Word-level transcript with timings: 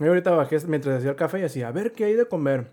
Yo 0.00 0.06
ahorita 0.06 0.30
bajé 0.30 0.58
mientras 0.66 0.98
hacía 0.98 1.10
el 1.10 1.16
café 1.16 1.40
y 1.40 1.42
así, 1.44 1.62
a 1.62 1.70
ver 1.70 1.92
qué 1.92 2.04
hay 2.04 2.14
de 2.14 2.26
comer. 2.26 2.70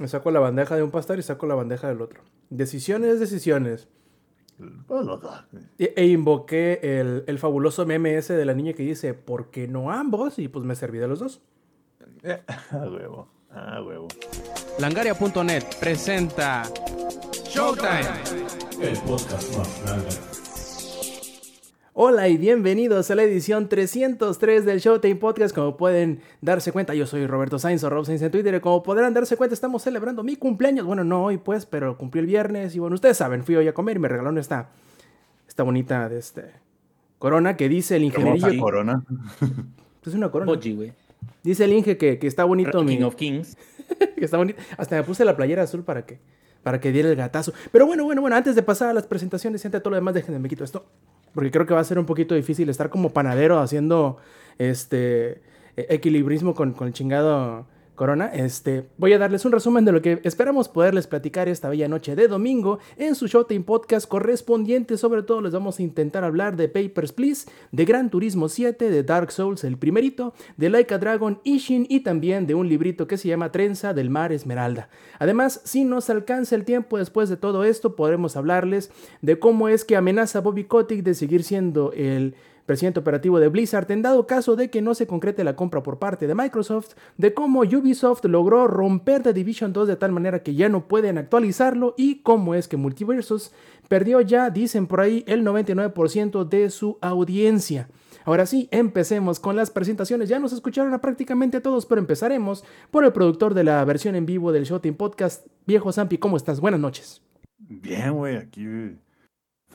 Me 0.00 0.08
saco 0.08 0.30
la 0.30 0.40
bandeja 0.40 0.74
de 0.74 0.82
un 0.82 0.90
pastor 0.90 1.18
y 1.18 1.22
saco 1.22 1.46
la 1.46 1.54
bandeja 1.54 1.86
del 1.88 2.00
otro. 2.00 2.22
Decisiones, 2.48 3.20
decisiones. 3.20 3.88
E, 5.78 5.92
e 5.96 6.06
invoqué 6.06 6.80
el, 6.82 7.24
el, 7.26 7.38
fabuloso 7.38 7.84
meme 7.84 8.16
ese 8.16 8.34
de 8.34 8.44
la 8.44 8.54
niña 8.54 8.72
que 8.72 8.84
dice, 8.84 9.12
¿por 9.12 9.50
qué 9.50 9.68
no 9.68 9.90
ambos? 9.90 10.38
Y 10.38 10.48
pues 10.48 10.64
me 10.64 10.74
serví 10.74 10.98
de 10.98 11.08
los 11.08 11.18
dos. 11.20 11.42
A 12.70 12.88
huevo, 12.88 13.28
a 13.50 13.82
huevo. 13.82 14.08
Langaria.net 14.78 15.64
presenta 15.78 16.62
Showtime. 17.44 18.08
El 18.80 18.98
podcast 19.00 19.56
más 19.58 20.43
Hola 21.96 22.26
y 22.26 22.38
bienvenidos 22.38 23.08
a 23.12 23.14
la 23.14 23.22
edición 23.22 23.68
303 23.68 24.64
del 24.64 24.80
Showtime 24.80 25.14
Podcast. 25.14 25.54
Como 25.54 25.76
pueden 25.76 26.22
darse 26.40 26.72
cuenta, 26.72 26.92
yo 26.92 27.06
soy 27.06 27.24
Roberto 27.28 27.60
Sainz 27.60 27.84
o 27.84 27.88
Rob 27.88 28.04
Sainz 28.04 28.20
en 28.20 28.32
Twitter. 28.32 28.52
Y 28.52 28.58
como 28.58 28.82
podrán 28.82 29.14
darse 29.14 29.36
cuenta, 29.36 29.54
estamos 29.54 29.84
celebrando 29.84 30.24
mi 30.24 30.34
cumpleaños. 30.34 30.86
Bueno, 30.86 31.04
no 31.04 31.22
hoy 31.22 31.38
pues, 31.38 31.66
pero 31.66 31.96
cumplí 31.96 32.18
el 32.18 32.26
viernes. 32.26 32.74
Y 32.74 32.80
bueno, 32.80 32.94
ustedes 32.94 33.16
saben, 33.16 33.44
fui 33.44 33.54
hoy 33.54 33.68
a 33.68 33.74
comer 33.74 33.98
y 33.98 34.00
me 34.00 34.08
regalaron 34.08 34.38
esta, 34.38 34.70
esta 35.46 35.62
bonita 35.62 36.08
de 36.08 36.18
este, 36.18 36.50
corona 37.20 37.56
que 37.56 37.68
dice 37.68 37.94
el 37.94 38.02
ingenierillo. 38.02 38.60
corona? 38.60 39.04
Es 40.04 40.14
una 40.14 40.32
corona. 40.32 40.50
Güey. 40.52 40.92
Dice 41.44 41.62
el 41.62 41.74
Inge 41.74 41.96
que, 41.96 42.18
que 42.18 42.26
está 42.26 42.42
bonito. 42.42 42.84
King 42.84 43.02
of 43.02 43.14
Kings. 43.14 43.56
que 44.16 44.24
está 44.24 44.36
bonito. 44.36 44.60
Hasta 44.78 44.96
me 44.96 45.04
puse 45.04 45.24
la 45.24 45.36
playera 45.36 45.62
azul 45.62 45.84
para 45.84 46.04
que, 46.04 46.18
para 46.64 46.80
que 46.80 46.90
diera 46.90 47.08
el 47.08 47.14
gatazo. 47.14 47.52
Pero 47.70 47.86
bueno, 47.86 48.02
bueno, 48.02 48.20
bueno, 48.20 48.34
antes 48.34 48.56
de 48.56 48.64
pasar 48.64 48.88
a 48.88 48.92
las 48.94 49.06
presentaciones 49.06 49.62
y 49.62 49.68
antes 49.68 49.78
de 49.78 49.82
todo 49.82 49.90
lo 49.90 49.96
demás, 49.96 50.12
déjenme 50.12 50.40
me 50.40 50.48
quito 50.48 50.64
esto 50.64 50.86
porque 51.34 51.50
creo 51.50 51.66
que 51.66 51.74
va 51.74 51.80
a 51.80 51.84
ser 51.84 51.98
un 51.98 52.06
poquito 52.06 52.34
difícil 52.34 52.68
estar 52.68 52.90
como 52.90 53.10
panadero 53.10 53.58
haciendo 53.58 54.18
este 54.58 55.42
e-, 55.76 55.86
equilibrismo 55.90 56.54
con, 56.54 56.72
con 56.72 56.86
el 56.86 56.92
chingado 56.92 57.66
Corona, 57.94 58.26
este, 58.26 58.88
voy 58.98 59.12
a 59.12 59.18
darles 59.18 59.44
un 59.44 59.52
resumen 59.52 59.84
de 59.84 59.92
lo 59.92 60.02
que 60.02 60.20
esperamos 60.24 60.68
poderles 60.68 61.06
platicar 61.06 61.48
esta 61.48 61.68
bella 61.68 61.86
noche 61.86 62.16
de 62.16 62.26
domingo 62.26 62.80
en 62.96 63.14
su 63.14 63.28
Showtime 63.28 63.64
Podcast 63.64 64.08
correspondiente. 64.08 64.96
Sobre 64.96 65.22
todo 65.22 65.40
les 65.40 65.52
vamos 65.52 65.78
a 65.78 65.82
intentar 65.82 66.24
hablar 66.24 66.56
de 66.56 66.68
Papers, 66.68 67.12
Please, 67.12 67.48
de 67.70 67.84
Gran 67.84 68.10
Turismo 68.10 68.48
7, 68.48 68.90
de 68.90 69.02
Dark 69.04 69.30
Souls, 69.30 69.62
el 69.62 69.78
primerito, 69.78 70.34
de 70.56 70.70
Like 70.70 70.92
a 70.92 70.98
Dragon, 70.98 71.38
Ishin 71.44 71.86
y 71.88 72.00
también 72.00 72.48
de 72.48 72.56
un 72.56 72.68
librito 72.68 73.06
que 73.06 73.16
se 73.16 73.28
llama 73.28 73.52
Trenza 73.52 73.94
del 73.94 74.10
Mar 74.10 74.32
Esmeralda. 74.32 74.88
Además, 75.20 75.60
si 75.64 75.84
nos 75.84 76.10
alcanza 76.10 76.56
el 76.56 76.64
tiempo 76.64 76.98
después 76.98 77.28
de 77.28 77.36
todo 77.36 77.62
esto, 77.62 77.94
podremos 77.94 78.36
hablarles 78.36 78.90
de 79.22 79.38
cómo 79.38 79.68
es 79.68 79.84
que 79.84 79.96
amenaza 79.96 80.40
Bobby 80.40 80.64
Kotick 80.64 81.04
de 81.04 81.14
seguir 81.14 81.44
siendo 81.44 81.92
el 81.92 82.34
presidente 82.66 83.00
operativo 83.00 83.38
de 83.38 83.48
Blizzard, 83.48 83.90
en 83.90 84.02
dado 84.02 84.26
caso 84.26 84.56
de 84.56 84.70
que 84.70 84.82
no 84.82 84.94
se 84.94 85.06
concrete 85.06 85.44
la 85.44 85.56
compra 85.56 85.82
por 85.82 85.98
parte 85.98 86.26
de 86.26 86.34
Microsoft, 86.34 86.94
de 87.18 87.34
cómo 87.34 87.60
Ubisoft 87.60 88.24
logró 88.24 88.66
romper 88.66 89.22
The 89.22 89.32
Division 89.32 89.72
2 89.72 89.88
de 89.88 89.96
tal 89.96 90.12
manera 90.12 90.42
que 90.42 90.54
ya 90.54 90.68
no 90.68 90.88
pueden 90.88 91.18
actualizarlo 91.18 91.94
y 91.96 92.16
cómo 92.22 92.54
es 92.54 92.68
que 92.68 92.76
Multiversus 92.76 93.52
perdió 93.88 94.20
ya, 94.20 94.50
dicen 94.50 94.86
por 94.86 95.00
ahí, 95.00 95.24
el 95.26 95.44
99% 95.44 96.48
de 96.48 96.70
su 96.70 96.98
audiencia. 97.00 97.88
Ahora 98.24 98.46
sí, 98.46 98.68
empecemos 98.70 99.38
con 99.38 99.54
las 99.54 99.70
presentaciones. 99.70 100.30
Ya 100.30 100.38
nos 100.38 100.54
escucharon 100.54 100.94
a 100.94 101.02
prácticamente 101.02 101.60
todos, 101.60 101.84
pero 101.84 102.00
empezaremos 102.00 102.64
por 102.90 103.04
el 103.04 103.12
productor 103.12 103.52
de 103.52 103.64
la 103.64 103.84
versión 103.84 104.16
en 104.16 104.24
vivo 104.24 104.50
del 104.50 104.64
Shooting 104.64 104.94
Podcast. 104.94 105.46
Viejo 105.66 105.92
Zampi, 105.92 106.16
¿cómo 106.16 106.38
estás? 106.38 106.60
Buenas 106.60 106.80
noches. 106.80 107.20
Bien, 107.58 108.14
güey, 108.14 108.36
aquí 108.36 108.66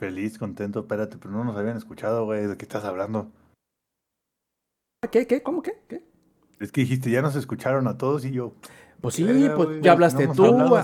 Feliz, 0.00 0.38
contento, 0.38 0.80
espérate, 0.80 1.18
pero 1.18 1.30
no 1.30 1.44
nos 1.44 1.58
habían 1.58 1.76
escuchado, 1.76 2.24
güey, 2.24 2.46
¿de 2.46 2.56
qué 2.56 2.64
estás 2.64 2.86
hablando? 2.86 3.30
¿Qué, 5.12 5.26
qué, 5.26 5.42
cómo, 5.42 5.60
qué, 5.60 5.74
qué? 5.88 6.02
Es 6.58 6.72
que 6.72 6.80
dijiste, 6.80 7.10
ya 7.10 7.20
nos 7.20 7.36
escucharon 7.36 7.86
a 7.86 7.98
todos 7.98 8.24
y 8.24 8.30
yo... 8.30 8.54
Pues 9.02 9.16
sí, 9.16 9.26
pues 9.54 9.82
ya 9.82 9.92
hablaste 9.92 10.26
tú, 10.28 10.74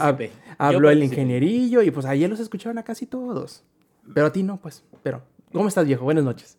habló 0.58 0.90
el 0.90 1.02
ingenierillo 1.02 1.80
y 1.80 1.90
pues 1.90 2.04
ayer 2.04 2.28
los 2.28 2.40
escucharon 2.40 2.76
a 2.76 2.82
casi 2.82 3.06
todos. 3.06 3.64
Pero 4.12 4.26
a 4.26 4.32
ti 4.32 4.42
no, 4.42 4.58
pues. 4.58 4.84
Pero, 5.02 5.22
¿cómo 5.50 5.68
estás, 5.68 5.86
viejo? 5.86 6.04
Buenas 6.04 6.24
noches. 6.24 6.58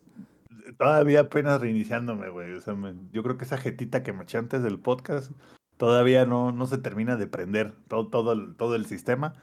Todavía 0.78 1.20
apenas 1.20 1.60
reiniciándome, 1.60 2.28
güey. 2.28 2.54
O 2.54 2.60
sea, 2.60 2.74
yo 3.12 3.22
creo 3.22 3.38
que 3.38 3.44
esa 3.44 3.58
jetita 3.58 4.02
que 4.02 4.12
me 4.12 4.24
eché 4.24 4.36
antes 4.36 4.64
del 4.64 4.80
podcast 4.80 5.30
todavía 5.76 6.26
no, 6.26 6.50
no 6.50 6.66
se 6.66 6.78
termina 6.78 7.16
de 7.16 7.28
prender 7.28 7.74
todo, 7.86 8.08
todo, 8.08 8.32
el, 8.32 8.56
todo 8.56 8.74
el 8.74 8.86
sistema. 8.86 9.34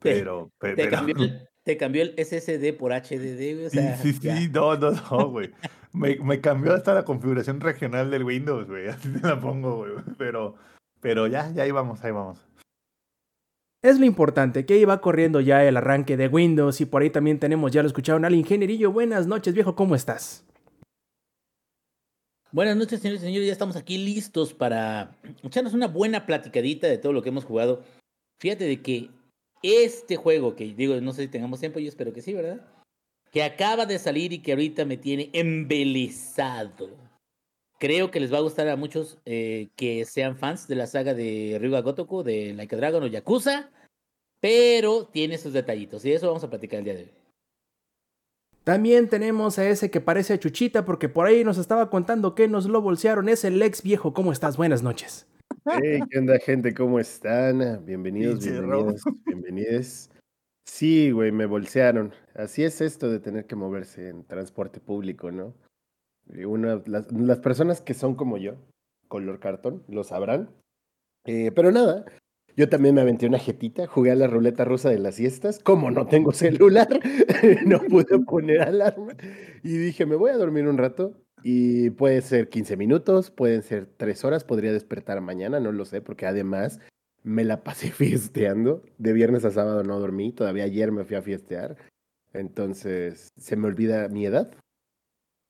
Pero, 0.00 0.50
pero, 0.58 0.76
te 0.76 0.88
cambió 0.88 1.16
el 1.16 1.48
SSD 1.66 2.72
por 2.78 2.92
HDD, 2.92 3.66
O 3.66 3.70
sea, 3.70 3.96
sí, 3.96 4.12
sí, 4.12 4.20
sí, 4.20 4.48
no, 4.52 4.76
no, 4.76 4.92
no, 4.92 5.28
güey. 5.30 5.50
Me, 5.92 6.16
me, 6.16 6.40
cambió 6.40 6.74
hasta 6.74 6.94
la 6.94 7.04
configuración 7.04 7.60
regional 7.60 8.10
del 8.10 8.24
Windows, 8.24 8.68
güey. 8.68 8.88
Así 8.88 9.08
te 9.08 9.26
la 9.26 9.40
pongo, 9.40 9.78
güey. 9.78 9.92
Pero, 10.16 10.54
pero 11.00 11.26
ya, 11.26 11.50
ya 11.52 11.64
ahí 11.64 11.70
vamos, 11.70 12.04
ahí 12.04 12.12
vamos. 12.12 12.38
Es 13.82 14.00
lo 14.00 14.06
importante, 14.06 14.66
que 14.66 14.78
iba 14.78 15.00
corriendo 15.00 15.40
ya 15.40 15.64
el 15.64 15.76
arranque 15.76 16.16
de 16.16 16.28
Windows 16.28 16.80
y 16.80 16.86
por 16.86 17.02
ahí 17.02 17.10
también 17.10 17.38
tenemos, 17.38 17.72
ya 17.72 17.82
lo 17.82 17.88
escucharon 17.88 18.24
al 18.24 18.34
ingenierillo. 18.34 18.90
Buenas 18.90 19.26
noches, 19.26 19.54
viejo, 19.54 19.76
¿cómo 19.76 19.94
estás? 19.94 20.44
Buenas 22.52 22.76
noches, 22.76 23.00
señores 23.00 23.22
y 23.22 23.26
señores. 23.26 23.46
Ya 23.46 23.52
estamos 23.52 23.76
aquí 23.76 23.98
listos 23.98 24.54
para 24.54 25.10
echarnos 25.42 25.74
una 25.74 25.88
buena 25.88 26.26
platicadita 26.26 26.86
de 26.86 26.98
todo 26.98 27.12
lo 27.12 27.22
que 27.22 27.28
hemos 27.28 27.44
jugado. 27.44 27.82
Fíjate 28.40 28.64
de 28.64 28.82
que 28.82 29.10
este 29.62 30.16
juego, 30.16 30.56
que 30.56 30.64
digo, 30.74 31.00
no 31.00 31.12
sé 31.12 31.22
si 31.22 31.28
tengamos 31.28 31.60
tiempo, 31.60 31.78
yo 31.78 31.88
espero 31.88 32.12
que 32.12 32.22
sí, 32.22 32.32
¿verdad? 32.32 32.60
Que 33.32 33.42
acaba 33.42 33.86
de 33.86 33.98
salir 33.98 34.32
y 34.32 34.40
que 34.40 34.52
ahorita 34.52 34.84
me 34.84 34.96
tiene 34.96 35.30
embelesado. 35.32 36.90
Creo 37.78 38.10
que 38.10 38.20
les 38.20 38.32
va 38.32 38.38
a 38.38 38.42
gustar 38.42 38.68
a 38.68 38.76
muchos 38.76 39.18
eh, 39.26 39.68
que 39.76 40.04
sean 40.06 40.36
fans 40.36 40.66
de 40.66 40.76
la 40.76 40.86
saga 40.86 41.12
de 41.12 41.58
Ryuga 41.60 41.82
Gotoku, 41.82 42.22
de 42.22 42.54
Like 42.54 42.76
Dragon 42.76 43.02
o 43.02 43.06
Yakuza, 43.06 43.70
pero 44.40 45.06
tiene 45.06 45.36
sus 45.36 45.52
detallitos 45.52 46.04
y 46.04 46.12
eso 46.12 46.28
vamos 46.28 46.44
a 46.44 46.50
platicar 46.50 46.78
el 46.78 46.84
día 46.84 46.94
de 46.94 47.02
hoy. 47.02 47.12
También 48.66 49.08
tenemos 49.08 49.60
a 49.60 49.68
ese 49.68 49.92
que 49.92 50.00
parece 50.00 50.32
a 50.32 50.38
Chuchita 50.40 50.84
porque 50.84 51.08
por 51.08 51.28
ahí 51.28 51.44
nos 51.44 51.56
estaba 51.56 51.88
contando 51.88 52.34
que 52.34 52.48
nos 52.48 52.66
lo 52.66 52.80
bolsearon. 52.82 53.28
Es 53.28 53.44
el 53.44 53.62
ex 53.62 53.80
viejo. 53.80 54.12
¿Cómo 54.12 54.32
estás? 54.32 54.56
Buenas 54.56 54.82
noches. 54.82 55.28
Hey, 55.68 55.98
¿qué 56.08 56.18
onda, 56.20 56.38
gente? 56.38 56.72
¿Cómo 56.72 57.00
están? 57.00 57.84
Bienvenidos, 57.84 58.38
bienvenidos, 58.44 59.02
bienvenidos. 59.24 60.10
Sí, 60.64 61.10
güey, 61.10 61.32
me 61.32 61.46
bolsearon. 61.46 62.12
Así 62.34 62.62
es 62.62 62.80
esto 62.80 63.10
de 63.10 63.18
tener 63.18 63.46
que 63.46 63.56
moverse 63.56 64.08
en 64.08 64.24
transporte 64.24 64.78
público, 64.78 65.32
¿no? 65.32 65.54
Una, 66.46 66.80
las, 66.86 67.10
las 67.10 67.40
personas 67.40 67.80
que 67.80 67.94
son 67.94 68.14
como 68.14 68.36
yo, 68.36 68.54
color 69.08 69.40
cartón, 69.40 69.82
lo 69.88 70.04
sabrán. 70.04 70.50
Eh, 71.24 71.50
pero 71.50 71.72
nada, 71.72 72.04
yo 72.56 72.68
también 72.68 72.94
me 72.94 73.00
aventé 73.00 73.26
una 73.26 73.40
jetita, 73.40 73.88
jugué 73.88 74.12
a 74.12 74.16
la 74.16 74.28
ruleta 74.28 74.64
rusa 74.64 74.90
de 74.90 75.00
las 75.00 75.16
siestas. 75.16 75.58
Como 75.58 75.90
no 75.90 76.06
tengo 76.06 76.30
celular, 76.32 76.88
no 77.66 77.80
pude 77.80 78.20
poner 78.20 78.60
alarma. 78.60 79.16
Y 79.64 79.76
dije, 79.78 80.06
me 80.06 80.14
voy 80.14 80.30
a 80.30 80.36
dormir 80.36 80.68
un 80.68 80.78
rato. 80.78 81.25
Y 81.42 81.90
puede 81.90 82.22
ser 82.22 82.48
15 82.48 82.76
minutos, 82.76 83.30
pueden 83.30 83.62
ser 83.62 83.86
3 83.96 84.24
horas, 84.24 84.44
podría 84.44 84.72
despertar 84.72 85.20
mañana, 85.20 85.60
no 85.60 85.72
lo 85.72 85.84
sé, 85.84 86.00
porque 86.00 86.26
además 86.26 86.80
me 87.22 87.44
la 87.44 87.62
pasé 87.62 87.90
fiesteando. 87.92 88.82
De 88.98 89.12
viernes 89.12 89.44
a 89.44 89.50
sábado 89.50 89.82
no 89.84 89.98
dormí, 90.00 90.32
todavía 90.32 90.64
ayer 90.64 90.92
me 90.92 91.04
fui 91.04 91.16
a 91.16 91.22
fiestear. 91.22 91.76
Entonces 92.32 93.32
se 93.36 93.56
me 93.56 93.66
olvida 93.68 94.08
mi 94.08 94.26
edad. 94.26 94.52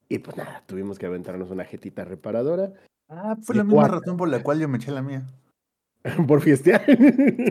Y 0.09 0.19
pues 0.19 0.37
nada, 0.37 0.63
tuvimos 0.67 0.99
que 0.99 1.07
aventarnos 1.07 1.51
una 1.51 1.65
jetita 1.65 2.05
reparadora. 2.05 2.73
Ah, 3.09 3.37
fue 3.43 3.57
la 3.57 3.65
misma 3.65 3.89
razón 3.89 4.17
por 4.17 4.29
la 4.29 4.43
cual 4.43 4.61
yo 4.61 4.69
me 4.69 4.79
eché 4.79 4.91
la 4.91 5.03
mía. 5.03 5.27
por 6.27 6.41
fiestear. 6.41 6.85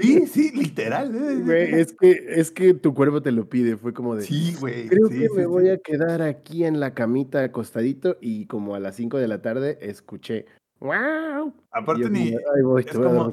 Sí, 0.01 0.27
sí, 0.27 0.51
literal. 0.51 1.13
Eh, 1.49 1.79
es 1.79 1.93
que, 1.93 2.25
es 2.27 2.51
que 2.51 2.73
tu 2.73 2.93
cuerpo 2.93 3.21
te 3.21 3.31
lo 3.31 3.49
pide. 3.49 3.77
Fue 3.77 3.93
como 3.93 4.15
de. 4.15 4.23
Sí, 4.23 4.55
güey. 4.59 4.87
Creo 4.87 5.09
que 5.09 5.29
me 5.35 5.45
voy 5.45 5.69
a 5.69 5.77
quedar 5.77 6.21
aquí 6.21 6.65
en 6.65 6.79
la 6.79 6.93
camita 6.93 7.43
acostadito 7.43 8.17
y 8.21 8.45
como 8.47 8.75
a 8.75 8.79
las 8.79 8.95
5 8.95 9.17
de 9.17 9.27
la 9.27 9.41
tarde 9.41 9.77
escuché. 9.81 10.45
¡Wow! 10.79 11.53
Aparte, 11.71 12.09
ni. 12.09 12.29
es, 12.29 12.41
como, 12.93 13.31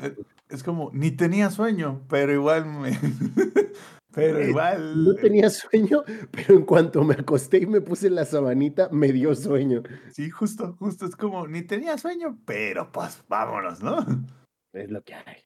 es, 0.48 0.62
como, 0.62 0.90
ni 0.92 1.10
tenía 1.10 1.50
sueño, 1.50 2.02
pero 2.08 2.32
igual 2.32 2.66
me. 2.66 2.92
pero 4.14 4.38
eh, 4.38 4.50
igual. 4.50 5.04
No 5.04 5.14
tenía 5.14 5.50
sueño, 5.50 6.04
pero 6.30 6.54
en 6.54 6.64
cuanto 6.64 7.02
me 7.04 7.14
acosté 7.14 7.58
y 7.58 7.66
me 7.66 7.80
puse 7.80 8.10
la 8.10 8.25
sabanita, 8.25 8.88
me 8.92 9.12
dio 9.12 9.34
sueño. 9.34 9.82
Sí, 10.12 10.30
justo, 10.30 10.76
justo. 10.78 11.06
Es 11.06 11.16
como, 11.16 11.46
ni 11.48 11.62
tenía 11.62 11.98
sueño, 11.98 12.38
pero 12.46 12.90
pues 12.92 13.22
vámonos, 13.28 13.82
¿no? 13.82 14.06
Es 14.72 14.90
lo 14.90 15.02
que 15.02 15.14
hay. 15.14 15.44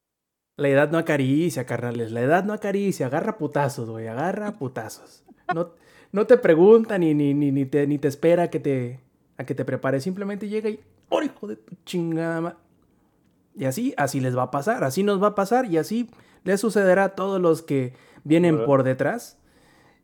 La 0.56 0.68
edad 0.68 0.90
no 0.90 0.98
acaricia, 0.98 1.66
carnales. 1.66 2.12
La 2.12 2.22
edad 2.22 2.44
no 2.44 2.52
acaricia. 2.52 3.06
Agarra 3.06 3.36
putazos, 3.36 3.90
güey. 3.90 4.06
Agarra 4.06 4.52
putazos. 4.52 5.24
No, 5.54 5.72
no 6.12 6.26
te 6.26 6.38
pregunta 6.38 6.98
ni, 6.98 7.12
ni, 7.14 7.34
ni, 7.34 7.52
ni, 7.52 7.66
te, 7.66 7.86
ni 7.86 7.98
te 7.98 8.08
espera 8.08 8.44
a 8.44 8.50
que 8.50 8.60
te, 8.60 9.00
a 9.36 9.44
que 9.44 9.54
te 9.54 9.64
prepares. 9.64 10.02
Simplemente 10.02 10.48
llega 10.48 10.70
y. 10.70 10.80
¡Oh, 11.08 11.22
hijo 11.22 11.46
de 11.46 11.56
tu 11.56 11.76
chingada! 11.84 12.56
Y 13.54 13.64
así, 13.64 13.94
así 13.96 14.20
les 14.20 14.36
va 14.36 14.44
a 14.44 14.50
pasar. 14.50 14.82
Así 14.84 15.02
nos 15.02 15.22
va 15.22 15.28
a 15.28 15.34
pasar 15.34 15.66
y 15.66 15.78
así 15.78 16.10
les 16.44 16.60
sucederá 16.60 17.04
a 17.04 17.08
todos 17.10 17.40
los 17.40 17.62
que 17.62 17.94
vienen 18.24 18.64
por 18.64 18.82
detrás. 18.82 19.38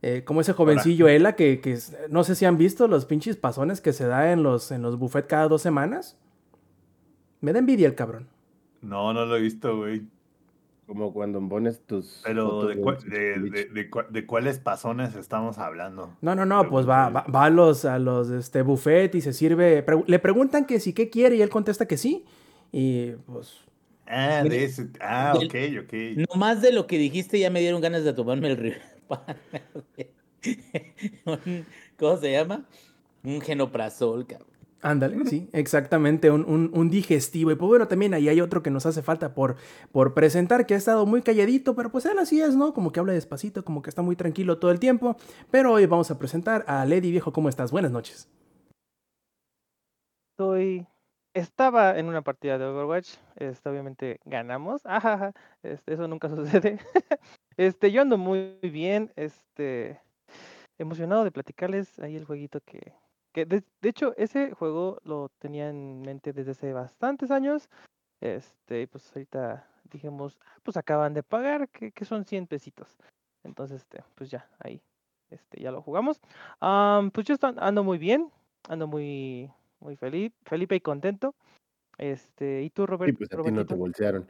Eh, 0.02 0.24
como 0.24 0.40
ese 0.40 0.52
jovencillo 0.52 1.06
Ela 1.06 1.36
que, 1.36 1.60
que, 1.60 1.78
no 2.10 2.24
sé 2.24 2.34
si 2.34 2.44
han 2.44 2.58
visto 2.58 2.88
los 2.88 3.04
pinches 3.04 3.36
pasones 3.36 3.80
que 3.80 3.92
se 3.92 4.04
da 4.06 4.32
en 4.32 4.42
los, 4.42 4.72
en 4.72 4.82
los 4.82 4.98
buffets 4.98 5.28
cada 5.28 5.48
dos 5.48 5.62
semanas. 5.62 6.18
Me 7.40 7.52
da 7.52 7.60
envidia 7.60 7.86
el 7.86 7.94
cabrón. 7.94 8.28
No, 8.82 9.12
no 9.12 9.24
lo 9.26 9.36
he 9.36 9.40
visto, 9.40 9.76
güey. 9.78 10.02
Como 10.86 11.12
cuando 11.12 11.40
pones 11.48 11.80
tus. 11.86 12.20
Pero 12.24 12.50
fotos 12.50 13.04
¿de, 13.04 13.34
sus 13.36 13.50
de, 13.50 13.64
de- 13.66 13.90
de 14.10 14.26
cuáles 14.26 14.58
pasones 14.58 15.14
estamos 15.14 15.56
hablando? 15.58 16.16
No, 16.20 16.34
no, 16.34 16.44
no, 16.44 16.68
pues 16.68 16.86
va, 16.88 17.08
va, 17.08 17.22
va 17.22 17.44
a 17.44 17.50
los, 17.50 17.84
a 17.84 17.98
los 17.98 18.28
este, 18.30 18.62
buffet 18.62 19.14
y 19.14 19.20
se 19.20 19.32
sirve. 19.32 19.84
le 20.06 20.18
preguntan 20.18 20.66
que 20.66 20.80
sí, 20.80 20.92
qué 20.92 21.08
quiere 21.08 21.36
y 21.36 21.42
él 21.42 21.48
contesta 21.48 21.86
que 21.86 21.96
sí. 21.96 22.24
Y 22.72 23.12
pues. 23.26 23.60
Ah, 24.06 24.40
Mire, 24.42 24.56
de 24.58 24.64
ese. 24.64 24.88
Ah, 25.00 25.34
del- 25.38 25.46
ok, 25.78 25.84
ok. 25.86 25.92
No 26.28 26.38
más 26.38 26.60
de 26.60 26.72
lo 26.72 26.86
que 26.86 26.98
dijiste 26.98 27.38
ya 27.38 27.48
me 27.48 27.60
dieron 27.60 27.80
ganas 27.80 28.04
de 28.04 28.12
tomarme 28.12 28.48
el 28.48 28.56
río. 28.56 28.74
¿Cómo 31.98 32.16
se 32.16 32.32
llama? 32.32 32.64
Un 33.22 33.40
genoprazol, 33.40 34.26
cabrón. 34.26 34.48
Ándale, 34.84 35.24
sí, 35.26 35.48
exactamente, 35.52 36.30
un, 36.32 36.44
un- 36.44 36.70
un 36.74 36.90
digestivo. 36.90 37.52
Y 37.52 37.54
pues 37.54 37.68
bueno, 37.68 37.86
también 37.86 38.14
ahí 38.14 38.28
hay 38.28 38.40
otro 38.40 38.64
que 38.64 38.70
nos 38.70 38.84
hace 38.84 39.00
falta 39.00 39.32
por, 39.32 39.54
por 39.92 40.12
presentar, 40.12 40.66
que 40.66 40.74
ha 40.74 40.76
estado 40.76 41.06
muy 41.06 41.22
calladito, 41.22 41.76
pero 41.76 41.92
pues 41.92 42.04
él 42.04 42.18
así 42.18 42.40
es, 42.40 42.56
¿no? 42.56 42.74
Como 42.74 42.90
que 42.90 42.98
habla 42.98 43.12
despacito, 43.12 43.64
como 43.64 43.80
que 43.80 43.90
está 43.90 44.02
muy 44.02 44.16
tranquilo 44.16 44.58
todo 44.58 44.72
el 44.72 44.80
tiempo. 44.80 45.16
Pero 45.52 45.72
hoy 45.72 45.86
vamos 45.86 46.10
a 46.10 46.18
presentar 46.18 46.64
a 46.66 46.84
Lady 46.84 47.12
Viejo, 47.12 47.32
¿cómo 47.32 47.48
estás? 47.48 47.70
Buenas 47.70 47.92
noches. 47.92 48.28
Estoy. 50.32 50.86
Estaba 51.34 51.98
en 51.98 52.08
una 52.08 52.22
partida 52.22 52.58
de 52.58 52.64
Overwatch. 52.64 53.14
Este, 53.36 53.68
obviamente 53.68 54.18
ganamos. 54.24 54.82
Ajaja. 54.86 55.32
Este, 55.62 55.94
eso 55.94 56.08
nunca 56.08 56.28
sucede. 56.34 56.80
Este, 57.56 57.92
yo 57.92 58.02
ando 58.02 58.18
muy 58.18 58.58
bien. 58.62 59.12
Este. 59.14 60.00
Emocionado 60.78 61.22
de 61.22 61.30
platicarles 61.30 61.98
ahí 62.00 62.16
el 62.16 62.24
jueguito 62.24 62.58
que. 62.66 62.94
Que 63.32 63.46
de, 63.46 63.64
de 63.80 63.88
hecho, 63.88 64.14
ese 64.16 64.52
juego 64.52 64.98
lo 65.04 65.30
tenía 65.38 65.68
en 65.68 66.02
mente 66.02 66.32
desde 66.32 66.52
hace 66.52 66.72
bastantes 66.72 67.30
años. 67.30 67.68
Este, 68.20 68.86
pues 68.88 69.10
ahorita 69.14 69.66
dijimos, 69.90 70.38
"Ah, 70.46 70.58
pues 70.62 70.76
acaban 70.76 71.14
de 71.14 71.22
pagar, 71.22 71.68
que, 71.70 71.92
que 71.92 72.04
son 72.04 72.24
100 72.24 72.46
pesitos. 72.46 72.96
Entonces, 73.44 73.82
este, 73.82 74.02
pues 74.14 74.30
ya, 74.30 74.48
ahí. 74.60 74.82
Este, 75.30 75.60
ya 75.60 75.72
lo 75.72 75.82
jugamos. 75.82 76.20
Am, 76.60 77.10
pues 77.10 77.26
yo 77.26 77.36
ando 77.40 77.82
muy 77.84 77.98
bien. 77.98 78.30
Ando 78.68 78.86
muy, 78.86 79.50
muy 79.80 79.96
feliz, 79.96 80.32
Felipe 80.44 80.76
y 80.76 80.80
contento. 80.80 81.34
Este, 81.98 82.62
¿y 82.62 82.70
tú, 82.70 82.86
Robert? 82.86 83.10
Sí, 83.10 83.16
pues 83.16 83.32
a 83.32 83.42
ti 83.42 83.50
no 83.50 83.66
te 83.66 83.74
bolsearon. 83.74 84.28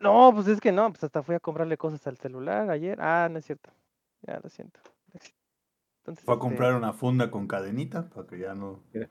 No, 0.00 0.32
pues 0.34 0.48
es 0.48 0.60
que 0.60 0.72
no, 0.72 0.88
pues 0.90 1.04
hasta 1.04 1.22
fui 1.22 1.34
a 1.34 1.40
comprarle 1.40 1.76
cosas 1.76 2.06
al 2.06 2.16
celular 2.16 2.70
ayer. 2.70 2.98
Ah, 3.00 3.28
no 3.30 3.38
es 3.38 3.44
cierto. 3.44 3.70
Ya 4.22 4.40
lo 4.42 4.48
siento. 4.48 4.80
Entonces, 6.04 6.24
Fue 6.24 6.34
a 6.34 6.36
este, 6.36 6.40
comprar 6.48 6.74
una 6.74 6.92
funda 6.92 7.30
con 7.30 7.46
cadenita 7.46 8.08
para 8.10 8.26
que 8.26 8.38
ya 8.40 8.54
no. 8.56 8.82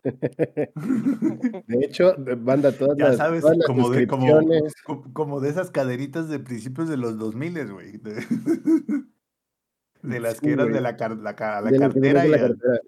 De 1.67 1.85
hecho, 1.85 2.13
banda, 2.39 2.73
todas 2.73 2.97
Ya 2.97 3.07
las, 3.09 3.17
sabes, 3.17 3.41
todas 3.41 3.57
las 3.57 3.65
como 3.67 3.89
de, 3.91 4.07
como, 4.07 4.27
suscripciones. 4.27 4.73
co- 4.83 5.05
como 5.13 5.39
de 5.39 5.49
esas 5.49 5.71
cadenitas 5.71 6.27
de 6.27 6.39
principios 6.39 6.89
de 6.89 6.97
los 6.97 7.17
2000, 7.17 7.71
güey. 7.71 7.97
De, 7.97 8.15
de 10.01 10.19
las 10.19 10.33
Sí, 10.35 10.41
que 10.47 10.51
eran 10.51 10.65
güey. 10.65 10.75
de 10.75 10.81
la, 10.81 10.97
car- 10.97 11.15
la, 11.17 11.33
ca- 11.35 11.61
la 11.61 11.71
de 11.71 11.79
la 11.79 11.87
que 11.87 11.93
cartera. 11.93 12.25
y 12.25 12.29
de 12.31 12.37
la 12.37 12.45
al- 12.45 12.51
cartera, 12.57 12.79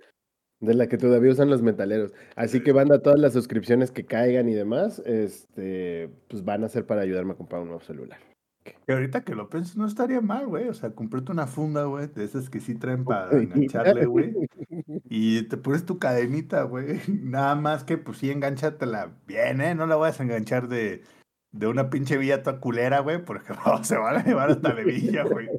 de 0.60 0.74
la 0.74 0.88
que 0.88 0.98
todavía 0.98 1.32
usan 1.32 1.50
los 1.50 1.62
metaleros. 1.62 2.12
Así 2.36 2.62
que 2.62 2.74
banda, 2.74 3.02
todas 3.02 3.20
las 3.20 3.32
suscripciones 3.32 3.92
que 3.92 4.06
caigan 4.06 4.50
y 4.50 4.54
demás, 4.54 5.02
este, 5.06 6.10
pues 6.30 6.44
van 6.44 6.66
a 6.66 6.70
ser 6.70 6.86
para 6.86 7.02
ayudarme 7.02 7.32
a 7.32 7.36
comprar 7.38 7.62
un 7.62 7.70
nuevo 7.70 7.82
celular. 7.84 8.20
Que 8.64 8.94
ahorita 8.94 9.24
que 9.24 9.36
lo 9.36 9.50
pienso, 9.50 9.80
no 9.80 9.86
estaría 9.86 10.22
mal, 10.22 10.48
güey. 10.48 10.68
O 10.70 10.74
sea, 10.74 10.92
comprarte 10.92 11.32
una 11.32 11.48
funda, 11.48 11.86
güey, 11.86 12.08
de 12.08 12.24
esas 12.24 12.50
que 12.50 12.60
sí 12.60 12.76
traen 12.76 13.04
para 13.04 13.38
engancharle, 13.38 14.06
güey. 14.06 14.34
Y 15.10 15.44
te 15.44 15.58
pones 15.58 15.86
tu 15.86 16.00
cadenita, 16.00 16.64
güey. 16.64 17.00
Nada 17.08 17.56
más 17.56 17.84
que, 17.84 17.98
pues 17.98 18.18
sí, 18.18 18.32
enganchatela 18.32 19.18
bien, 19.28 19.62
¿eh? 19.62 19.76
No 19.76 19.86
la 19.86 19.96
vayas 19.96 20.20
a 20.20 20.24
enganchar 20.24 20.68
de, 20.68 21.04
de 21.52 21.68
una 21.68 21.90
pinche 21.90 22.18
villa 22.18 22.44
toda 22.44 22.60
culera, 22.60 23.00
güey, 23.00 23.24
porque 23.24 23.54
no, 23.54 23.84
se 23.84 23.98
van 23.98 24.18
a 24.18 24.24
llevar 24.24 24.52
hasta 24.52 24.74
la 24.74 24.82
villa, 24.82 25.24
güey. 25.24 25.50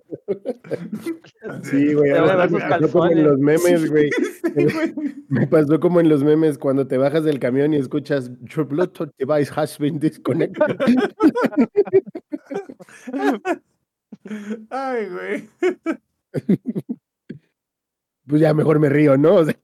Sí, 1.63 1.95
güey, 1.95 2.11
ahora 2.13 2.49
me 2.49 2.61
pasó 2.61 2.91
como 2.91 3.07
en 3.07 3.25
los 3.25 3.39
memes, 3.39 3.91
güey. 3.91 4.11
Sí, 4.11 4.65
güey. 4.65 4.95
Me 5.29 5.47
pasó 5.47 5.81
como 5.81 6.01
en 6.01 6.09
los 6.09 6.23
memes 6.23 6.59
cuando 6.59 6.87
te 6.87 6.97
bajas 6.97 7.25
del 7.25 7.39
camión 7.39 7.75
y 7.75 7.77
escuchas 7.77 8.31
Your 8.43 8.67
Bluetooth 8.67 9.11
device 9.19 9.53
has 9.55 9.79
been 9.79 9.99
disconnected. 9.99 10.65
Ay, 14.71 15.09
güey. 15.09 15.49
Pues 18.27 18.41
ya 18.41 18.55
mejor 18.55 18.79
me 18.79 18.89
río, 18.89 19.17
¿no? 19.17 19.35
O 19.37 19.45
sea, 19.45 19.55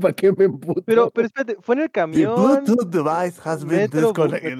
¿para 0.00 0.14
qué 0.14 0.32
me 0.32 0.44
emputo? 0.44 0.82
Pero, 0.84 1.10
pero 1.10 1.26
espérate, 1.26 1.56
fue 1.60 1.76
en 1.76 1.82
el 1.82 1.86
The 1.86 1.92
camión, 1.92 2.34
Bluetooth 2.34 2.90
device 2.90 3.40
has 3.42 3.64
been 3.64 3.78
metro, 3.78 4.08
disconnected. 4.08 4.58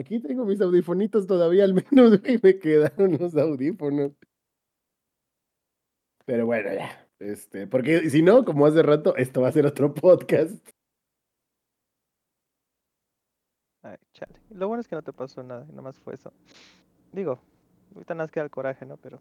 Aquí 0.00 0.18
tengo 0.18 0.46
mis 0.46 0.60
audifonitos 0.62 1.26
todavía, 1.26 1.64
al 1.64 1.74
menos, 1.74 2.20
güey, 2.22 2.40
me 2.42 2.58
quedaron 2.58 3.18
los 3.20 3.36
audífonos. 3.36 4.12
Pero 6.24 6.46
bueno, 6.46 6.72
ya. 6.72 7.06
Este, 7.18 7.66
porque 7.66 8.08
si 8.08 8.22
no, 8.22 8.46
como 8.46 8.64
hace 8.64 8.82
rato, 8.82 9.14
esto 9.16 9.42
va 9.42 9.48
a 9.48 9.52
ser 9.52 9.66
otro 9.66 9.92
podcast. 9.92 10.66
Ay, 13.82 13.98
chale. 14.14 14.40
Lo 14.48 14.68
bueno 14.68 14.80
es 14.80 14.88
que 14.88 14.96
no 14.96 15.02
te 15.02 15.12
pasó 15.12 15.42
nada, 15.42 15.66
nada 15.68 15.82
más 15.82 15.98
fue 15.98 16.14
eso. 16.14 16.32
Digo, 17.12 17.38
ahorita 17.94 18.14
nada 18.14 18.24
más 18.24 18.30
queda 18.30 18.44
el 18.44 18.50
coraje, 18.50 18.86
¿no? 18.86 18.96
Pero 18.96 19.20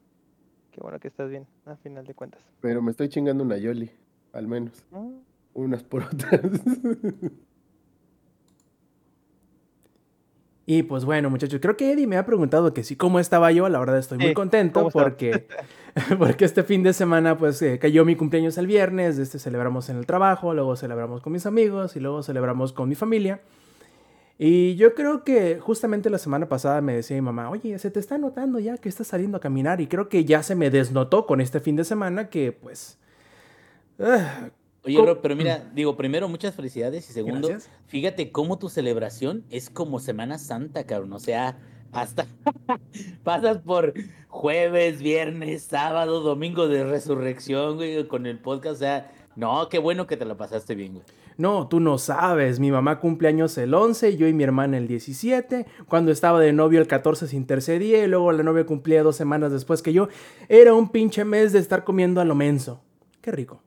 qué 0.72 0.80
bueno 0.80 0.98
que 1.00 1.10
estás 1.10 1.30
bien, 1.30 1.46
a 1.66 1.76
final 1.76 2.06
de 2.06 2.14
cuentas. 2.14 2.42
Pero 2.62 2.82
me 2.82 2.92
estoy 2.92 3.10
chingando 3.10 3.44
una 3.44 3.58
Yoli, 3.58 3.92
al 4.32 4.48
menos. 4.48 4.86
Mm, 4.92 5.18
Unas 5.56 5.84
por 5.84 6.04
otras. 6.04 6.40
Y 10.72 10.84
pues 10.84 11.04
bueno, 11.04 11.32
muchachos, 11.32 11.60
creo 11.60 11.76
que 11.76 11.92
Eddie 11.94 12.06
me 12.06 12.16
ha 12.16 12.28
preguntado 12.28 12.76
que 12.76 12.84
sí, 12.84 12.96
cómo 12.96 13.20
estaba 13.20 13.52
yo. 13.52 13.68
La 13.70 13.80
verdad 13.80 13.98
estoy 13.98 14.20
muy 14.20 14.36
contento 14.36 14.88
porque, 14.92 15.48
porque 16.20 16.46
este 16.46 16.62
fin 16.62 16.84
de 16.84 16.94
semana 16.94 17.40
pues 17.40 17.60
eh, 17.64 17.80
cayó 17.80 18.06
mi 18.06 18.16
cumpleaños 18.16 18.56
el 18.60 18.68
viernes, 18.68 19.18
este 19.18 19.40
celebramos 19.40 19.90
en 19.90 19.98
el 19.98 20.06
trabajo, 20.06 20.54
luego 20.54 20.76
celebramos 20.76 21.24
con 21.24 21.34
mis 21.34 21.48
amigos 21.48 21.96
y 21.96 22.00
luego 22.00 22.22
celebramos 22.22 22.72
con 22.72 22.88
mi 22.88 22.94
familia. 22.94 23.42
Y 24.38 24.76
yo 24.76 24.94
creo 24.94 25.24
que 25.24 25.60
justamente 25.60 26.12
la 26.12 26.20
semana 26.20 26.48
pasada 26.48 26.82
me 26.82 26.94
decía 26.94 27.18
mi 27.18 27.22
mamá, 27.22 27.50
oye, 27.50 27.80
se 27.80 27.90
te 27.90 28.00
está 28.00 28.20
notando 28.20 28.60
ya 28.60 28.78
que 28.78 28.90
estás 28.90 29.08
saliendo 29.08 29.38
a 29.38 29.42
caminar 29.42 29.82
y 29.82 29.88
creo 29.88 30.08
que 30.08 30.24
ya 30.24 30.44
se 30.44 30.54
me 30.54 30.70
desnotó 30.70 31.26
con 31.26 31.42
este 31.42 31.62
fin 31.62 31.78
de 31.78 31.84
semana 31.84 32.30
que 32.30 32.52
pues... 32.52 33.00
ah, 34.00 34.50
Oye. 34.84 34.98
Rob, 34.98 35.20
pero 35.22 35.36
mira, 35.36 35.70
digo, 35.74 35.98
primero, 35.98 36.30
muchas 36.30 36.56
felicidades 36.56 37.10
y 37.10 37.14
segundo, 37.14 37.50
Gracias. 37.50 37.72
fíjate 37.88 38.32
cómo 38.32 38.58
tu 38.60 38.70
celebración 38.70 39.44
es 39.50 39.70
como 39.70 40.00
Semana 40.00 40.38
Santa, 40.38 40.86
cabrón. 40.86 41.14
O 41.14 41.20
sea, 41.20 41.58
hasta 41.92 42.28
pasas 43.24 43.60
por 43.60 43.94
jueves, 44.28 45.02
viernes, 45.02 45.64
sábado, 45.64 46.22
domingo 46.22 46.68
de 46.68 46.84
resurrección, 46.84 47.76
güey, 47.76 48.08
con 48.08 48.26
el 48.26 48.40
podcast. 48.40 48.76
O 48.76 48.80
sea, 48.80 49.12
no, 49.36 49.70
qué 49.70 49.80
bueno 49.80 50.08
que 50.08 50.18
te 50.18 50.26
la 50.26 50.38
pasaste 50.38 50.76
bien, 50.76 50.94
güey. 50.94 51.06
No, 51.38 51.70
tú 51.70 51.80
no 51.80 51.98
sabes. 51.98 52.60
Mi 52.60 52.70
mamá 52.70 53.00
cumple 53.00 53.30
años 53.30 53.58
el 53.58 53.74
11, 53.74 54.18
yo 54.18 54.28
y 54.28 54.34
mi 54.34 54.44
hermana 54.44 54.78
el 54.78 54.88
17. 54.88 55.66
Cuando 55.88 56.12
estaba 56.12 56.40
de 56.42 56.52
novio 56.52 56.82
el 56.82 56.88
14 56.88 57.28
se 57.28 57.36
intercedía 57.38 58.04
y 58.04 58.08
luego 58.08 58.32
la 58.34 58.44
novia 58.44 58.66
cumplía 58.66 59.04
dos 59.04 59.16
semanas 59.16 59.52
después 59.52 59.82
que 59.82 59.94
yo. 59.94 60.10
Era 60.50 60.74
un 60.74 60.90
pinche 60.90 61.24
mes 61.24 61.54
de 61.54 61.60
estar 61.60 61.86
comiendo 61.86 62.20
a 62.20 62.26
lo 62.26 62.36
menso. 62.36 62.82
Qué 63.22 63.32
rico. 63.32 63.64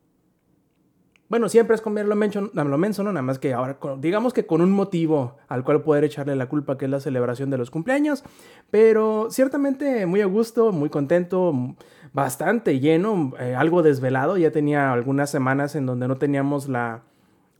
Bueno, 1.33 1.49
siempre 1.49 1.75
es 1.75 1.81
comer 1.81 2.05
lo 2.05 2.15
menso, 2.15 2.51
lo 2.53 2.77
menso, 2.77 3.03
¿no? 3.03 3.11
Nada 3.11 3.23
más 3.23 3.39
que 3.39 3.55
ahora, 3.55 3.79
digamos 3.99 4.35
que 4.35 4.45
con 4.45 4.61
un 4.61 4.71
motivo 4.71 5.39
al 5.49 5.65
cual 5.65 5.81
poder 5.81 6.05
echarle 6.05 6.37
la 6.37 6.45
culpa, 6.45 6.77
que 6.77 6.85
es 6.85 6.91
la 6.91 7.01
celebración 7.01 7.49
de 7.49 7.57
los 7.57 7.71
cumpleaños. 7.71 8.23
Pero 8.71 9.29
ciertamente 9.31 10.05
muy 10.05 10.21
a 10.21 10.27
gusto, 10.27 10.73
muy 10.73 10.91
contento, 10.91 11.75
bastante 12.12 12.81
lleno, 12.81 13.33
eh, 13.41 13.55
algo 13.57 13.83
desvelado. 13.83 14.37
Ya 14.37 14.51
tenía 14.51 14.93
algunas 14.93 15.31
semanas 15.31 15.75
en 15.75 15.87
donde 15.87 16.07
no 16.07 16.19
teníamos 16.19 16.69
la, 16.69 17.01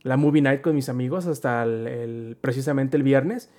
la 0.03 0.17
movie 0.17 0.43
night 0.43 0.61
con 0.61 0.75
mis 0.75 0.87
amigos 0.87 1.25
hasta 1.25 1.63
el, 1.63 2.37
precisamente 2.41 2.95
el 2.95 3.01
viernes. 3.01 3.49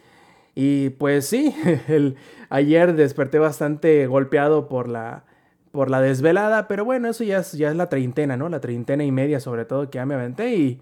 Y 0.54 0.90
pues 0.90 1.26
sí, 1.26 1.52
ayer 2.50 2.94
desperté 2.94 3.40
bastante 3.40 4.06
golpeado 4.06 4.68
por 4.68 4.88
la, 4.88 5.24
por 5.74 5.90
la 5.90 6.00
desvelada, 6.00 6.68
pero 6.68 6.84
bueno, 6.84 7.08
eso 7.08 7.24
ya 7.24 7.38
es, 7.38 7.50
ya 7.50 7.68
es 7.68 7.74
la 7.74 7.88
treintena, 7.88 8.36
¿no? 8.36 8.48
La 8.48 8.60
treintena 8.60 9.02
y 9.02 9.10
media 9.10 9.40
sobre 9.40 9.64
todo 9.64 9.90
que 9.90 9.96
ya 9.96 10.06
me 10.06 10.14
aventé 10.14 10.54
y... 10.54 10.80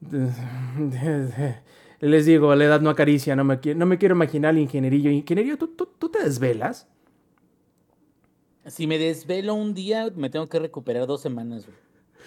Les 2.00 2.24
digo, 2.24 2.54
la 2.54 2.64
edad 2.64 2.80
no 2.80 2.88
acaricia, 2.88 3.36
no 3.36 3.44
me, 3.44 3.60
no 3.76 3.84
me 3.84 3.98
quiero 3.98 4.14
imaginar 4.14 4.54
el 4.54 4.60
ingenierillo. 4.60 5.10
Ingenierillo, 5.10 5.58
¿tú, 5.58 5.68
tú, 5.68 5.90
tú 5.98 6.08
te 6.08 6.22
desvelas? 6.22 6.88
Si 8.66 8.86
me 8.86 8.98
desvelo 8.98 9.54
un 9.54 9.74
día, 9.74 10.10
me 10.16 10.30
tengo 10.30 10.48
que 10.48 10.58
recuperar 10.58 11.06
dos 11.06 11.20
semanas, 11.20 11.66
güey. 11.66 11.76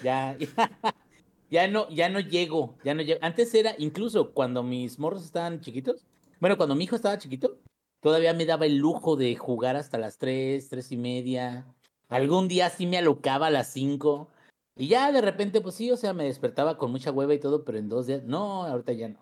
Ya, 0.04 0.38
ya, 1.50 1.68
no, 1.68 1.90
ya 1.90 2.10
no 2.10 2.20
llego, 2.20 2.76
ya 2.84 2.94
no 2.94 3.02
llego. 3.02 3.20
Antes 3.24 3.54
era, 3.56 3.74
incluso 3.80 4.34
cuando 4.34 4.62
mis 4.62 5.00
morros 5.00 5.26
estaban 5.26 5.62
chiquitos, 5.62 6.06
bueno, 6.40 6.58
cuando 6.58 6.76
mi 6.76 6.84
hijo 6.84 6.96
estaba 6.96 7.18
chiquito, 7.18 7.58
todavía 8.02 8.36
me 8.36 8.46
daba 8.46 8.68
el 8.68 8.78
lujo 8.78 9.16
de 9.16 9.36
jugar 9.36 9.76
hasta 9.76 9.98
las 9.98 10.20
tres, 10.20 10.70
tres 10.70 10.92
y 10.92 10.98
media. 10.98 11.66
Algún 12.10 12.48
día 12.48 12.70
sí 12.70 12.88
me 12.88 12.98
alocaba 12.98 13.48
a 13.48 13.52
las 13.52 13.68
cinco, 13.68 14.30
Y 14.76 14.88
ya 14.88 15.12
de 15.12 15.22
repente, 15.22 15.60
pues 15.62 15.76
sí, 15.76 15.92
o 15.92 15.98
sea, 15.98 16.14
me 16.14 16.26
despertaba 16.26 16.78
con 16.78 16.92
mucha 16.92 17.12
hueva 17.12 17.34
y 17.34 17.40
todo, 17.40 17.66
pero 17.66 17.80
en 17.80 17.90
dos 17.90 18.06
días, 18.08 18.24
no, 18.24 18.64
ahorita 18.64 18.94
ya 18.94 19.10
no. 19.10 19.20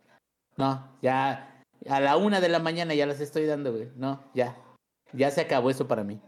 No, 0.57 0.97
ya 1.01 1.63
a 1.89 1.99
la 1.99 2.17
una 2.17 2.41
de 2.41 2.49
la 2.49 2.59
mañana 2.59 2.93
ya 2.93 3.05
las 3.05 3.21
estoy 3.21 3.45
dando, 3.45 3.71
güey. 3.71 3.89
No, 3.95 4.23
ya. 4.33 4.57
Ya 5.13 5.31
se 5.31 5.41
acabó 5.41 5.69
eso 5.69 5.87
para 5.87 6.03
mí. 6.03 6.19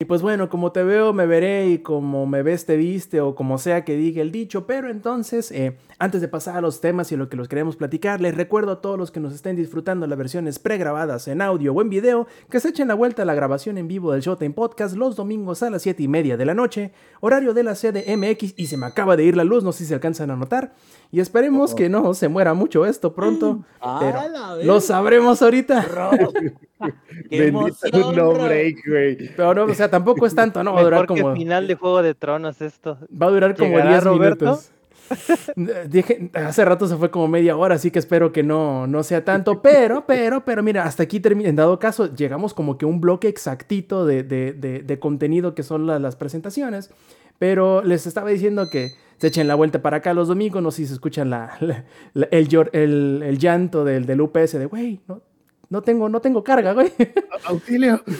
Y 0.00 0.06
pues 0.06 0.22
bueno, 0.22 0.48
como 0.48 0.72
te 0.72 0.82
veo, 0.82 1.12
me 1.12 1.24
veré 1.24 1.68
y 1.68 1.78
como 1.78 2.26
me 2.26 2.42
ves, 2.42 2.66
te 2.66 2.76
viste 2.76 3.20
o 3.20 3.36
como 3.36 3.58
sea 3.58 3.84
que 3.84 3.94
diga 3.94 4.22
el 4.22 4.32
dicho. 4.32 4.66
Pero 4.66 4.90
entonces, 4.90 5.52
eh, 5.52 5.78
antes 6.00 6.20
de 6.20 6.26
pasar 6.26 6.56
a 6.56 6.60
los 6.60 6.80
temas 6.80 7.12
y 7.12 7.16
lo 7.16 7.28
que 7.28 7.36
los 7.36 7.46
queremos 7.46 7.76
platicar, 7.76 8.20
les 8.20 8.34
recuerdo 8.34 8.72
a 8.72 8.80
todos 8.80 8.98
los 8.98 9.12
que 9.12 9.20
nos 9.20 9.32
estén 9.32 9.54
disfrutando 9.54 10.08
las 10.08 10.18
versiones 10.18 10.58
pregrabadas 10.58 11.28
en 11.28 11.40
audio 11.40 11.72
o 11.72 11.80
en 11.80 11.90
video 11.90 12.26
que 12.50 12.58
se 12.58 12.70
echen 12.70 12.88
la 12.88 12.94
vuelta 12.94 13.22
a 13.22 13.24
la 13.24 13.36
grabación 13.36 13.78
en 13.78 13.86
vivo 13.86 14.10
del 14.10 14.20
Showtime 14.20 14.52
Podcast 14.52 14.96
los 14.96 15.14
domingos 15.14 15.62
a 15.62 15.70
las 15.70 15.82
7 15.82 16.02
y 16.02 16.08
media 16.08 16.36
de 16.36 16.44
la 16.44 16.54
noche, 16.54 16.90
horario 17.20 17.54
de 17.54 17.62
la 17.62 17.76
sede 17.76 18.16
MX. 18.16 18.54
Y 18.56 18.66
se 18.66 18.76
me 18.76 18.86
acaba 18.86 19.16
de 19.16 19.22
ir 19.22 19.36
la 19.36 19.44
luz, 19.44 19.62
no 19.62 19.70
sé 19.70 19.84
si 19.84 19.90
se 19.90 19.94
alcanzan 19.94 20.32
a 20.32 20.36
notar. 20.36 20.74
Y 21.14 21.20
esperemos 21.20 21.74
que 21.76 21.88
no 21.88 22.12
se 22.12 22.28
muera 22.28 22.54
mucho 22.54 22.84
esto 22.86 23.14
pronto. 23.14 23.60
pero 24.00 24.18
lo 24.64 24.80
sabremos 24.80 25.40
ahorita. 25.42 25.86
Qué 27.30 27.40
Bendito 27.50 27.86
emoción, 27.86 28.16
no 28.16 28.32
Rob. 28.34 28.44
break, 28.46 28.76
güey. 28.86 29.16
Pero 29.36 29.54
no, 29.54 29.64
o 29.64 29.74
sea, 29.74 29.88
tampoco 29.88 30.26
es 30.26 30.34
tanto, 30.34 30.64
¿no? 30.64 30.74
Va 30.74 30.80
a 30.80 30.84
durar 30.84 31.02
Mejor 31.02 31.18
como. 31.20 31.32
que 31.34 31.38
final 31.40 31.68
de 31.68 31.74
Juego 31.76 32.02
de 32.02 32.14
Tronos 32.14 32.60
esto. 32.60 32.98
Va 33.10 33.26
a 33.26 33.30
durar 33.30 33.54
como 33.56 33.70
¿Llegará 33.70 33.90
10 33.90 34.04
Roberto? 34.04 34.44
minutos. 34.44 34.70
Dije, 35.88 36.30
hace 36.34 36.64
rato 36.64 36.88
se 36.88 36.96
fue 36.96 37.10
como 37.10 37.28
media 37.28 37.56
hora, 37.56 37.74
así 37.76 37.90
que 37.90 37.98
espero 37.98 38.32
que 38.32 38.42
no, 38.42 38.86
no 38.86 39.02
sea 39.02 39.24
tanto. 39.24 39.62
Pero, 39.62 40.04
pero, 40.06 40.44
pero, 40.44 40.62
mira, 40.62 40.84
hasta 40.84 41.02
aquí 41.04 41.20
termina. 41.20 41.48
En 41.48 41.56
dado 41.56 41.78
caso, 41.78 42.12
llegamos 42.14 42.54
como 42.54 42.76
que 42.78 42.86
a 42.86 42.88
un 42.88 43.00
bloque 43.00 43.28
exactito 43.28 44.04
de, 44.06 44.22
de- 44.24 44.52
de- 44.52 44.82
de 44.82 44.98
contenido 44.98 45.54
que 45.54 45.62
son 45.62 45.86
la- 45.86 45.98
las 45.98 46.16
presentaciones. 46.16 46.90
Pero 47.38 47.82
les 47.82 48.06
estaba 48.06 48.30
diciendo 48.30 48.68
que 48.70 48.92
se 49.18 49.26
echen 49.28 49.48
la 49.48 49.54
vuelta 49.54 49.82
para 49.82 49.98
acá 49.98 50.14
los 50.14 50.28
domingos. 50.28 50.62
No 50.62 50.70
sé 50.70 50.78
si 50.82 50.86
se 50.88 50.94
escuchan 50.94 51.30
la, 51.30 51.56
la- 51.60 51.84
la- 52.14 52.28
el, 52.30 52.48
el, 52.72 53.22
el 53.24 53.38
llanto 53.38 53.84
del, 53.84 54.06
del 54.06 54.20
UPS 54.20 54.52
de, 54.58 54.66
güey, 54.66 55.00
no, 55.08 55.22
no, 55.70 55.82
tengo, 55.82 56.08
no 56.08 56.20
tengo 56.20 56.42
carga, 56.44 56.72
güey. 56.72 56.92
Auxilio. 57.44 58.02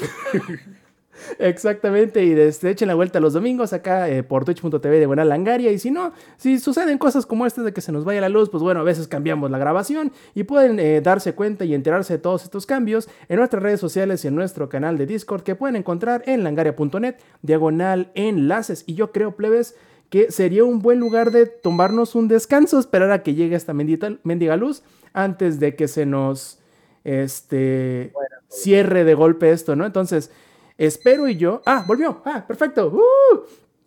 Exactamente, 1.38 2.24
y 2.24 2.32
este, 2.32 2.70
echen 2.70 2.88
la 2.88 2.94
vuelta 2.94 3.20
los 3.20 3.32
domingos 3.32 3.72
acá 3.72 4.08
eh, 4.08 4.22
por 4.22 4.44
twitch.tv 4.44 5.00
de 5.00 5.06
Buena 5.06 5.24
Langaria. 5.24 5.72
Y 5.72 5.78
si 5.78 5.90
no, 5.90 6.12
si 6.36 6.58
suceden 6.58 6.98
cosas 6.98 7.26
como 7.26 7.46
estas 7.46 7.64
de 7.64 7.72
que 7.72 7.80
se 7.80 7.92
nos 7.92 8.04
vaya 8.04 8.20
la 8.20 8.28
luz, 8.28 8.50
pues 8.50 8.62
bueno, 8.62 8.80
a 8.80 8.84
veces 8.84 9.08
cambiamos 9.08 9.50
la 9.50 9.58
grabación 9.58 10.12
y 10.34 10.44
pueden 10.44 10.78
eh, 10.78 11.00
darse 11.00 11.34
cuenta 11.34 11.64
y 11.64 11.74
enterarse 11.74 12.14
de 12.14 12.18
todos 12.18 12.44
estos 12.44 12.66
cambios 12.66 13.08
en 13.28 13.38
nuestras 13.38 13.62
redes 13.62 13.80
sociales 13.80 14.24
y 14.24 14.28
en 14.28 14.34
nuestro 14.34 14.68
canal 14.68 14.98
de 14.98 15.06
Discord 15.06 15.42
que 15.42 15.54
pueden 15.54 15.76
encontrar 15.76 16.22
en 16.26 16.44
langaria.net, 16.44 17.16
diagonal 17.42 18.10
enlaces. 18.14 18.84
Y 18.86 18.94
yo 18.94 19.12
creo, 19.12 19.36
plebes, 19.36 19.76
que 20.10 20.30
sería 20.30 20.64
un 20.64 20.80
buen 20.80 21.00
lugar 21.00 21.30
de 21.30 21.46
tomarnos 21.46 22.14
un 22.14 22.28
descanso, 22.28 22.78
esperar 22.78 23.10
a 23.10 23.22
que 23.22 23.34
llegue 23.34 23.56
esta 23.56 23.72
bendita, 23.72 24.16
mendiga 24.22 24.56
luz 24.56 24.82
antes 25.12 25.58
de 25.60 25.74
que 25.74 25.88
se 25.88 26.06
nos 26.06 26.58
este, 27.04 28.12
cierre 28.48 29.04
de 29.04 29.14
golpe 29.14 29.50
esto, 29.50 29.76
¿no? 29.76 29.86
Entonces. 29.86 30.30
Espero 30.78 31.28
y 31.28 31.36
yo. 31.36 31.62
Ah, 31.66 31.84
volvió. 31.86 32.22
Ah, 32.24 32.44
perfecto. 32.46 32.88
¡Uh! 32.88 33.40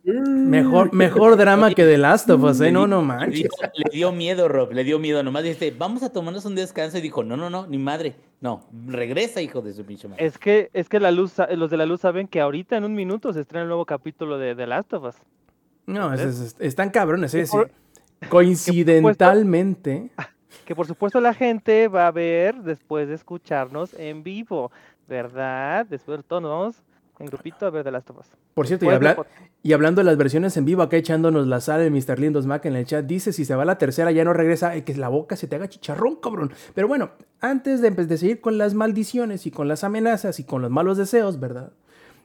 Mejor, 0.09 0.93
mejor 0.93 1.35
drama 1.35 1.73
que 1.73 1.83
The 1.83 1.97
Last 1.97 2.29
of 2.29 2.41
Us, 2.41 2.61
¿eh? 2.61 2.71
No, 2.71 2.87
no 2.87 3.01
Le 3.01 3.07
manches. 3.07 3.41
dio, 3.41 3.49
le 3.75 3.91
dio 3.91 4.11
miedo, 4.13 4.47
Rob, 4.47 4.71
le 4.71 4.85
dio 4.85 4.99
miedo. 4.99 5.21
Nomás 5.21 5.43
dijiste, 5.43 5.75
vamos 5.77 6.01
a 6.01 6.13
tomarnos 6.13 6.45
un 6.45 6.55
descanso. 6.55 6.97
Y 6.97 7.01
dijo, 7.01 7.25
no, 7.25 7.35
no, 7.35 7.49
no, 7.49 7.67
ni 7.67 7.77
madre. 7.77 8.15
No, 8.39 8.65
regresa, 8.87 9.41
hijo 9.41 9.61
de 9.61 9.73
su 9.73 9.83
pinche 9.83 10.07
madre. 10.07 10.25
Es 10.25 10.37
que, 10.37 10.69
es 10.73 10.87
que 10.87 11.01
la 11.01 11.11
luz, 11.11 11.33
los 11.57 11.69
de 11.69 11.75
la 11.75 11.85
luz 11.85 11.99
saben 12.01 12.27
que 12.29 12.39
ahorita 12.39 12.77
en 12.77 12.85
un 12.85 12.93
minuto 12.95 13.33
se 13.33 13.41
estrena 13.41 13.63
el 13.63 13.67
nuevo 13.67 13.85
capítulo 13.85 14.37
de 14.37 14.55
The 14.55 14.65
Last 14.67 14.93
of 14.93 15.03
Us. 15.09 15.15
No, 15.87 16.13
es- 16.13 16.21
es- 16.21 16.55
están 16.59 16.89
cabrones, 16.89 17.33
¿eh? 17.33 17.45
Sí. 17.45 17.57
Coincidentalmente. 18.29 20.09
Que 20.65 20.75
por 20.75 20.85
supuesto 20.87 21.19
la 21.21 21.33
gente 21.33 21.87
va 21.87 22.07
a 22.07 22.11
ver 22.11 22.55
después 22.63 23.07
de 23.07 23.15
escucharnos 23.15 23.93
en 23.93 24.23
vivo, 24.23 24.71
¿verdad? 25.07 25.85
Después 25.85 26.17
de 26.19 26.23
todo 26.23 26.41
nos 26.41 26.51
vamos 26.51 26.75
en 27.19 27.25
grupito 27.27 27.65
a 27.65 27.69
ver 27.71 27.83
The 27.83 27.91
Last 27.91 28.09
of 28.11 28.19
Us. 28.19 28.25
Por 28.53 28.67
cierto, 28.67 28.85
y, 28.85 28.89
Después 28.89 29.01
de 29.01 29.09
habla- 29.09 29.15
por- 29.15 29.27
y 29.63 29.73
hablando 29.73 30.01
de 30.01 30.05
las 30.05 30.17
versiones 30.17 30.55
en 30.57 30.65
vivo, 30.65 30.81
acá 30.83 30.97
echándonos 30.97 31.47
la 31.47 31.59
sal 31.61 31.81
el 31.81 31.91
Mr. 31.91 32.19
Lindos 32.19 32.45
Mac 32.45 32.65
en 32.65 32.75
el 32.75 32.85
chat, 32.85 33.05
dice 33.05 33.33
si 33.33 33.43
se 33.45 33.55
va 33.55 33.65
la 33.65 33.77
tercera 33.77 34.11
ya 34.11 34.23
no 34.23 34.33
regresa, 34.33 34.75
eh, 34.75 34.83
que 34.83 34.93
la 34.95 35.09
boca 35.09 35.35
se 35.35 35.47
te 35.47 35.55
haga 35.55 35.67
chicharrón, 35.67 36.17
cabrón. 36.17 36.51
Pero 36.75 36.87
bueno, 36.87 37.09
antes 37.41 37.81
de, 37.81 37.91
empe- 37.91 38.05
de 38.05 38.17
seguir 38.17 38.39
con 38.41 38.57
las 38.57 38.73
maldiciones 38.75 39.45
y 39.47 39.51
con 39.51 39.67
las 39.67 39.83
amenazas 39.83 40.39
y 40.39 40.43
con 40.43 40.61
los 40.61 40.69
malos 40.71 40.97
deseos, 40.97 41.39
¿verdad? 41.39 41.71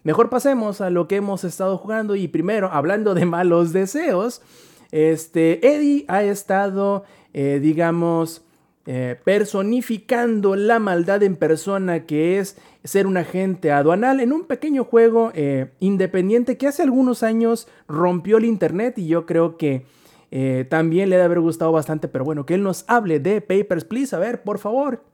Mejor 0.04 0.28
pasemos 0.30 0.80
a 0.80 0.90
lo 0.90 1.06
que 1.08 1.16
hemos 1.16 1.44
estado 1.44 1.78
jugando 1.78 2.14
y 2.16 2.28
primero, 2.28 2.68
hablando 2.72 3.14
de 3.14 3.24
malos 3.24 3.72
deseos, 3.72 4.42
este, 4.90 5.66
Eddie 5.74 6.04
ha 6.08 6.22
estado, 6.22 7.04
eh, 7.32 7.60
digamos, 7.62 8.41
eh, 8.86 9.16
personificando 9.24 10.56
la 10.56 10.80
maldad 10.80 11.22
en 11.22 11.36
persona 11.36 12.04
que 12.04 12.38
es 12.38 12.56
ser 12.82 13.06
un 13.06 13.16
agente 13.16 13.70
aduanal 13.70 14.18
en 14.18 14.32
un 14.32 14.44
pequeño 14.44 14.82
juego 14.84 15.30
eh, 15.34 15.70
independiente 15.78 16.56
que 16.58 16.66
hace 16.66 16.82
algunos 16.82 17.22
años 17.22 17.68
rompió 17.86 18.38
el 18.38 18.44
internet 18.44 18.98
y 18.98 19.06
yo 19.06 19.24
creo 19.24 19.56
que 19.56 19.86
eh, 20.32 20.66
también 20.68 21.10
le 21.10 21.16
debe 21.16 21.26
haber 21.26 21.40
gustado 21.40 21.70
bastante, 21.70 22.08
pero 22.08 22.24
bueno, 22.24 22.44
que 22.44 22.54
él 22.54 22.62
nos 22.62 22.84
hable 22.88 23.20
de 23.20 23.40
Papers, 23.40 23.84
Please. 23.84 24.16
A 24.16 24.18
ver, 24.18 24.42
por 24.42 24.58
favor. 24.58 25.04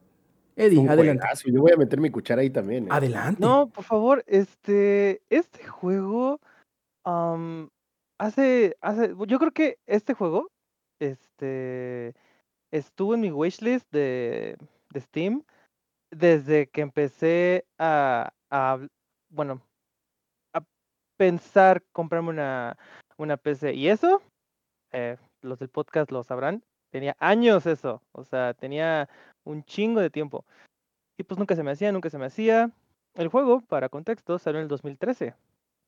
Eddie, 0.57 0.79
Un 0.79 0.89
adelante. 0.89 1.21
juegazo, 1.23 1.49
Yo 1.51 1.61
voy 1.61 1.73
a 1.73 1.77
meter 1.77 2.01
mi 2.01 2.11
cuchara 2.11 2.41
ahí 2.43 2.51
también. 2.51 2.85
¿eh? 2.85 2.89
Adelante. 2.91 3.41
No, 3.41 3.69
por 3.69 3.85
favor, 3.85 4.25
este, 4.27 5.21
este 5.29 5.65
juego, 5.67 6.41
hace, 7.05 8.77
hace, 8.81 9.15
yo 9.27 9.39
creo 9.39 9.53
que 9.53 9.79
este 9.87 10.15
juego, 10.15 10.51
este, 11.01 12.15
estuvo 12.71 13.15
en 13.15 13.21
mi 13.21 13.31
wishlist 13.31 13.91
de, 13.91 14.57
de 14.91 15.01
Steam 15.01 15.45
desde 16.11 16.69
que 16.69 16.81
empecé 16.81 17.67
a, 17.79 18.33
bueno, 19.31 19.61
a 20.53 20.63
pensar 21.17 21.83
comprarme 21.93 22.31
una, 22.31 22.79
una 23.17 23.37
PC. 23.37 23.75
Y 23.75 23.89
eso, 23.89 24.23
eh, 24.93 25.17
los 25.43 25.59
del 25.59 25.69
podcast 25.69 26.11
lo 26.11 26.23
sabrán, 26.25 26.65
tenía 26.91 27.17
años 27.19 27.67
eso, 27.67 28.03
o 28.13 28.25
sea, 28.25 28.55
tenía 28.55 29.09
un 29.45 29.65
chingo 29.65 30.01
de 30.01 30.11
tiempo. 30.11 30.45
Y 31.19 31.25
pues 31.25 31.39
nunca 31.39 31.57
se 31.57 31.63
me 31.63 31.73
hacía, 31.73 31.93
nunca 31.93 32.11
se 32.11 32.19
me 32.19 32.27
hacía. 32.27 32.71
El 33.15 33.29
juego, 33.29 33.61
para 33.63 33.89
contexto, 33.89 34.39
salió 34.39 34.61
en 34.61 34.65
el 34.65 34.69
2013. 34.69 35.35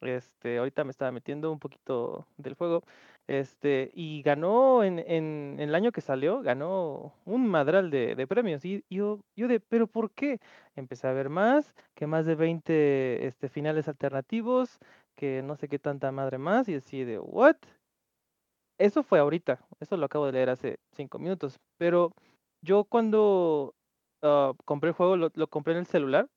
Este, 0.00 0.58
ahorita 0.58 0.82
me 0.84 0.90
estaba 0.90 1.12
metiendo 1.12 1.52
un 1.52 1.58
poquito 1.58 2.26
del 2.36 2.54
juego. 2.54 2.82
Este, 3.30 3.92
y 3.94 4.22
ganó 4.22 4.82
en, 4.82 4.98
en- 4.98 5.56
el 5.60 5.74
año 5.76 5.92
que 5.92 6.00
salió, 6.00 6.42
ganó 6.42 7.14
un 7.24 7.46
madral 7.48 7.90
de, 7.90 8.16
de 8.16 8.26
premios. 8.26 8.64
Y 8.64 8.84
yo, 8.90 9.20
yo 9.36 9.46
de, 9.48 9.60
¿pero 9.60 9.86
por 9.86 10.10
qué? 10.10 10.40
Empecé 10.74 11.06
a 11.06 11.12
ver 11.12 11.28
más, 11.28 11.72
que 11.94 12.06
más 12.08 12.26
de 12.26 12.34
20 12.34 13.26
este, 13.28 13.48
finales 13.48 13.86
alternativos, 13.88 14.80
que 15.16 15.42
no 15.42 15.54
sé 15.56 15.68
qué 15.68 15.78
tanta 15.78 16.10
madre 16.12 16.38
más, 16.38 16.68
y 16.68 16.74
así 16.74 17.04
de, 17.04 17.20
¿what? 17.20 17.56
Eso 18.78 19.02
fue 19.02 19.18
ahorita, 19.18 19.60
eso 19.80 19.96
lo 19.96 20.06
acabo 20.06 20.26
de 20.26 20.32
leer 20.32 20.50
hace 20.50 20.78
cinco 20.92 21.18
minutos. 21.18 21.60
Pero 21.76 22.12
yo 22.62 22.84
cuando 22.84 23.74
ah, 24.22 24.52
compré 24.64 24.88
el 24.90 24.94
juego, 24.94 25.16
lo, 25.16 25.30
lo 25.34 25.48
compré 25.48 25.74
en 25.74 25.80
el 25.80 25.86
celular, 25.86 26.28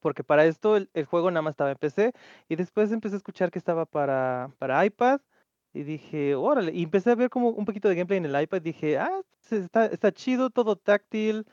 porque 0.00 0.24
para 0.24 0.44
esto 0.46 0.76
el, 0.76 0.90
el 0.94 1.04
juego 1.06 1.30
nada 1.30 1.42
más 1.42 1.52
estaba 1.52 1.70
en 1.72 1.76
PC, 1.78 2.12
y 2.48 2.56
después 2.56 2.92
empecé 2.92 3.16
a 3.16 3.18
escuchar 3.18 3.50
que 3.50 3.58
estaba 3.58 3.84
para, 3.86 4.50
para 4.58 4.84
iPad, 4.84 5.20
y 5.74 5.82
dije, 5.82 6.34
órale, 6.34 6.72
y 6.72 6.82
empecé 6.84 7.10
a 7.10 7.14
ver 7.14 7.30
como 7.30 7.50
un 7.50 7.64
poquito 7.64 7.88
de 7.88 7.94
gameplay 7.94 8.18
en 8.18 8.26
el 8.26 8.42
iPad, 8.42 8.62
dije, 8.62 8.98
ah, 8.98 9.20
está, 9.50 9.86
está 9.86 10.12
chido, 10.12 10.50
todo 10.50 10.76
táctil, 10.76 11.46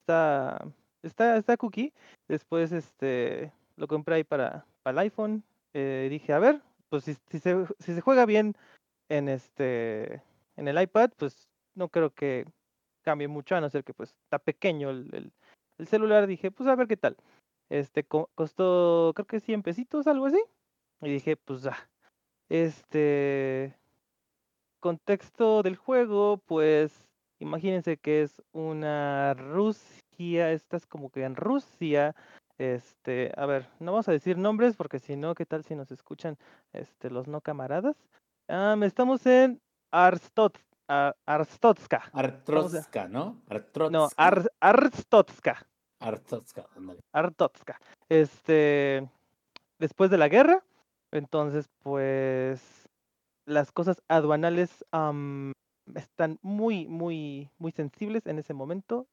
está, 0.00 0.64
está, 1.02 1.36
está 1.36 1.56
cookie. 1.56 1.92
Después 2.28 2.72
este, 2.72 3.52
lo 3.76 3.88
compré 3.88 4.16
ahí 4.16 4.24
para, 4.24 4.66
para 4.82 4.92
el 4.92 4.98
iPhone, 5.06 5.42
eh, 5.74 6.08
dije, 6.10 6.32
a 6.32 6.38
ver, 6.38 6.60
pues 6.88 7.04
si, 7.04 7.14
si 7.30 7.38
se, 7.38 7.66
si 7.78 7.94
se 7.94 8.00
juega 8.00 8.26
bien 8.26 8.54
en 9.08 9.28
este 9.28 10.22
en 10.56 10.68
el 10.68 10.80
iPad, 10.80 11.10
pues 11.16 11.48
no 11.74 11.88
creo 11.88 12.10
que 12.10 12.46
cambie 13.02 13.26
mucho, 13.28 13.56
a 13.56 13.60
no 13.60 13.70
ser 13.70 13.84
que 13.84 13.94
pues 13.94 14.10
está 14.24 14.38
pequeño 14.38 14.90
el, 14.90 15.08
el- 15.14 15.32
el 15.78 15.86
celular. 15.86 16.26
Dije, 16.26 16.50
pues 16.50 16.68
a 16.68 16.76
ver 16.76 16.86
qué 16.86 16.96
tal. 16.96 17.16
Este 17.70 18.04
co- 18.04 18.30
costó, 18.34 19.12
creo 19.14 19.26
que 19.26 19.40
100 19.40 19.62
pesitos, 19.62 20.06
algo 20.06 20.26
así. 20.26 20.40
Y 21.00 21.10
dije, 21.10 21.36
pues 21.36 21.66
ah. 21.66 21.88
Este 22.48 23.76
contexto 24.80 25.62
del 25.62 25.76
juego, 25.76 26.38
pues 26.38 27.06
imagínense 27.38 27.96
que 27.96 28.22
es 28.22 28.42
una 28.52 29.34
Rusia, 29.34 30.52
estás 30.52 30.86
como 30.86 31.10
que 31.10 31.24
en 31.24 31.36
Rusia. 31.36 32.14
Este, 32.58 33.32
a 33.36 33.46
ver, 33.46 33.68
no 33.80 33.92
vamos 33.92 34.08
a 34.08 34.12
decir 34.12 34.36
nombres 34.38 34.76
porque 34.76 34.98
si 34.98 35.16
no, 35.16 35.34
¿qué 35.34 35.46
tal 35.46 35.64
si 35.64 35.74
nos 35.74 35.90
escuchan 35.90 36.36
este, 36.72 37.10
los 37.10 37.26
no 37.26 37.40
camaradas? 37.40 37.96
Ah, 38.48 38.76
estamos 38.82 39.24
en 39.26 39.60
Arstot, 39.90 40.58
ah, 40.88 41.14
Arstotska. 41.26 42.10
Artrotska, 42.12 43.08
¿no? 43.08 43.40
Artrotska. 43.48 43.90
No, 43.98 44.08
Ar- 44.16 44.50
Arstotska. 44.60 45.66
Artrotska, 46.00 46.66
ándale. 46.76 47.00
Artotska. 47.12 47.80
Este, 48.08 49.08
después 49.78 50.10
de 50.10 50.18
la 50.18 50.28
guerra, 50.28 50.62
entonces, 51.12 51.68
pues, 51.82 52.88
las 53.46 53.70
cosas 53.72 54.02
aduanales 54.08 54.84
están 55.94 56.38
muy, 56.42 56.86
muy, 56.88 57.50
muy 57.58 57.72
sensibles 57.72 58.26
en 58.26 58.38
ese 58.38 58.54
momento. 58.54 59.06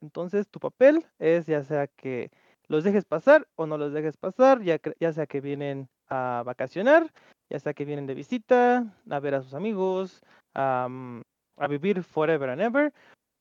Entonces, 0.00 0.48
tu 0.48 0.60
papel 0.60 1.06
es 1.18 1.46
ya 1.46 1.62
sea 1.62 1.86
que 1.86 2.30
los 2.68 2.84
dejes 2.84 3.04
pasar 3.04 3.46
o 3.56 3.66
no 3.66 3.78
los 3.78 3.92
dejes 3.92 4.16
pasar, 4.16 4.62
ya, 4.62 5.12
sea 5.12 5.26
que 5.26 5.40
vienen 5.40 5.88
a 6.08 6.42
vacacionar, 6.44 7.12
ya 7.50 7.58
sea 7.58 7.74
que 7.74 7.84
vienen 7.84 8.06
de 8.06 8.14
visita, 8.14 8.94
a 9.08 9.20
ver 9.20 9.34
a 9.34 9.42
sus 9.42 9.54
amigos, 9.54 10.22
am, 10.54 11.22
a 11.58 11.68
vivir 11.68 12.02
forever 12.02 12.50
and 12.50 12.62
ever, 12.62 12.92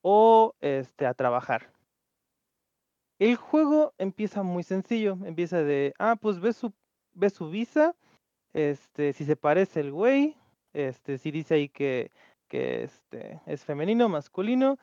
o 0.01 0.53
este, 0.61 1.05
a 1.05 1.13
trabajar. 1.13 1.71
El 3.19 3.35
juego 3.35 3.93
empieza 3.97 4.43
muy 4.43 4.63
sencillo, 4.63 5.17
empieza 5.23 5.63
de, 5.63 5.93
ah, 5.99 6.17
pues 6.19 6.39
ves 6.39 6.57
su, 6.57 6.73
ves 7.13 7.33
su 7.33 7.49
visa, 7.49 7.95
este, 8.53 9.13
si 9.13 9.25
se 9.25 9.35
parece 9.35 9.79
el 9.79 9.91
güey, 9.91 10.35
este, 10.73 11.17
si 11.17 11.31
dice 11.31 11.55
ahí 11.55 11.69
que, 11.69 12.11
que 12.47 12.83
este, 12.83 13.41
es 13.45 13.63
femenino, 13.63 14.09
masculino, 14.09 14.77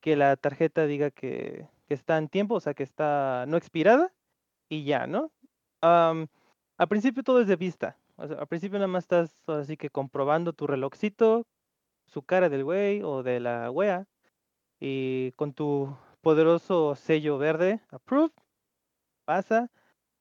que 0.00 0.16
la 0.16 0.36
tarjeta 0.36 0.86
diga 0.86 1.10
que, 1.10 1.66
que 1.86 1.94
está 1.94 2.18
en 2.18 2.28
tiempo, 2.28 2.54
o 2.54 2.60
sea, 2.60 2.74
que 2.74 2.82
está 2.82 3.44
no 3.48 3.56
expirada, 3.56 4.12
y 4.68 4.84
ya, 4.84 5.06
¿no? 5.06 5.30
Am, 5.82 6.28
al 6.78 6.88
principio 6.88 7.22
todo 7.22 7.40
es 7.40 7.48
de 7.48 7.56
vista, 7.56 7.98
o 8.16 8.26
sea, 8.26 8.38
al 8.38 8.46
principio 8.46 8.78
nada 8.78 8.88
más 8.88 9.04
estás 9.04 9.48
así 9.48 9.76
que 9.76 9.90
comprobando 9.90 10.52
tu 10.52 10.66
relojcito, 10.66 11.46
su 12.06 12.22
cara 12.22 12.48
del 12.48 12.64
güey 12.64 13.02
o 13.02 13.22
de 13.22 13.40
la 13.40 13.70
wea, 13.70 14.06
y 14.78 15.32
con 15.32 15.52
tu 15.52 15.96
poderoso 16.20 16.94
sello 16.96 17.38
verde, 17.38 17.80
approve, 17.90 18.32
pasa, 19.24 19.70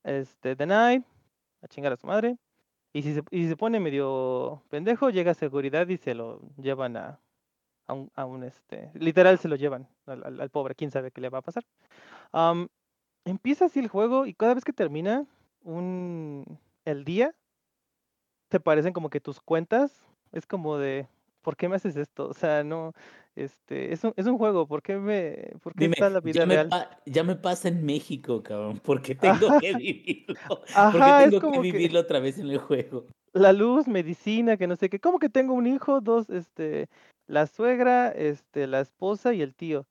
este, 0.04 0.56
deny, 0.56 1.04
a 1.62 1.68
chingar 1.68 1.94
a 1.94 1.98
su 1.98 2.08
madre. 2.08 2.38
Y 2.94 3.04
si 3.04 3.14
se, 3.14 3.24
y 3.32 3.44
si 3.44 3.50
se 3.50 3.58
pone 3.58 3.80
medio 3.80 4.64
pendejo, 4.70 5.10
llega 5.12 5.32
a 5.32 5.36
seguridad 5.36 5.88
y 5.90 5.98
se 5.98 6.16
lo 6.16 6.42
llevan 6.58 6.98
a, 6.98 7.20
a, 7.88 7.94
un, 7.94 8.12
a 8.16 8.26
un, 8.26 8.44
este, 8.44 8.92
literal 8.96 9.40
se 9.40 9.48
lo 9.50 9.56
llevan 9.58 9.88
al, 10.08 10.24
al- 10.26 10.42
al 10.42 10.50
pobre, 10.50 10.76
quién 10.76 10.92
sabe 10.92 11.12
qué 11.12 11.22
le 11.22 11.30
va 11.30 11.40
a 11.40 11.44
pasar. 11.44 11.66
Am, 12.34 12.70
empieza 13.26 13.66
así 13.66 13.80
el 13.80 13.88
juego 13.90 14.26
y 14.26 14.34
cada 14.34 14.56
vez 14.56 14.66
que 14.66 14.74
termina 14.74 15.28
un, 15.64 16.60
el 16.86 17.06
día, 17.06 17.36
te 18.50 18.60
parecen 18.60 18.94
como 18.94 19.10
que 19.10 19.22
tus 19.22 19.40
cuentas, 19.42 20.04
es 20.32 20.46
como 20.46 20.78
de, 20.78 21.08
¿por 21.42 21.56
qué 21.56 21.70
me 21.70 21.76
haces 21.76 21.96
esto? 21.96 22.28
O 22.30 22.34
sea, 22.34 22.64
no, 22.64 22.94
este, 23.44 23.94
es 23.94 24.04
un, 24.04 24.14
es 24.16 24.26
un 24.26 24.38
juego, 24.38 24.68
¿por 24.68 24.82
qué 24.82 24.98
me, 24.98 25.52
por 25.62 25.74
qué 25.74 25.86
Dime, 25.86 25.94
está 25.94 26.10
la 26.10 26.20
vida 26.20 26.42
ya 26.42 26.46
me, 26.46 26.54
real? 26.56 26.70
pa- 26.70 27.02
ya 27.06 27.24
me 27.24 27.36
pasa 27.36 27.68
en 27.70 27.86
México, 27.86 28.44
cabrón. 28.44 28.80
¿Por 28.84 29.02
qué 29.02 29.16
tengo 29.16 29.48
Ajá. 29.48 29.60
que 29.60 29.74
vivirlo? 29.74 30.36
¿Por 30.48 30.66
qué 30.66 30.76
Ajá, 30.76 31.24
es 31.24 31.30
tengo 31.30 31.52
que 31.52 31.60
vivirlo 31.60 32.00
otra 32.00 32.20
vez 32.20 32.38
en 32.38 32.50
el 32.50 32.58
juego? 32.58 33.08
la 33.34 33.54
luz, 33.54 33.88
medicina, 33.88 34.58
que 34.58 34.68
no 34.68 34.76
sé 34.76 34.90
qué. 34.90 35.00
¿Cómo 35.00 35.20
que 35.20 35.30
tengo 35.30 35.54
un 35.54 35.68
hijo? 35.68 36.02
Dos, 36.02 36.30
este, 36.30 36.88
la 37.28 37.46
suegra, 37.46 38.10
este, 38.10 38.66
la 38.66 38.80
esposa 38.80 39.34
y 39.34 39.42
el 39.42 39.54
tío. 39.54 39.86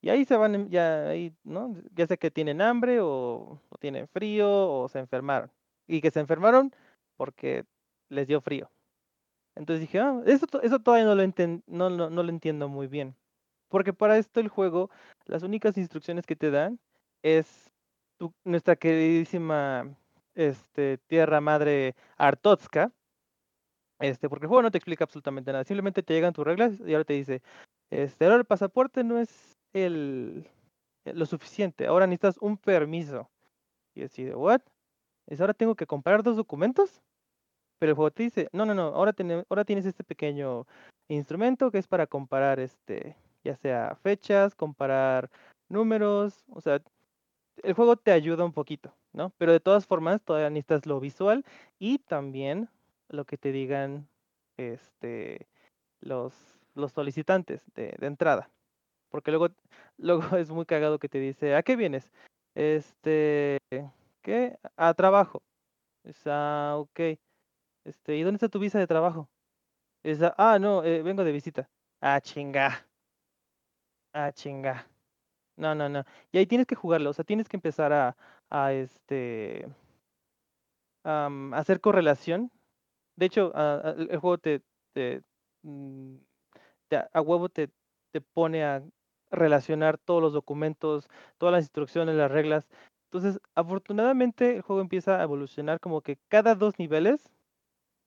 Y 0.00 0.08
ahí 0.08 0.24
se 0.24 0.36
van, 0.36 0.70
ya 0.70 1.08
ahí, 1.08 1.34
¿no? 1.44 1.76
Ya 1.94 2.06
sé 2.06 2.16
que 2.18 2.30
tienen 2.30 2.62
hambre 2.62 3.00
o, 3.00 3.60
o 3.68 3.78
tienen 3.78 4.08
frío 4.08 4.48
o 4.48 4.88
se 4.88 5.00
enfermaron. 5.00 5.50
Y 5.86 6.00
que 6.00 6.10
se 6.10 6.20
enfermaron 6.20 6.72
porque 7.16 7.64
les 8.08 8.26
dio 8.26 8.40
frío. 8.40 8.70
Entonces 9.58 9.80
dije, 9.80 9.98
ah, 9.98 10.22
eso, 10.24 10.46
eso 10.62 10.78
todavía 10.78 11.04
no 11.04 11.14
lo 11.16 12.28
entiendo 12.30 12.68
muy 12.68 12.86
bien. 12.86 13.16
Porque 13.68 13.92
para 13.92 14.16
esto 14.16 14.40
el 14.40 14.48
juego, 14.48 14.88
las 15.26 15.42
únicas 15.42 15.76
instrucciones 15.76 16.26
que 16.26 16.36
te 16.36 16.50
dan 16.50 16.78
es 17.22 17.70
tu- 18.18 18.32
nuestra 18.44 18.76
queridísima 18.76 19.88
este, 20.34 20.98
tierra 21.08 21.40
madre 21.40 21.96
Artotska. 22.16 22.92
Este, 23.98 24.28
porque 24.28 24.44
el 24.44 24.48
juego 24.48 24.62
no 24.62 24.70
te 24.70 24.78
explica 24.78 25.04
absolutamente 25.04 25.50
nada. 25.50 25.64
Simplemente 25.64 26.04
te 26.04 26.14
llegan 26.14 26.32
tus 26.32 26.46
reglas 26.46 26.74
y 26.86 26.92
ahora 26.92 27.04
te 27.04 27.14
dice, 27.14 27.42
este, 27.90 28.24
ahora 28.24 28.36
el 28.36 28.44
pasaporte 28.44 29.02
no 29.02 29.18
es 29.18 29.58
el, 29.72 30.48
eh, 31.04 31.12
lo 31.14 31.26
suficiente. 31.26 31.86
Ahora 31.88 32.06
necesitas 32.06 32.38
un 32.40 32.56
permiso. 32.56 33.28
Y 33.94 34.04
así 34.04 34.22
de, 34.22 34.36
¿what? 34.36 34.60
¿Es 35.26 35.40
ahora 35.40 35.52
tengo 35.54 35.74
que 35.74 35.86
comprar 35.86 36.22
dos 36.22 36.36
documentos? 36.36 37.02
Pero 37.78 37.90
el 37.90 37.96
juego 37.96 38.10
te 38.10 38.24
dice, 38.24 38.48
no, 38.52 38.66
no, 38.66 38.74
no, 38.74 38.88
ahora, 38.88 39.12
tiene- 39.12 39.44
ahora 39.48 39.64
tienes 39.64 39.86
este 39.86 40.04
pequeño 40.04 40.66
instrumento 41.08 41.70
que 41.70 41.78
es 41.78 41.86
para 41.88 42.06
comparar, 42.06 42.60
este, 42.60 43.16
ya 43.44 43.56
sea 43.56 43.96
fechas, 44.02 44.54
comparar 44.54 45.30
números, 45.68 46.44
o 46.50 46.60
sea, 46.60 46.80
el 47.62 47.74
juego 47.74 47.96
te 47.96 48.12
ayuda 48.12 48.44
un 48.44 48.52
poquito, 48.52 48.94
¿no? 49.12 49.32
Pero 49.38 49.52
de 49.52 49.60
todas 49.60 49.86
formas, 49.86 50.22
todavía 50.22 50.50
necesitas 50.50 50.86
lo 50.86 51.00
visual 51.00 51.44
y 51.78 51.98
también 51.98 52.68
lo 53.08 53.24
que 53.26 53.38
te 53.38 53.52
digan, 53.52 54.08
este, 54.56 55.48
los, 56.00 56.34
los 56.74 56.92
solicitantes 56.92 57.64
de, 57.74 57.94
de 57.98 58.06
entrada. 58.06 58.50
Porque 59.10 59.30
luego, 59.32 59.48
luego 59.98 60.36
es 60.36 60.50
muy 60.50 60.66
cagado 60.66 60.98
que 60.98 61.08
te 61.08 61.20
dice, 61.20 61.54
¿a 61.56 61.62
qué 61.62 61.76
vienes? 61.76 62.12
Este, 62.54 63.58
¿qué? 64.22 64.58
A 64.76 64.94
trabajo. 64.94 65.42
Es, 66.04 66.22
ah, 66.26 66.76
ok. 66.78 67.00
Este, 67.88 68.16
¿y 68.16 68.22
dónde 68.22 68.36
está 68.36 68.48
tu 68.50 68.58
visa 68.58 68.78
de 68.78 68.86
trabajo? 68.86 69.30
Es, 70.04 70.20
ah, 70.38 70.58
no, 70.60 70.84
eh, 70.84 71.02
vengo 71.02 71.24
de 71.24 71.32
visita. 71.32 71.70
Ah, 72.00 72.20
chinga. 72.20 72.86
Ah, 74.12 74.32
chinga. 74.32 74.86
No, 75.56 75.74
no, 75.74 75.88
no. 75.88 76.04
Y 76.32 76.38
ahí 76.38 76.46
tienes 76.46 76.66
que 76.66 76.74
jugarlo, 76.76 77.10
o 77.10 77.12
sea, 77.14 77.24
tienes 77.24 77.48
que 77.48 77.56
empezar 77.58 77.92
a, 77.92 78.16
a 78.50 78.72
este, 78.72 79.66
am, 81.04 81.54
hacer 81.54 81.80
correlación. 81.80 82.50
De 83.16 83.26
hecho, 83.26 83.52
a- 83.56 83.94
el 83.98 84.18
juego 84.18 84.38
te, 84.38 84.62
te, 84.94 85.22
mm, 85.62 86.16
te 86.88 86.96
a 87.12 87.22
huevo 87.22 87.48
te, 87.48 87.70
te 88.12 88.20
pone 88.20 88.64
a 88.64 88.82
relacionar 89.30 89.98
todos 89.98 90.22
los 90.22 90.32
documentos, 90.32 91.08
todas 91.38 91.52
las 91.54 91.64
instrucciones, 91.64 92.16
las 92.16 92.30
reglas. 92.30 92.68
Entonces, 93.12 93.40
afortunadamente, 93.54 94.56
el 94.56 94.62
juego 94.62 94.82
empieza 94.82 95.20
a 95.20 95.22
evolucionar 95.24 95.80
como 95.80 96.02
que 96.02 96.18
cada 96.28 96.54
dos 96.54 96.78
niveles 96.78 97.30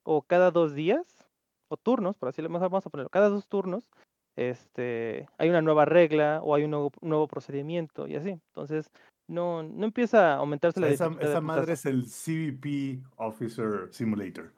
o 0.03 0.21
cada 0.21 0.51
dos 0.51 0.73
días 0.73 1.27
o 1.69 1.77
turnos, 1.77 2.17
por 2.17 2.29
así 2.29 2.41
vamos 2.41 2.85
a 2.85 2.89
ponerlo, 2.89 3.09
cada 3.09 3.29
dos 3.29 3.47
turnos, 3.47 3.89
este, 4.35 5.27
hay 5.37 5.49
una 5.49 5.61
nueva 5.61 5.85
regla 5.85 6.41
o 6.43 6.55
hay 6.55 6.63
un 6.63 6.71
nuevo, 6.71 6.91
nuevo 7.01 7.27
procedimiento 7.27 8.07
y 8.07 8.15
así. 8.15 8.29
Entonces, 8.29 8.91
no, 9.27 9.63
no 9.63 9.85
empieza 9.85 10.33
a 10.33 10.37
aumentarse 10.37 10.79
O 10.79 10.81
sea, 10.81 10.89
la 10.89 10.93
esa, 10.93 11.05
dificultad 11.05 11.31
esa 11.31 11.41
madre 11.41 11.73
es 11.73 11.85
el 11.85 12.05
CBP 12.05 13.05
Officer 13.17 13.87
Simulator. 13.91 14.51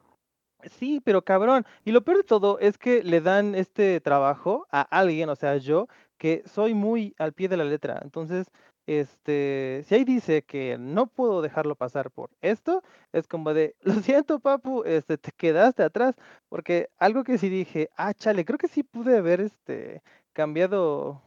Sí, 0.63 1.01
pero 1.03 1.21
cabrón. 1.23 1.65
Y 1.83 1.91
lo 1.91 2.03
peor 2.03 2.17
de 2.17 2.23
todo 2.23 2.59
es 2.59 2.77
que 2.77 3.03
le 3.03 3.21
dan 3.21 3.55
este 3.55 3.99
trabajo 3.99 4.65
a 4.71 4.81
alguien, 4.81 5.29
o 5.29 5.35
sea, 5.35 5.57
yo, 5.57 5.87
que 6.17 6.43
soy 6.45 6.73
muy 6.73 7.13
al 7.17 7.33
pie 7.33 7.49
de 7.49 7.57
la 7.57 7.65
letra. 7.65 7.99
Entonces, 8.03 8.47
este, 8.87 9.83
si 9.87 9.95
ahí 9.95 10.03
dice 10.03 10.43
que 10.43 10.77
no 10.77 11.07
puedo 11.07 11.41
dejarlo 11.41 11.75
pasar 11.75 12.11
por 12.11 12.29
esto, 12.41 12.83
es 13.13 13.27
como 13.27 13.53
de, 13.53 13.75
lo 13.81 13.93
siento, 13.95 14.39
papu, 14.39 14.83
este, 14.85 15.17
te 15.17 15.31
quedaste 15.31 15.83
atrás. 15.83 16.15
Porque 16.49 16.89
algo 16.97 17.23
que 17.23 17.37
sí 17.37 17.49
dije, 17.49 17.89
ah, 17.97 18.13
chale, 18.13 18.45
creo 18.45 18.57
que 18.57 18.67
sí 18.67 18.83
pude 18.83 19.17
haber, 19.17 19.41
este, 19.41 20.01
cambiado 20.33 21.21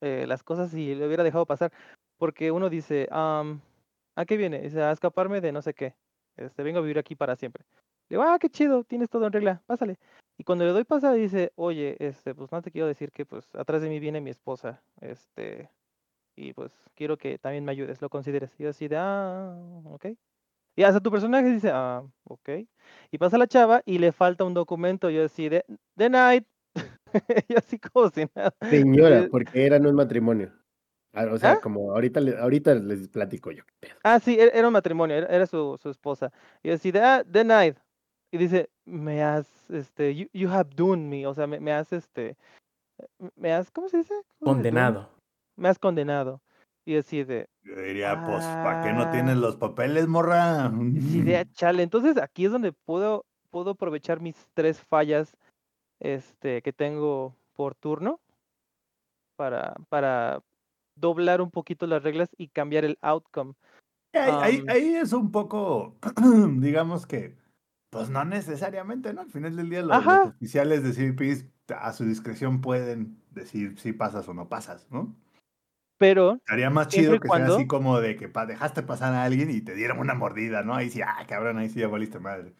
eh, 0.00 0.24
las 0.26 0.42
cosas 0.42 0.74
y 0.74 0.94
le 0.94 1.06
hubiera 1.06 1.24
dejado 1.24 1.46
pasar. 1.46 1.72
Porque 2.18 2.50
uno 2.50 2.68
dice, 2.70 3.08
"Am, 3.10 3.60
¿a 4.16 4.24
qué 4.26 4.36
viene? 4.36 4.60
Dice, 4.60 4.82
a 4.82 4.92
escaparme 4.92 5.40
de 5.40 5.52
no 5.52 5.62
sé 5.62 5.74
qué. 5.74 5.94
Este, 6.36 6.62
vengo 6.62 6.78
a 6.78 6.82
vivir 6.82 6.98
aquí 6.98 7.14
para 7.16 7.36
siempre. 7.36 7.64
Le 8.08 8.16
digo, 8.16 8.22
ah, 8.24 8.38
qué 8.40 8.48
chido, 8.50 8.84
tienes 8.84 9.08
todo 9.10 9.26
en 9.26 9.32
regla, 9.32 9.62
pásale. 9.66 9.98
Y 10.38 10.44
cuando 10.44 10.64
le 10.64 10.72
doy 10.72 10.84
pasada 10.84 11.14
dice, 11.14 11.52
oye, 11.56 11.96
este, 12.00 12.34
pues 12.34 12.50
no 12.50 12.62
te 12.62 12.70
quiero 12.70 12.86
decir 12.86 13.12
que 13.12 13.26
pues 13.26 13.54
atrás 13.54 13.82
de 13.82 13.88
mí 13.88 14.00
viene 14.00 14.20
mi 14.20 14.30
esposa, 14.30 14.82
este, 15.00 15.70
y 16.40 16.52
pues 16.54 16.72
quiero 16.94 17.18
que 17.18 17.38
también 17.38 17.64
me 17.64 17.72
ayudes, 17.72 18.00
lo 18.00 18.08
consideres. 18.08 18.54
Y 18.58 18.64
yo 18.64 18.70
así 18.70 18.88
de, 18.88 18.96
ah, 18.98 19.54
ok. 19.84 20.06
Y 20.76 20.82
hasta 20.82 21.00
tu 21.00 21.10
personaje 21.10 21.50
dice, 21.50 21.70
ah, 21.72 22.02
ok. 22.24 22.48
Y 23.10 23.18
pasa 23.18 23.36
la 23.36 23.46
chava 23.46 23.82
y 23.84 23.98
le 23.98 24.12
falta 24.12 24.44
un 24.44 24.54
documento, 24.54 25.10
yo 25.10 25.24
así 25.24 25.48
de, 25.48 25.64
the 25.96 26.08
night. 26.08 26.46
y 27.48 27.56
así 27.56 27.78
como 27.78 28.08
si 28.08 28.24
nada. 28.34 28.54
Señora, 28.62 29.20
Eh, 29.20 29.28
porque 29.30 29.66
eran 29.66 29.86
un 29.86 29.94
matrimonio. 29.94 30.52
Ah, 31.12 31.26
O 31.30 31.36
sea, 31.38 31.52
¿Ah? 31.52 31.60
como 31.60 31.92
ahorita, 31.92 32.20
le- 32.20 32.38
ahorita 32.38 32.74
les 32.76 33.08
platico 33.08 33.50
yo. 33.50 33.64
Ah, 34.04 34.20
sí, 34.20 34.38
era 34.40 34.66
un 34.66 34.72
matrimonio, 34.72 35.16
era, 35.16 35.26
era 35.26 35.46
su, 35.46 35.76
su 35.82 35.90
esposa. 35.90 36.32
Y 36.62 36.68
yo 36.68 36.74
así 36.74 36.90
de, 36.92 37.00
ah, 37.00 37.22
denied. 37.26 37.76
Y 38.32 38.38
dice, 38.38 38.70
me 38.84 39.22
has, 39.22 39.68
este, 39.70 40.14
you, 40.14 40.28
you 40.32 40.48
have 40.48 40.70
done 40.74 41.08
me, 41.08 41.26
o 41.26 41.34
sea, 41.34 41.46
me, 41.48 41.58
me 41.58 41.72
has, 41.72 41.92
este, 41.92 42.36
me 43.34 43.52
has, 43.52 43.70
¿cómo 43.72 43.88
se 43.88 43.98
dice? 43.98 44.14
¿Cómo 44.38 44.54
se 44.54 44.58
dice? 44.62 44.70
Done? 44.70 44.94
Condenado. 44.94 45.19
Me 45.56 45.68
has 45.68 45.78
condenado. 45.78 46.42
Y 46.84 46.96
así 46.96 47.24
de, 47.24 47.48
Yo 47.62 47.76
diría, 47.76 48.24
pues, 48.26 48.44
¿para 48.44 48.82
qué 48.82 48.92
no 48.92 49.10
tienes 49.10 49.36
Ah. 49.36 49.40
los 49.40 49.56
papeles, 49.56 50.08
morra? 50.08 50.70
de, 50.70 51.36
"Ah, 51.36 51.44
chale. 51.52 51.82
Entonces 51.82 52.16
aquí 52.16 52.46
es 52.46 52.52
donde 52.52 52.72
puedo, 52.72 53.26
puedo 53.50 53.70
aprovechar 53.72 54.20
mis 54.20 54.48
tres 54.54 54.80
fallas, 54.80 55.36
este, 56.00 56.62
que 56.62 56.72
tengo 56.72 57.36
por 57.54 57.74
turno 57.74 58.20
para, 59.36 59.74
para 59.88 60.42
doblar 60.96 61.40
un 61.40 61.50
poquito 61.50 61.86
las 61.86 62.02
reglas 62.02 62.30
y 62.36 62.48
cambiar 62.48 62.84
el 62.84 62.98
outcome. 63.02 63.54
Ahí, 64.14 64.64
ahí- 64.68 64.94
es 64.96 65.12
un 65.12 65.30
poco, 65.30 65.96
digamos 66.58 67.06
que 67.06 67.36
Pues 67.90 68.08
no 68.08 68.24
necesariamente, 68.24 69.12
¿no? 69.12 69.20
Al 69.22 69.30
final 69.30 69.56
del 69.56 69.68
día 69.68 69.82
los, 69.82 70.06
oficiales 70.06 70.82
de 70.82 70.92
CBPs 70.92 71.46
a 71.76 71.92
su 71.92 72.04
discreción 72.04 72.60
pueden 72.60 73.20
decir 73.30 73.78
si 73.78 73.92
pasas 73.92 74.28
o 74.28 74.34
no 74.34 74.48
pasas, 74.48 74.88
¿no? 74.90 75.14
Pero 76.00 76.36
Estaría 76.36 76.70
más 76.70 76.88
chido 76.88 77.20
que 77.20 77.28
cuando- 77.28 77.48
sea 77.48 77.56
así 77.56 77.66
como 77.66 78.00
de 78.00 78.16
que 78.16 78.26
pa- 78.26 78.46
dejaste 78.46 78.82
pasar 78.82 79.12
a 79.12 79.22
alguien 79.22 79.50
y 79.50 79.60
te 79.60 79.74
dieron 79.74 79.98
una 79.98 80.14
mordida, 80.14 80.62
¿no? 80.62 80.74
Ahí 80.74 80.88
sí, 80.88 81.02
ah, 81.02 81.26
cabrón, 81.28 81.58
ahí 81.58 81.68
sí 81.68 81.80
ya 81.80 81.88
valiste 81.88 82.18
madre. 82.18 82.54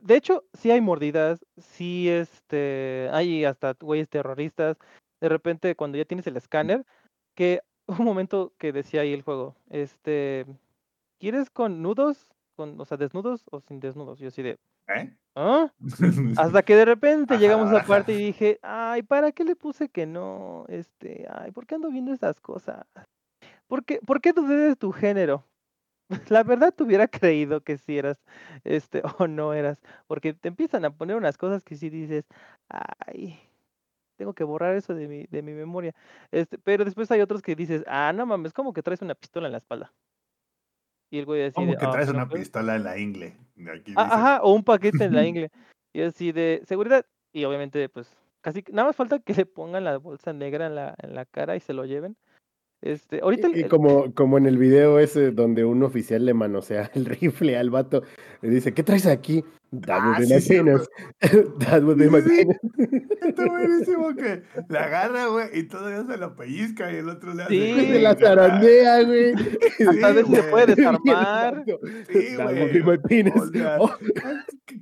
de 0.00 0.14
hecho, 0.16 0.44
sí 0.52 0.70
hay 0.70 0.80
mordidas, 0.80 1.44
sí 1.56 2.08
este, 2.08 3.08
hay 3.12 3.44
hasta 3.44 3.74
güeyes 3.80 4.08
terroristas. 4.08 4.76
De 5.20 5.28
repente, 5.28 5.74
cuando 5.74 5.98
ya 5.98 6.04
tienes 6.04 6.26
el 6.28 6.36
escáner, 6.36 6.84
que 7.34 7.60
un 8.04 8.04
momento 8.04 8.52
que 8.58 8.72
decía 8.72 9.00
ahí 9.00 9.12
el 9.12 9.22
juego, 9.22 9.56
este, 9.70 10.46
¿quieres 11.18 11.50
con 11.50 11.82
nudos? 11.82 12.28
Con, 12.54 12.80
o 12.80 12.84
sea, 12.84 12.96
desnudos 12.98 13.44
o 13.50 13.60
sin 13.62 13.80
desnudos. 13.80 14.20
Yo 14.20 14.28
así 14.28 14.42
de, 14.42 14.58
¿Eh? 14.88 15.16
¿ah? 15.34 15.72
Hasta 16.38 16.62
que 16.62 16.76
de 16.76 16.84
repente 16.84 17.38
llegamos 17.38 17.72
a 17.72 17.78
ajá. 17.78 17.86
parte 17.86 18.12
y 18.12 18.26
dije, 18.26 18.58
ay, 18.62 19.02
¿para 19.02 19.32
qué 19.32 19.44
le 19.44 19.56
puse 19.56 19.88
que 19.88 20.06
no? 20.06 20.64
Este, 20.68 21.26
ay, 21.30 21.50
¿por 21.52 21.66
qué 21.66 21.76
ando 21.76 21.90
viendo 21.90 22.12
esas 22.12 22.40
cosas? 22.40 22.86
¿Por 23.66 23.84
qué, 23.84 24.00
¿por 24.06 24.20
qué 24.20 24.32
dudé 24.32 24.56
de 24.56 24.76
tu 24.76 24.92
género? 24.92 25.44
La 26.30 26.42
verdad 26.42 26.72
te 26.74 26.82
hubiera 26.82 27.08
creído 27.08 27.62
que 27.62 27.78
sí 27.78 27.98
eras, 27.98 28.18
este, 28.64 29.02
o 29.18 29.26
no 29.26 29.54
eras, 29.54 29.78
porque 30.06 30.34
te 30.34 30.48
empiezan 30.48 30.84
a 30.84 30.90
poner 30.90 31.16
unas 31.16 31.38
cosas 31.38 31.64
que 31.64 31.76
sí 31.76 31.90
dices, 31.90 32.26
ay, 32.68 33.38
tengo 34.16 34.34
que 34.34 34.44
borrar 34.44 34.76
eso 34.76 34.94
de 34.94 35.08
mi, 35.08 35.26
de 35.26 35.42
mi 35.42 35.52
memoria. 35.52 35.94
Este, 36.30 36.58
pero 36.58 36.84
después 36.84 37.10
hay 37.10 37.20
otros 37.20 37.42
que 37.42 37.56
dices, 37.56 37.84
ah, 37.86 38.12
no 38.14 38.26
mames, 38.26 38.52
como 38.52 38.72
que 38.72 38.82
traes 38.82 39.02
una 39.02 39.14
pistola 39.14 39.48
en 39.48 39.52
la 39.52 39.58
espalda. 39.58 39.92
Y 41.14 41.18
el 41.20 41.26
güey 41.26 41.42
así 41.44 41.54
Como 41.54 41.70
de, 41.70 41.78
que 41.78 41.86
"Ah, 41.86 41.92
traes 41.92 42.08
no, 42.08 42.14
una 42.14 42.28
pues". 42.28 42.40
pistola 42.42 42.74
en 42.74 42.82
la 42.82 42.98
ingle. 42.98 43.36
Aquí 43.72 43.92
Ah, 43.96 44.04
dice. 44.04 44.14
Ajá, 44.16 44.40
o 44.42 44.52
un 44.52 44.64
paquete 44.64 45.04
en 45.04 45.14
la 45.14 45.24
ingle. 45.28 45.50
Y 45.92 46.02
así 46.02 46.32
de 46.32 46.62
seguridad. 46.66 47.06
Y 47.32 47.44
obviamente, 47.44 47.88
pues, 47.88 48.08
casi 48.40 48.64
nada 48.72 48.88
más 48.88 48.96
falta 48.96 49.20
que 49.20 49.32
le 49.32 49.46
pongan 49.46 49.84
la 49.84 49.96
bolsa 49.98 50.32
negra 50.32 50.66
en 50.66 50.74
la, 50.74 50.96
en 51.00 51.14
la 51.14 51.24
cara 51.24 51.54
y 51.54 51.60
se 51.60 51.72
lo 51.72 51.84
lleven. 51.84 52.16
Este, 52.82 53.20
ahorita 53.22 53.46
el- 53.46 53.58
Y, 53.60 53.64
como, 53.68 54.12
como 54.12 54.38
en 54.38 54.46
el 54.46 54.58
video 54.58 54.98
ese 54.98 55.30
donde 55.30 55.64
un 55.64 55.84
oficial 55.84 56.26
le 56.26 56.34
manosea 56.34 56.90
el 56.94 57.04
rifle 57.06 57.56
al 57.56 57.70
vato, 57.70 58.02
le 58.42 58.50
dice, 58.50 58.74
¿qué 58.74 58.82
traes 58.82 59.06
aquí? 59.06 59.44
That 59.86 60.02
would 60.04 60.18
be 60.18 60.26
my 60.34 60.40
penis. 60.40 60.88
That 61.60 61.82
would 61.84 61.96
be 61.98 62.10
my 62.10 62.22
penis. 62.22 62.56
Está 63.36 63.46
buenísimo 63.50 64.14
que 64.14 64.42
la 64.68 64.84
agarra, 64.84 65.26
güey, 65.26 65.48
y 65.58 65.62
todavía 65.64 66.04
se 66.04 66.16
lo 66.18 66.36
pellizca 66.36 66.92
y 66.92 66.96
el 66.96 67.08
otro 67.08 67.34
le 67.34 67.42
hace. 67.44 67.54
Sí. 67.54 67.86
Se 67.92 67.98
la 68.00 68.14
zarandea, 68.14 69.02
güey. 69.02 69.32
hasta 69.34 70.06
a 70.06 70.12
veces 70.12 70.26
se 70.34 70.40
güey. 70.40 70.50
puede 70.50 70.74
desarmar. 70.74 71.64
Sí, 72.12 72.36
güey. 72.36 73.28
O 73.34 73.46
sea, 73.52 73.76
Oh, 73.80 73.90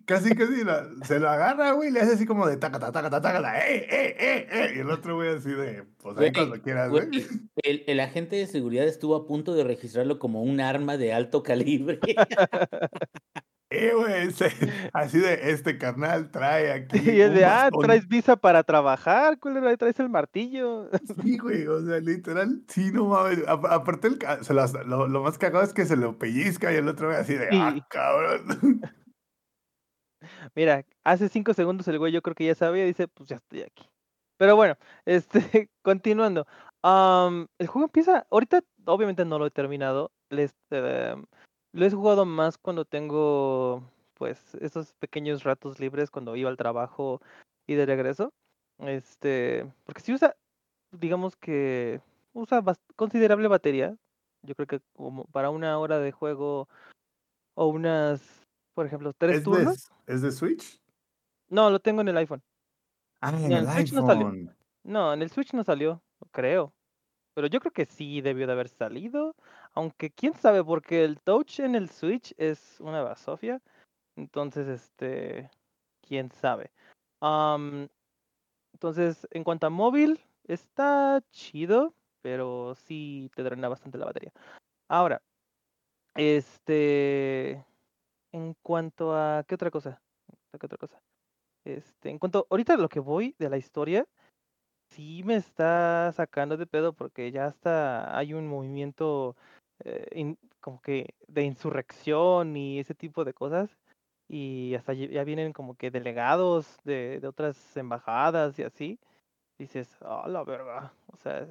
Casi, 0.07 0.35
casi 0.35 0.65
la- 0.65 0.87
se 1.05 1.19
lo 1.19 1.29
agarra, 1.29 1.73
güey, 1.73 1.89
y 1.89 1.93
le 1.93 2.01
hace 2.01 2.13
así 2.15 2.27
como 2.27 2.47
de 2.47 2.57
tacata, 2.57 2.93
tacata, 2.93 3.21
tacata, 3.21 3.59
¡eh, 3.69 3.87
eh, 3.91 4.17
eh, 4.19 4.47
eh! 4.51 4.73
Y 4.77 4.79
el 4.81 4.91
otro, 4.91 5.17
güey, 5.17 5.35
así 5.35 5.51
de, 5.51 5.85
pues 5.99 6.17
ahí 6.17 6.31
Güey, 6.31 6.33
cuando 6.33 6.61
quieras, 6.63 6.91
güey, 6.91 7.07
güey. 7.09 7.27
El, 7.63 7.85
el 7.87 8.01
agente 8.01 8.37
de 8.37 8.47
seguridad 8.47 8.87
estuvo 8.87 9.17
a 9.17 9.27
punto 9.27 9.55
de 9.55 9.65
registrarlo 9.65 10.19
como 10.19 10.43
un 10.43 10.61
arma 10.61 10.97
de 10.97 11.13
alto 11.13 11.43
calibre. 11.43 11.99
Eh, 13.75 13.93
güey, 13.95 14.29
así 14.93 15.19
de, 15.19 15.51
este 15.51 15.79
carnal 15.79 16.31
trae 16.31 16.73
aquí. 16.73 16.99
Y 17.17 17.21
es 17.21 17.33
de, 17.33 17.45
ah, 17.45 17.65
bastón". 17.65 17.83
traes 17.83 18.07
visa 18.07 18.37
para 18.37 18.63
trabajar, 18.63 19.39
culero, 19.39 19.67
ahí 19.67 19.77
traes 19.77 19.99
el 19.99 20.11
martillo. 20.11 20.91
Sí, 21.23 21.39
güey, 21.39 21.67
o 21.67 21.81
sea, 21.85 21.99
literal, 22.01 22.63
sí, 22.69 22.93
no 22.93 23.07
mames. 23.07 23.47
A- 23.49 23.75
aparte, 23.75 24.09
el, 24.09 24.19
se 24.43 24.53
lo, 24.53 25.09
lo 25.09 25.23
más 25.23 25.39
cagado 25.39 25.65
es 25.65 25.73
que 25.73 25.87
se 25.87 25.97
lo 25.97 26.19
pellizca 26.19 26.73
y 26.73 26.77
el 26.77 26.89
otro, 26.89 27.11
así 27.11 27.35
de, 27.35 27.49
ah, 27.53 27.75
cabrón. 27.89 28.83
Mira, 30.55 30.85
hace 31.03 31.29
cinco 31.29 31.55
segundos 31.55 31.89
el 31.89 31.99
güey 31.99 32.13
yo 32.13 32.23
creo 32.23 32.35
que 32.35 32.45
ya 32.45 32.55
sabía 32.55 32.85
dice, 32.85 33.09
pues 33.09 33.29
ya 33.31 33.37
estoy 33.37 33.63
aquí. 33.63 33.89
Pero 34.39 34.57
bueno, 34.57 34.77
este, 35.07 35.71
continuando. 35.83 36.47
el 36.85 37.67
juego 37.67 37.87
empieza, 37.87 38.27
ahorita 38.31 38.61
obviamente 38.85 39.25
no 39.25 39.39
lo 39.39 39.47
he 39.47 39.51
terminado. 39.51 40.13
Les, 40.31 40.55
em, 40.71 41.25
lo 41.73 41.87
he 41.87 41.91
jugado 41.91 42.25
más 42.25 42.59
cuando 42.59 42.85
tengo, 42.85 43.83
pues, 44.15 44.55
esos 44.57 44.93
pequeños 44.95 45.43
ratos 45.43 45.81
libres 45.81 46.11
cuando 46.11 46.37
iba 46.37 46.51
al 46.51 46.57
trabajo 46.57 47.21
y 47.67 47.75
de 47.75 47.87
regreso. 47.87 48.33
Este, 48.79 49.71
porque 49.85 50.01
si 50.01 50.13
usa, 50.13 50.37
digamos 50.91 51.37
que 51.37 52.01
usa 52.33 52.63
considerable 52.97 53.49
batería. 53.49 53.97
Yo 54.43 54.55
creo 54.55 54.67
que 54.67 54.81
como 54.95 55.25
para 55.27 55.51
una 55.51 55.79
hora 55.79 55.99
de 55.99 56.11
juego 56.11 56.69
o 57.55 57.67
unas, 57.67 58.21
por 58.75 58.87
ejemplo, 58.87 59.13
tres 59.13 59.37
¿Es 59.37 59.41
de, 59.41 59.45
turnos. 59.45 59.91
¿Es 60.07 60.23
de 60.23 60.33
Switch? 60.33 60.81
No, 61.49 61.71
lo 61.71 61.79
tengo 61.81 62.01
en 62.01 62.09
el 62.09 62.17
iPhone. 62.17 62.43
Ah, 63.21 63.31
en 63.31 63.53
el 63.53 63.65
el 63.65 63.69
Switch 63.69 63.93
no 63.93 64.05
salió. 64.05 64.27
iPhone. 64.27 64.57
No, 64.83 65.13
en 65.13 65.23
el 65.23 65.31
Switch 65.31 65.53
no 65.53 65.63
salió, 65.63 66.03
creo. 66.33 66.73
Pero 67.35 67.47
yo 67.47 67.61
creo 67.61 67.73
que 67.73 67.87
sí 67.87 68.21
debió 68.21 68.47
de 68.47 68.53
haber 68.53 68.69
salido. 68.69 69.37
Aunque 69.75 70.11
quién 70.11 70.35
sabe, 70.35 70.63
porque 70.63 71.05
el 71.05 71.21
Touch 71.21 71.61
en 71.61 71.75
el 71.75 71.89
Switch 71.89 72.35
es 72.37 72.79
una 72.81 73.03
basofia. 73.03 73.61
Entonces, 74.17 74.69
este. 74.69 75.51
Quién 76.07 76.31
sabe. 76.31 76.71
Entonces, 78.73 79.27
en 79.31 79.45
cuanto 79.45 79.67
a 79.67 79.71
móvil, 79.71 80.21
está 80.45 81.23
chido. 81.31 81.95
Pero 82.23 82.75
sí 82.75 83.31
te 83.35 83.43
drena 83.43 83.69
bastante 83.69 83.99
la 83.99 84.07
batería. 84.07 84.33
Ahora, 84.89 85.23
este. 86.15 87.65
En 88.33 88.55
cuanto 88.63 89.15
a. 89.17 89.45
¿Qué 89.47 89.55
otra 89.55 89.71
cosa? 89.71 90.01
¿Qué 90.59 90.67
otra 90.67 90.79
cosa? 90.79 91.01
Este, 91.65 92.11
en 92.11 92.19
cuanto, 92.19 92.47
ahorita 92.51 92.77
lo 92.77 92.89
que 92.89 93.01
voy 93.01 93.35
de 93.39 93.49
la 93.49 93.57
historia, 93.57 94.07
sí 94.91 95.23
me 95.25 95.37
está 95.37 96.13
sacando 96.13 96.57
de 96.57 96.67
pedo 96.67 96.93
porque 96.93 97.31
ya 97.31 97.47
hasta 97.47 98.17
hay 98.17 98.35
un 98.35 98.49
movimiento 98.49 99.37
eh, 99.85 100.07
in- 100.15 100.39
como 100.61 100.81
que 100.81 101.15
de 101.29 101.43
insurrección 101.45 102.57
y 102.57 102.79
ese 102.81 102.95
tipo 102.95 103.25
de 103.25 103.35
cosas. 103.35 103.77
Y 104.29 104.75
hasta 104.77 104.95
ya 104.95 105.25
vienen 105.25 105.53
como 105.53 105.75
que 105.77 105.91
delegados 105.91 106.79
de, 106.85 107.21
de 107.21 107.29
otras 107.29 107.77
embajadas 107.77 108.59
y 108.59 108.63
así. 108.65 108.99
Dices, 109.59 109.99
ah, 110.03 110.27
la 110.29 110.45
verga. 110.45 110.93
O 111.09 111.17
sea, 111.19 111.49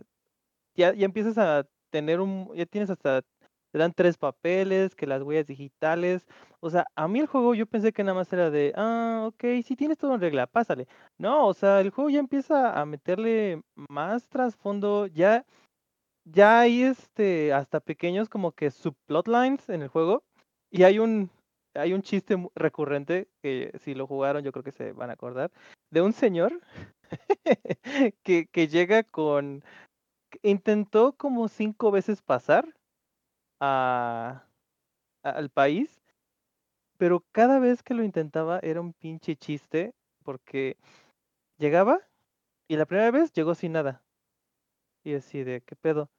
ya, 0.76 0.94
ya 0.94 1.06
empiezas 1.06 1.38
a 1.38 1.68
tener 1.90 2.20
un, 2.22 2.52
ya 2.56 2.66
tienes 2.66 2.90
hasta, 2.90 3.22
te 3.72 3.78
dan 3.80 3.94
tres 3.94 4.18
papeles, 4.18 4.96
que 4.96 5.08
las 5.08 5.22
huellas 5.24 5.48
digitales. 5.48 6.26
O 6.60 6.70
sea, 6.70 6.86
a 6.96 7.08
mí 7.08 7.20
el 7.20 7.28
juego 7.28 7.54
yo 7.56 7.66
pensé 7.66 7.92
que 7.94 8.04
nada 8.04 8.16
más 8.16 8.32
era 8.34 8.50
de, 8.52 8.74
ah, 8.76 9.26
ok, 9.28 9.44
sí 9.66 9.76
tienes 9.76 9.98
todo 9.98 10.16
en 10.16 10.22
regla, 10.22 10.48
pásale. 10.48 10.88
No, 11.18 11.48
o 11.48 11.54
sea, 11.54 11.82
el 11.82 11.90
juego 11.92 12.10
ya 12.10 12.20
empieza 12.20 12.80
a 12.80 12.86
meterle 12.86 13.62
más 13.90 14.28
trasfondo, 14.28 15.08
ya, 15.08 15.46
ya 16.26 16.62
hay 16.62 16.84
este, 16.84 17.54
hasta 17.54 17.80
pequeños 17.80 18.30
como 18.30 18.52
que 18.54 18.72
subplotlines 18.72 19.70
en 19.70 19.82
el 19.84 19.88
juego. 19.90 20.24
Y 20.72 20.84
hay 20.84 21.00
un, 21.00 21.30
hay 21.74 21.94
un 21.94 22.02
chiste 22.02 22.38
recurrente, 22.56 23.28
que 23.42 23.72
si 23.84 23.94
lo 23.96 24.08
jugaron 24.08 24.44
yo 24.44 24.52
creo 24.52 24.64
que 24.64 24.72
se 24.72 24.94
van 24.94 25.10
a 25.10 25.14
acordar, 25.14 25.52
de 25.92 26.02
un 26.02 26.14
señor 26.14 26.62
que, 28.24 28.48
que 28.48 28.68
llega 28.68 29.04
con, 29.04 29.64
intentó 30.44 31.14
como 31.14 31.48
cinco 31.50 31.92
veces 31.92 32.22
pasar 32.22 32.68
a- 33.62 34.46
al 35.24 35.50
país, 35.50 36.02
pero 36.98 37.26
cada 37.32 37.60
vez 37.60 37.84
que 37.84 37.94
lo 37.94 38.04
intentaba 38.04 38.60
era 38.62 38.82
un 38.82 38.94
pinche 38.94 39.36
chiste, 39.36 39.94
porque 40.24 40.78
llegaba 41.60 42.00
y 42.68 42.78
la 42.78 42.86
primera 42.88 43.12
vez 43.12 43.34
llegó 43.34 43.56
sin 43.56 43.74
nada. 43.74 44.04
Y 45.04 45.16
así 45.16 45.44
de, 45.44 45.62
¿qué 45.62 45.76
pedo? 45.76 46.10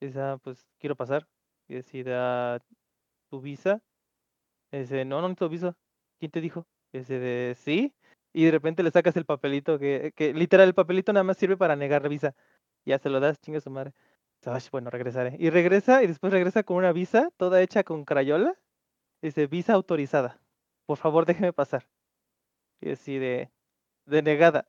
Y 0.00 0.06
dice, 0.06 0.20
"Ah, 0.20 0.38
pues 0.42 0.66
quiero 0.80 0.96
pasar. 0.96 1.28
Y 1.68 1.74
decide, 1.76 2.14
"Ah, 2.16 2.60
¿tu 3.30 3.40
visa? 3.40 3.82
Y 4.72 4.78
dice, 4.78 5.04
no, 5.04 5.20
no 5.20 5.28
necesito 5.28 5.48
visa. 5.48 5.76
¿Quién 6.18 6.30
te 6.30 6.40
dijo? 6.40 6.66
Y 6.92 6.98
dice, 6.98 7.18
de, 7.18 7.54
sí. 7.56 7.94
Y 8.34 8.44
de 8.46 8.50
repente 8.52 8.82
le 8.82 8.90
sacas 8.90 9.16
el 9.16 9.24
papelito, 9.24 9.78
que, 9.78 10.12
que 10.16 10.34
literal 10.34 10.68
el 10.68 10.74
papelito 10.74 11.12
nada 11.12 11.24
más 11.24 11.38
sirve 11.38 11.56
para 11.56 11.76
negar 11.76 12.08
visa. 12.08 12.34
Ya 12.86 12.98
se 12.98 13.10
lo 13.10 13.20
das, 13.20 13.40
chinga 13.40 13.60
su 13.60 13.70
madre. 13.70 13.92
Dice, 14.40 14.50
"Ay, 14.50 14.62
bueno, 14.72 14.90
regresaré. 14.90 15.36
Y 15.38 15.50
regresa 15.50 16.02
y 16.02 16.06
después 16.08 16.32
regresa 16.32 16.62
con 16.64 16.76
una 16.78 16.92
visa 16.92 17.30
toda 17.38 17.62
hecha 17.62 17.84
con 17.84 18.04
crayola. 18.04 18.54
Dice, 19.22 19.46
visa 19.48 19.74
autorizada. 19.74 20.40
Por 20.86 20.98
favor, 20.98 21.26
déjeme 21.26 21.52
pasar. 21.52 21.88
Y 22.80 22.90
así 22.92 23.18
de, 23.18 23.50
de 24.06 24.22
negada. 24.22 24.68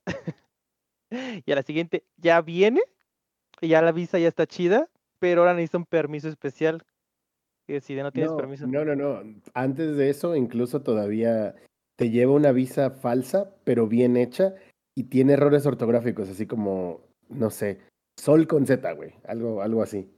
y 1.45 1.51
a 1.51 1.55
la 1.55 1.63
siguiente, 1.63 2.05
ya 2.17 2.41
viene. 2.41 2.81
Y 3.61 3.69
ya 3.69 3.81
la 3.81 3.91
visa 3.91 4.19
ya 4.19 4.27
está 4.27 4.45
chida. 4.45 4.89
Pero 5.19 5.41
ahora 5.41 5.53
necesita 5.53 5.79
un 5.79 5.85
permiso 5.85 6.29
especial. 6.29 6.83
Y 7.67 7.73
decide, 7.73 8.03
no 8.03 8.11
tienes 8.11 8.31
no, 8.31 8.37
permiso. 8.37 8.67
no, 8.67 8.85
no, 8.85 8.95
no. 8.95 9.23
Antes 9.53 9.97
de 9.97 10.09
eso, 10.09 10.35
incluso 10.35 10.81
todavía 10.81 11.55
te 11.97 12.09
lleva 12.09 12.33
una 12.33 12.51
visa 12.51 12.91
falsa, 12.91 13.51
pero 13.63 13.87
bien 13.87 14.15
hecha, 14.15 14.53
y 14.95 15.05
tiene 15.05 15.33
errores 15.33 15.65
ortográficos, 15.65 16.29
así 16.29 16.45
como, 16.45 17.01
no 17.29 17.49
sé, 17.49 17.79
sol 18.17 18.47
con 18.47 18.65
Z, 18.65 18.89
güey. 18.93 19.15
Algo, 19.25 19.61
algo 19.61 19.81
así. 19.81 20.09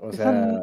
O 0.00 0.12
sea, 0.12 0.60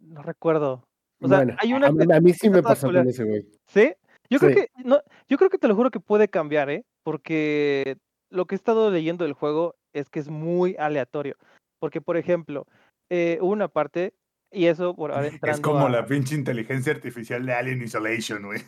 No 0.00 0.22
recuerdo. 0.22 0.82
O 1.22 1.28
sea, 1.28 1.38
bueno, 1.38 1.56
hay 1.60 1.72
una 1.72 1.86
a, 1.86 1.92
mí- 1.92 2.06
que 2.06 2.14
a 2.14 2.20
mí 2.20 2.32
sí 2.32 2.50
me 2.50 2.62
pasó 2.62 2.88
con 2.88 3.06
ese 3.08 3.24
güey. 3.24 3.46
¿Sí? 3.66 3.92
Yo 4.28 4.38
creo 4.38 4.54
que, 4.54 4.68
no, 4.84 5.00
yo 5.28 5.38
creo 5.38 5.50
que 5.50 5.58
te 5.58 5.68
lo 5.68 5.74
juro 5.74 5.90
que 5.90 6.00
puede 6.00 6.28
cambiar, 6.28 6.70
¿eh? 6.70 6.84
Porque 7.02 7.96
lo 8.30 8.46
que 8.46 8.54
he 8.54 8.56
estado 8.56 8.90
leyendo 8.90 9.24
del 9.24 9.32
juego 9.32 9.74
es 9.92 10.08
que 10.08 10.20
es 10.20 10.28
muy 10.28 10.76
aleatorio. 10.78 11.36
Porque, 11.80 12.00
por 12.00 12.16
ejemplo, 12.16 12.66
eh, 13.08 13.38
hubo 13.40 13.50
una 13.50 13.68
parte, 13.68 14.14
y 14.52 14.66
eso 14.66 14.94
por 14.94 15.10
ahora 15.12 15.26
Es 15.28 15.34
entrando 15.34 15.62
como 15.62 15.86
a- 15.86 15.90
la 15.90 16.06
pinche 16.06 16.36
inteligencia 16.36 16.92
artificial 16.92 17.44
de 17.44 17.54
Alien 17.54 17.82
Isolation, 17.82 18.42
güey. 18.44 18.60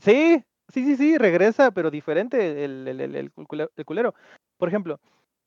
Sí, 0.00 0.42
sí, 0.72 0.84
sí, 0.84 0.96
sí, 0.96 1.18
regresa, 1.18 1.72
pero 1.72 1.90
diferente 1.90 2.64
el, 2.64 2.86
el, 2.88 3.00
el, 3.00 3.14
el 3.16 3.32
culero. 3.84 4.14
Por 4.56 4.68
ejemplo, 4.68 5.00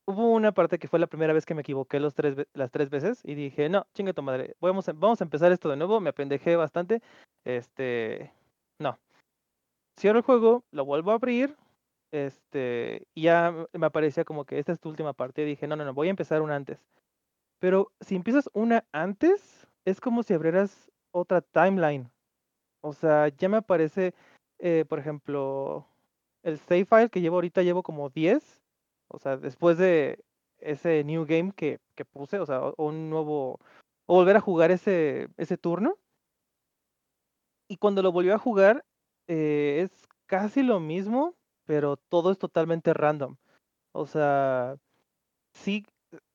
hubo 0.05 0.31
una 0.33 0.51
parte 0.51 0.77
que 0.77 0.87
fue 0.89 0.99
la 0.99 1.07
primera 1.07 1.31
vez 1.33 1.45
que 1.45 1.55
me 1.55 1.61
equivoqué 1.61 1.99
los 1.99 2.13
tres, 2.13 2.35
las 2.53 2.69
tres 2.71 2.89
veces 2.89 3.21
y 3.23 3.33
dije, 3.35 3.69
no, 3.69 3.87
chingue 3.93 4.13
tu 4.13 4.21
madre, 4.21 4.55
vamos 4.59 4.89
a, 4.89 4.93
vamos 4.93 5.21
a 5.21 5.23
empezar 5.23 5.51
esto 5.51 5.69
de 5.69 5.77
nuevo, 5.77 6.01
me 6.01 6.09
apendejé 6.09 6.57
bastante, 6.57 7.01
este, 7.45 8.31
no. 8.79 8.99
Cierro 9.97 10.19
el 10.19 10.25
juego, 10.25 10.63
lo 10.71 10.83
vuelvo 10.83 11.11
a 11.11 11.15
abrir, 11.15 11.55
este, 12.11 13.07
ya 13.15 13.53
me 13.73 13.85
aparecía 13.85 14.25
como 14.25 14.45
que 14.45 14.59
esta 14.59 14.71
es 14.71 14.79
tu 14.79 14.89
última 14.89 15.13
parte, 15.13 15.45
dije, 15.45 15.67
no, 15.67 15.75
no, 15.75 15.85
no, 15.85 15.93
voy 15.93 16.07
a 16.07 16.11
empezar 16.11 16.41
una 16.41 16.55
antes. 16.55 16.79
Pero 17.59 17.91
si 18.01 18.15
empiezas 18.15 18.49
una 18.53 18.85
antes, 18.91 19.67
es 19.85 20.01
como 20.01 20.23
si 20.23 20.33
abrieras 20.33 20.91
otra 21.11 21.41
timeline. 21.41 22.11
O 22.81 22.93
sea, 22.93 23.29
ya 23.29 23.49
me 23.49 23.57
aparece, 23.57 24.13
eh, 24.59 24.85
por 24.87 24.99
ejemplo, 24.99 25.87
el 26.43 26.57
save 26.59 26.85
file 26.85 27.09
que 27.09 27.21
llevo 27.21 27.37
ahorita, 27.37 27.61
llevo 27.61 27.83
como 27.83 28.09
10. 28.09 28.61
O 29.09 29.19
sea, 29.19 29.37
después 29.37 29.77
de 29.77 30.23
ese 30.59 31.03
new 31.03 31.25
game 31.25 31.51
que, 31.53 31.79
que 31.95 32.05
puse, 32.05 32.39
o 32.39 32.45
sea, 32.45 32.61
un 32.77 33.09
nuevo, 33.09 33.59
volver 34.07 34.37
a 34.37 34.41
jugar 34.41 34.71
ese, 34.71 35.29
ese 35.37 35.57
turno. 35.57 35.97
Y 37.67 37.77
cuando 37.77 38.01
lo 38.01 38.11
volvió 38.11 38.35
a 38.35 38.39
jugar, 38.39 38.83
eh, 39.27 39.81
es 39.83 40.07
casi 40.25 40.63
lo 40.63 40.79
mismo, 40.79 41.35
pero 41.71 41.95
todo 41.95 42.33
es 42.33 42.37
totalmente 42.37 42.93
random. 42.93 43.37
O 43.93 44.05
sea, 44.05 44.75
sí, 45.53 45.85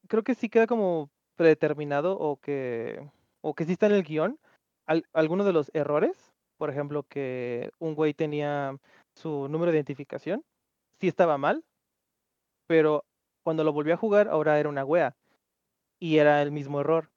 creo 0.09 0.25
que 0.25 0.35
sí 0.35 0.49
queda 0.49 0.67
como 0.67 1.11
predeterminado 1.37 2.19
o 2.19 2.39
que, 2.39 3.11
o 3.43 3.55
que 3.55 3.67
sí 3.67 3.73
está 3.73 3.85
en 3.85 3.93
el 3.93 4.03
guion 4.03 4.41
al- 4.87 5.05
algunos 5.13 5.45
de 5.45 5.53
los 5.53 5.71
errores. 5.75 6.33
Por 6.57 6.71
ejemplo, 6.71 7.03
que 7.03 7.71
un 7.81 7.95
güey 7.95 8.15
tenía 8.15 8.79
su 9.15 9.47
número 9.51 9.73
de 9.73 9.77
identificación, 9.77 10.43
sí 11.03 11.09
estaba 11.09 11.37
mal, 11.37 11.67
pero 12.67 13.05
cuando 13.45 13.63
lo 13.63 13.75
volvió 13.75 13.93
a 13.93 13.99
jugar, 13.99 14.29
ahora 14.29 14.59
era 14.59 14.71
una 14.71 14.87
wea 14.87 15.15
y 16.01 16.17
era 16.17 16.41
el 16.41 16.51
mismo 16.51 16.81
error. 16.81 17.11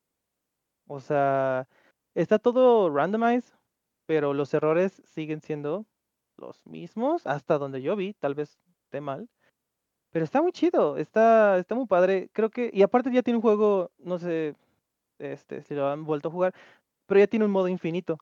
O 0.89 0.99
sea, 0.99 1.69
está 2.15 2.37
todo 2.37 2.89
randomized, 2.89 3.53
pero 4.05 4.33
los 4.33 4.53
errores 4.53 5.01
siguen 5.05 5.39
siendo 5.41 5.85
los 6.39 6.65
mismos 6.65 7.27
hasta 7.27 7.57
donde 7.57 7.81
yo 7.81 7.95
vi, 7.95 8.13
tal 8.13 8.35
vez 8.35 8.59
esté 8.83 9.01
mal. 9.01 9.29
Pero 10.11 10.25
está 10.25 10.41
muy 10.41 10.51
chido, 10.51 10.97
está, 10.97 11.57
está 11.59 11.75
muy 11.75 11.85
padre. 11.85 12.29
Creo 12.33 12.49
que, 12.49 12.71
y 12.73 12.81
aparte 12.81 13.11
ya 13.11 13.21
tiene 13.23 13.37
un 13.37 13.43
juego, 13.43 13.91
no 13.99 14.17
sé 14.17 14.55
este, 15.19 15.61
si 15.63 15.75
lo 15.75 15.87
han 15.87 16.05
vuelto 16.05 16.29
a 16.29 16.31
jugar, 16.31 16.53
pero 17.05 17.19
ya 17.19 17.27
tiene 17.27 17.45
un 17.45 17.51
modo 17.51 17.67
infinito. 17.67 18.17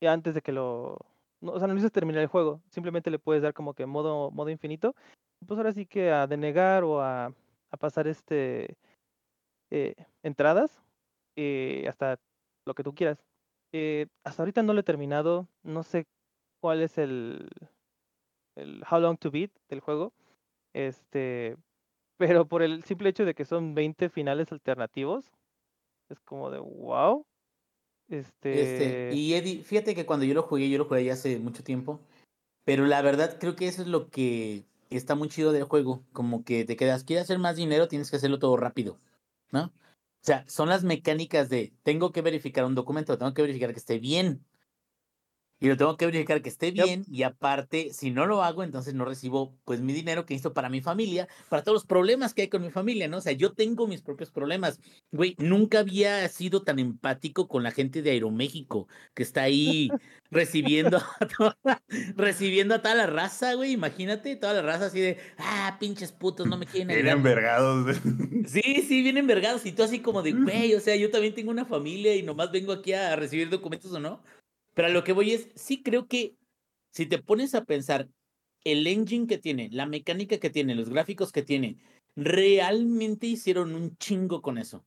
Y 0.00 0.06
antes 0.06 0.34
de 0.34 0.42
que 0.42 0.52
lo. 0.52 0.98
o 1.42 1.58
sea, 1.58 1.68
no 1.68 1.74
necesitas 1.74 1.92
terminar 1.92 2.22
el 2.22 2.28
juego, 2.28 2.60
simplemente 2.70 3.10
le 3.10 3.18
puedes 3.18 3.42
dar 3.42 3.54
como 3.54 3.74
que 3.74 3.86
modo, 3.86 4.30
modo 4.30 4.50
infinito. 4.50 4.94
Pues 5.46 5.58
ahora 5.58 5.72
sí 5.72 5.86
que 5.86 6.10
a 6.12 6.26
denegar 6.26 6.84
o 6.84 7.00
a, 7.00 7.26
a 7.70 7.76
pasar 7.76 8.08
este 8.08 8.76
eh, 9.70 9.94
entradas 10.22 10.80
eh, 11.36 11.86
hasta 11.88 12.18
lo 12.64 12.74
que 12.74 12.84
tú 12.84 12.94
quieras. 12.94 13.18
Eh, 13.72 14.06
hasta 14.24 14.42
ahorita 14.42 14.62
no 14.62 14.72
lo 14.72 14.80
he 14.80 14.84
terminado, 14.84 15.46
no 15.62 15.82
sé 15.82 16.06
cuál 16.60 16.82
es 16.82 16.98
el, 16.98 17.48
el 18.56 18.82
How 18.90 19.00
Long 19.00 19.18
to 19.18 19.30
Beat 19.30 19.50
del 19.68 19.80
juego. 19.80 20.12
Este, 20.74 21.56
pero 22.18 22.46
por 22.46 22.62
el 22.62 22.82
simple 22.84 23.08
hecho 23.08 23.24
de 23.24 23.34
que 23.34 23.44
son 23.44 23.74
20 23.74 24.08
finales 24.08 24.52
alternativos, 24.52 25.24
es 26.08 26.20
como 26.20 26.50
de 26.50 26.58
wow. 26.58 27.24
Este, 28.08 28.62
Este, 28.62 29.16
y 29.16 29.34
Eddie, 29.34 29.62
fíjate 29.62 29.94
que 29.94 30.06
cuando 30.06 30.24
yo 30.24 30.34
lo 30.34 30.42
jugué, 30.42 30.70
yo 30.70 30.78
lo 30.78 30.86
jugué 30.86 31.04
ya 31.04 31.12
hace 31.12 31.38
mucho 31.38 31.62
tiempo, 31.62 32.00
pero 32.64 32.86
la 32.86 33.02
verdad 33.02 33.38
creo 33.38 33.54
que 33.54 33.68
eso 33.68 33.82
es 33.82 33.88
lo 33.88 34.08
que 34.08 34.64
está 34.90 35.14
muy 35.14 35.28
chido 35.28 35.52
del 35.52 35.64
juego, 35.64 36.02
como 36.12 36.44
que 36.44 36.64
te 36.64 36.76
quedas, 36.76 37.04
quieres 37.04 37.24
hacer 37.24 37.38
más 37.38 37.56
dinero, 37.56 37.88
tienes 37.88 38.10
que 38.10 38.16
hacerlo 38.16 38.38
todo 38.38 38.56
rápido, 38.56 38.98
¿no? 39.50 39.64
O 39.64 40.24
sea, 40.24 40.44
son 40.48 40.68
las 40.68 40.84
mecánicas 40.84 41.48
de, 41.48 41.72
tengo 41.82 42.10
que 42.10 42.22
verificar 42.22 42.64
un 42.64 42.74
documento, 42.74 43.18
tengo 43.18 43.34
que 43.34 43.42
verificar 43.42 43.72
que 43.72 43.78
esté 43.78 43.98
bien, 43.98 44.44
y 45.60 45.68
lo 45.68 45.76
tengo 45.76 45.96
que 45.96 46.06
verificar 46.06 46.42
que 46.42 46.48
esté 46.48 46.72
Yep. 46.72 46.86
bien, 46.86 47.04
y 47.08 47.22
aparte, 47.24 47.92
si 47.92 48.10
no 48.10 48.26
lo 48.26 48.42
hago, 48.42 48.62
entonces 48.62 48.94
no 48.94 49.04
recibo 49.04 49.56
pues 49.64 49.80
mi 49.80 49.92
dinero 49.92 50.24
que 50.26 50.34
necesito 50.34 50.54
para 50.54 50.68
mi 50.68 50.80
familia, 50.80 51.28
para 51.48 51.62
todos 51.64 51.74
los 51.76 51.86
problemas 51.86 52.34
que 52.34 52.42
hay 52.42 52.48
con 52.48 52.62
mi 52.62 52.70
familia, 52.70 53.08
¿no? 53.08 53.18
O 53.18 53.20
sea, 53.20 53.32
yo 53.32 53.54
tengo 53.54 53.86
mis 53.88 54.02
propios 54.02 54.30
problemas. 54.30 54.80
Güey, 55.10 55.34
nunca 55.38 55.80
había 55.80 56.28
sido 56.28 56.62
tan 56.62 56.78
empático 56.78 57.48
con 57.48 57.62
la 57.62 57.70
gente 57.72 58.02
de 58.02 58.10
Aeroméxico, 58.12 58.88
que 59.14 59.22
está 59.22 59.42
ahí 59.42 59.96
recibiendo 60.30 60.98
a 61.20 61.26
toda, 61.26 61.82
recibiendo 62.16 62.74
a 62.74 62.82
toda 62.82 62.94
la 62.94 63.06
raza, 63.06 63.54
güey. 63.54 63.72
Imagínate, 63.72 64.36
toda 64.36 64.54
la 64.54 64.62
raza 64.62 64.86
así 64.86 65.00
de, 65.00 65.18
ah, 65.38 65.76
pinches 65.80 66.12
putos, 66.12 66.46
no 66.46 66.58
me 66.58 66.66
quieren 66.68 66.88
Bien 66.88 67.08
ayudar. 67.08 67.16
envergados. 67.16 67.96
Sí, 68.44 68.62
sí, 68.86 69.02
bien 69.02 69.18
envergados. 69.18 69.66
Y 69.66 69.72
tú 69.72 69.82
así 69.82 70.00
como 70.00 70.22
de, 70.22 70.32
güey, 70.34 70.74
o 70.74 70.80
sea, 70.80 70.96
yo 70.96 71.10
también 71.10 71.34
tengo 71.34 71.50
una 71.50 71.66
familia 71.66 72.14
y 72.16 72.22
nomás 72.22 72.50
vengo 72.52 72.72
aquí 72.72 72.92
a 72.92 73.16
recibir 73.16 73.50
documentos 73.50 73.92
o 73.92 74.00
no. 74.00 74.22
Pero 74.78 74.90
a 74.90 74.92
lo 74.92 75.02
que 75.02 75.12
voy 75.12 75.32
es, 75.32 75.48
sí 75.56 75.82
creo 75.82 76.06
que 76.06 76.36
si 76.92 77.06
te 77.06 77.18
pones 77.18 77.56
a 77.56 77.64
pensar 77.64 78.08
el 78.62 78.86
engine 78.86 79.26
que 79.26 79.36
tiene, 79.36 79.68
la 79.72 79.86
mecánica 79.86 80.38
que 80.38 80.50
tiene, 80.50 80.76
los 80.76 80.88
gráficos 80.88 81.32
que 81.32 81.42
tiene, 81.42 81.78
realmente 82.14 83.26
hicieron 83.26 83.74
un 83.74 83.96
chingo 83.96 84.40
con 84.40 84.56
eso. 84.56 84.86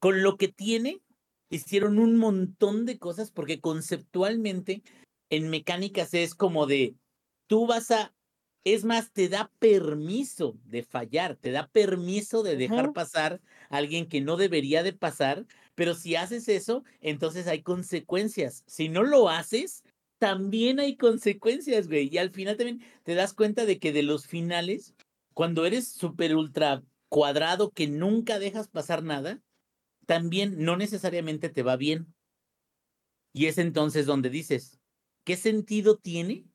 Con 0.00 0.22
lo 0.22 0.36
que 0.36 0.48
tiene, 0.48 1.00
hicieron 1.48 1.98
un 1.98 2.18
montón 2.18 2.84
de 2.84 2.98
cosas 2.98 3.30
porque 3.30 3.58
conceptualmente 3.58 4.82
en 5.30 5.48
mecánicas 5.48 6.12
es 6.12 6.34
como 6.34 6.66
de, 6.66 6.94
tú 7.46 7.66
vas 7.66 7.90
a, 7.92 8.14
es 8.64 8.84
más, 8.84 9.14
te 9.14 9.30
da 9.30 9.50
permiso 9.58 10.58
de 10.66 10.82
fallar, 10.82 11.36
te 11.36 11.52
da 11.52 11.68
permiso 11.68 12.42
de 12.42 12.56
dejar 12.56 12.92
pasar 12.92 13.40
a 13.70 13.78
alguien 13.78 14.10
que 14.10 14.20
no 14.20 14.36
debería 14.36 14.82
de 14.82 14.92
pasar, 14.92 15.46
pero 15.76 15.94
si 15.94 16.16
haces 16.16 16.48
eso, 16.48 16.82
entonces 17.00 17.46
hay 17.46 17.62
consecuencias. 17.62 18.64
Si 18.66 18.88
no 18.88 19.04
lo 19.04 19.28
haces, 19.28 19.84
también 20.18 20.80
hay 20.80 20.96
consecuencias, 20.96 21.86
güey. 21.86 22.08
Y 22.10 22.18
al 22.18 22.30
final 22.30 22.56
también 22.56 22.82
te 23.04 23.14
das 23.14 23.34
cuenta 23.34 23.66
de 23.66 23.78
que 23.78 23.92
de 23.92 24.02
los 24.02 24.26
finales, 24.26 24.94
cuando 25.34 25.66
eres 25.66 25.86
súper 25.86 26.34
ultra 26.34 26.82
cuadrado 27.10 27.70
que 27.70 27.86
nunca 27.88 28.38
dejas 28.38 28.68
pasar 28.68 29.04
nada, 29.04 29.42
también 30.06 30.64
no 30.64 30.78
necesariamente 30.78 31.50
te 31.50 31.62
va 31.62 31.76
bien. 31.76 32.14
Y 33.34 33.46
es 33.46 33.58
entonces 33.58 34.06
donde 34.06 34.30
dices, 34.30 34.80
¿qué 35.24 35.36
sentido 35.36 35.98
tiene 35.98 36.46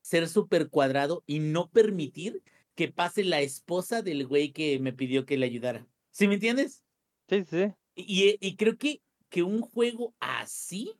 ser 0.00 0.28
súper 0.30 0.70
cuadrado 0.70 1.24
y 1.26 1.40
no 1.40 1.70
permitir 1.70 2.42
que 2.74 2.88
pase 2.88 3.22
la 3.22 3.42
esposa 3.42 4.00
del 4.00 4.26
güey 4.26 4.52
que 4.52 4.78
me 4.78 4.94
pidió 4.94 5.26
que 5.26 5.36
le 5.36 5.44
ayudara? 5.44 5.86
¿Sí 6.10 6.26
me 6.26 6.34
entiendes? 6.34 6.82
sí, 7.28 7.44
sí. 7.44 7.74
Y, 7.94 8.36
y 8.40 8.56
creo 8.56 8.76
que, 8.76 9.02
que 9.28 9.42
un 9.42 9.60
juego 9.60 10.14
así 10.20 10.94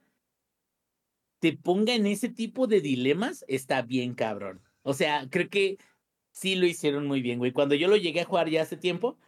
te 1.40 1.56
ponga 1.56 1.94
en 1.94 2.06
ese 2.06 2.28
tipo 2.28 2.66
de 2.66 2.80
dilemas 2.80 3.44
está 3.48 3.82
bien 3.82 4.14
cabrón. 4.14 4.62
O 4.82 4.94
sea, 4.94 5.28
creo 5.28 5.48
que 5.48 5.78
sí 6.32 6.54
lo 6.54 6.66
hicieron 6.66 7.06
muy 7.06 7.20
bien, 7.20 7.38
güey. 7.38 7.52
Cuando 7.52 7.74
yo 7.74 7.88
lo 7.88 7.96
llegué 7.96 8.20
a 8.20 8.24
jugar 8.24 8.48
ya 8.48 8.62
hace 8.62 8.76
tiempo, 8.76 9.18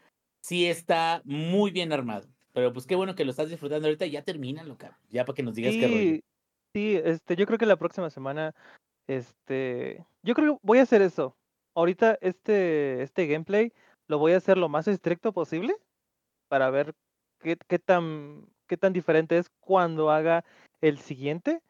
sí 0.41 0.67
está 0.67 1.23
muy 1.25 1.71
bien 1.71 1.93
armado. 1.93 2.29
Pero 2.53 2.73
pues 2.73 2.87
qué 2.87 2.95
bueno 2.95 3.15
que 3.15 3.25
lo 3.25 3.33
estás 3.33 3.51
disfrutando 3.51 3.89
ahorita. 3.89 4.07
Ya 4.07 4.23
termínalo, 4.23 4.77
cabrón. 4.79 4.99
Ya 5.11 5.25
para 5.25 5.35
que 5.35 5.43
nos 5.43 5.55
digas 5.57 5.75
qué 5.75 5.89
rollo. 5.89 5.99
Sí, 5.99 6.25
sí, 6.73 7.01
este, 7.05 7.35
yo 7.37 7.47
creo 7.47 7.59
que 7.59 7.67
la 7.67 7.77
próxima 7.77 8.11
semana, 8.11 8.55
este, 9.09 10.07
yo 10.23 10.35
creo 10.35 10.55
que 10.55 10.61
voy 10.63 10.79
a 10.79 10.83
hacer 10.83 11.03
eso. 11.03 11.37
Ahorita 11.75 12.17
este, 12.21 13.03
este 13.03 13.27
gameplay 13.27 13.73
lo 14.07 14.19
voy 14.19 14.33
a 14.33 14.37
hacer 14.37 14.57
lo 14.57 14.69
más 14.69 14.87
estricto 14.87 15.33
posible 15.33 15.75
para 16.49 16.71
ver 16.71 16.95
qué, 17.45 17.79
tan, 17.79 18.47
qué 18.67 18.77
tan 18.77 18.93
diferente 18.93 19.39
es 19.39 19.51
cuando 19.61 20.11
haga 20.11 20.45
el 20.81 20.99
siguiente, 20.99 21.61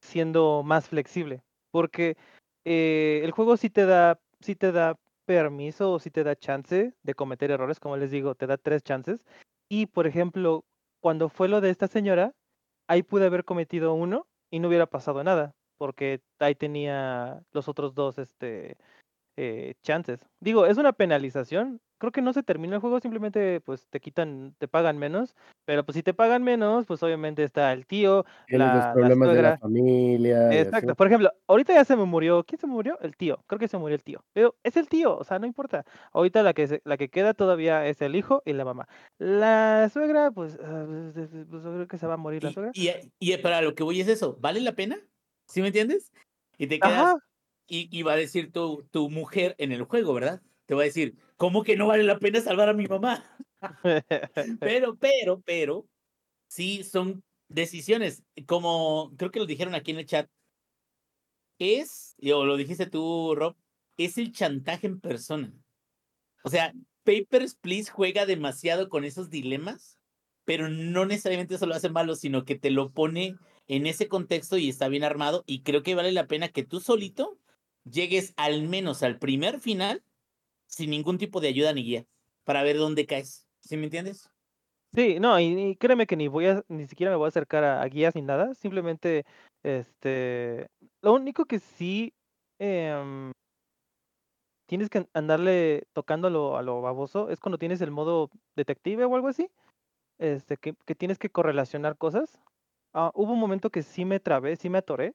siendo 0.00 0.62
más 0.64 0.88
flexible. 0.88 1.42
Porque 1.70 2.16
eh, 2.64 3.20
el 3.22 3.30
juego 3.30 3.56
sí 3.56 3.70
te 3.70 3.86
da, 3.86 4.20
sí 4.40 4.56
te 4.56 4.72
da 4.72 4.96
permiso 5.24 5.92
o 5.92 5.98
sí 5.98 6.10
te 6.10 6.24
da 6.24 6.36
chance 6.36 6.94
de 7.02 7.14
cometer 7.14 7.50
errores, 7.50 7.80
como 7.80 7.96
les 7.96 8.10
digo, 8.10 8.34
te 8.34 8.46
da 8.46 8.56
tres 8.56 8.82
chances. 8.82 9.24
Y 9.68 9.86
por 9.86 10.06
ejemplo, 10.06 10.64
cuando 11.00 11.28
fue 11.28 11.48
lo 11.48 11.60
de 11.60 11.70
esta 11.70 11.88
señora, 11.88 12.32
ahí 12.88 13.02
pude 13.02 13.26
haber 13.26 13.44
cometido 13.44 13.94
uno 13.94 14.26
y 14.50 14.58
no 14.58 14.68
hubiera 14.68 14.86
pasado 14.86 15.24
nada, 15.24 15.54
porque 15.78 16.20
ahí 16.38 16.54
tenía 16.54 17.42
los 17.52 17.68
otros 17.68 17.94
dos, 17.94 18.18
este, 18.18 18.76
eh, 19.36 19.74
chances. 19.82 20.20
Digo, 20.40 20.66
es 20.66 20.78
una 20.78 20.92
penalización. 20.92 21.80
Creo 21.98 22.10
que 22.10 22.20
no 22.22 22.32
se 22.32 22.42
termina 22.42 22.74
el 22.74 22.80
juego, 22.80 22.98
simplemente 22.98 23.60
pues 23.60 23.86
te 23.88 24.00
quitan, 24.00 24.56
te 24.58 24.66
pagan 24.66 24.98
menos. 24.98 25.36
Pero 25.64 25.84
pues 25.84 25.94
si 25.94 26.02
te 26.02 26.12
pagan 26.12 26.42
menos, 26.42 26.84
pues 26.86 27.00
obviamente 27.04 27.44
está 27.44 27.72
el 27.72 27.86
tío, 27.86 28.24
Tienes 28.48 28.66
los 28.74 28.76
la, 28.76 28.94
la 29.08 29.32
de 29.34 29.42
la 29.42 29.58
familia. 29.58 30.60
Exacto. 30.60 30.96
Por 30.96 31.06
ejemplo, 31.06 31.30
ahorita 31.46 31.72
ya 31.74 31.84
se 31.84 31.94
me 31.94 32.04
murió. 32.04 32.42
¿Quién 32.42 32.58
se 32.58 32.66
me 32.66 32.72
murió? 32.72 32.98
El 33.00 33.16
tío. 33.16 33.44
Creo 33.46 33.60
que 33.60 33.68
se 33.68 33.78
murió 33.78 33.94
el 33.94 34.02
tío. 34.02 34.24
Pero 34.32 34.56
es 34.64 34.76
el 34.76 34.88
tío, 34.88 35.16
o 35.16 35.22
sea, 35.22 35.38
no 35.38 35.46
importa. 35.46 35.84
Ahorita 36.12 36.42
la 36.42 36.54
que 36.54 36.66
se- 36.66 36.82
la 36.84 36.96
que 36.96 37.08
queda 37.08 37.34
todavía 37.34 37.86
es 37.86 38.02
el 38.02 38.16
hijo 38.16 38.42
y 38.44 38.52
la 38.52 38.64
mamá. 38.64 38.88
La 39.18 39.88
suegra, 39.92 40.32
pues, 40.32 40.58
pues, 40.58 41.62
creo 41.62 41.86
que 41.86 41.98
se 41.98 42.06
va 42.08 42.14
a 42.14 42.16
morir 42.16 42.42
la 42.42 42.50
Y, 42.50 42.52
suegra. 42.52 42.72
y, 42.74 42.90
y 43.20 43.36
para 43.36 43.62
lo 43.62 43.76
que 43.76 43.84
voy 43.84 44.00
es 44.00 44.08
eso, 44.08 44.36
¿vale 44.40 44.60
la 44.60 44.72
pena? 44.72 44.98
¿Sí 45.46 45.60
me 45.60 45.68
entiendes? 45.68 46.10
Y 46.58 46.66
te 46.66 46.80
quedas, 46.80 47.00
Ajá. 47.00 47.16
Y, 47.72 47.88
y 47.90 48.02
va 48.02 48.12
a 48.12 48.16
decir 48.16 48.52
tu, 48.52 48.86
tu 48.90 49.08
mujer 49.08 49.54
en 49.56 49.72
el 49.72 49.84
juego, 49.84 50.12
¿verdad? 50.12 50.42
Te 50.66 50.74
va 50.74 50.82
a 50.82 50.84
decir, 50.84 51.16
¿cómo 51.38 51.62
que 51.62 51.74
no 51.74 51.86
vale 51.86 52.02
la 52.02 52.18
pena 52.18 52.42
salvar 52.42 52.68
a 52.68 52.74
mi 52.74 52.86
mamá? 52.86 53.24
Pero, 54.60 54.96
pero, 54.96 55.40
pero, 55.40 55.86
sí 56.48 56.82
son 56.82 57.22
decisiones, 57.48 58.24
como 58.46 59.12
creo 59.16 59.30
que 59.30 59.38
lo 59.38 59.46
dijeron 59.46 59.76
aquí 59.76 59.92
en 59.92 59.98
el 60.00 60.06
chat, 60.06 60.28
es, 61.58 62.16
o 62.20 62.44
lo 62.44 62.56
dijiste 62.56 62.86
tú, 62.86 63.34
Rob, 63.36 63.56
es 63.96 64.18
el 64.18 64.32
chantaje 64.32 64.88
en 64.88 65.00
persona. 65.00 65.54
O 66.42 66.50
sea, 66.50 66.74
Papers, 67.04 67.54
Please 67.54 67.88
juega 67.88 68.26
demasiado 68.26 68.88
con 68.88 69.04
esos 69.04 69.30
dilemas, 69.30 69.96
pero 70.44 70.68
no 70.68 71.06
necesariamente 71.06 71.54
eso 71.54 71.66
lo 71.66 71.76
hace 71.76 71.88
malo, 71.88 72.16
sino 72.16 72.44
que 72.44 72.58
te 72.58 72.70
lo 72.70 72.90
pone 72.90 73.36
en 73.68 73.86
ese 73.86 74.08
contexto 74.08 74.58
y 74.58 74.68
está 74.68 74.88
bien 74.88 75.04
armado, 75.04 75.44
y 75.46 75.62
creo 75.62 75.84
que 75.84 75.94
vale 75.94 76.10
la 76.10 76.26
pena 76.26 76.48
que 76.48 76.64
tú 76.64 76.80
solito 76.80 77.38
llegues 77.84 78.34
al 78.36 78.62
menos 78.68 79.02
al 79.02 79.18
primer 79.18 79.60
final 79.60 80.02
sin 80.66 80.90
ningún 80.90 81.18
tipo 81.18 81.40
de 81.40 81.48
ayuda 81.48 81.72
ni 81.72 81.84
guía, 81.84 82.06
para 82.44 82.62
ver 82.62 82.78
dónde 82.78 83.06
caes. 83.06 83.46
¿Sí 83.60 83.76
me 83.76 83.84
entiendes? 83.84 84.30
Sí, 84.94 85.20
no, 85.20 85.38
y, 85.40 85.76
créeme 85.76 86.06
que 86.06 86.16
ni 86.16 86.28
voy 86.28 86.46
a, 86.46 86.64
ni 86.68 86.86
siquiera 86.86 87.10
me 87.10 87.16
voy 87.16 87.26
a 87.26 87.28
acercar 87.28 87.64
a, 87.64 87.84
guías 87.86 88.14
ni 88.14 88.22
nada, 88.22 88.54
simplemente, 88.54 89.24
este, 89.62 90.68
lo 91.00 91.14
único 91.14 91.46
que 91.46 91.60
sí 91.60 92.12
em, 92.58 93.32
tienes 94.66 94.90
que 94.90 95.06
andarle 95.14 95.84
tocando 95.94 96.28
a 96.28 96.30
lo, 96.30 96.56
a 96.58 96.62
lo 96.62 96.82
baboso 96.82 97.30
es 97.30 97.40
cuando 97.40 97.58
tienes 97.58 97.80
el 97.80 97.90
modo 97.90 98.30
detective 98.54 99.04
o 99.04 99.14
algo 99.14 99.28
así, 99.28 99.50
este, 100.18 100.56
que, 100.58 100.74
que 100.84 100.94
tienes 100.94 101.18
que 101.18 101.30
correlacionar 101.30 101.96
cosas. 101.96 102.40
Ah, 102.94 103.10
hubo 103.14 103.32
un 103.32 103.40
momento 103.40 103.70
que 103.70 103.82
sí 103.82 104.04
me 104.04 104.20
trabé, 104.20 104.56
sí 104.56 104.68
me 104.68 104.78
atoré, 104.78 105.14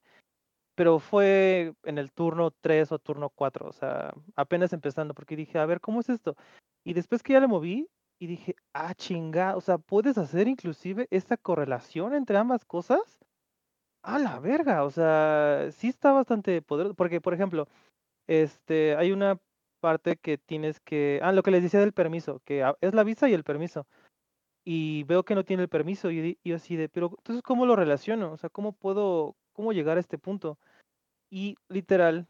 pero 0.77 0.99
fue 0.99 1.73
en 1.85 1.97
el 1.99 2.11
turno 2.13 2.51
3 2.61 2.91
o 2.93 2.99
turno 2.99 3.31
4, 3.31 3.67
o 3.69 3.73
sea, 3.73 4.13
apenas 4.37 4.73
empezando, 4.73 5.15
porque 5.15 5.35
dije, 5.35 5.59
a 5.59 5.65
ver, 5.65 5.81
¿cómo 5.81 6.01
es 6.01 6.09
esto? 6.09 6.37
Y 6.85 6.93
después 6.93 7.23
que 7.23 7.33
ya 7.33 7.41
le 7.41 7.47
moví, 7.47 7.89
y 8.19 8.27
dije, 8.27 8.55
ah, 8.73 8.93
chinga, 8.95 9.57
o 9.57 9.61
sea, 9.61 9.79
puedes 9.79 10.17
hacer 10.19 10.47
inclusive 10.47 11.07
esta 11.11 11.37
correlación 11.37 12.13
entre 12.15 12.37
ambas 12.37 12.65
cosas. 12.65 13.19
A 14.03 14.19
la 14.19 14.39
verga, 14.39 14.83
o 14.85 14.91
sea, 14.91 15.69
sí 15.71 15.89
está 15.89 16.11
bastante 16.13 16.61
poderoso, 16.61 16.95
porque, 16.95 17.21
por 17.21 17.33
ejemplo, 17.33 17.67
este, 18.27 18.95
hay 18.97 19.11
una 19.13 19.39
parte 19.81 20.17
que 20.17 20.37
tienes 20.39 20.79
que, 20.81 21.19
ah, 21.23 21.31
lo 21.33 21.43
que 21.43 21.51
les 21.51 21.63
decía 21.63 21.79
del 21.81 21.93
permiso, 21.93 22.41
que 22.45 22.63
a- 22.63 22.77
es 22.81 22.93
la 22.95 23.03
visa 23.05 23.29
y 23.29 23.33
el 23.35 23.43
permiso, 23.45 23.87
y 24.65 25.03
veo 25.05 25.23
que 25.23 25.35
no 25.35 25.45
tiene 25.45 25.63
el 25.63 25.69
permiso, 25.69 26.11
y 26.11 26.39
yo 26.43 26.55
así 26.55 26.75
de, 26.75 26.89
pero 26.89 27.11
entonces, 27.17 27.43
¿cómo 27.43 27.65
lo 27.65 27.75
relaciono? 27.75 28.33
O 28.33 28.37
sea, 28.37 28.49
¿cómo 28.49 28.73
puedo, 28.73 29.35
cómo 29.58 29.74
llegar 29.74 29.98
a 29.98 30.00
este 30.00 30.17
punto? 30.17 30.58
Y 31.30 31.58
literal, 31.67 32.28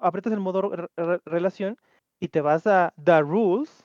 aprietas 0.00 0.32
el 0.32 0.40
modo 0.40 0.62
re- 0.62 0.88
re- 0.96 1.20
relación 1.24 1.78
y 2.20 2.28
te 2.28 2.40
vas 2.40 2.66
a 2.66 2.92
The 3.02 3.20
Rules 3.20 3.84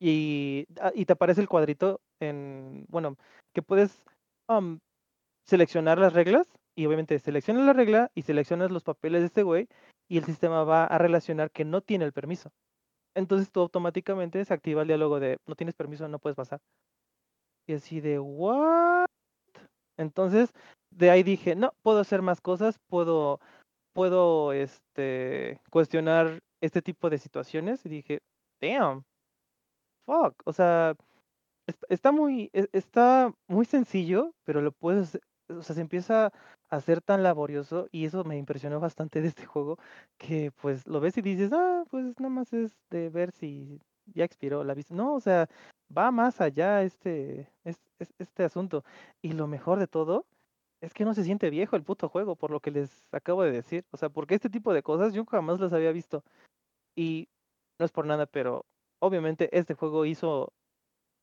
y, 0.00 0.66
ah, 0.80 0.92
y 0.94 1.04
te 1.04 1.12
aparece 1.12 1.40
el 1.42 1.48
cuadrito 1.48 2.00
en, 2.20 2.86
bueno, 2.88 3.16
que 3.54 3.62
puedes 3.62 4.02
am, 4.48 4.78
seleccionar 5.46 5.98
las 5.98 6.12
reglas 6.12 6.46
y 6.76 6.86
obviamente 6.86 7.18
seleccionas 7.18 7.66
la 7.66 7.72
regla 7.72 8.10
y 8.14 8.22
seleccionas 8.22 8.70
los 8.70 8.84
papeles 8.84 9.20
de 9.22 9.26
este 9.26 9.42
güey 9.42 9.68
y 10.08 10.18
el 10.18 10.24
sistema 10.24 10.64
va 10.64 10.84
a 10.84 10.98
relacionar 10.98 11.50
que 11.50 11.64
no 11.64 11.80
tiene 11.80 12.04
el 12.04 12.12
permiso. 12.12 12.50
Entonces 13.14 13.50
tú 13.50 13.60
automáticamente 13.60 14.44
se 14.44 14.54
activa 14.54 14.82
el 14.82 14.88
diálogo 14.88 15.18
de 15.20 15.38
no 15.46 15.56
tienes 15.56 15.74
permiso, 15.74 16.06
no 16.06 16.18
puedes 16.18 16.36
pasar. 16.36 16.60
Y 17.66 17.74
así 17.74 18.00
de, 18.00 18.20
¿what? 18.20 19.06
Entonces, 19.96 20.52
de 20.96 21.10
ahí 21.10 21.22
dije, 21.22 21.54
no, 21.56 21.72
puedo 21.82 22.00
hacer 22.00 22.22
más 22.22 22.40
cosas, 22.40 22.78
puedo, 22.88 23.40
puedo, 23.94 24.52
este, 24.52 25.60
cuestionar 25.70 26.40
este 26.60 26.82
tipo 26.82 27.10
de 27.10 27.18
situaciones. 27.18 27.84
Y 27.86 27.88
dije, 27.90 28.20
damn, 28.60 29.04
fuck. 30.06 30.34
O 30.44 30.52
sea, 30.52 30.94
est- 31.66 31.84
está 31.88 32.12
muy, 32.12 32.50
e- 32.52 32.68
está 32.72 33.32
muy 33.48 33.66
sencillo, 33.66 34.34
pero 34.44 34.60
lo 34.62 34.72
puedes, 34.72 35.18
o 35.48 35.62
sea, 35.62 35.74
se 35.74 35.80
empieza 35.82 36.26
a 36.26 36.32
hacer 36.70 37.00
tan 37.02 37.22
laborioso 37.22 37.88
y 37.92 38.06
eso 38.06 38.24
me 38.24 38.38
impresionó 38.38 38.80
bastante 38.80 39.20
de 39.22 39.28
este 39.28 39.46
juego, 39.46 39.78
que 40.18 40.52
pues 40.62 40.86
lo 40.86 41.00
ves 41.00 41.16
y 41.18 41.22
dices, 41.22 41.52
ah, 41.52 41.84
pues 41.90 42.18
nada 42.20 42.30
más 42.30 42.52
es 42.52 42.76
de 42.90 43.10
ver 43.10 43.32
si 43.32 43.80
ya 44.06 44.24
expiró 44.24 44.64
la 44.64 44.74
vista. 44.74 44.94
No, 44.94 45.14
o 45.14 45.20
sea, 45.20 45.48
va 45.96 46.10
más 46.10 46.40
allá 46.40 46.82
este, 46.82 47.50
es- 47.64 47.80
es- 47.98 48.14
este 48.18 48.44
asunto. 48.44 48.84
Y 49.22 49.32
lo 49.32 49.46
mejor 49.46 49.78
de 49.80 49.86
todo 49.88 50.26
es 50.80 50.92
que 50.92 51.04
no 51.04 51.14
se 51.14 51.24
siente 51.24 51.50
viejo 51.50 51.76
el 51.76 51.82
puto 51.82 52.08
juego, 52.08 52.36
por 52.36 52.50
lo 52.50 52.60
que 52.60 52.70
les 52.70 53.06
acabo 53.12 53.42
de 53.42 53.52
decir. 53.52 53.84
O 53.90 53.96
sea, 53.96 54.08
porque 54.08 54.34
este 54.34 54.50
tipo 54.50 54.74
de 54.74 54.82
cosas 54.82 55.14
yo 55.14 55.24
jamás 55.24 55.60
las 55.60 55.72
había 55.72 55.92
visto. 55.92 56.22
Y 56.96 57.28
no 57.78 57.86
es 57.86 57.92
por 57.92 58.06
nada, 58.06 58.26
pero 58.26 58.64
obviamente 59.00 59.48
este 59.56 59.74
juego 59.74 60.04
hizo, 60.04 60.52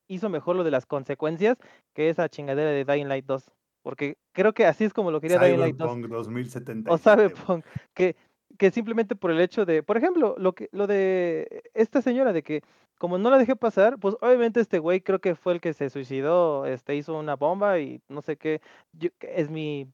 hizo 0.08 0.30
mejor 0.30 0.56
lo 0.56 0.64
de 0.64 0.72
las 0.72 0.86
consecuencias 0.86 1.58
que 1.94 2.10
esa 2.10 2.30
chingadera 2.30 2.72
de 2.72 2.86
Dying 2.86 3.08
Light 3.08 3.26
2. 3.26 3.52
Porque 3.84 4.18
creo 4.34 4.54
que 4.54 4.66
así 4.66 4.86
es 4.86 4.94
como 4.94 5.12
lo 5.12 5.20
quería 5.20 5.40
Dying 5.40 5.60
Light 5.60 5.76
2 5.76 5.90
Cyberpunk 5.90 6.12
2077. 6.12 6.90
o 6.90 6.98
Cyberpunk, 6.98 7.66
que, 7.94 8.16
que 8.58 8.72
simplemente 8.72 9.16
por 9.16 9.32
el 9.32 9.42
hecho 9.42 9.66
de, 9.66 9.84
por 9.84 9.98
ejemplo, 9.98 10.36
lo 10.38 10.54
que 10.54 10.70
lo 10.72 10.88
de 10.88 11.64
esta 11.74 12.02
señora 12.02 12.34
de 12.34 12.44
que 12.44 12.64
como 13.00 13.18
no 13.18 13.30
la 13.30 13.38
dejé 13.38 13.56
pasar, 13.56 13.98
pues 14.00 14.16
obviamente 14.22 14.60
este 14.60 14.80
güey 14.80 15.02
creo 15.02 15.20
que 15.20 15.36
fue 15.36 15.54
el 15.54 15.62
que 15.62 15.74
se 15.74 15.90
suicidó, 15.90 16.66
este 16.66 16.96
hizo 16.96 17.18
una 17.18 17.36
bomba 17.36 17.80
y 17.80 18.02
no 18.08 18.22
sé 18.22 18.38
qué, 18.38 18.62
yo- 18.94 19.10
es 19.22 19.50
mi 19.50 19.88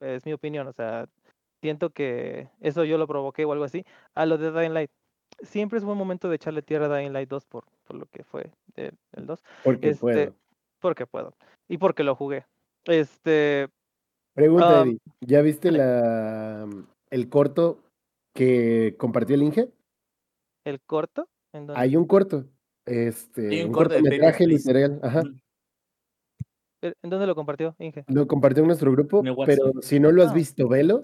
es 0.00 0.24
mi 0.24 0.32
opinión, 0.32 0.66
o 0.66 0.72
sea, 0.72 1.08
siento 1.62 1.90
que 1.90 2.48
eso 2.60 2.84
yo 2.84 2.96
lo 2.96 3.06
provoqué 3.06 3.44
o 3.44 3.52
algo 3.52 3.64
así. 3.64 3.84
A 4.14 4.24
lo 4.24 4.38
de 4.38 4.50
Dying 4.50 4.72
Light, 4.72 4.90
siempre 5.42 5.78
es 5.78 5.84
buen 5.84 5.98
momento 5.98 6.28
de 6.30 6.36
echarle 6.36 6.62
tierra 6.62 6.86
a 6.86 6.98
Dying 6.98 7.12
Light 7.12 7.28
2 7.28 7.44
por, 7.44 7.64
por 7.84 7.96
lo 7.96 8.06
que 8.06 8.24
fue 8.24 8.50
de- 8.76 8.94
el 9.12 9.26
2, 9.26 9.42
Porque 9.62 9.90
este, 9.90 10.00
puedo. 10.00 10.34
porque 10.80 11.06
puedo 11.06 11.34
y 11.68 11.76
porque 11.76 12.02
lo 12.02 12.14
jugué. 12.14 12.46
Este, 12.84 13.68
Pregunta, 14.34 14.80
am, 14.80 14.88
Eddie. 14.88 14.98
¿Ya 15.20 15.42
viste 15.42 15.70
la, 15.70 16.66
el 17.10 17.28
corto 17.28 17.82
que 18.34 18.94
compartió 18.98 19.34
el 19.34 19.42
Inge? 19.42 19.68
el 20.64 20.80
corto, 20.80 21.28
en 21.52 21.66
Hay 21.74 21.96
un 21.96 22.06
corto. 22.06 22.46
Hay 22.86 22.96
Este, 22.96 23.60
un 23.62 23.68
un 23.68 23.72
corto 23.72 23.94
de 23.94 24.00
cortometraje 24.00 24.44
Please. 24.44 24.68
literal. 24.72 25.00
Ajá. 25.02 25.20
Ujú. 25.20 25.40
¿En 26.82 27.10
dónde 27.10 27.26
lo 27.26 27.34
compartió, 27.34 27.76
Inge? 27.78 28.04
Lo 28.08 28.26
compartió 28.26 28.62
en 28.62 28.68
nuestro 28.68 28.90
grupo, 28.92 29.22
En 29.24 29.36
pero 29.44 29.72
si 29.82 30.00
no 30.00 30.10
lo 30.12 30.22
has 30.22 30.30
Ah. 30.30 30.34
visto, 30.34 30.66
velo. 30.68 31.02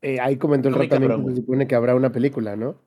Eh, 0.00 0.18
ahí 0.20 0.36
comentó 0.36 0.68
el 0.68 0.74
rato 0.74 0.88
también 0.88 1.24
que 1.24 1.30
se 1.30 1.36
supone 1.36 1.66
que 1.66 1.74
habrá 1.74 1.94
una 1.94 2.12
película, 2.12 2.56
¿no? 2.56 2.80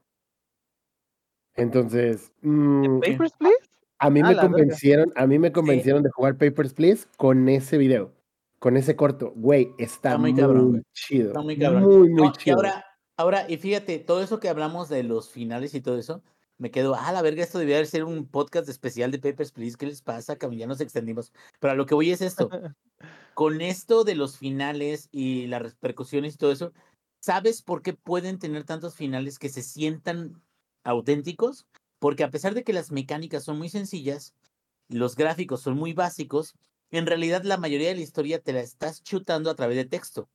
Entonces, 1.56 2.32
mm. 2.42 3.00
¿Papers, 3.00 3.34
Please? 3.40 3.58
a 4.00 4.10
mí 4.10 4.20
Ah, 4.20 4.24
me 4.24 4.30
verga. 4.30 4.42
convencieron, 4.44 5.12
a 5.16 5.26
mí 5.28 5.40
me 5.40 5.48
Sí, 5.48 5.54
convencieron 5.54 6.04
de 6.04 6.10
jugar 6.12 6.38
Papers, 6.38 6.74
Please 6.74 7.08
con 7.18 7.48
ese 7.50 7.78
video, 7.78 8.14
con 8.60 8.78
ese 8.78 8.96
corto. 8.96 9.34
Güey, 9.36 9.72
está 9.78 10.10
está 10.10 10.18
muy 10.18 10.34
chido. 10.94 11.28
Está 11.30 11.42
muy 11.42 11.58
cabrón. 11.58 11.84
Muy, 11.84 12.10
muy 12.10 12.14
No, 12.14 12.26
y 12.28 12.32
chido. 12.34 12.56
ahora, 12.58 12.86
ahora, 13.18 13.46
y 13.50 13.58
fíjate, 13.58 14.00
todo 14.00 14.22
eso 14.22 14.40
que 14.40 14.50
hablamos 14.50 14.90
de 14.90 15.04
los 15.04 15.30
finales 15.30 15.74
y 15.74 15.82
todo 15.82 15.98
eso, 15.98 16.24
me 16.58 16.72
quedo, 16.72 16.96
ah, 16.96 17.12
la 17.12 17.22
verga, 17.22 17.44
esto 17.44 17.60
debía 17.60 17.84
ser 17.86 18.04
un 18.04 18.28
podcast 18.28 18.68
especial 18.68 19.12
de 19.12 19.20
Papers, 19.20 19.52
Please. 19.52 19.78
¿Qué 19.78 19.86
les 19.86 20.02
pasa? 20.02 20.38
cabrón? 20.38 20.60
Ya 20.60 20.68
nos 20.68 20.82
extendimos. 20.82 21.32
Pero 21.60 21.74
a 21.74 21.76
lo 21.76 21.86
que 21.86 21.96
voy 21.96 22.12
es 22.12 22.22
esto. 22.22 22.50
Con 23.36 23.62
esto 23.62 24.04
de 24.04 24.16
los 24.16 24.38
finales 24.38 25.10
y 25.12 25.46
las 25.48 25.62
repercusiones 25.62 26.34
y 26.34 26.38
todo 26.38 26.52
eso, 26.52 26.74
¿sabes 27.20 27.62
por 27.62 27.84
qué 27.84 27.94
pueden 27.94 28.40
tener 28.40 28.64
tantos 28.64 28.96
finales 28.96 29.38
que 29.38 29.50
se 29.50 29.62
sientan 29.62 30.42
auténticos? 30.84 31.68
Porque 32.00 32.24
a 32.24 32.32
pesar 32.32 32.56
de 32.56 32.64
que 32.64 32.74
las 32.74 32.92
mecánicas 32.92 33.44
son 33.44 33.60
muy 33.60 33.70
sencillas, 33.70 34.34
los 34.90 35.16
gráficos 35.16 35.62
son 35.62 35.78
muy 35.78 35.94
básicos, 35.94 36.56
en 36.90 37.06
realidad 37.06 37.44
la 37.44 37.58
mayoría 37.58 37.90
de 37.90 37.96
la 37.96 38.02
historia 38.02 38.40
te 38.42 38.54
la 38.54 38.62
estás 38.62 39.04
chutando 39.04 39.52
a 39.52 39.56
través 39.56 39.78
de 39.78 39.86
texto, 39.86 40.30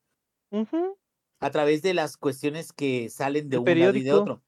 a 1.39 1.49
través 1.51 1.81
de 1.81 1.93
las 1.93 2.15
cuestiones 2.15 2.71
que 2.71 3.09
salen 3.09 3.49
de 3.49 3.57
un 3.57 3.65
lado 3.65 3.95
y 3.95 4.03
de 4.03 4.13
otro, 4.13 4.43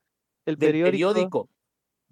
el 0.45 0.55
del 0.57 0.71
periódico. 0.84 1.49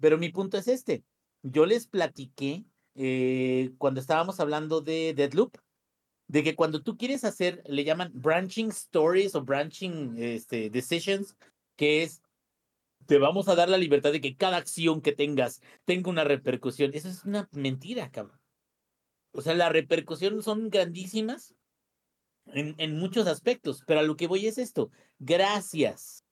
Pero 0.00 0.18
mi 0.18 0.28
punto 0.30 0.58
es 0.58 0.68
este. 0.68 1.04
Yo 1.42 1.66
les 1.66 1.86
platiqué 1.86 2.64
eh, 2.94 3.72
cuando 3.78 4.00
estábamos 4.00 4.40
hablando 4.40 4.80
de 4.80 5.14
Deadloop, 5.14 5.56
de 6.28 6.42
que 6.42 6.54
cuando 6.54 6.82
tú 6.82 6.96
quieres 6.96 7.24
hacer, 7.24 7.62
le 7.66 7.84
llaman 7.84 8.10
branching 8.14 8.68
stories 8.68 9.34
o 9.34 9.42
branching 9.42 10.16
este, 10.18 10.70
decisions, 10.70 11.36
que 11.76 12.02
es 12.02 12.22
te 13.06 13.18
vamos 13.18 13.48
a 13.48 13.54
dar 13.54 13.68
la 13.68 13.76
libertad 13.76 14.12
de 14.12 14.20
que 14.20 14.36
cada 14.36 14.56
acción 14.56 15.02
que 15.02 15.12
tengas 15.12 15.60
tenga 15.84 16.10
una 16.10 16.24
repercusión. 16.24 16.92
Eso 16.94 17.08
es 17.08 17.24
una 17.24 17.48
mentira, 17.52 18.10
cabrón. 18.10 18.40
O 19.32 19.42
sea, 19.42 19.54
las 19.54 19.72
repercusiones 19.72 20.44
son 20.44 20.70
grandísimas 20.70 21.54
en, 22.46 22.74
en 22.78 22.98
muchos 22.98 23.26
aspectos, 23.26 23.82
pero 23.86 24.00
a 24.00 24.04
lo 24.04 24.16
que 24.16 24.26
voy 24.26 24.46
es 24.46 24.58
esto. 24.58 24.90
Gracias 25.18 26.24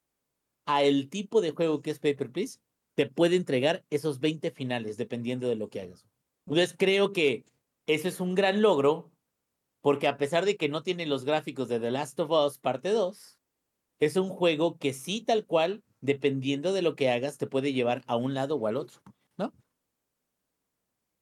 a 0.65 0.83
el 0.83 1.11
tipo 1.11 1.41
de 1.41 1.51
juego 1.51 1.83
que 1.83 1.91
es 1.91 1.99
Paper 1.99 2.31
Please, 2.31 2.61
te 2.95 3.07
puede 3.07 3.37
entregar 3.37 3.85
esos 3.91 4.21
20 4.21 4.51
finales, 4.51 4.97
dependiendo 4.97 5.49
de 5.49 5.57
lo 5.57 5.69
que 5.69 5.81
hagas. 5.81 6.07
Entonces 6.47 6.75
creo 6.79 7.13
que 7.13 7.45
eso 7.87 8.09
es 8.09 8.21
un 8.21 8.35
gran 8.35 8.63
logro, 8.63 9.11
porque 9.81 10.09
a 10.09 10.17
pesar 10.17 10.45
de 10.45 10.57
que 10.57 10.69
no 10.69 10.83
tiene 10.83 11.07
los 11.07 11.25
gráficos 11.25 11.69
de 11.69 11.81
The 11.81 11.91
Last 11.91 12.19
of 12.21 12.31
Us 12.31 12.59
parte 12.59 12.91
2, 12.91 13.39
es 14.01 14.17
un 14.17 14.29
juego 14.29 14.79
que 14.79 14.93
sí 14.93 15.23
tal 15.23 15.47
cual, 15.47 15.83
dependiendo 16.01 16.73
de 16.73 16.83
lo 16.83 16.97
que 16.97 17.11
hagas, 17.11 17.39
te 17.39 17.47
puede 17.47 17.73
llevar 17.73 18.03
a 18.07 18.17
un 18.17 18.35
lado 18.35 18.57
o 18.57 18.67
al 18.67 18.77
otro, 18.77 19.01
¿no? 19.39 19.53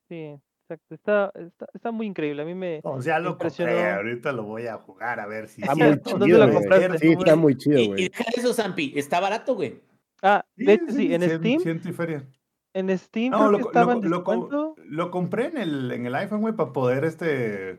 Sí, 0.09 0.17
exacto. 0.65 0.95
Está, 0.95 1.33
está, 1.35 1.67
está 1.73 1.91
muy 1.93 2.07
increíble. 2.07 2.43
A 2.43 2.45
mí 2.45 2.55
me 2.55 2.83
O 2.83 3.01
sea, 3.03 3.19
lo 3.21 3.31
impresionó. 3.31 3.73
compré, 3.73 3.91
ahorita 3.93 4.33
lo 4.33 4.45
voy 4.45 4.67
a 4.67 4.77
jugar 4.79 5.21
a 5.21 5.27
ver 5.27 5.49
si 5.49 5.63
Está 5.63 5.73
es 5.73 5.79
muy 5.79 6.01
cierto. 6.01 6.17
¿Dónde 6.17 6.27
chido, 6.27 6.49
güey. 6.51 6.55
compraste? 6.55 6.99
Sí, 6.99 7.13
está 7.13 7.37
muy 7.37 7.57
chido, 7.57 7.79
Y, 7.79 7.95
y 7.97 8.09
deja 8.09 8.25
eso, 8.37 8.53
Zampi, 8.55 8.93
está 8.97 9.21
barato, 9.21 9.55
güey. 9.55 9.81
Ah, 10.23 10.45
de 10.57 10.73
hecho 10.75 10.93
sí, 10.93 11.15
en 11.15 11.23
Steam, 11.23 11.61
ciento 11.61 11.89
y 11.89 11.93
feria. 11.93 12.27
en 12.75 12.99
Steam 12.99 13.31
No, 13.31 13.51
lo, 13.51 13.59
que 13.59 13.63
co- 13.65 13.69
estaba 13.71 13.95
lo, 13.95 14.03
en 14.03 14.11
lo 14.11 14.25
co- 14.25 14.33
descuento. 14.33 14.75
lo 14.77 15.11
compré 15.11 15.47
en 15.47 15.59
el, 15.59 15.93
en 15.93 16.07
el 16.07 16.15
iPhone, 16.15 16.41
güey, 16.41 16.55
para 16.55 16.73
poder, 16.73 17.05
este, 17.05 17.79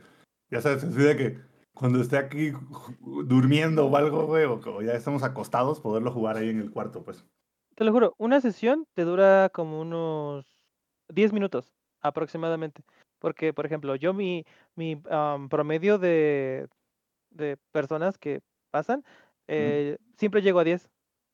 ya 0.49 0.61
sabes, 0.61 0.83
así 0.83 0.97
de 0.97 1.15
que 1.17 1.39
cuando 1.73 2.01
esté 2.01 2.17
aquí 2.17 2.51
durmiendo 2.99 3.87
o 3.87 3.95
algo, 3.95 4.25
güey, 4.27 4.45
o, 4.45 4.59
o 4.63 4.81
ya 4.81 4.93
estamos 4.93 5.23
acostados, 5.23 5.79
poderlo 5.79 6.11
jugar 6.11 6.37
ahí 6.37 6.49
en 6.49 6.59
el 6.59 6.71
cuarto, 6.71 7.03
pues. 7.03 7.25
Te 7.75 7.85
lo 7.85 7.91
juro, 7.91 8.13
una 8.17 8.41
sesión 8.41 8.85
te 8.93 9.03
dura 9.05 9.49
como 9.53 9.79
unos 9.81 10.45
10 11.09 11.31
minutos 11.33 11.73
aproximadamente. 12.01 12.83
Porque, 13.19 13.53
por 13.53 13.65
ejemplo, 13.65 13.95
yo 13.95 14.13
mi, 14.13 14.45
mi 14.75 15.01
am, 15.09 15.47
promedio 15.47 15.97
de, 15.97 16.67
de 17.29 17.57
personas 17.71 18.17
que 18.17 18.41
pasan, 18.71 19.03
eh, 19.47 19.97
siempre 20.17 20.41
llego 20.41 20.59
a 20.59 20.63
10. 20.63 20.89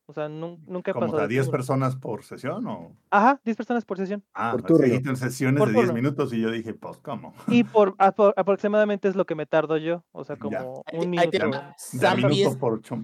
O 0.09 0.13
sea, 0.13 0.29
nun- 0.29 0.63
nunca 0.67 0.91
he 0.91 0.93
Como 0.93 1.07
pasado. 1.07 1.19
a 1.23 1.27
de 1.27 1.33
10 1.33 1.45
cinco. 1.47 1.51
personas 1.57 1.95
por 1.97 2.23
sesión, 2.23 2.65
o... 2.65 2.95
Ajá, 3.11 3.41
10 3.43 3.57
personas 3.57 3.83
por 3.83 3.97
sesión. 3.97 4.23
Ah, 4.33 4.51
Por 4.53 4.63
turno. 4.63 4.85
en 4.85 5.17
sesiones 5.17 5.59
Por 5.59 5.67
de 5.67 5.73
10 5.73 5.85
turno. 5.87 6.01
minutos 6.01 6.31
y 6.33 6.39
yo 6.39 6.49
dije, 6.49 6.73
pues, 6.73 6.97
¿cómo? 6.99 7.33
Y 7.47 7.65
por 7.65 7.93
apro- 7.97 8.33
aproximadamente 8.37 9.09
es 9.09 9.17
lo 9.17 9.25
que 9.25 9.35
me 9.35 9.45
tardo 9.45 9.75
yo. 9.75 10.05
O 10.13 10.23
sea, 10.23 10.37
como 10.37 10.81
un 10.93 11.09
minuto. 11.09 11.37
Zampi 11.77 12.23
minuto 12.25 12.49
es, 12.51 12.55
por 12.55 12.81
chum. 12.81 13.03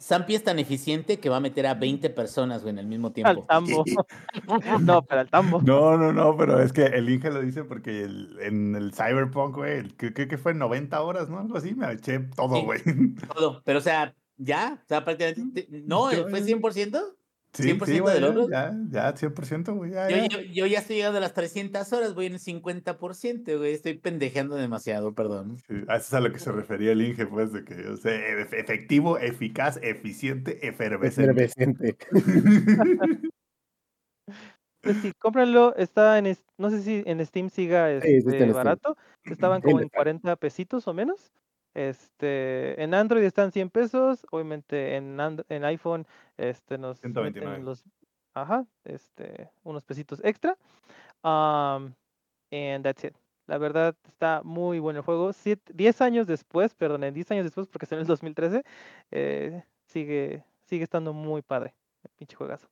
Zampi 0.00 0.34
es 0.34 0.42
tan 0.42 0.58
eficiente 0.58 1.20
que 1.20 1.28
va 1.28 1.36
a 1.36 1.40
meter 1.40 1.64
a 1.64 1.74
20 1.74 2.10
personas, 2.10 2.62
güey, 2.62 2.72
en 2.72 2.80
el 2.80 2.86
mismo 2.88 3.06
Al 3.06 3.12
tiempo. 3.14 3.44
tambo. 3.48 3.84
no, 4.80 5.02
pero 5.04 5.20
al 5.20 5.30
tambo. 5.30 5.62
No, 5.62 5.96
no, 5.96 6.12
no, 6.12 6.36
pero 6.36 6.60
es 6.60 6.72
que 6.72 6.86
el 6.86 7.08
Inge 7.08 7.30
lo 7.30 7.40
dice 7.40 7.62
porque 7.62 8.02
el- 8.02 8.36
en 8.40 8.74
el 8.74 8.92
Cyberpunk, 8.94 9.54
güey, 9.54 9.78
el- 9.78 9.96
creo 9.96 10.12
que, 10.12 10.26
que 10.26 10.38
fue 10.38 10.54
90 10.54 11.00
horas, 11.02 11.28
¿no? 11.30 11.38
Algo 11.38 11.56
así, 11.56 11.72
me 11.76 11.90
eché 11.92 12.18
todo, 12.34 12.56
Sí. 12.56 12.62
güey. 12.64 12.80
Todo. 13.32 13.62
Pero, 13.64 13.78
o 13.78 13.82
sea, 13.82 14.12
ya, 14.44 14.80
o 14.82 14.86
sea, 14.88 15.04
prácticamente. 15.04 15.62
te- 15.62 15.82
No, 15.82 16.08
fue 16.10 16.42
100%. 16.42 17.16
Sí, 17.54 17.64
100% 17.64 17.84
sí, 17.84 17.98
güey, 17.98 18.14
del 18.14 18.24
oro. 18.24 18.48
Ya, 18.48 18.72
ya, 18.88 19.14
100%, 19.14 19.74
güey, 19.74 19.90
ya, 19.90 20.08
Yo, 20.08 20.16
ya. 20.16 20.26
yo, 20.28 20.40
yo 20.40 20.66
ya 20.66 20.78
estoy 20.78 20.96
llegando 20.96 21.18
a 21.18 21.20
las 21.20 21.34
300 21.34 21.92
horas, 21.92 22.14
voy 22.14 22.24
en 22.24 22.32
el 22.32 22.38
50%, 22.40 23.58
güey. 23.58 23.74
Estoy 23.74 23.98
pendejeando 23.98 24.56
demasiado, 24.56 25.14
perdón. 25.14 25.58
Sí, 25.68 25.74
a 25.86 25.96
eso 25.96 26.06
es 26.06 26.14
a 26.14 26.20
lo 26.20 26.32
que 26.32 26.38
se 26.38 26.50
refería 26.50 26.92
el 26.92 27.02
Inge, 27.02 27.26
pues, 27.26 27.52
de 27.52 27.62
que, 27.62 27.74
o 27.88 27.96
sea, 27.98 28.12
e- 28.14 28.40
efectivo, 28.58 29.18
eficaz, 29.18 29.78
eficiente, 29.82 30.66
efervescente. 30.66 31.44
Efervescente. 31.44 31.96
Pues 34.82 34.96
sí, 34.96 35.12
cómpranlo. 35.18 35.76
Está 35.76 36.18
en, 36.18 36.36
no 36.58 36.70
sé 36.70 36.82
si 36.82 37.02
en 37.06 37.24
Steam 37.24 37.50
siga 37.50 38.00
Sí, 38.00 38.08
sí 38.08 38.16
este, 38.16 38.30
Steam. 38.32 38.52
barato. 38.52 38.96
Estaban 39.24 39.60
Sí, 39.60 39.66
como 39.66 39.78
en 39.78 39.84
está. 39.84 39.96
40 39.98 40.36
pesitos 40.36 40.88
o 40.88 40.92
menos. 40.94 41.32
Este, 41.74 42.82
en 42.82 42.94
Android 42.94 43.24
están 43.24 43.52
100 43.52 43.70
pesos. 43.70 44.26
Obviamente 44.30 44.96
en, 44.96 45.18
And- 45.20 45.44
en 45.48 45.64
iPhone 45.64 46.06
este, 46.36 46.78
nos 46.78 46.96
meten 47.02 47.12
129. 47.14 47.62
los, 47.62 47.84
ajá, 48.34 48.66
este, 48.84 49.50
unos 49.64 49.84
pesitos 49.84 50.20
extra. 50.24 50.56
Um, 51.22 51.94
and 52.50 52.82
that's 52.82 53.04
it. 53.04 53.14
La 53.46 53.58
verdad 53.58 53.96
está 54.06 54.42
muy 54.44 54.78
bueno 54.78 55.00
el 55.00 55.04
juego. 55.04 55.32
10 55.74 56.00
años 56.00 56.26
después, 56.26 56.74
perdón, 56.74 57.12
10 57.12 57.30
años 57.30 57.44
después, 57.44 57.66
porque 57.68 57.86
salió 57.86 58.00
en 58.00 58.04
el 58.04 58.08
2013, 58.08 58.64
eh, 59.10 59.64
sigue, 59.86 60.44
sigue 60.64 60.84
estando 60.84 61.12
muy 61.12 61.42
padre. 61.42 61.74
El 62.04 62.10
pinche 62.16 62.36
juegazo. 62.36 62.68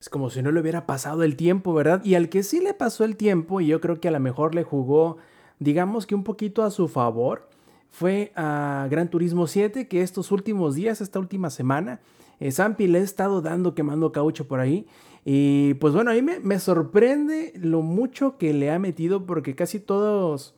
Es 0.00 0.08
como 0.08 0.30
si 0.30 0.42
no 0.42 0.50
le 0.50 0.60
hubiera 0.60 0.84
pasado 0.84 1.22
el 1.22 1.36
tiempo, 1.36 1.72
¿verdad? 1.74 2.04
Y 2.04 2.16
al 2.16 2.28
que 2.28 2.42
sí 2.42 2.60
le 2.60 2.74
pasó 2.74 3.04
el 3.04 3.16
tiempo, 3.16 3.60
y 3.60 3.68
yo 3.68 3.80
creo 3.80 4.00
que 4.00 4.08
a 4.08 4.10
lo 4.10 4.20
mejor 4.20 4.54
le 4.54 4.64
jugó, 4.64 5.18
digamos 5.62 6.06
que 6.06 6.14
un 6.14 6.24
poquito 6.24 6.62
a 6.62 6.70
su 6.70 6.88
favor, 6.88 7.48
fue 7.90 8.32
a 8.36 8.86
Gran 8.90 9.08
Turismo 9.08 9.46
7, 9.46 9.86
que 9.86 10.02
estos 10.02 10.32
últimos 10.32 10.74
días, 10.74 11.00
esta 11.00 11.18
última 11.18 11.50
semana, 11.50 12.00
eh, 12.40 12.50
Zampi 12.50 12.86
le 12.86 12.98
ha 12.98 13.02
estado 13.02 13.42
dando 13.42 13.74
quemando 13.74 14.12
caucho 14.12 14.48
por 14.48 14.60
ahí. 14.60 14.86
Y 15.24 15.74
pues 15.74 15.94
bueno, 15.94 16.10
a 16.10 16.14
mí 16.14 16.22
me, 16.22 16.40
me 16.40 16.58
sorprende 16.58 17.52
lo 17.54 17.82
mucho 17.82 18.38
que 18.38 18.54
le 18.54 18.70
ha 18.70 18.78
metido, 18.78 19.26
porque 19.26 19.54
casi 19.54 19.78
todos... 19.78 20.54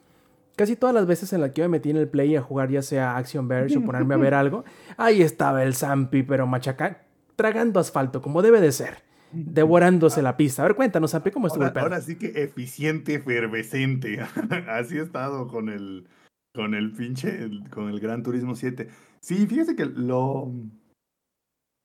Casi 0.57 0.77
todas 0.77 0.95
las 0.95 1.07
veces 1.07 1.33
en 1.33 1.41
las 1.41 1.51
que 1.51 1.63
yo 1.63 1.65
me 1.65 1.79
metí 1.79 1.91
en 1.91 1.97
el 1.97 2.09
play 2.09 2.37
a 2.37 2.41
jugar, 2.41 2.71
ya 2.71 2.81
sea 2.81 3.17
Action 3.17 3.49
Verge 3.49 3.77
o 3.77 3.83
ponerme 3.83 4.15
a 4.15 4.19
ver 4.19 4.35
algo, 4.35 4.65
ahí 4.97 5.21
estaba 5.21 5.65
el 5.65 5.75
Zampi, 5.75 6.23
pero 6.23 6.47
machaca, 6.47 7.07
tragando 7.35 7.81
asfalto, 7.81 8.23
como 8.23 8.41
debe 8.41 8.61
de 8.61 8.71
ser 8.71 9.03
devorándose 9.35 10.22
la 10.22 10.37
pista. 10.37 10.62
A 10.62 10.66
ver, 10.66 10.76
cuéntanos, 10.76 11.11
Zampi, 11.11 11.30
¿cómo 11.30 11.47
estuvo 11.47 11.62
Ahora, 11.64 11.68
el 11.68 11.74
pedo? 11.74 11.82
ahora 11.85 12.01
sí 12.01 12.16
que 12.16 12.43
eficiente, 12.43 13.14
efervescente. 13.14 14.20
Así 14.68 14.97
he 14.99 15.03
estado 15.03 15.49
con 15.49 15.68
el, 15.68 16.07
con 16.55 16.74
el 16.74 16.93
pinche, 16.93 17.43
el- 17.43 17.68
con 17.70 17.89
el 17.89 18.01
Gran 18.01 18.22
Turismo 18.22 18.55
7. 18.55 18.89
Sí, 19.20 19.47
fíjese 19.47 19.74
que 19.76 19.87
lo, 19.87 20.53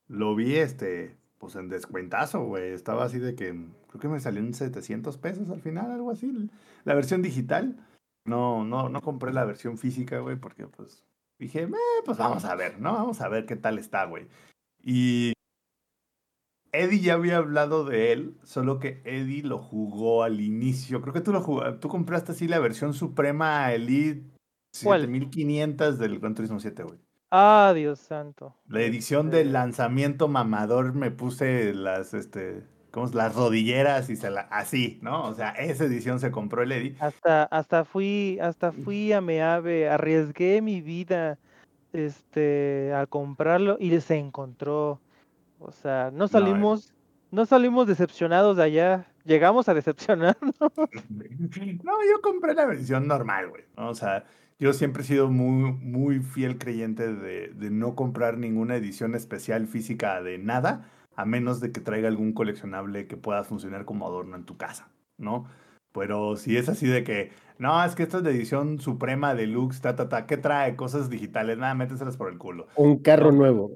lo 0.08 0.34
vi, 0.34 0.56
este, 0.56 1.16
pues 1.38 1.56
en 1.56 1.68
descuentazo, 1.68 2.44
güey. 2.44 2.70
Estaba 2.72 3.04
así 3.04 3.18
de 3.18 3.34
que, 3.34 3.48
creo 3.88 4.00
que 4.00 4.08
me 4.08 4.20
salió 4.20 4.40
en 4.40 4.54
700 4.54 5.16
pesos 5.18 5.48
al 5.50 5.60
final, 5.60 5.90
algo 5.90 6.10
así. 6.10 6.50
La 6.84 6.94
versión 6.94 7.22
digital. 7.22 7.76
No, 8.26 8.64
no, 8.64 8.88
no 8.90 9.00
compré 9.00 9.32
la 9.32 9.44
versión 9.44 9.78
física, 9.78 10.18
güey, 10.18 10.36
porque 10.36 10.66
pues 10.66 11.04
dije, 11.38 11.62
"Eh, 11.62 11.70
pues 12.04 12.18
vamos 12.18 12.44
a 12.44 12.54
ver, 12.54 12.78
¿no? 12.78 12.92
Vamos 12.92 13.20
a 13.22 13.28
ver 13.28 13.46
qué 13.46 13.56
tal 13.56 13.78
está, 13.78 14.04
güey. 14.04 14.26
Y 14.84 15.32
Eddie 16.72 17.00
ya 17.00 17.14
había 17.14 17.38
hablado 17.38 17.84
de 17.84 18.12
él, 18.12 18.36
solo 18.42 18.78
que 18.78 19.02
Eddie 19.04 19.42
lo 19.42 19.58
jugó 19.58 20.22
al 20.22 20.40
inicio. 20.40 21.00
Creo 21.02 21.12
que 21.12 21.20
tú 21.20 21.32
lo 21.32 21.40
jugaste, 21.40 21.78
tú 21.78 21.88
compraste 21.88 22.32
así 22.32 22.48
la 22.48 22.58
versión 22.58 22.94
suprema 22.94 23.72
Elite 23.72 24.24
¿Cuál? 24.84 25.02
7500 25.02 25.98
del 25.98 26.18
Gran 26.20 26.34
Turismo 26.34 26.60
7, 26.60 26.82
güey. 26.84 26.98
Ah, 27.30 27.72
Dios 27.74 28.00
santo. 28.00 28.56
La 28.68 28.82
edición 28.82 29.30
del 29.30 29.52
lanzamiento 29.52 30.28
mamador 30.28 30.94
me 30.94 31.10
puse 31.10 31.74
las, 31.74 32.12
este, 32.12 32.64
¿cómo 32.90 33.06
es? 33.06 33.14
Las 33.14 33.34
rodilleras 33.34 34.10
y 34.10 34.16
se 34.16 34.30
la, 34.30 34.42
así, 34.42 34.98
¿no? 35.02 35.26
O 35.28 35.34
sea, 35.34 35.50
esa 35.50 35.84
edición 35.84 36.18
se 36.18 36.30
compró 36.30 36.62
el 36.62 36.72
Eddie. 36.72 36.96
Hasta, 36.98 37.44
hasta 37.44 37.84
fui, 37.84 38.38
hasta 38.40 38.72
fui 38.72 39.12
a 39.12 39.20
Meave, 39.20 39.88
arriesgué 39.88 40.60
mi 40.60 40.80
vida, 40.80 41.38
este, 41.92 42.92
a 42.94 43.06
comprarlo 43.06 43.76
y 43.78 44.00
se 44.00 44.16
encontró. 44.16 45.00
O 45.60 45.70
sea, 45.72 46.10
no 46.12 46.24
eh. 46.24 46.28
salimos, 46.28 46.92
no 47.30 47.46
salimos 47.46 47.86
decepcionados 47.86 48.56
de 48.56 48.64
allá. 48.64 49.06
Llegamos 49.24 49.68
a 49.68 49.74
decepcionarnos. 49.74 50.54
No, 51.84 51.92
yo 52.10 52.20
compré 52.22 52.54
la 52.54 52.66
versión 52.66 53.06
normal, 53.06 53.50
güey. 53.50 53.64
O 53.76 53.94
sea, 53.94 54.24
yo 54.58 54.72
siempre 54.72 55.02
he 55.02 55.06
sido 55.06 55.30
muy, 55.30 55.72
muy 55.72 56.20
fiel 56.20 56.58
creyente 56.58 57.14
de, 57.14 57.48
de 57.48 57.70
no 57.70 57.94
comprar 57.94 58.38
ninguna 58.38 58.76
edición 58.76 59.14
especial 59.14 59.66
física 59.66 60.22
de 60.22 60.38
nada, 60.38 60.88
a 61.14 61.24
menos 61.24 61.60
de 61.60 61.72
que 61.72 61.80
traiga 61.80 62.08
algún 62.08 62.32
coleccionable 62.32 63.06
que 63.06 63.16
pueda 63.16 63.44
funcionar 63.44 63.84
como 63.84 64.06
adorno 64.06 64.36
en 64.36 64.44
tu 64.44 64.56
casa, 64.56 64.88
¿no? 65.18 65.46
Pero 65.92 66.36
si 66.36 66.56
es 66.56 66.68
así 66.68 66.86
de 66.86 67.02
que, 67.02 67.32
no, 67.58 67.82
es 67.84 67.94
que 67.94 68.04
esta 68.04 68.18
es 68.18 68.22
de 68.22 68.30
edición 68.30 68.78
suprema 68.80 69.34
deluxe, 69.34 69.80
ta, 69.80 69.96
ta, 69.96 70.08
ta, 70.08 70.26
¿qué 70.26 70.36
trae? 70.36 70.76
Cosas 70.76 71.10
digitales, 71.10 71.58
nada, 71.58 71.74
méteselas 71.74 72.16
por 72.16 72.30
el 72.30 72.38
culo. 72.38 72.68
Un 72.76 72.98
carro 72.98 73.32
nuevo. 73.32 73.70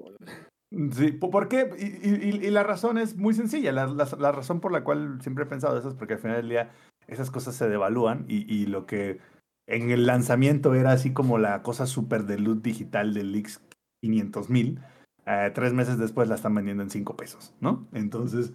Sí, 0.92 1.12
¿po- 1.12 1.30
¿por 1.30 1.48
qué? 1.48 1.70
Y, 1.78 2.50
la 2.50 2.62
razón 2.62 2.98
es 2.98 3.16
muy 3.16 3.34
sencilla. 3.34 3.72
La, 3.72 4.32
razón 4.32 4.60
por 4.60 4.72
la 4.72 4.84
cual 4.84 5.20
siempre 5.22 5.44
he 5.44 5.46
pensado 5.46 5.78
eso 5.78 5.88
es 5.88 5.94
porque 5.94 6.14
al 6.14 6.20
final 6.20 6.36
del 6.36 6.48
día 6.48 6.70
esas 7.06 7.30
cosas 7.30 7.54
se 7.54 7.68
devalúan 7.68 8.24
y, 8.28 8.66
lo 8.66 8.86
que 8.86 9.20
en 9.66 9.90
el 9.90 10.06
lanzamiento 10.06 10.74
era 10.74 10.92
así 10.92 11.12
como 11.12 11.38
la 11.38 11.62
cosa 11.62 11.86
súper 11.86 12.24
de 12.24 12.38
loot 12.38 12.62
digital 12.62 13.14
del 13.14 13.34
X 13.34 13.60
500 14.02 14.50
mil, 14.50 14.80
eh, 15.26 15.50
tres 15.54 15.72
meses 15.72 15.98
después 15.98 16.28
la 16.28 16.34
están 16.34 16.54
vendiendo 16.54 16.82
en 16.82 16.90
cinco 16.90 17.16
pesos, 17.16 17.54
¿no? 17.60 17.86
Entonces 17.92 18.52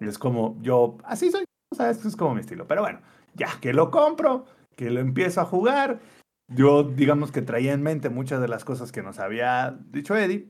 es 0.00 0.18
como 0.18 0.58
yo, 0.60 0.98
así 1.04 1.30
soy, 1.30 1.44
o 1.78 1.82
es 1.82 2.16
como 2.16 2.34
mi 2.34 2.40
estilo. 2.40 2.66
Pero 2.66 2.82
bueno, 2.82 3.00
ya 3.34 3.48
que 3.60 3.72
lo 3.72 3.90
compro, 3.90 4.44
que 4.76 4.90
lo 4.90 5.00
empiezo 5.00 5.40
a 5.40 5.46
jugar, 5.46 6.00
yo 6.48 6.82
digamos 6.82 7.32
que 7.32 7.42
traía 7.42 7.72
en 7.72 7.82
mente 7.82 8.10
muchas 8.10 8.40
de 8.40 8.48
las 8.48 8.64
cosas 8.64 8.92
que 8.92 9.02
nos 9.02 9.18
había 9.18 9.78
dicho 9.90 10.16
Eddie. 10.16 10.48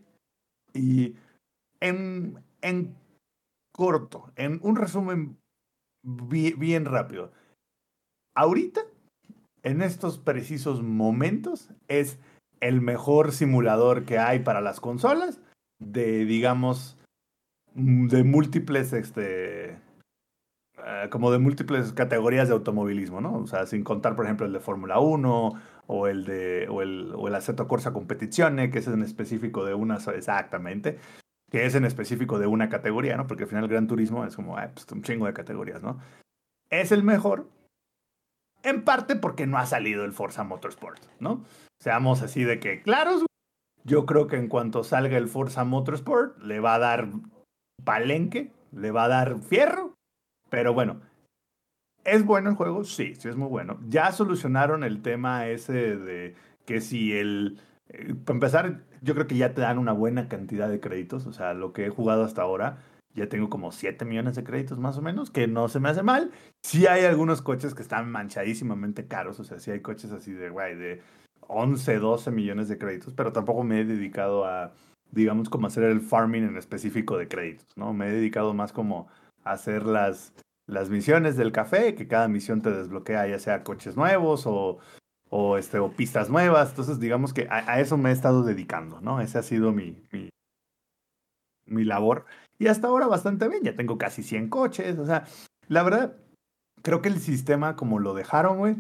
Y 0.75 1.17
en, 1.81 2.43
en 2.63 2.95
corto, 3.73 4.33
en 4.37 4.61
un 4.63 4.77
resumen 4.77 5.39
bi- 6.03 6.53
bien 6.55 6.85
rápido. 6.85 7.33
Ahorita, 8.35 8.83
en 9.63 9.83
estos 9.83 10.19
precisos 10.19 10.83
momentos, 10.83 11.71
es 11.89 12.19
el 12.61 12.81
mejor 12.81 13.33
simulador 13.33 14.05
que 14.05 14.19
hay 14.19 14.41
para 14.41 14.61
las 14.61 14.81
consolas 14.81 15.41
de, 15.79 16.25
digamos, 16.25 16.99
de 17.75 18.23
múltiples, 18.25 18.93
este, 18.93 19.71
eh, 19.73 21.09
como 21.11 21.31
de 21.31 21.39
múltiples 21.39 21.93
categorías 21.93 22.49
de 22.49 22.55
automovilismo, 22.55 23.21
¿no? 23.21 23.35
O 23.39 23.47
sea, 23.47 23.67
sin 23.67 23.83
contar, 23.85 24.15
por 24.17 24.27
ejemplo, 24.27 24.47
el 24.47 24.53
de 24.53 24.61
Fórmula 24.61 24.99
1 25.01 25.55
o 25.93 26.07
el 26.07 26.25
de, 26.25 26.69
o 26.69 26.83
el, 26.83 27.13
o 27.17 27.27
el 27.27 27.35
Assetto 27.35 27.67
Corsa 27.67 27.93
Competizione, 27.93 28.71
que 28.71 28.79
es 28.79 28.87
en 28.87 29.03
específico 29.03 29.65
de 29.65 29.75
una, 29.75 29.97
exactamente, 29.97 30.99
que 31.51 31.67
es 31.67 31.75
en 31.75 31.85
específico 31.85 32.39
de 32.39 32.47
una 32.47 32.69
categoría, 32.69 33.17
¿no? 33.17 33.27
Porque 33.27 33.43
al 33.43 33.49
final 33.49 33.67
Gran 33.67 33.89
Turismo 33.89 34.25
es 34.25 34.37
como, 34.37 34.55
pues, 34.55 34.87
un 34.93 35.03
chingo 35.03 35.27
de 35.27 35.33
categorías, 35.33 35.83
¿no? 35.83 35.99
Es 36.71 36.93
el 36.93 37.03
mejor, 37.03 37.49
en 38.63 38.85
parte 38.85 39.17
porque 39.17 39.49
no 39.49 39.59
ha 39.59 39.67
salido 39.67 40.05
el 40.05 40.13
Forza 40.13 40.45
Motorsport, 40.45 41.03
¿no? 41.19 41.45
Seamos 41.81 42.23
así 42.23 42.45
de 42.45 42.61
que 42.61 42.83
claros. 42.83 43.27
Yo 43.83 44.07
creo 44.07 44.29
que 44.29 44.37
en 44.37 44.47
cuanto 44.47 44.85
salga 44.85 45.19
el 45.19 45.27
Forza 45.27 45.65
Motorsport, 45.65 46.39
le 46.39 46.61
va 46.61 46.75
a 46.75 46.79
dar 46.79 47.09
palenque, 47.85 48.53
le 48.71 48.93
va 48.93 49.05
a 49.05 49.09
dar 49.09 49.41
fierro. 49.41 49.95
Pero 50.51 50.73
bueno, 50.73 51.01
¿es 52.05 52.25
bueno 52.25 52.51
el 52.51 52.57
juego? 52.57 52.85
Sí, 52.85 53.15
sí 53.17 53.29
es 53.29 53.37
muy 53.37 53.49
bueno. 53.49 53.79
Ya 53.89 54.13
solucionaron 54.13 54.85
el 54.85 55.03
tema 55.03 55.47
ese 55.49 55.97
de 55.97 56.35
que 56.67 56.81
si 56.81 57.13
el... 57.13 57.59
eh, 57.89 58.15
para 58.25 58.37
empezar, 58.37 58.81
yo 59.03 59.15
creo 59.15 59.27
que 59.27 59.37
ya 59.37 59.55
te 59.55 59.61
dan 59.61 59.79
una 59.79 59.93
buena 59.93 60.29
cantidad 60.29 60.69
de 60.69 60.81
créditos. 60.81 61.27
O 61.27 61.33
sea, 61.33 61.55
lo 61.55 61.73
que 61.73 61.87
he 61.87 61.91
jugado 61.91 62.25
hasta 62.25 62.43
ahora, 62.43 62.79
ya 63.15 63.29
tengo 63.29 63.51
como 63.51 63.73
7 63.73 64.05
millones 64.05 64.37
de 64.37 64.45
créditos 64.45 64.79
más 64.79 64.97
o 64.99 65.03
menos, 65.03 65.31
que 65.31 65.47
no 65.47 65.69
se 65.69 65.81
me 65.81 65.89
hace 65.89 66.03
mal. 66.03 66.31
Sí 66.63 66.87
hay 66.87 67.05
algunos 67.05 67.43
coches 67.43 67.75
que 67.75 67.83
están 67.83 68.11
manchadísimamente 68.11 69.07
caros. 69.07 69.41
O 69.41 69.45
sea, 69.45 69.59
sí 69.59 69.71
hay 69.71 69.81
coches 69.81 70.13
así 70.13 70.33
de, 70.33 70.51
güey, 70.51 70.77
de 70.77 71.03
11, 71.49 71.99
12 71.99 72.31
millones 72.31 72.69
de 72.69 72.79
créditos, 72.79 73.13
pero 73.15 73.33
tampoco 73.33 73.65
me 73.65 73.81
he 73.81 73.85
dedicado 73.85 74.45
a, 74.45 74.73
digamos, 75.11 75.49
como 75.51 75.67
hacer 75.67 75.85
el 75.85 76.01
farming 76.01 76.45
en 76.45 76.57
específico 76.57 77.19
de 77.19 77.29
créditos, 77.29 77.67
¿no? 77.77 77.93
Me 77.93 78.09
he 78.09 78.13
dedicado 78.13 78.55
más 78.55 78.73
como 78.73 79.09
a 79.45 79.53
hacer 79.53 79.85
las, 79.85 80.33
las 80.71 80.89
misiones 80.89 81.37
del 81.37 81.53
café, 81.53 81.95
que 81.95 82.07
cada 82.07 82.29
misión 82.29 82.63
te 82.63 82.71
desbloquea 82.71 83.27
ya 83.27 83.39
sea 83.39 83.65
coches 83.65 83.97
nuevos 83.97 84.47
o, 84.47 84.79
o, 85.29 85.59
este, 85.59 85.79
o 85.79 85.91
pistas 85.91 86.31
nuevas. 86.31 86.71
Entonces, 86.71 87.01
digamos 87.01 87.35
que 87.35 87.49
a, 87.51 87.81
eso 87.81 87.97
me 87.97 88.11
he 88.11 88.13
estado 88.13 88.45
dedicando, 88.45 89.01
¿no? 89.01 89.21
Ese 89.21 89.39
ha 89.39 89.43
sido 89.43 89.73
mi, 89.73 90.03
mi, 90.13 90.31
mi 91.67 91.85
labor. 91.85 92.25
Y 92.59 92.69
hasta 92.69 92.89
ahora 92.89 93.07
bastante 93.07 93.49
bien, 93.49 93.63
ya 93.65 93.75
tengo 93.75 93.99
casi 93.99 94.23
100 94.23 94.49
coches, 94.49 94.99
o 94.99 95.07
sea, 95.07 95.25
la 95.67 95.83
verdad, 95.83 96.17
creo 96.83 97.03
que 97.03 97.09
el 97.09 97.21
sistema 97.21 97.75
como 97.75 97.99
lo 97.99 98.15
dejaron, 98.15 98.59
güey, 98.59 98.77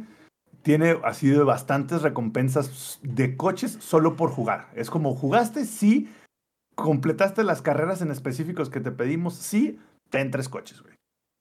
tiene 0.62 0.98
así 1.04 1.28
de 1.28 1.42
bastantes 1.42 2.02
recompensas 2.02 3.00
de 3.02 3.36
coches 3.36 3.78
solo 3.80 4.16
por 4.16 4.30
jugar. 4.30 4.68
Es 4.74 4.90
como 4.90 5.14
jugaste, 5.14 5.64
sí, 5.64 6.12
completaste 6.74 7.42
las 7.42 7.62
carreras 7.62 8.02
en 8.02 8.10
específicos 8.10 8.70
que 8.70 8.80
te 8.80 8.92
pedimos, 8.92 9.34
sí, 9.34 9.80
ten 10.10 10.30
tres 10.30 10.48
coches, 10.48 10.82
güey. 10.82 10.99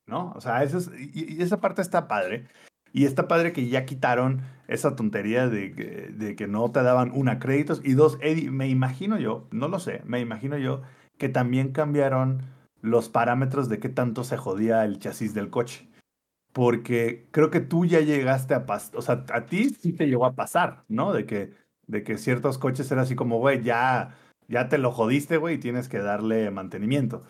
¿No? 0.09 0.33
O 0.35 0.41
sea, 0.41 0.63
esa 0.63 1.61
parte 1.61 1.81
está 1.81 2.07
padre. 2.07 2.47
Y 2.91 3.05
está 3.05 3.27
padre 3.27 3.53
que 3.53 3.67
ya 3.67 3.85
quitaron 3.85 4.41
esa 4.67 4.95
tontería 4.95 5.47
de 5.47 5.73
que, 5.73 6.09
de 6.11 6.35
que 6.35 6.47
no 6.47 6.71
te 6.71 6.81
daban 6.81 7.11
una 7.13 7.37
créditos 7.37 7.81
y 7.83 7.93
dos, 7.93 8.17
Eddie, 8.21 8.49
me 8.49 8.67
imagino 8.67 9.19
yo, 9.19 9.47
no 9.51 9.67
lo 9.67 9.79
sé, 9.79 10.01
me 10.05 10.19
imagino 10.19 10.57
yo 10.57 10.81
que 11.19 11.29
también 11.29 11.71
cambiaron 11.71 12.41
los 12.81 13.09
parámetros 13.09 13.69
de 13.69 13.77
qué 13.79 13.89
tanto 13.89 14.23
se 14.23 14.37
jodía 14.37 14.85
el 14.85 14.97
chasis 14.97 15.35
del 15.35 15.51
coche 15.51 15.89
porque 16.53 17.27
creo 17.31 17.49
que 17.49 17.61
tú 17.61 17.85
ya 17.85 17.99
llegaste 18.01 18.53
a 18.53 18.65
pasar, 18.65 18.97
o 18.97 19.01
sea, 19.01 19.25
a 19.33 19.45
ti 19.45 19.69
sí 19.69 19.93
te 19.93 20.07
llegó 20.07 20.25
a 20.25 20.35
pasar, 20.35 20.83
¿no? 20.87 21.13
De 21.13 21.25
que, 21.25 21.53
de 21.87 22.03
que 22.03 22.17
ciertos 22.17 22.57
coches 22.57 22.91
eran 22.91 23.03
así 23.03 23.15
como, 23.15 23.37
güey, 23.37 23.61
ya, 23.63 24.17
ya 24.47 24.67
te 24.69 24.77
lo 24.77 24.91
jodiste, 24.91 25.37
güey, 25.37 25.55
y 25.55 25.59
tienes 25.59 25.89
que 25.89 25.99
darle 25.99 26.49
mantenimiento. 26.51 27.23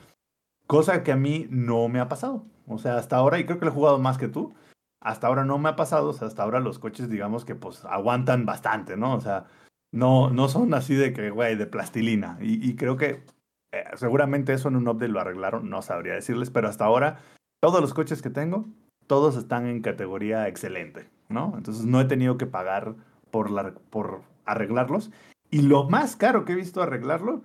Cosa 0.68 1.04
que 1.04 1.12
a 1.12 1.16
mí 1.16 1.48
no 1.50 1.90
me 1.90 2.00
ha 2.00 2.08
pasado. 2.08 2.46
O 2.70 2.78
sea, 2.78 2.98
hasta 2.98 3.18
ahora, 3.18 3.40
y 3.40 3.46
creo 3.46 3.60
que 3.60 3.66
lo 3.66 3.72
he 3.72 3.74
jugado 3.74 4.00
más 4.00 4.18
que 4.18 4.28
tú, 4.28 4.54
hasta 5.02 5.28
ahora 5.28 5.46
no 5.46 5.58
me 5.58 5.70
ha 5.70 5.76
pasado, 5.76 6.10
o 6.10 6.14
sea, 6.14 6.28
hasta 6.28 6.44
ahora 6.44 6.60
los 6.60 6.80
coches, 6.80 7.10
digamos 7.10 7.46
que 7.46 7.56
pues 7.56 7.84
aguantan 7.86 8.46
bastante, 8.46 8.96
¿no? 8.98 9.16
O 9.16 9.22
sea, 9.22 9.46
no, 9.92 10.30
no 10.30 10.48
son 10.48 10.74
así 10.74 10.96
de 10.96 11.14
que, 11.14 11.30
güey, 11.30 11.56
de 11.56 11.66
plastilina. 11.66 12.38
Y, 12.42 12.76
creo 12.76 12.98
que 12.98 13.24
eh, 13.72 13.86
seguramente 13.96 14.54
eso 14.54 14.70
en 14.70 14.76
un 14.76 14.88
update 14.88 15.12
lo 15.12 15.20
arreglaron, 15.20 15.70
no 15.70 15.82
sabría 15.82 16.14
decirles, 16.14 16.50
pero 16.52 16.70
hasta 16.70 16.86
ahora 16.86 17.20
todos 17.62 17.82
los 17.82 17.94
coches 17.94 18.22
que 18.22 18.30
tengo 18.30 18.68
todos 19.10 19.36
están 19.38 19.66
en 19.66 19.82
categoría 19.82 20.48
excelente, 20.48 21.10
¿no? 21.30 21.56
Entonces 21.58 21.84
no 21.84 22.00
he 22.00 22.06
tenido 22.06 22.38
que 22.38 22.46
pagar 22.46 22.94
por, 23.32 23.50
la, 23.50 23.74
por 23.90 24.22
arreglarlos. 24.46 25.12
Y 25.50 25.64
lo 25.64 25.90
más 25.90 26.16
caro 26.16 26.46
que 26.46 26.54
he 26.54 26.56
visto 26.56 26.84
arreglarlo, 26.84 27.42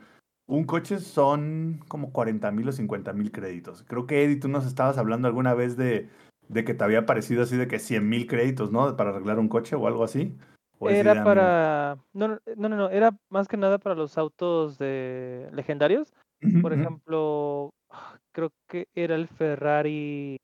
un 0.46 0.64
coche 0.64 0.98
son 0.98 1.80
como 1.88 2.12
40 2.12 2.50
mil 2.50 2.68
o 2.68 2.72
50 2.72 3.12
mil 3.12 3.32
créditos. 3.32 3.82
Creo 3.84 4.06
que 4.06 4.24
Eddie, 4.24 4.36
tú 4.36 4.48
nos 4.48 4.66
estabas 4.66 4.98
hablando 4.98 5.28
alguna 5.28 5.54
vez 5.54 5.76
de, 5.76 6.08
de 6.48 6.64
que 6.64 6.74
te 6.74 6.84
había 6.84 7.06
parecido 7.06 7.42
así 7.42 7.56
de 7.56 7.68
que 7.68 7.78
100 7.78 8.08
mil 8.08 8.26
créditos, 8.26 8.70
¿no? 8.70 8.96
Para 8.96 9.10
arreglar 9.10 9.38
un 9.38 9.48
coche 9.48 9.76
o 9.76 9.86
algo 9.86 10.04
así. 10.04 10.36
¿O 10.78 10.88
es 10.88 11.00
idea 11.00 11.12
Era 11.12 11.24
para. 11.24 11.98
No, 12.12 12.28
no, 12.28 12.38
no, 12.56 12.68
no, 12.68 12.90
era 12.90 13.16
más 13.30 13.48
que 13.48 13.56
nada 13.56 13.78
para 13.78 13.94
los 13.94 14.18
autos 14.18 14.78
de 14.78 15.48
legendarios. 15.52 16.12
Por 16.60 16.74
ejemplo, 16.74 17.72
ah, 17.88 18.18
creo 18.32 18.52
que 18.68 18.86
era 18.94 19.14
el 19.14 19.28
Ferrari. 19.28 20.36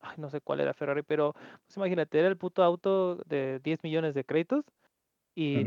Ay, 0.00 0.16
no 0.16 0.30
sé 0.30 0.40
cuál 0.40 0.60
era 0.60 0.72
Ferrari, 0.72 1.02
pero 1.02 1.34
pues 1.34 1.76
imagínate, 1.76 2.18
era 2.18 2.28
el 2.28 2.38
puto 2.38 2.62
auto 2.62 3.16
de 3.26 3.60
10 3.62 3.82
millones 3.82 4.14
de 4.14 4.24
créditos. 4.24 4.64
Y 5.34 5.62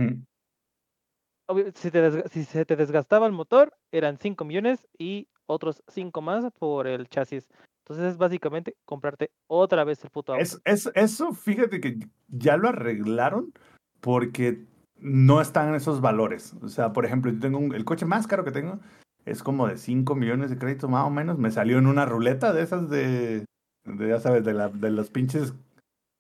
si, 1.76 1.92
te 1.92 2.02
desga- 2.12 2.28
si 2.30 2.44
se 2.44 2.66
te 2.66 2.76
desgastaba 2.76 3.28
el 3.28 3.34
motor, 3.34 3.74
eran 3.92 4.18
5 4.18 4.46
millones 4.46 4.88
y 4.98 5.28
otros 5.46 5.84
5 5.88 6.22
más 6.22 6.46
por 6.58 6.88
el 6.88 7.08
chasis. 7.08 7.48
Entonces 7.84 8.14
es 8.14 8.18
básicamente 8.18 8.76
comprarte 8.86 9.30
otra 9.48 9.84
vez 9.84 10.04
el 10.04 10.10
puto 10.10 10.34
auto. 10.34 10.42
Es, 10.42 10.60
es- 10.66 10.92
eso, 10.96 11.34
fíjate 11.34 11.80
que 11.80 12.00
ya 12.30 12.58
lo 12.58 12.70
arreglaron 12.70 13.54
porque 14.02 14.66
no 14.98 15.42
están 15.42 15.70
en 15.70 15.76
esos 15.76 16.02
valores. 16.02 16.54
O 16.64 16.68
sea, 16.68 16.94
por 16.94 17.06
ejemplo, 17.06 17.32
yo 17.32 17.40
tengo 17.40 17.60
un- 17.60 17.76
el 17.76 17.86
coche 17.86 18.06
más 18.06 18.26
caro 18.28 18.44
que 18.44 18.52
tengo 18.52 18.80
es 19.26 19.44
como 19.44 19.68
de 19.68 19.78
5 19.78 20.16
millones 20.16 20.50
de 20.50 20.58
créditos 20.58 20.90
más 20.90 21.06
o 21.06 21.10
menos. 21.10 21.38
Me 21.38 21.52
salió 21.52 21.78
en 21.78 21.86
una 21.88 22.06
ruleta 22.06 22.54
de 22.54 22.64
esas 22.64 22.90
de, 22.90 23.46
de, 23.86 24.08
ya 24.08 24.20
sabes, 24.20 24.44
de, 24.46 24.54
la, 24.54 24.70
de 24.70 24.90
los 24.90 25.12
pinches, 25.12 25.54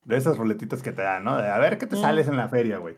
de 0.05 0.17
esas 0.17 0.37
ruletitas 0.37 0.83
que 0.83 0.91
te 0.91 1.01
dan, 1.01 1.23
¿no? 1.23 1.37
De 1.37 1.47
a 1.49 1.57
ver 1.57 1.77
qué 1.79 1.87
te 1.87 1.95
Mm. 1.95 2.01
sales 2.01 2.27
en 2.27 2.37
la 2.37 2.47
feria, 2.49 2.77
güey. 2.77 2.95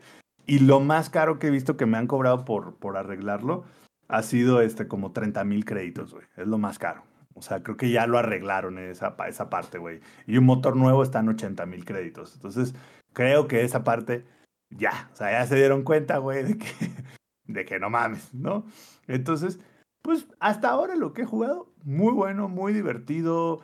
Y 0.48 0.60
lo 0.60 0.80
más 0.80 1.10
caro 1.10 1.38
que 1.38 1.48
he 1.48 1.50
visto 1.50 1.76
que 1.76 1.84
me 1.84 1.98
han 1.98 2.06
cobrado 2.06 2.46
por, 2.46 2.76
por 2.76 2.96
arreglarlo 2.96 3.64
ha 4.08 4.22
sido 4.22 4.62
este 4.62 4.88
como 4.88 5.12
30 5.12 5.44
mil 5.44 5.66
créditos, 5.66 6.14
güey. 6.14 6.24
Es 6.38 6.46
lo 6.46 6.56
más 6.56 6.78
caro. 6.78 7.02
O 7.34 7.42
sea, 7.42 7.62
creo 7.62 7.76
que 7.76 7.90
ya 7.90 8.06
lo 8.06 8.16
arreglaron 8.16 8.78
esa, 8.78 9.14
esa 9.28 9.50
parte, 9.50 9.76
güey. 9.76 10.00
Y 10.26 10.38
un 10.38 10.46
motor 10.46 10.74
nuevo 10.74 11.02
está 11.02 11.20
en 11.20 11.28
80 11.28 11.66
mil 11.66 11.84
créditos. 11.84 12.34
Entonces, 12.34 12.74
creo 13.12 13.46
que 13.46 13.62
esa 13.62 13.84
parte 13.84 14.24
ya, 14.70 15.10
o 15.12 15.16
sea, 15.16 15.32
ya 15.32 15.46
se 15.46 15.56
dieron 15.56 15.82
cuenta, 15.84 16.16
güey, 16.16 16.42
de 16.42 16.56
que, 16.56 16.66
de 17.44 17.66
que 17.66 17.78
no 17.78 17.90
mames, 17.90 18.32
¿no? 18.32 18.64
Entonces, 19.06 19.60
pues 20.00 20.26
hasta 20.40 20.70
ahora 20.70 20.96
lo 20.96 21.12
que 21.12 21.22
he 21.22 21.26
jugado, 21.26 21.70
muy 21.84 22.14
bueno, 22.14 22.48
muy 22.48 22.72
divertido. 22.72 23.60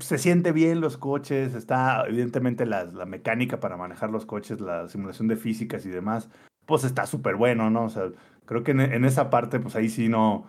Se 0.00 0.18
siente 0.18 0.52
bien 0.52 0.80
los 0.80 0.96
coches, 0.96 1.54
está 1.54 2.04
evidentemente 2.06 2.66
la, 2.66 2.84
la 2.84 3.06
mecánica 3.06 3.60
para 3.60 3.76
manejar 3.76 4.10
los 4.10 4.26
coches, 4.26 4.60
la 4.60 4.88
simulación 4.88 5.28
de 5.28 5.36
físicas 5.36 5.86
y 5.86 5.90
demás, 5.90 6.28
pues 6.68 6.84
está 6.84 7.06
súper 7.06 7.36
bueno, 7.36 7.70
¿no? 7.70 7.84
O 7.84 7.88
sea, 7.88 8.10
creo 8.44 8.62
que 8.62 8.72
en, 8.72 9.04
esa 9.06 9.30
parte, 9.30 9.58
pues 9.58 9.74
ahí 9.74 9.88
sí 9.88 10.08
no, 10.10 10.46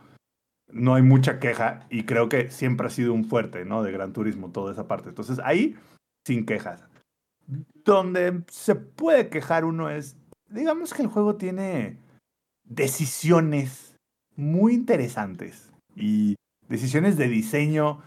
no 0.69 0.95
hay 0.95 1.01
mucha 1.01 1.39
queja 1.39 1.87
y 1.89 2.03
creo 2.03 2.27
que 2.27 2.51
siempre 2.51 2.87
ha 2.87 2.89
sido 2.89 3.13
un 3.13 3.23
fuerte, 3.23 3.63
¿no? 3.63 3.83
De 3.83 3.93
Gran 3.93 4.11
Turismo, 4.11 4.51
toda 4.51 4.73
esa 4.73 4.85
parte. 4.85 5.09
Entonces 5.09 5.39
ahí, 5.43 5.77
sin 6.25 6.45
quejas. 6.45 6.83
Donde 7.85 8.43
se 8.49 8.75
puede 8.75 9.29
quejar 9.29 9.63
uno 9.63 9.89
es, 9.89 10.17
digamos 10.49 10.93
que 10.93 11.03
el 11.03 11.07
juego 11.07 11.35
tiene 11.35 11.97
decisiones 12.65 13.95
muy 14.35 14.73
interesantes 14.73 15.71
y 15.95 16.35
decisiones 16.67 17.15
de 17.15 17.29
diseño 17.29 18.01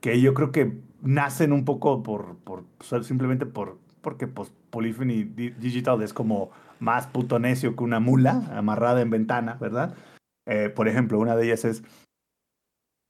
que 0.00 0.20
yo 0.20 0.34
creo 0.34 0.52
que 0.52 0.78
nacen 1.02 1.52
un 1.52 1.64
poco 1.64 2.02
por, 2.02 2.36
por 2.38 2.64
simplemente 3.04 3.46
por 3.46 3.78
porque 4.00 4.28
pues 4.28 4.52
Polyphony 4.70 5.24
Di- 5.24 5.50
Digital 5.50 6.00
es 6.02 6.12
como 6.12 6.50
más 6.78 7.06
puto 7.08 7.38
necio 7.38 7.74
que 7.74 7.82
una 7.82 7.98
mula 7.98 8.42
amarrada 8.56 9.00
en 9.00 9.10
ventana, 9.10 9.54
¿verdad? 9.60 9.94
Eh, 10.46 10.68
por 10.68 10.86
ejemplo, 10.86 11.18
una 11.18 11.34
de 11.34 11.46
ellas 11.46 11.64
es 11.64 11.82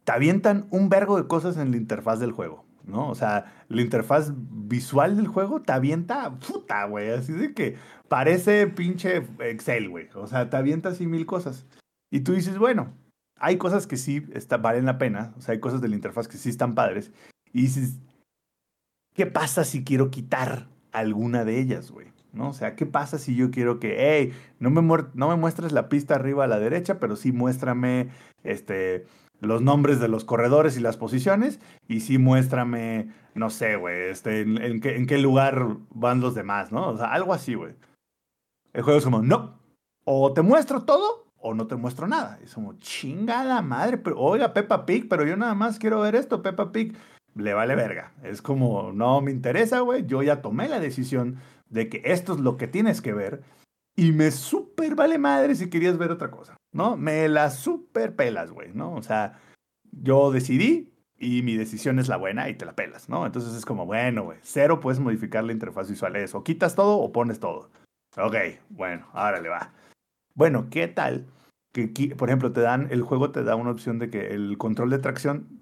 te 0.05 0.13
avientan 0.13 0.69
un 0.71 0.89
vergo 0.89 1.17
de 1.21 1.27
cosas 1.27 1.57
en 1.57 1.71
la 1.73 1.77
interfaz 1.77 2.21
del 2.21 2.33
juego, 2.33 2.65
¿no? 2.85 3.09
O 3.11 3.15
sea, 3.15 3.65
la 3.69 3.83
interfaz 3.83 4.33
visual 4.37 5.17
del 5.17 5.27
juego 5.27 5.61
te 5.63 5.73
avienta, 5.73 6.39
puta, 6.39 6.85
güey, 6.87 7.11
así 7.11 7.33
de 7.33 7.53
que 7.53 7.77
parece 8.09 8.69
pinche 8.69 9.27
Excel, 9.41 9.91
güey. 9.91 10.09
O 10.15 10.27
sea, 10.29 10.49
te 10.49 10.57
avienta 10.57 10.91
así 10.91 11.07
mil 11.07 11.27
cosas. 11.27 11.67
Y 12.11 12.21
tú 12.21 12.33
dices, 12.33 12.57
bueno, 12.57 12.93
hay 13.39 13.59
cosas 13.59 13.87
que 13.87 13.97
sí 13.97 14.25
valen 14.61 14.87
la 14.87 14.99
pena, 14.99 15.33
o 15.37 15.41
sea, 15.41 15.53
hay 15.53 15.61
cosas 15.61 15.81
de 15.81 15.89
la 15.89 15.95
interfaz 15.95 16.29
que 16.29 16.39
sí 16.39 16.49
están 16.49 16.75
padres. 16.75 17.13
Y 17.53 17.63
dices, 17.63 17.99
¿qué 19.15 19.27
pasa 19.27 19.65
si 19.65 19.85
quiero 19.85 20.11
quitar 20.11 20.69
alguna 20.93 21.45
de 21.45 21.61
ellas, 21.61 21.91
güey? 21.91 22.09
¿No? 22.33 22.51
O 22.51 22.53
sea, 22.53 22.77
¿qué 22.77 22.85
pasa 22.85 23.19
si 23.19 23.35
yo 23.35 23.51
quiero 23.51 23.81
que, 23.81 23.97
hey, 23.99 24.33
no 24.59 24.71
me, 24.71 24.83
no 25.15 25.29
me 25.29 25.37
muestres 25.37 25.73
la 25.73 25.89
pista 25.89 26.15
arriba 26.15 26.45
a 26.45 26.49
la 26.49 26.59
derecha, 26.59 26.99
pero 26.99 27.17
sí 27.17 27.33
muéstrame 27.33 28.11
este, 28.45 29.07
los 29.41 29.63
nombres 29.63 30.01
de 30.01 30.09
los 30.09 30.25
corredores 30.25 30.77
y 30.77 30.81
las 30.81 30.97
posiciones, 30.97 31.61
y 31.89 32.01
sí 32.01 32.19
muéstrame, 32.19 33.09
no 33.35 33.49
sé, 33.49 33.77
güey, 33.77 34.11
este, 34.11 34.43
en, 34.43 34.81
qué, 34.81 34.97
en 34.97 35.07
qué 35.07 35.19
lugar 35.19 35.77
van 35.91 36.21
los 36.21 36.35
demás, 36.35 36.73
¿no? 36.73 36.89
O 36.89 36.99
sea, 36.99 37.07
algo 37.13 37.33
así, 37.33 37.55
güey. 37.55 37.75
El 38.75 38.83
juego 38.83 38.99
es 38.99 39.05
como, 39.05 39.23
no, 39.23 39.59
o 40.05 40.33
te 40.35 40.43
muestro 40.43 40.83
todo 40.83 41.26
o 41.47 41.55
no 41.55 41.67
te 41.67 41.77
muestro 41.77 42.07
nada. 42.07 42.39
Es 42.43 42.55
como, 42.55 42.75
chingada 42.79 43.63
madre, 43.63 43.99
pero 43.99 44.19
oiga, 44.19 44.53
Peppa 44.53 44.85
Pig, 44.85 45.09
pero 45.09 45.25
yo 45.25 45.37
nada 45.37 45.55
más 45.55 45.79
quiero 45.79 46.01
ver 46.01 46.17
esto, 46.17 46.43
Peppa 46.43 46.73
Pig. 46.73 46.97
Le 47.35 47.55
vale 47.55 47.75
verga. 47.75 48.13
Es 48.23 48.43
como, 48.43 48.93
no 48.93 49.21
me 49.21 49.31
interesa, 49.31 49.81
güey. 49.81 50.07
Yo 50.07 50.23
ya 50.23 50.43
tomé 50.43 50.69
la 50.69 50.81
decisión 50.81 51.37
de 51.69 51.89
que 51.89 52.03
esto 52.05 52.35
es 52.35 52.41
lo 52.41 52.57
que 52.57 52.67
tienes 52.67 53.01
que 53.01 53.13
ver. 53.13 53.43
Y 53.95 54.13
me 54.13 54.31
súper 54.31 54.95
vale 54.95 55.19
madre 55.19 55.55
si 55.55 55.71
querías 55.71 55.97
ver 55.99 56.11
otra 56.11 56.31
cosa, 56.31 56.57
¿no? 56.73 56.97
Me 56.97 57.29
la 57.29 57.51
súper 57.51 58.15
pelas, 58.15 58.51
güey, 58.51 58.73
¿no? 58.75 58.95
O 58.95 59.03
sea, 59.03 59.41
yo 59.91 60.31
decidí 60.31 60.93
y 61.19 61.43
mi 61.43 61.57
decisión 61.57 61.99
es 61.99 62.09
la 62.09 62.19
buena 62.19 62.49
y 62.49 62.55
te 62.55 62.67
la 62.67 62.75
pelas, 62.75 63.09
¿no? 63.09 63.25
Entonces 63.25 63.55
es 63.55 63.65
como, 63.65 63.87
bueno, 63.87 64.25
güey, 64.25 64.39
cero 64.43 64.81
puedes 64.81 65.01
modificar 65.01 65.45
la 65.45 65.53
interfaz 65.53 65.89
visual. 65.89 66.17
Es 66.17 66.35
o 66.35 66.45
quitas 66.45 66.75
todo 66.75 66.99
o 66.99 67.13
pones 67.13 67.41
todo. 67.41 67.71
Ok, 68.19 68.37
bueno, 68.71 69.07
ahora 69.13 69.41
le 69.41 69.49
va. 69.49 69.73
Bueno, 70.35 70.69
¿qué 70.71 70.89
tal? 70.89 71.27
Que, 71.85 72.15
por 72.17 72.31
ejemplo, 72.31 72.53
te 72.53 72.63
dan, 72.63 72.89
el 72.91 73.03
juego 73.03 73.31
te 73.33 73.45
da 73.45 73.55
una 73.55 73.71
opción 73.71 73.99
de 73.99 74.09
que 74.09 74.29
el 74.29 74.57
control 74.57 74.89
de 74.89 74.99
tracción 74.99 75.61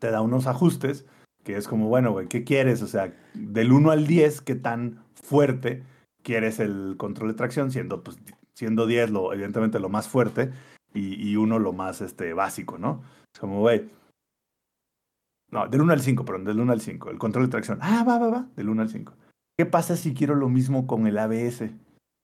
te 0.00 0.10
da 0.10 0.20
unos 0.20 0.48
ajustes, 0.48 1.06
que 1.44 1.56
es 1.56 1.68
como, 1.68 1.88
bueno, 1.88 2.10
güey, 2.10 2.26
¿qué 2.26 2.42
quieres? 2.42 2.82
O 2.82 2.88
sea, 2.88 3.14
del 3.34 3.72
1 3.72 3.92
al 3.92 4.06
10, 4.06 4.40
¿qué 4.40 4.56
tan 4.56 5.04
fuerte 5.14 5.84
quieres 6.22 6.58
el 6.58 6.96
control 6.98 7.28
de 7.28 7.34
tracción? 7.34 7.70
Siendo, 7.70 8.02
pues, 8.02 8.18
siendo 8.54 8.86
10, 8.86 9.10
lo, 9.10 9.32
evidentemente, 9.32 9.78
lo 9.78 9.88
más 9.88 10.08
fuerte, 10.08 10.50
y, 10.92 11.30
y 11.30 11.36
1 11.36 11.60
lo 11.60 11.72
más 11.72 12.00
este, 12.00 12.32
básico, 12.32 12.76
¿no? 12.76 13.04
Es 13.32 13.38
como, 13.40 13.60
güey, 13.60 13.88
no, 15.50 15.68
del 15.68 15.80
1 15.80 15.92
al 15.92 16.00
5, 16.00 16.24
perdón, 16.24 16.44
del 16.44 16.60
1 16.60 16.72
al 16.72 16.80
5. 16.80 17.10
El 17.10 17.18
control 17.18 17.46
de 17.46 17.50
tracción. 17.50 17.78
Ah, 17.80 18.04
va, 18.06 18.18
va, 18.18 18.28
va, 18.28 18.48
del 18.56 18.68
1 18.68 18.82
al 18.82 18.88
5. 18.88 19.14
¿Qué 19.56 19.64
pasa 19.64 19.96
si 19.96 20.12
quiero 20.12 20.34
lo 20.34 20.48
mismo 20.48 20.86
con 20.86 21.06
el 21.06 21.18
ABS? 21.18 21.70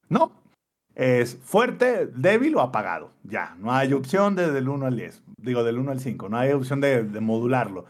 No, 0.09 0.33
es 0.95 1.37
fuerte, 1.37 2.07
débil 2.07 2.57
o 2.57 2.61
apagado. 2.61 3.11
Ya, 3.25 3.57
no 3.59 3.73
hay 3.73 3.93
opción 3.93 4.37
de 4.37 4.51
del 4.51 4.69
1 4.69 4.87
al 4.87 4.97
10. 4.97 5.23
Digo, 5.39 5.65
del 5.65 5.79
1 5.79 5.93
al 5.93 6.01
5. 6.01 6.29
No 6.29 6.37
hay 6.37 6.53
opción 6.53 6.81
de, 6.81 7.05
de 7.05 7.21
modularlo. 7.21 7.87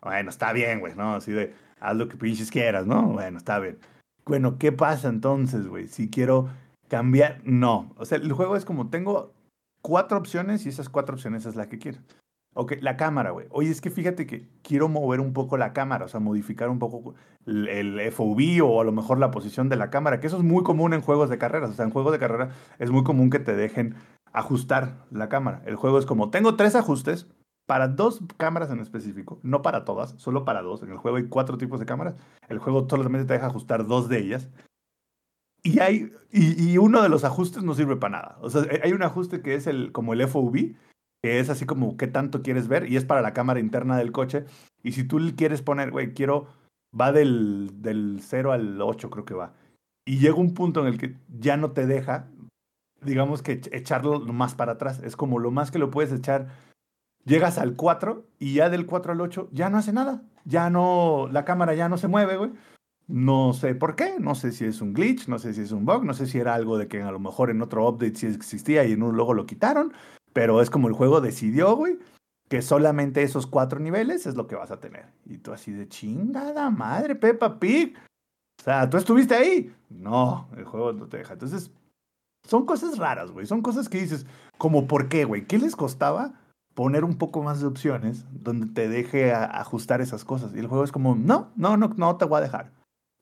Bueno, 0.00 0.30
está 0.30 0.52
bien, 0.52 0.80
güey, 0.80 0.94
¿no? 0.94 1.14
Así 1.14 1.32
de, 1.32 1.54
haz 1.80 1.96
lo 1.96 2.08
que 2.08 2.16
pinches 2.16 2.50
quieras, 2.50 2.86
¿no? 2.86 3.08
Bueno, 3.08 3.38
está 3.38 3.58
bien. 3.58 3.78
Bueno, 4.24 4.58
¿qué 4.58 4.72
pasa 4.72 5.08
entonces, 5.08 5.66
güey? 5.66 5.88
Si 5.88 6.10
quiero 6.10 6.48
cambiar, 6.88 7.40
no. 7.44 7.92
O 7.96 8.04
sea, 8.04 8.18
el 8.18 8.32
juego 8.32 8.56
es 8.56 8.64
como, 8.64 8.90
tengo 8.90 9.32
cuatro 9.82 10.18
opciones 10.18 10.64
y 10.64 10.68
esas 10.68 10.88
cuatro 10.88 11.14
opciones 11.14 11.46
es 11.46 11.56
la 11.56 11.68
que 11.68 11.78
quiero. 11.78 11.98
Ok, 12.54 12.74
la 12.80 12.98
cámara, 12.98 13.30
güey. 13.30 13.46
Oye, 13.50 13.70
es 13.70 13.80
que 13.80 13.90
fíjate 13.90 14.26
que 14.26 14.46
quiero 14.62 14.88
mover 14.88 15.20
un 15.20 15.32
poco 15.32 15.56
la 15.56 15.72
cámara, 15.72 16.04
o 16.04 16.08
sea, 16.08 16.20
modificar 16.20 16.68
un 16.68 16.78
poco 16.78 17.14
el, 17.46 17.66
el, 17.68 18.12
FOV 18.12 18.62
o 18.62 18.80
a 18.80 18.84
lo 18.84 18.92
mejor 18.92 19.18
la 19.18 19.30
posición 19.30 19.70
de 19.70 19.76
la 19.76 19.88
cámara, 19.88 20.20
que 20.20 20.26
eso 20.26 20.36
es 20.36 20.42
muy 20.42 20.62
común 20.62 20.92
en 20.92 21.00
juegos 21.00 21.30
de 21.30 21.38
carreras. 21.38 21.70
O 21.70 21.72
sea, 21.72 21.86
en 21.86 21.90
juegos 21.90 22.12
de 22.12 22.18
carrera 22.18 22.50
es 22.78 22.90
muy 22.90 23.04
común 23.04 23.30
que 23.30 23.38
te 23.38 23.56
dejen 23.56 23.94
ajustar 24.32 25.06
la 25.10 25.30
cámara. 25.30 25.62
El 25.64 25.76
juego 25.76 25.98
es 25.98 26.04
como, 26.04 26.30
tengo 26.30 26.56
tres 26.56 26.74
ajustes 26.74 27.26
para 27.66 27.88
dos 27.88 28.20
cámaras 28.36 28.70
en 28.70 28.80
específico, 28.80 29.40
no 29.42 29.62
para 29.62 29.84
todas, 29.84 30.14
solo 30.18 30.44
para 30.44 30.60
dos. 30.60 30.82
En 30.82 30.90
el 30.90 30.98
juego 30.98 31.16
hay 31.16 31.28
cuatro 31.28 31.56
tipos 31.56 31.80
de 31.80 31.86
cámaras. 31.86 32.16
El 32.48 32.58
juego 32.58 32.86
solamente 32.88 33.26
te 33.26 33.32
deja 33.34 33.46
ajustar 33.46 33.86
dos 33.86 34.10
de 34.10 34.18
ellas. 34.18 34.50
Y, 35.62 35.78
hay, 35.78 36.12
y, 36.30 36.72
y 36.72 36.76
uno 36.76 37.02
de 37.02 37.08
los 37.08 37.24
ajustes 37.24 37.62
no 37.62 37.74
sirve 37.74 37.96
para 37.96 38.18
nada. 38.18 38.38
O 38.42 38.50
sea, 38.50 38.62
hay 38.82 38.92
un 38.92 39.02
ajuste 39.02 39.40
que 39.40 39.54
es 39.54 39.66
el, 39.66 39.92
como 39.92 40.12
el 40.12 40.20
FOV, 40.26 40.74
que 41.22 41.38
es 41.38 41.48
así 41.48 41.66
como 41.66 41.96
qué 41.96 42.08
tanto 42.08 42.42
quieres 42.42 42.68
ver 42.68 42.90
y 42.90 42.96
es 42.96 43.04
para 43.04 43.22
la 43.22 43.32
cámara 43.32 43.60
interna 43.60 43.96
del 43.96 44.12
coche. 44.12 44.44
Y 44.82 44.92
si 44.92 45.04
tú 45.04 45.20
quieres 45.36 45.62
poner, 45.62 45.90
güey, 45.90 46.14
quiero, 46.14 46.48
va 46.98 47.12
del, 47.12 47.70
del 47.80 48.20
0 48.20 48.52
al 48.52 48.80
8 48.80 49.08
creo 49.10 49.24
que 49.24 49.34
va. 49.34 49.54
Y 50.04 50.18
llega 50.18 50.34
un 50.34 50.52
punto 50.52 50.80
en 50.80 50.88
el 50.88 50.98
que 50.98 51.16
ya 51.28 51.56
no 51.56 51.70
te 51.70 51.86
deja, 51.86 52.26
digamos 53.00 53.42
que 53.42 53.60
echarlo 53.70 54.20
más 54.20 54.54
para 54.54 54.72
atrás. 54.72 55.00
Es 55.04 55.16
como 55.16 55.38
lo 55.38 55.52
más 55.52 55.70
que 55.70 55.78
lo 55.78 55.90
puedes 55.90 56.12
echar. 56.12 56.48
Llegas 57.24 57.58
al 57.58 57.76
4 57.76 58.26
y 58.40 58.54
ya 58.54 58.68
del 58.68 58.86
4 58.86 59.12
al 59.12 59.20
8 59.20 59.48
ya 59.52 59.70
no 59.70 59.78
hace 59.78 59.92
nada. 59.92 60.22
Ya 60.44 60.70
no, 60.70 61.28
la 61.30 61.44
cámara 61.44 61.74
ya 61.74 61.88
no 61.88 61.98
se 61.98 62.08
mueve, 62.08 62.36
güey. 62.36 62.50
No 63.06 63.52
sé 63.52 63.74
por 63.74 63.94
qué, 63.94 64.16
no 64.18 64.34
sé 64.34 64.52
si 64.52 64.64
es 64.64 64.80
un 64.80 64.92
glitch, 64.92 65.28
no 65.28 65.38
sé 65.38 65.54
si 65.54 65.60
es 65.60 65.72
un 65.72 65.84
bug, 65.84 66.04
no 66.04 66.14
sé 66.14 66.26
si 66.26 66.38
era 66.38 66.54
algo 66.54 66.78
de 66.78 66.88
que 66.88 67.02
a 67.02 67.10
lo 67.10 67.18
mejor 67.18 67.50
en 67.50 67.60
otro 67.62 67.88
update 67.88 68.16
sí 68.16 68.26
existía 68.26 68.84
y 68.84 68.92
en 68.92 69.02
un 69.02 69.16
luego 69.16 69.34
lo 69.34 69.44
quitaron, 69.44 69.92
pero 70.32 70.60
es 70.60 70.70
como 70.70 70.88
el 70.88 70.94
juego 70.94 71.20
decidió, 71.20 71.76
güey, 71.76 71.98
que 72.48 72.62
solamente 72.62 73.22
esos 73.22 73.46
cuatro 73.46 73.80
niveles 73.80 74.26
es 74.26 74.34
lo 74.34 74.46
que 74.46 74.56
vas 74.56 74.70
a 74.70 74.80
tener. 74.80 75.06
Y 75.24 75.38
tú 75.38 75.52
así 75.52 75.72
de 75.72 75.88
chingada 75.88 76.70
madre, 76.70 77.14
Peppa 77.14 77.58
Pig. 77.58 77.96
O 78.60 78.62
sea, 78.62 78.88
¿tú 78.88 78.96
estuviste 78.96 79.34
ahí? 79.34 79.74
No, 79.88 80.48
el 80.56 80.64
juego 80.64 80.92
no 80.92 81.08
te 81.08 81.18
deja. 81.18 81.32
Entonces, 81.32 81.70
son 82.46 82.66
cosas 82.66 82.98
raras, 82.98 83.30
güey. 83.30 83.46
Son 83.46 83.62
cosas 83.62 83.88
que 83.88 84.00
dices, 84.00 84.26
como, 84.58 84.86
¿por 84.86 85.08
qué, 85.08 85.24
güey? 85.24 85.46
¿Qué 85.46 85.58
les 85.58 85.76
costaba 85.76 86.34
poner 86.74 87.04
un 87.04 87.16
poco 87.16 87.42
más 87.42 87.60
de 87.60 87.66
opciones 87.66 88.24
donde 88.30 88.66
te 88.66 88.88
deje 88.88 89.32
ajustar 89.32 90.00
esas 90.00 90.24
cosas? 90.24 90.54
Y 90.54 90.58
el 90.58 90.66
juego 90.66 90.84
es 90.84 90.92
como, 90.92 91.14
no, 91.16 91.52
no, 91.56 91.76
no, 91.76 91.88
no 91.96 92.16
te 92.16 92.24
voy 92.24 92.38
a 92.38 92.42
dejar. 92.42 92.70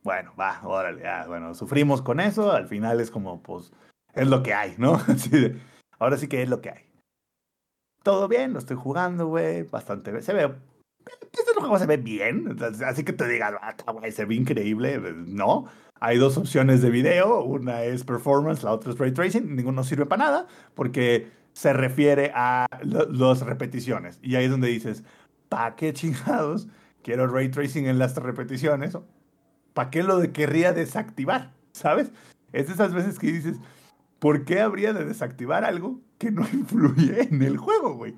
Bueno, 0.03 0.33
va, 0.39 0.61
órale, 0.65 1.03
ya, 1.03 1.27
bueno, 1.27 1.55
sufrimos 1.55 2.03
con 2.03 2.21
eso. 2.21 2.53
Al 2.53 2.67
final 2.67 3.01
es 3.01 3.11
como, 3.11 3.43
pues, 3.43 3.73
es 4.15 4.27
lo 4.27 4.43
que 4.43 4.55
hay, 4.55 4.75
¿no? 4.79 4.95
Así 5.09 5.31
de, 5.31 5.61
ahora 5.99 6.17
sí 6.17 6.27
que 6.27 6.43
es 6.43 6.49
lo 6.49 6.61
que 6.61 6.71
hay 6.71 6.89
todo 8.03 8.29
bien, 8.29 8.53
lo 8.53 8.59
estoy 8.59 8.77
jugando, 8.77 9.27
güey, 9.27 9.63
bastante, 9.63 10.23
se 10.23 10.33
ve, 10.33 10.53
este 11.33 11.53
juego 11.59 11.79
se 11.79 11.87
ve 11.87 11.97
bien, 11.97 12.57
así 12.87 13.05
que 13.05 13.13
te 13.13 13.29
digas, 13.29 13.55
ah, 13.61 13.75
güey, 13.93 14.13
se 14.13 14.25
ve 14.25 14.35
increíble, 14.35 15.01
no. 15.27 15.67
Hay 16.03 16.17
dos 16.17 16.39
opciones 16.39 16.81
de 16.81 16.91
video, 16.91 17.45
una 17.45 17.83
es 17.85 18.05
performance, 18.05 18.63
la 18.63 18.73
otra 18.73 18.93
es 18.93 18.99
ray 18.99 19.13
tracing, 19.13 19.55
ninguno 19.55 19.85
sirve 19.85 20.07
para 20.07 20.25
nada, 20.25 20.47
porque 20.75 21.31
se 21.53 21.73
refiere 21.75 22.33
a 22.35 22.67
las 22.83 23.41
repeticiones. 23.43 24.19
Y 24.23 24.37
ahí 24.37 24.47
es 24.47 24.51
donde 24.51 24.69
dices, 24.69 25.05
¿para 25.51 25.77
qué 25.77 25.93
chingados 25.93 26.69
quiero 27.03 27.27
ray 27.27 27.51
tracing 27.51 27.87
en 27.87 27.99
las 27.99 28.17
repeticiones? 28.17 28.97
¿Para 29.75 29.91
qué 29.91 30.03
lo 30.03 30.19
de 30.19 30.33
querría 30.33 30.73
desactivar? 30.73 31.53
¿Sabes? 31.73 32.11
Es 32.53 32.69
de 32.69 32.73
esas 32.73 32.95
veces 32.95 33.19
que 33.19 33.27
dices, 33.27 33.59
¿por 34.21 34.45
qué 34.45 34.61
habría 34.61 34.93
de 34.93 35.05
desactivar 35.05 35.64
algo 35.64 36.01
que 36.18 36.31
no 36.31 36.47
influye 36.53 37.23
en 37.23 37.43
el 37.43 37.57
juego, 37.57 37.95
güey? 37.95 38.14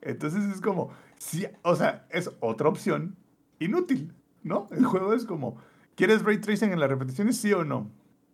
Entonces 0.00 0.42
es 0.52 0.60
como, 0.60 0.90
sí, 1.18 1.46
o 1.62 1.76
sea, 1.76 2.06
es 2.10 2.32
otra 2.40 2.68
opción 2.68 3.14
inútil, 3.60 4.12
¿no? 4.42 4.66
El 4.72 4.84
juego 4.84 5.14
es 5.14 5.24
como, 5.24 5.58
¿quieres 5.94 6.24
ray 6.24 6.38
tracing 6.38 6.72
en 6.72 6.80
las 6.80 6.90
repeticiones, 6.90 7.36
sí 7.36 7.52
o 7.52 7.64
no? 7.64 7.88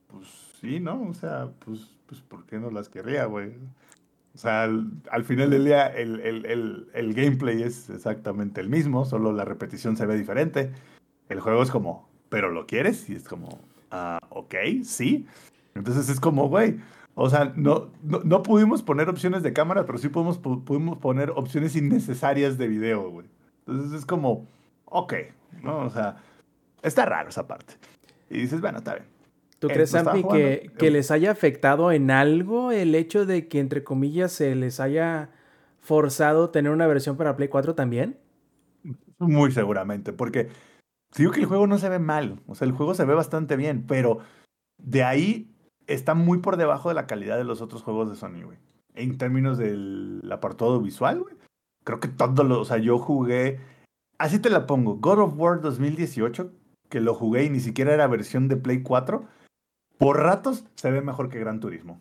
Pues 0.07 0.27
sí, 0.61 0.81
¿no? 0.81 1.03
O 1.03 1.13
sea, 1.13 1.51
pues, 1.65 1.91
pues 2.07 2.23
¿por 2.23 2.47
qué 2.47 2.59
no 2.59 2.71
las 2.71 2.89
querría, 2.89 3.27
güey? 3.27 3.53
O 4.35 4.39
sea, 4.39 4.63
al, 4.63 5.25
final 5.25 5.51
del 5.51 5.65
día 5.65 5.89
el, 5.89 6.21
el, 6.21 6.47
el, 6.47 6.89
el, 6.95 7.15
gameplay 7.15 7.63
es 7.63 7.91
exactamente 7.91 8.61
el 8.61 8.69
mismo, 8.69 9.05
solo 9.05 9.33
la 9.33 9.45
repetición 9.45 9.97
se 9.97 10.07
ve 10.07 10.17
diferente. 10.17 10.71
El 11.29 11.41
juego 11.41 11.63
es 11.63 11.71
como, 11.71 12.09
¿pero 12.29 12.51
lo 12.51 12.67
quieres? 12.67 13.11
Y 13.11 13.17
es 13.17 13.25
como, 13.25 13.61
ah, 13.91 14.21
ok, 14.31 14.55
sí. 14.85 15.27
Entonces 15.75 16.09
es 16.09 16.21
como, 16.21 16.49
güey, 16.49 16.79
o 17.21 17.29
sea, 17.29 17.53
no, 17.57 17.91
no, 18.05 18.45
pudimos 18.45 18.85
poner 18.85 19.09
opciones 19.09 19.43
de 19.43 19.53
cámara, 19.53 19.85
pero 19.85 19.99
sí 19.99 20.09
pudimos, 20.09 20.39
pudimos 20.39 20.99
poner 20.99 21.31
opciones 21.31 21.75
innecesarias 21.75 22.57
de 22.59 22.69
video, 22.69 23.11
güey. 23.11 23.27
Entonces 23.67 23.99
es 23.99 24.07
como, 24.07 24.47
ok, 24.85 25.15
¿no? 25.65 25.81
O 25.81 25.91
sea, 25.91 26.19
está 26.81 27.07
raro 27.07 27.31
esa 27.31 27.49
parte. 27.49 27.75
Y 28.31 28.39
dices, 28.39 28.61
bueno, 28.61 28.79
está 28.79 28.95
bien. 28.95 29.07
¿Tú 29.59 29.67
crees, 29.67 29.91
Sampi, 29.91 30.23
que, 30.23 30.71
que 30.79 30.93
les 30.93 31.11
haya 31.11 31.33
afectado 31.33 31.91
en 31.91 32.13
algo 32.13 32.71
el 32.71 32.95
hecho 32.95 33.27
de 33.27 33.49
que, 33.49 33.59
entre 33.59 33.83
comillas, 33.83 34.31
se 34.31 34.55
les 34.55 34.79
haya 34.79 35.31
forzado 35.81 36.51
tener 36.51 36.71
una 36.71 36.87
versión 36.87 37.17
para 37.17 37.35
Play 37.35 37.49
4 37.49 37.75
también? 37.75 38.17
Muy 39.19 39.51
seguramente, 39.51 40.13
porque 40.13 40.51
digo 41.17 41.33
que 41.33 41.41
el 41.41 41.47
juego 41.47 41.67
no 41.67 41.79
se 41.79 41.89
ve 41.89 41.99
mal, 41.99 42.39
o 42.47 42.55
sea, 42.55 42.69
el 42.69 42.75
juego 42.75 42.95
se 42.95 43.05
ve 43.05 43.15
bastante 43.15 43.57
bien, 43.57 43.87
pero 43.89 44.21
de 44.77 45.03
ahí 45.03 45.51
está 45.89 46.15
muy 46.15 46.39
por 46.39 46.57
debajo 46.57 46.89
de 46.89 46.95
la 46.95 47.07
calidad 47.07 47.37
de 47.37 47.45
los 47.45 47.61
otros 47.61 47.83
juegos 47.83 48.09
de 48.09 48.17
Sony, 48.17 48.45
güey. 48.45 48.59
En 48.95 49.19
términos 49.19 49.59
del 49.59 50.23
apartado 50.31 50.81
visual, 50.81 51.21
güey. 51.21 51.35
Creo 51.85 52.01
que 52.01 52.09
todo 52.09 52.45
lo, 52.45 52.61
o 52.61 52.65
sea, 52.65 52.79
yo 52.79 52.99
jugué, 52.99 53.61
así 54.19 54.39
te 54.39 54.51
la 54.51 54.67
pongo, 54.67 54.97
God 54.97 55.21
of 55.21 55.35
War 55.37 55.61
2018, 55.61 56.53
que 56.89 57.01
lo 57.01 57.15
jugué 57.15 57.45
y 57.45 57.51
ni 57.51 57.61
siquiera 57.61 57.95
era 57.95 58.07
versión 58.07 58.49
de 58.49 58.57
Play 58.57 58.83
4, 58.83 59.25
por 59.97 60.19
ratos 60.19 60.65
se 60.75 60.91
ve 60.91 61.01
mejor 61.01 61.29
que 61.29 61.41
Gran 61.41 61.61
Turismo. 61.61 62.01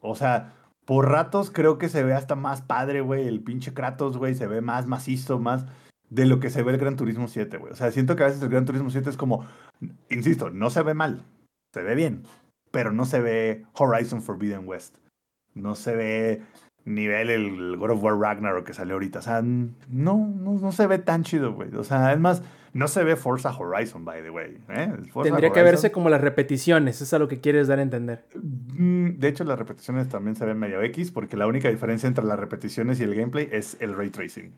O 0.00 0.14
sea, 0.14 0.54
por 0.84 1.10
ratos 1.10 1.50
creo 1.50 1.76
que 1.76 1.88
se 1.88 2.02
ve 2.02 2.14
hasta 2.14 2.34
más 2.36 2.62
padre, 2.62 3.00
güey. 3.00 3.26
El 3.26 3.42
pinche 3.42 3.74
Kratos, 3.74 4.16
güey, 4.16 4.34
se 4.34 4.46
ve 4.46 4.60
más 4.60 4.86
macizo, 4.86 5.38
más 5.38 5.66
de 6.08 6.24
lo 6.24 6.40
que 6.40 6.48
se 6.48 6.62
ve 6.62 6.72
el 6.72 6.78
Gran 6.78 6.96
Turismo 6.96 7.28
7, 7.28 7.58
güey. 7.58 7.72
O 7.72 7.76
sea, 7.76 7.90
siento 7.90 8.16
que 8.16 8.22
a 8.22 8.26
veces 8.26 8.42
el 8.42 8.48
Gran 8.48 8.64
Turismo 8.64 8.90
7 8.90 9.10
es 9.10 9.16
como, 9.16 9.46
insisto, 10.08 10.50
no 10.50 10.70
se 10.70 10.82
ve 10.82 10.94
mal, 10.94 11.24
se 11.74 11.82
ve 11.82 11.94
bien, 11.94 12.22
pero 12.70 12.92
no 12.92 13.04
se 13.04 13.20
ve 13.20 13.64
Horizon 13.74 14.22
Forbidden 14.22 14.66
West. 14.66 14.96
No 15.54 15.74
se 15.74 15.94
ve 15.96 16.42
nivel 16.84 17.30
el 17.30 17.76
God 17.76 17.90
of 17.90 18.02
War 18.02 18.18
Ragnarok 18.18 18.66
que 18.66 18.74
salió 18.74 18.94
ahorita. 18.94 19.18
O 19.18 19.22
sea, 19.22 19.42
no, 19.42 19.76
no, 19.88 20.54
no 20.54 20.72
se 20.72 20.86
ve 20.86 20.98
tan 20.98 21.22
chido, 21.22 21.52
güey. 21.52 21.74
O 21.74 21.84
sea, 21.84 22.06
además, 22.06 22.42
no 22.72 22.88
se 22.88 23.04
ve 23.04 23.16
Forza 23.16 23.50
Horizon, 23.50 24.04
by 24.04 24.22
the 24.22 24.30
way. 24.30 24.58
¿eh? 24.68 24.92
Tendría 25.22 25.50
que 25.50 25.62
verse 25.62 25.90
como 25.90 26.08
las 26.08 26.20
repeticiones, 26.20 27.00
es 27.00 27.12
a 27.12 27.18
lo 27.18 27.28
que 27.28 27.40
quieres 27.40 27.68
dar 27.68 27.78
a 27.78 27.82
entender. 27.82 28.24
Mm, 28.34 29.18
De 29.18 29.28
hecho, 29.28 29.44
las 29.44 29.58
repeticiones 29.58 30.08
también 30.08 30.36
se 30.36 30.44
ven 30.44 30.58
medio 30.58 30.82
X, 30.82 31.10
porque 31.10 31.36
la 31.36 31.46
única 31.46 31.68
diferencia 31.68 32.06
entre 32.06 32.24
las 32.24 32.38
repeticiones 32.38 33.00
y 33.00 33.04
el 33.04 33.14
gameplay 33.14 33.48
es 33.50 33.76
el 33.80 33.96
ray 33.96 34.10
tracing. 34.10 34.52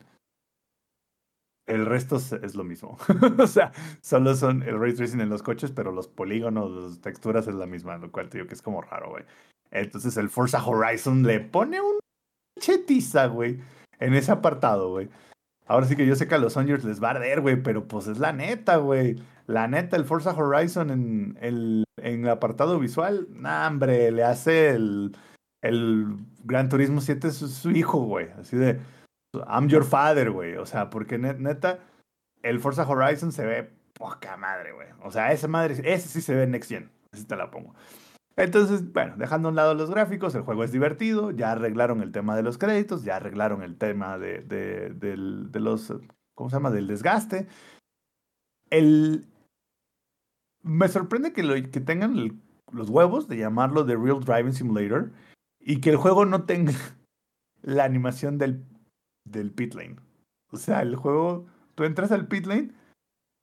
El 1.71 1.85
resto 1.85 2.17
es, 2.17 2.53
lo 2.53 2.65
mismo. 2.65 2.97
o 3.39 3.47
sea, 3.47 3.71
solo 4.01 4.35
son 4.35 4.61
el 4.63 4.77
ray 4.77 4.93
tracing 4.93 5.21
en 5.21 5.29
los 5.29 5.41
coches, 5.41 5.71
pero 5.71 5.93
los 5.93 6.09
polígonos, 6.09 6.69
las 6.69 6.99
texturas 6.99 7.47
es 7.47 7.55
la 7.55 7.65
misma, 7.65 7.97
lo 7.97 8.11
cual 8.11 8.27
te 8.27 8.37
digo 8.37 8.47
que 8.49 8.55
es 8.55 8.61
como 8.61 8.81
raro, 8.81 9.11
güey. 9.11 9.23
Entonces 9.71 10.17
el 10.17 10.29
Forza 10.29 10.61
Horizon 10.61 11.23
le 11.23 11.39
pone 11.39 11.79
un 11.79 11.97
chetiza, 12.59 13.27
güey, 13.27 13.61
en 13.99 14.13
ese 14.15 14.33
apartado, 14.33 14.89
güey. 14.89 15.07
Ahora 15.65 15.85
sí 15.85 15.95
que 15.95 16.05
yo 16.05 16.17
sé 16.17 16.27
que 16.27 16.35
a 16.35 16.39
los 16.39 16.51
Songers 16.51 16.83
les 16.83 17.01
va 17.01 17.07
a 17.07 17.11
arder, 17.11 17.39
güey, 17.39 17.63
pero 17.63 17.87
pues 17.87 18.07
es 18.07 18.19
la 18.19 18.33
neta, 18.33 18.75
güey. 18.75 19.15
La 19.47 19.69
neta, 19.69 19.95
el 19.95 20.03
Forza 20.03 20.31
Horizon 20.31 20.91
en 20.91 21.37
el, 21.39 21.85
en 22.01 22.25
el 22.25 22.29
apartado 22.31 22.79
visual, 22.79 23.29
nah, 23.31 23.65
hombre, 23.65 24.11
le 24.11 24.25
hace 24.25 24.71
el, 24.71 25.15
el 25.61 26.17
Gran 26.43 26.67
Turismo 26.67 26.99
7 26.99 27.31
su, 27.31 27.47
su 27.47 27.71
hijo, 27.71 28.01
güey. 28.01 28.27
Así 28.37 28.57
de, 28.57 28.77
I'm 29.33 29.67
your 29.67 29.83
father, 29.83 30.31
güey. 30.31 30.55
O 30.55 30.65
sea, 30.65 30.89
porque 30.89 31.17
ne- 31.17 31.33
neta, 31.33 31.79
el 32.43 32.59
Forza 32.59 32.87
Horizon 32.87 33.31
se 33.31 33.45
ve 33.45 33.71
poca 33.93 34.37
madre, 34.37 34.71
güey. 34.73 34.87
O 35.03 35.11
sea, 35.11 35.31
esa 35.31 35.47
madre, 35.47 35.75
ese 35.83 36.07
sí 36.07 36.21
se 36.21 36.35
ve 36.35 36.47
Next 36.47 36.69
Gen. 36.69 36.91
Así 37.11 37.25
te 37.25 37.35
la 37.35 37.51
pongo. 37.51 37.73
Entonces, 38.37 38.91
bueno, 38.93 39.15
dejando 39.17 39.49
a 39.49 39.51
un 39.51 39.55
lado 39.55 39.73
los 39.73 39.89
gráficos, 39.89 40.33
el 40.35 40.41
juego 40.41 40.63
es 40.63 40.71
divertido, 40.71 41.31
ya 41.31 41.51
arreglaron 41.51 42.01
el 42.01 42.11
tema 42.11 42.35
de 42.35 42.43
los 42.43 42.57
créditos, 42.57 43.03
ya 43.03 43.17
arreglaron 43.17 43.61
el 43.61 43.77
tema 43.77 44.17
de, 44.17 44.39
de, 44.39 44.89
de 44.89 45.59
los, 45.59 45.93
¿cómo 46.33 46.49
se 46.49 46.55
llama? 46.55 46.71
Del 46.71 46.87
desgaste. 46.87 47.47
El... 48.69 49.27
Me 50.63 50.87
sorprende 50.87 51.33
que, 51.33 51.43
lo, 51.43 51.55
que 51.55 51.81
tengan 51.81 52.41
los 52.71 52.89
huevos 52.89 53.27
de 53.27 53.37
llamarlo 53.37 53.85
The 53.85 53.97
Real 53.97 54.23
Driving 54.23 54.53
Simulator 54.53 55.11
y 55.59 55.81
que 55.81 55.89
el 55.89 55.97
juego 55.97 56.25
no 56.25 56.45
tenga 56.45 56.73
la 57.61 57.83
animación 57.83 58.37
del, 58.37 58.63
del 59.25 59.51
pit 59.51 59.73
lane. 59.73 59.97
O 60.51 60.57
sea, 60.57 60.81
el 60.81 60.95
juego, 60.95 61.45
tú 61.75 61.83
entras 61.83 62.11
al 62.11 62.27
pit 62.27 62.45
lane 62.45 62.71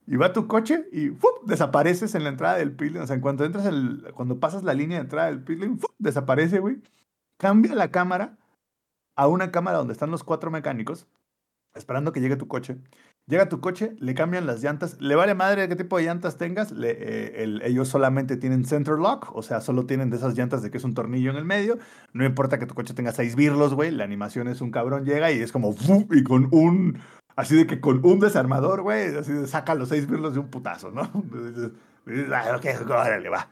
y 0.05 0.15
va 0.15 0.33
tu 0.33 0.47
coche 0.47 0.87
y 0.91 1.11
desapareces 1.45 2.15
en 2.15 2.23
la 2.23 2.29
entrada 2.29 2.57
del 2.57 2.75
pit 2.75 2.93
lane. 2.93 3.03
O 3.03 3.07
sea, 3.07 3.15
en 3.15 3.21
cuanto 3.21 3.45
entras 3.45 3.65
el, 3.65 4.11
cuando 4.15 4.39
pasas 4.39 4.63
la 4.63 4.73
línea 4.73 4.97
de 4.97 5.03
entrada 5.03 5.27
del 5.27 5.43
pit 5.43 5.59
lane, 5.59 5.77
desaparece, 5.97 6.59
güey. 6.59 6.81
Cambia 7.37 7.73
la 7.75 7.91
cámara 7.91 8.37
a 9.15 9.27
una 9.27 9.51
cámara 9.51 9.77
donde 9.77 9.93
están 9.93 10.11
los 10.11 10.23
cuatro 10.23 10.51
mecánicos 10.51 11.07
esperando 11.75 12.11
que 12.11 12.21
llegue 12.21 12.35
tu 12.35 12.47
coche. 12.47 12.77
Llega 13.27 13.47
tu 13.47 13.61
coche, 13.61 13.95
le 13.99 14.15
cambian 14.15 14.47
las 14.47 14.63
llantas, 14.63 14.99
le 14.99 15.15
vale 15.15 15.35
madre 15.35 15.69
qué 15.69 15.75
tipo 15.75 15.97
de 15.97 16.03
llantas 16.05 16.37
tengas, 16.39 16.71
le- 16.71 16.91
eh, 16.97 17.43
el- 17.43 17.61
ellos 17.61 17.87
solamente 17.87 18.37
tienen 18.37 18.65
center 18.65 18.95
lock, 18.95 19.35
o 19.35 19.43
sea, 19.43 19.61
solo 19.61 19.85
tienen 19.85 20.09
de 20.09 20.17
esas 20.17 20.35
llantas 20.35 20.63
de 20.63 20.71
que 20.71 20.77
es 20.79 20.83
un 20.83 20.95
tornillo 20.95 21.29
en 21.29 21.37
el 21.37 21.45
medio, 21.45 21.77
no 22.11 22.25
importa 22.25 22.57
que 22.57 22.65
tu 22.65 22.73
coche 22.73 22.95
tenga 22.95 23.11
seis 23.11 23.35
birlos, 23.35 23.75
güey, 23.75 23.91
la 23.91 24.03
animación 24.03 24.47
es 24.47 24.61
un 24.61 24.71
cabrón, 24.71 25.05
llega 25.05 25.31
y 25.31 25.39
es 25.41 25.51
como, 25.51 25.75
y 26.11 26.23
con 26.23 26.47
un, 26.51 26.97
así 27.35 27.55
de 27.55 27.67
que 27.67 27.79
con 27.79 28.03
un 28.03 28.19
desarmador, 28.19 28.81
güey, 28.81 29.15
así 29.15 29.31
de 29.31 29.45
saca 29.45 29.75
los 29.75 29.89
seis 29.89 30.09
birlos 30.09 30.33
de 30.33 30.39
un 30.39 30.47
putazo, 30.49 30.89
¿no? 30.89 31.01
"Ah, 32.33 32.55
ok, 32.57 32.65
órale, 32.89 33.29
va. 33.29 33.47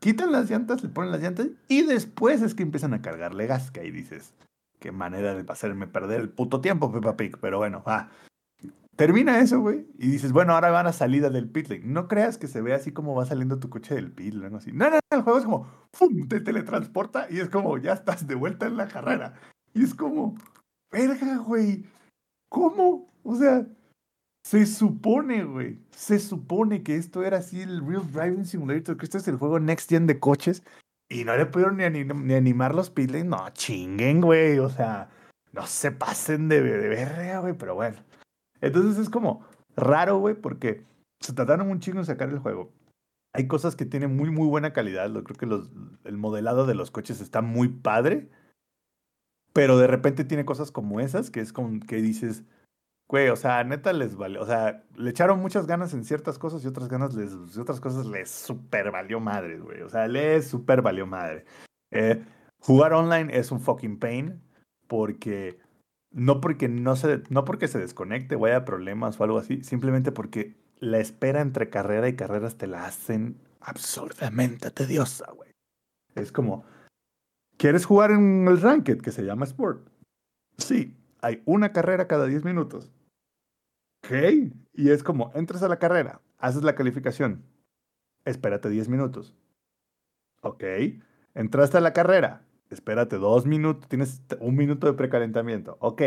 Quitan 0.00 0.32
las 0.32 0.50
llantas, 0.50 0.82
le 0.82 0.88
ponen 0.88 1.12
las 1.12 1.20
llantas 1.20 1.46
y 1.68 1.82
después 1.82 2.42
es 2.42 2.54
que 2.54 2.64
empiezan 2.64 2.94
a 2.94 3.02
cargarle 3.02 3.46
gas, 3.46 3.70
que 3.70 3.80
ahí 3.80 3.90
dices, 3.92 4.32
qué 4.80 4.90
manera 4.92 5.34
de 5.34 5.44
hacerme 5.50 5.86
perder 5.86 6.20
el 6.20 6.30
puto 6.30 6.60
tiempo, 6.60 6.90
Peppa 6.90 7.16
Pig, 7.16 7.38
pero 7.40 7.58
bueno, 7.58 7.84
va. 7.86 8.10
Termina 8.96 9.40
eso, 9.40 9.60
güey, 9.60 9.86
y 9.98 10.10
dices, 10.10 10.32
bueno, 10.32 10.52
ahora 10.52 10.70
van 10.70 10.86
a 10.86 10.92
salida 10.92 11.30
del 11.30 11.48
pit 11.48 11.68
lane. 11.68 11.84
No 11.84 12.06
creas 12.08 12.36
que 12.36 12.48
se 12.48 12.60
ve 12.60 12.74
así 12.74 12.92
como 12.92 13.14
va 13.14 13.24
saliendo 13.24 13.58
tu 13.58 13.70
coche 13.70 13.94
del 13.94 14.12
pit 14.12 14.34
lane, 14.34 14.56
así. 14.56 14.72
No, 14.72 14.90
no, 14.90 14.96
no, 14.96 15.16
el 15.16 15.22
juego 15.22 15.38
es 15.38 15.44
como, 15.44 15.66
¡pum! 15.98 16.28
te 16.28 16.40
teletransporta 16.40 17.26
y 17.30 17.38
es 17.38 17.48
como, 17.48 17.78
ya 17.78 17.94
estás 17.94 18.26
de 18.26 18.34
vuelta 18.34 18.66
en 18.66 18.76
la 18.76 18.88
carrera. 18.88 19.34
Y 19.72 19.84
es 19.84 19.94
como, 19.94 20.34
verga, 20.92 21.38
güey, 21.38 21.86
¿cómo? 22.50 23.10
O 23.22 23.36
sea, 23.36 23.66
se 24.44 24.66
supone, 24.66 25.44
güey, 25.44 25.80
se 25.90 26.18
supone 26.18 26.82
que 26.82 26.96
esto 26.96 27.22
era 27.24 27.38
así 27.38 27.60
el 27.60 27.86
Real 27.86 28.10
Driving 28.10 28.44
Simulator, 28.44 28.96
que 28.96 29.04
este 29.04 29.18
es 29.18 29.28
el 29.28 29.36
juego 29.36 29.60
Next 29.60 29.88
Gen 29.88 30.06
de 30.06 30.18
coches, 30.18 30.62
y 31.10 31.24
no 31.24 31.36
le 31.36 31.44
pudieron 31.44 31.76
ni, 31.76 32.04
ni 32.04 32.34
animar 32.34 32.74
los 32.74 32.88
pit 32.88 33.10
lane. 33.10 33.24
No, 33.24 33.50
chinguen, 33.50 34.20
güey, 34.20 34.58
o 34.60 34.70
sea, 34.70 35.10
no 35.52 35.66
se 35.66 35.90
pasen 35.90 36.48
de, 36.48 36.62
de 36.62 36.88
verga, 36.88 37.40
güey, 37.40 37.54
pero 37.54 37.74
bueno. 37.74 37.98
Entonces 38.60 38.96
es 38.98 39.10
como 39.10 39.44
raro, 39.76 40.18
güey, 40.18 40.36
porque 40.36 40.84
se 41.18 41.32
trataron 41.32 41.68
un 41.68 41.80
chingo 41.80 41.98
en 41.98 42.06
sacar 42.06 42.30
el 42.30 42.38
juego. 42.38 42.72
Hay 43.32 43.48
cosas 43.48 43.74
que 43.74 43.86
tienen 43.86 44.16
muy, 44.16 44.30
muy 44.30 44.46
buena 44.46 44.72
calidad. 44.72 45.10
Lo 45.10 45.24
creo 45.24 45.36
que 45.36 46.08
el 46.08 46.16
modelado 46.16 46.66
de 46.66 46.74
los 46.74 46.90
coches 46.90 47.20
está 47.20 47.42
muy 47.42 47.68
padre. 47.68 48.30
Pero 49.52 49.78
de 49.78 49.88
repente 49.88 50.24
tiene 50.24 50.44
cosas 50.44 50.70
como 50.70 51.00
esas, 51.00 51.30
que 51.30 51.40
es 51.40 51.52
como 51.52 51.80
que 51.80 51.96
dices, 51.96 52.44
güey, 53.10 53.28
o 53.28 53.36
sea, 53.36 53.64
neta 53.64 53.92
les 53.92 54.14
vale. 54.14 54.38
O 54.38 54.46
sea, 54.46 54.84
le 54.96 55.10
echaron 55.10 55.40
muchas 55.40 55.66
ganas 55.66 55.92
en 55.94 56.04
ciertas 56.04 56.38
cosas 56.38 56.62
y 56.64 56.68
otras 56.68 56.88
ganas 56.88 57.12
les, 57.14 57.32
y 57.56 57.58
otras 57.58 57.80
cosas 57.80 58.06
les 58.06 58.30
super 58.30 58.92
valió 58.92 59.18
madre, 59.18 59.58
güey. 59.58 59.82
O 59.82 59.88
sea, 59.88 60.06
les 60.06 60.46
super 60.46 60.80
valió 60.80 61.06
madre. 61.06 61.44
Eh, 61.90 62.24
jugar 62.60 62.92
online 62.92 63.36
es 63.36 63.50
un 63.50 63.60
fucking 63.60 63.98
pain 63.98 64.40
porque 64.86 65.58
no 66.12 66.40
porque 66.40 66.68
no 66.68 66.94
se 66.94 67.22
no 67.30 67.44
porque 67.44 67.66
se 67.66 67.80
desconecte 67.80 68.36
o 68.36 68.46
haya 68.46 68.64
problemas 68.64 69.18
o 69.18 69.24
algo 69.24 69.38
así, 69.38 69.64
simplemente 69.64 70.12
porque 70.12 70.56
la 70.78 70.98
espera 70.98 71.40
entre 71.40 71.68
carrera 71.68 72.08
y 72.08 72.14
carreras 72.14 72.58
te 72.58 72.68
la 72.68 72.86
hacen 72.86 73.40
absurdamente 73.60 74.70
tediosa, 74.70 75.32
güey. 75.32 75.50
Es 76.14 76.30
como 76.30 76.64
¿Quieres 77.60 77.84
jugar 77.84 78.10
en 78.12 78.48
el 78.48 78.58
ranked 78.58 79.02
que 79.02 79.12
se 79.12 79.22
llama 79.22 79.44
Sport? 79.44 79.86
Sí, 80.56 80.96
hay 81.20 81.42
una 81.44 81.72
carrera 81.72 82.06
cada 82.06 82.24
10 82.24 82.44
minutos. 82.44 82.90
Ok, 84.02 84.12
y 84.72 84.90
es 84.90 85.02
como 85.02 85.30
entras 85.34 85.62
a 85.62 85.68
la 85.68 85.78
carrera, 85.78 86.20
haces 86.38 86.62
la 86.62 86.74
calificación. 86.74 87.44
Espérate 88.24 88.68
10 88.68 88.88
minutos. 88.88 89.34
Ok, 90.42 90.64
entraste 91.34 91.78
a 91.78 91.80
la 91.80 91.92
carrera, 91.92 92.42
espérate 92.70 93.16
dos 93.16 93.46
minutos, 93.46 93.88
tienes 93.88 94.22
un 94.40 94.56
minuto 94.56 94.86
de 94.86 94.94
precalentamiento. 94.94 95.76
Ok, 95.80 96.02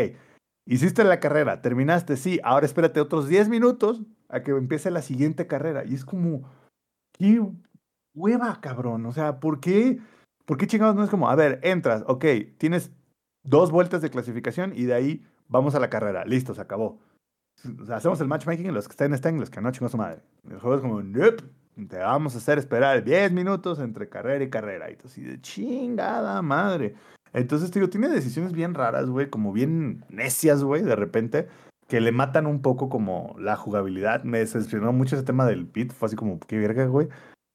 hiciste 0.66 1.04
la 1.04 1.20
carrera, 1.20 1.62
terminaste, 1.62 2.16
sí, 2.16 2.40
ahora 2.42 2.66
espérate 2.66 3.00
otros 3.00 3.28
10 3.28 3.48
minutos 3.48 4.02
a 4.28 4.42
que 4.42 4.50
empiece 4.50 4.90
la 4.90 5.02
siguiente 5.02 5.46
carrera. 5.46 5.84
Y 5.84 5.94
es 5.94 6.04
como, 6.04 6.50
qué 7.12 7.40
hueva, 8.14 8.60
cabrón. 8.60 9.06
O 9.06 9.12
sea, 9.12 9.38
¿por 9.40 9.60
qué? 9.60 10.00
¿Por 10.44 10.56
qué 10.56 10.66
chingados 10.66 10.96
no 10.96 11.04
es 11.04 11.10
como, 11.10 11.28
a 11.30 11.36
ver, 11.36 11.60
entras, 11.62 12.04
ok, 12.06 12.24
tienes 12.58 12.90
dos 13.44 13.70
vueltas 13.70 14.02
de 14.02 14.10
clasificación 14.10 14.72
y 14.74 14.84
de 14.84 14.94
ahí 14.94 15.26
vamos 15.48 15.74
a 15.74 15.80
la 15.80 15.90
carrera. 15.90 16.24
Listo, 16.24 16.54
se 16.54 16.60
acabó. 16.60 16.98
Hacemos 17.90 18.20
el 18.20 18.28
matchmaking 18.28 18.72
los 18.72 18.86
que 18.88 18.92
estén, 18.92 19.12
estén, 19.14 19.38
los 19.40 19.50
que 19.50 19.60
no, 19.60 19.70
chingos 19.72 19.92
su 19.92 19.98
madre. 19.98 20.20
El 20.50 20.58
juego 20.58 20.76
es 20.76 20.82
como, 20.82 21.02
nope, 21.02 21.44
te 21.88 21.98
vamos 21.98 22.34
a 22.34 22.38
hacer 22.38 22.58
esperar 22.58 23.02
10 23.04 23.32
minutos 23.32 23.78
entre 23.78 24.08
carrera 24.08 24.44
y 24.44 24.50
carrera. 24.50 24.90
Y 24.90 24.96
así 25.04 25.22
de 25.22 25.40
chingada 25.40 26.40
madre. 26.42 26.94
Entonces, 27.32 27.70
te 27.70 27.80
digo, 27.80 27.90
tiene 27.90 28.08
decisiones 28.08 28.52
bien 28.52 28.74
raras, 28.74 29.08
güey, 29.10 29.28
como 29.28 29.52
bien 29.52 30.04
necias, 30.08 30.62
güey, 30.62 30.82
de 30.82 30.94
repente, 30.94 31.48
que 31.88 32.00
le 32.00 32.12
matan 32.12 32.46
un 32.46 32.62
poco 32.62 32.88
como 32.88 33.34
la 33.38 33.56
jugabilidad. 33.56 34.22
Me 34.24 34.38
decepcionó 34.38 34.92
mucho 34.92 35.16
ese 35.16 35.24
tema 35.24 35.44
del 35.46 35.66
pit. 35.66 35.92
Fue 35.92 36.06
así 36.06 36.16
como, 36.16 36.38
qué 36.40 36.58
verga, 36.58 36.86
güey. 36.86 37.08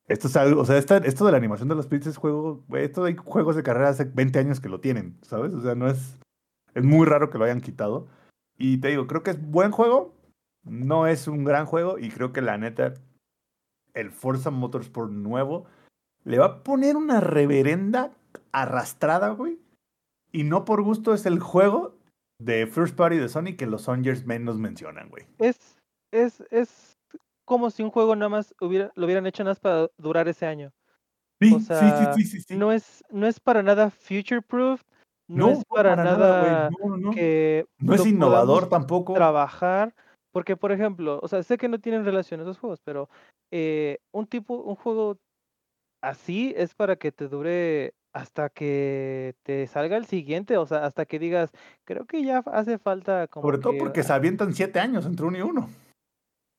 Esto 0.10 0.28
es 0.28 0.36
algo, 0.36 0.62
o 0.62 0.66
sea, 0.66 0.78
esta- 0.78 0.98
esto 0.98 1.24
de 1.26 1.32
la 1.32 1.38
animación 1.38 1.70
de 1.70 1.76
los 1.76 1.86
pits 1.86 2.08
es 2.08 2.18
juego, 2.18 2.64
güey, 2.68 2.86
esto 2.86 3.04
hay 3.04 3.16
juegos 3.16 3.56
de 3.56 3.62
carrera 3.62 3.90
hace 3.90 4.06
20 4.06 4.40
años 4.40 4.60
que 4.60 4.68
lo 4.68 4.80
tienen, 4.80 5.16
¿sabes? 5.22 5.54
O 5.54 5.62
sea, 5.62 5.76
no 5.76 5.88
es, 5.88 6.18
es 6.74 6.84
muy 6.84 7.06
raro 7.06 7.30
que 7.30 7.38
lo 7.38 7.46
hayan 7.46 7.62
quitado. 7.62 8.08
Y 8.60 8.78
te 8.80 8.90
digo, 8.90 9.08
creo 9.08 9.24
que 9.24 9.32
es 9.32 9.42
buen 9.42 9.72
juego, 9.72 10.14
no 10.64 11.08
es 11.08 11.28
un 11.28 11.46
gran 11.46 11.66
juego 11.66 11.98
y 11.98 12.10
creo 12.10 12.34
que 12.34 12.42
la 12.42 12.58
neta, 12.58 12.94
el 13.94 14.12
Forza 14.12 14.52
Motorsport 14.52 15.12
nuevo 15.12 15.66
le 16.26 16.38
va 16.38 16.46
a 16.46 16.64
poner 16.64 16.98
una 16.98 17.22
reverenda 17.22 18.12
arrastrada, 18.52 19.30
güey. 19.30 19.58
Y 20.32 20.44
no 20.44 20.66
por 20.66 20.84
gusto 20.84 21.14
es 21.14 21.26
el 21.26 21.40
juego 21.40 21.98
de 22.40 22.68
First 22.68 22.96
Party 22.96 23.18
de 23.18 23.30
Sony 23.30 23.56
que 23.58 23.66
los 23.66 23.84
Songers 23.84 24.26
menos 24.26 24.58
mencionan, 24.60 25.10
güey. 25.10 25.26
Es, 25.40 25.78
es, 26.12 26.44
es 26.52 26.98
como 27.46 27.72
si 27.72 27.82
un 27.82 27.90
juego 27.90 28.16
nada 28.16 28.30
más 28.30 28.54
hubiera, 28.60 28.92
lo 28.96 29.06
hubieran 29.06 29.26
hecho 29.26 29.44
nada 29.44 29.52
más 29.52 29.60
para 29.60 29.88
durar 29.98 30.28
ese 30.28 30.46
año. 30.46 30.72
Sí, 31.42 31.54
O 31.54 31.60
sí, 31.60 31.66
sea, 31.66 32.14
sí, 32.14 32.24
sí, 32.24 32.30
sí, 32.30 32.42
sí. 32.42 32.58
no 32.58 32.74
es, 32.74 33.04
no 33.10 33.26
es 33.26 33.40
para 33.40 33.64
nada 33.64 33.90
future 33.90 34.42
proof, 34.42 34.84
no, 35.30 35.48
No, 35.48 35.52
es 35.54 35.66
para, 35.66 35.96
nada, 35.96 36.70
güey. 36.70 36.90
No, 36.90 36.98
no. 36.98 37.12
que 37.12 37.66
No 37.78 37.94
es 37.94 38.06
innovador 38.06 38.68
tampoco. 38.68 39.14
trabajar, 39.14 39.94
porque 40.32 40.58
por 40.58 40.72
ejemplo, 40.72 41.20
o 41.22 41.28
sea, 41.28 41.44
sé 41.44 41.58
que 41.58 41.70
no 41.70 41.80
tienen 41.80 42.04
relación 42.04 42.42
esos 42.42 42.58
juegos, 42.58 42.82
pero 42.84 43.10
eh, 43.52 44.00
un 44.12 44.26
tipo, 44.28 44.56
un 44.56 44.76
juego 44.76 45.18
así 46.02 46.54
es 46.58 46.74
para 46.74 46.96
que 46.96 47.12
te 47.12 47.28
dure 47.28 47.94
hasta 48.12 48.50
que 48.50 49.36
te 49.44 49.68
salga 49.68 49.96
el 49.96 50.06
siguiente, 50.06 50.58
o 50.58 50.66
sea, 50.66 50.86
hasta 50.86 51.06
que 51.06 51.20
digas, 51.20 51.52
creo 51.86 52.06
que 52.06 52.24
ya 52.24 52.40
hace 52.48 52.80
falta 52.80 53.28
como 53.28 53.46
Sobre 53.46 53.60
todo 53.60 53.74
que, 53.74 53.80
porque 53.80 54.02
se 54.04 54.14
avientan 54.14 54.54
siete 54.54 54.80
años 54.80 55.06
entre 55.06 55.28
uno 55.28 55.38
y 55.38 55.42
uno. 55.42 55.70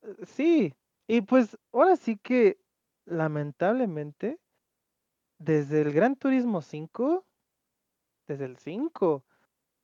eh, 0.02 0.14
sí, 0.22 0.74
y 1.08 1.22
pues 1.22 1.58
ahora 1.72 1.96
sí 1.96 2.18
que 2.22 2.58
lamentablemente 3.04 4.38
desde 5.40 5.80
el 5.80 5.92
Gran 5.92 6.14
Turismo 6.14 6.62
5, 6.62 7.24
desde 8.30 8.44
el 8.44 8.56
5, 8.56 9.24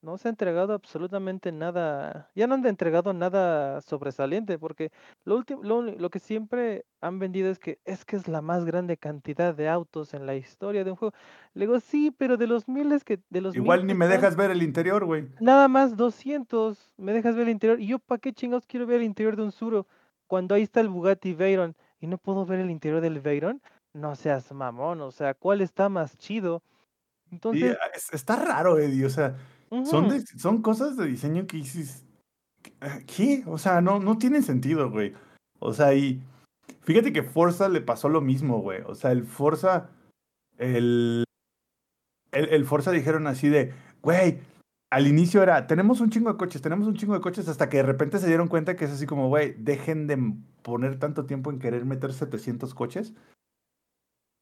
no 0.02 0.18
se 0.18 0.28
ha 0.28 0.30
entregado 0.30 0.72
absolutamente 0.72 1.50
nada, 1.50 2.30
ya 2.36 2.46
no 2.46 2.54
han 2.54 2.64
entregado 2.64 3.12
nada 3.12 3.80
sobresaliente, 3.80 4.56
porque 4.56 4.92
lo 5.24 5.36
último, 5.36 5.64
lo, 5.64 5.82
lo 5.82 6.10
que 6.10 6.20
siempre 6.20 6.84
han 7.00 7.18
vendido 7.18 7.50
es 7.50 7.58
que 7.58 7.80
es 7.84 8.04
que 8.04 8.14
es 8.14 8.28
la 8.28 8.40
más 8.40 8.64
grande 8.64 8.96
cantidad 8.96 9.52
de 9.52 9.68
autos 9.68 10.14
en 10.14 10.24
la 10.24 10.36
historia 10.36 10.84
de 10.84 10.92
un 10.92 10.96
juego. 10.96 11.12
Le 11.54 11.66
digo, 11.66 11.80
sí, 11.80 12.14
pero 12.16 12.36
de 12.36 12.46
los 12.46 12.68
miles 12.68 13.02
que, 13.02 13.18
de 13.30 13.40
los 13.40 13.56
Igual 13.56 13.84
ni 13.84 13.94
me 13.94 14.06
dejas 14.06 14.36
ver 14.36 14.52
el 14.52 14.62
interior, 14.62 15.04
güey. 15.04 15.26
nada 15.40 15.66
más 15.66 15.96
200, 15.96 16.94
me 16.98 17.12
dejas 17.12 17.34
ver 17.34 17.44
el 17.44 17.50
interior, 17.50 17.80
y 17.80 17.88
yo 17.88 17.98
para 17.98 18.20
qué 18.20 18.32
chingados 18.32 18.66
quiero 18.66 18.86
ver 18.86 18.98
el 18.98 19.06
interior 19.06 19.34
de 19.34 19.42
un 19.42 19.50
Suro 19.50 19.88
cuando 20.28 20.54
ahí 20.54 20.62
está 20.62 20.80
el 20.80 20.88
Bugatti 20.88 21.34
Veyron 21.34 21.74
y 21.98 22.06
no 22.06 22.18
puedo 22.18 22.46
ver 22.46 22.60
el 22.60 22.70
interior 22.70 23.00
del 23.00 23.20
Veyron, 23.20 23.60
no 23.92 24.14
seas 24.14 24.52
mamón, 24.52 25.00
o 25.00 25.10
sea, 25.10 25.34
¿cuál 25.34 25.62
está 25.62 25.88
más 25.88 26.16
chido? 26.16 26.62
Entonces, 27.36 27.76
ah, 27.80 27.86
es- 27.94 28.12
está 28.12 28.36
raro, 28.36 28.78
Eddie. 28.78 29.04
O 29.06 29.10
sea, 29.10 29.36
son, 29.84 30.06
ujú. 30.06 30.14
de- 30.14 30.26
son 30.38 30.62
cosas 30.62 30.96
de 30.96 31.06
diseño 31.06 31.46
que 31.46 31.58
dices. 31.58 32.04
ah, 32.80 32.98
¿Qué? 33.06 33.42
O 33.46 33.58
sea, 33.58 33.80
no, 33.80 34.00
no 34.00 34.18
tienen 34.18 34.42
sentido, 34.42 34.90
güey. 34.90 35.12
O 35.58 35.72
sea, 35.72 35.94
y 35.94 36.20
fíjate 36.82 37.12
que 37.12 37.22
Forza 37.22 37.68
le 37.68 37.80
pasó 37.80 38.08
lo 38.08 38.20
mismo, 38.20 38.60
güey. 38.60 38.82
O 38.86 38.94
sea, 38.94 39.12
el 39.12 39.24
Forza. 39.24 39.90
El, 40.58 41.24
el, 42.32 42.48
el 42.48 42.64
Forza 42.64 42.90
dijeron 42.90 43.26
así 43.26 43.48
de, 43.48 43.72
güey, 44.02 44.40
al 44.90 45.06
inicio 45.06 45.42
era, 45.42 45.66
tenemos 45.66 46.00
un 46.00 46.10
chingo 46.10 46.30
de 46.32 46.38
coches, 46.38 46.62
tenemos 46.62 46.86
un 46.88 46.94
chingo 46.96 47.14
de 47.14 47.20
coches, 47.20 47.48
hasta 47.48 47.68
que 47.68 47.78
de 47.78 47.82
repente 47.82 48.18
se 48.18 48.26
dieron 48.28 48.48
cuenta 48.48 48.76
que 48.76 48.84
es 48.86 48.90
así 48.90 49.04
como, 49.06 49.28
güey, 49.28 49.54
dejen 49.58 50.06
de 50.06 50.34
poner 50.62 50.98
tanto 50.98 51.26
tiempo 51.26 51.50
en 51.50 51.58
querer 51.58 51.84
meter 51.84 52.12
700 52.14 52.74
coches. 52.74 53.12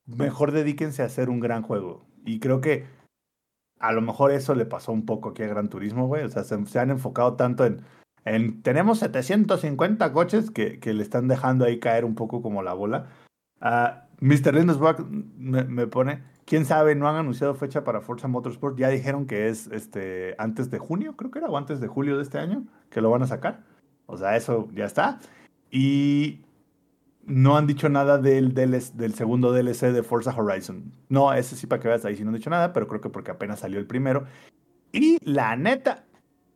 Mejor 0.06 0.52
dedíquense 0.52 1.02
a 1.02 1.06
hacer 1.06 1.30
un 1.30 1.40
gran 1.40 1.62
juego. 1.62 2.04
Y 2.24 2.40
creo 2.40 2.60
que 2.60 2.86
a 3.78 3.92
lo 3.92 4.00
mejor 4.00 4.30
eso 4.30 4.54
le 4.54 4.66
pasó 4.66 4.92
un 4.92 5.04
poco 5.04 5.30
aquí 5.30 5.42
a 5.42 5.48
Gran 5.48 5.68
Turismo, 5.68 6.06
güey. 6.06 6.24
O 6.24 6.28
sea, 6.28 6.44
se, 6.44 6.64
se 6.66 6.78
han 6.78 6.90
enfocado 6.90 7.34
tanto 7.34 7.64
en, 7.64 7.82
en 8.24 8.62
tenemos 8.62 8.98
750 9.00 10.12
coches 10.12 10.50
que, 10.50 10.80
que 10.80 10.94
le 10.94 11.02
están 11.02 11.28
dejando 11.28 11.64
ahí 11.64 11.78
caer 11.78 12.04
un 12.04 12.14
poco 12.14 12.42
como 12.42 12.62
la 12.62 12.74
bola. 12.74 13.08
Ah, 13.60 14.06
Mr. 14.20 14.54
Lindesbach 14.54 15.00
me, 15.00 15.64
me 15.64 15.86
pone, 15.86 16.22
quién 16.44 16.64
sabe, 16.64 16.94
no 16.94 17.08
han 17.08 17.16
anunciado 17.16 17.54
fecha 17.54 17.84
para 17.84 18.00
Forza 18.00 18.28
Motorsport. 18.28 18.78
Ya 18.78 18.88
dijeron 18.88 19.26
que 19.26 19.48
es 19.48 19.66
este 19.68 20.34
antes 20.38 20.70
de 20.70 20.78
junio, 20.78 21.16
creo 21.16 21.30
que 21.30 21.40
era, 21.40 21.48
o 21.48 21.56
antes 21.56 21.80
de 21.80 21.88
julio 21.88 22.16
de 22.16 22.22
este 22.22 22.38
año, 22.38 22.64
que 22.90 23.00
lo 23.00 23.10
van 23.10 23.22
a 23.22 23.26
sacar. 23.26 23.64
O 24.06 24.16
sea, 24.16 24.36
eso 24.36 24.68
ya 24.72 24.84
está. 24.84 25.20
Y 25.70 26.43
no 27.26 27.56
han 27.56 27.66
dicho 27.66 27.88
nada 27.88 28.18
del, 28.18 28.54
del 28.54 29.14
segundo 29.14 29.52
DLC 29.52 29.92
de 29.92 30.02
Forza 30.02 30.34
Horizon. 30.36 30.92
No, 31.08 31.32
ese 31.32 31.56
sí 31.56 31.66
para 31.66 31.80
que 31.80 31.88
veas 31.88 32.04
ahí 32.04 32.16
sí 32.16 32.22
no 32.22 32.30
han 32.30 32.36
dicho 32.36 32.50
nada, 32.50 32.72
pero 32.72 32.86
creo 32.86 33.00
que 33.00 33.10
porque 33.10 33.30
apenas 33.30 33.60
salió 33.60 33.78
el 33.78 33.86
primero. 33.86 34.24
Y 34.92 35.18
la 35.24 35.56
neta, 35.56 36.04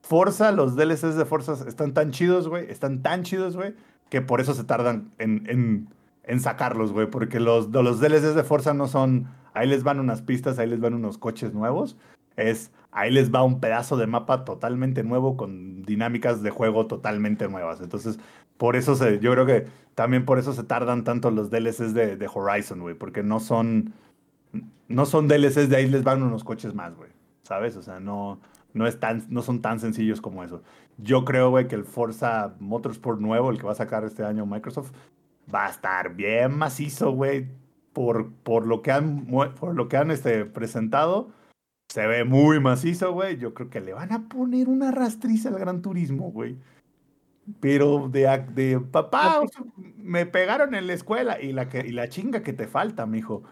Forza, 0.03 0.53
los 0.53 0.77
DLCs 0.77 1.17
de 1.17 1.25
Forza 1.25 1.57
están 1.69 1.93
tan 1.93 2.13
chidos, 2.13 2.49
güey. 2.49 2.71
Están 2.71 3.03
tan 3.03 3.25
chidos, 3.25 3.57
güey, 3.57 3.75
que 4.11 4.23
por 4.23 4.41
eso 4.41 4.55
se 4.55 4.65
tardan 4.65 5.11
en, 5.19 5.89
en, 6.23 6.41
sacarlos, 6.41 6.93
güey. 6.93 7.09
Porque 7.09 7.41
los, 7.41 7.69
los 7.71 8.01
DLCs 8.01 8.35
de 8.35 8.45
Forza 8.45 8.75
no 8.75 8.87
son, 8.87 9.29
ahí 9.55 9.69
les 9.69 9.83
van 9.83 10.01
unas 10.01 10.23
pistas, 10.23 10.59
ahí 10.59 10.69
les 10.69 10.81
van 10.81 10.95
unos 10.95 11.19
coches 11.19 11.53
nuevos. 11.53 11.97
Es, 12.37 12.71
ahí 12.93 13.11
les 13.11 13.35
va 13.35 13.43
un 13.43 13.61
pedazo 13.61 13.97
de 13.97 14.07
mapa 14.07 14.45
totalmente 14.45 15.03
nuevo 15.03 15.37
con 15.37 15.83
dinámicas 15.83 16.43
de 16.43 16.51
juego 16.51 16.87
totalmente 16.87 17.49
nuevas. 17.49 17.81
Entonces, 17.81 18.19
por 18.59 18.77
eso 18.77 18.97
se, 18.97 19.21
yo 19.21 19.33
creo 19.33 19.47
que 19.47 19.67
también 19.95 20.25
por 20.25 20.39
eso 20.39 20.53
se 20.53 20.65
tardan 20.65 21.05
tanto 21.05 21.31
los 21.31 21.51
DLCs 21.51 21.95
de, 21.95 22.17
de 22.17 22.31
Horizon, 22.33 22.81
güey. 22.81 22.95
Porque 22.95 23.23
no 23.23 23.41
son, 23.41 23.95
no 24.89 25.07
son 25.07 25.29
DLCs 25.29 25.69
de 25.69 25.77
ahí 25.77 25.89
les 25.89 26.05
van 26.05 26.23
unos 26.23 26.45
coches 26.45 26.75
más, 26.75 26.95
güey. 26.95 27.11
¿Sabes? 27.43 27.77
O 27.77 27.83
sea, 27.83 28.01
no, 28.01 28.41
no, 28.75 28.87
es 28.87 29.01
tan, 29.01 29.25
no 29.29 29.43
son 29.43 29.63
tan 29.63 29.81
sencillos 29.81 30.21
como 30.21 30.45
eso. 30.45 30.63
Yo 30.99 31.25
creo, 31.25 31.51
güey, 31.51 31.69
que 31.69 31.77
el 31.77 31.85
Forza 31.85 32.55
Motorsport 32.59 33.21
nuevo, 33.21 33.51
el 33.51 33.59
que 33.59 33.67
va 33.67 33.73
a 33.73 33.77
sacar 33.77 34.05
este 34.05 34.25
año 34.25 34.45
Microsoft, 34.45 34.93
va 35.53 35.67
a 35.67 35.71
estar 35.71 36.15
bien 36.15 36.53
macizo, 36.53 37.13
güey. 37.13 37.47
Por, 37.93 38.33
por 38.33 38.67
lo 38.67 38.83
que 38.83 38.93
han, 38.93 39.27
por 39.27 39.75
lo 39.75 39.89
que 39.89 39.97
han 39.97 40.11
este, 40.11 40.45
presentado, 40.45 41.31
se 41.89 42.07
ve 42.07 42.25
muy 42.25 42.61
macizo, 42.61 43.13
güey. 43.13 43.39
Yo 43.39 43.55
creo 43.55 43.71
que 43.71 43.81
le 43.81 43.95
van 43.95 44.13
a 44.13 44.29
poner 44.29 44.69
una 44.69 44.91
rastriza 44.91 45.49
al 45.49 45.59
Gran 45.59 45.81
Turismo, 45.83 46.31
güey. 46.31 46.59
Pero 47.61 48.09
de, 48.09 48.27
de 48.55 48.79
papá, 48.81 49.41
o 49.41 49.49
sea, 49.49 49.63
me 49.97 50.27
pegaron 50.27 50.75
en 50.75 50.87
la 50.87 50.93
escuela 50.93 51.41
y 51.41 51.53
la, 51.53 51.69
que, 51.69 51.81
y 51.81 51.93
la 51.93 52.09
chinga 52.09 52.43
que 52.43 52.53
te 52.53 52.67
falta, 52.67 53.07
mijo. 53.07 53.43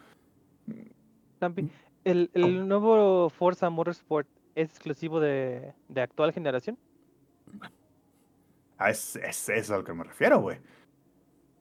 Tampi, 1.39 1.71
¿el, 2.05 2.31
el 2.35 2.69
nuevo 2.69 3.31
Forza 3.31 3.71
Motorsport 3.71 4.29
es 4.55 4.69
exclusivo 4.71 5.21
de, 5.21 5.73
de 5.89 6.01
actual 6.03 6.33
generación? 6.33 6.79
Ah, 8.79 8.91
Es, 8.91 9.17
es 9.17 9.49
eso 9.49 9.75
a 9.75 9.79
lo 9.79 9.85
que 9.85 9.95
me 9.95 10.05
refiero, 10.05 10.41
güey. 10.41 10.59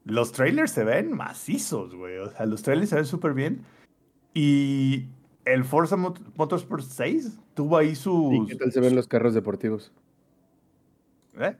Los 0.03 0.31
trailers 0.31 0.71
se 0.71 0.83
ven 0.83 1.13
macizos, 1.13 1.95
güey. 1.95 2.17
O 2.17 2.29
sea, 2.29 2.45
los 2.45 2.61
trailers 2.61 2.89
se 2.89 2.95
ven 2.97 3.05
súper 3.05 3.33
bien. 3.33 3.63
Y 4.33 5.07
el 5.45 5.63
Forza 5.63 5.95
Mot- 5.95 6.21
Motorsport 6.35 6.83
6 6.83 7.39
tuvo 7.53 7.77
ahí 7.77 7.89
¿Y 7.89 7.95
sus... 7.95 8.47
qué 8.49 8.55
tal 8.55 8.71
se 8.71 8.81
ven 8.81 8.95
los 8.95 9.07
carros 9.07 9.33
deportivos? 9.33 9.91
¿Eh? 11.39 11.55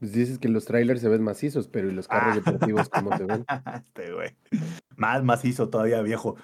Pues 0.00 0.12
dices 0.12 0.38
que 0.38 0.48
los 0.48 0.64
trailers 0.64 1.00
se 1.02 1.08
ven 1.08 1.22
macizos, 1.22 1.68
pero 1.68 1.88
¿y 1.88 1.92
los 1.92 2.08
carros 2.08 2.36
Ah. 2.36 2.40
deportivos 2.40 2.88
cómo 2.88 3.16
se 3.16 3.24
ven? 3.24 3.44
este, 3.84 4.12
güey. 4.12 4.30
Más 4.96 5.22
macizo 5.22 5.68
todavía, 5.68 6.00
viejo. 6.02 6.36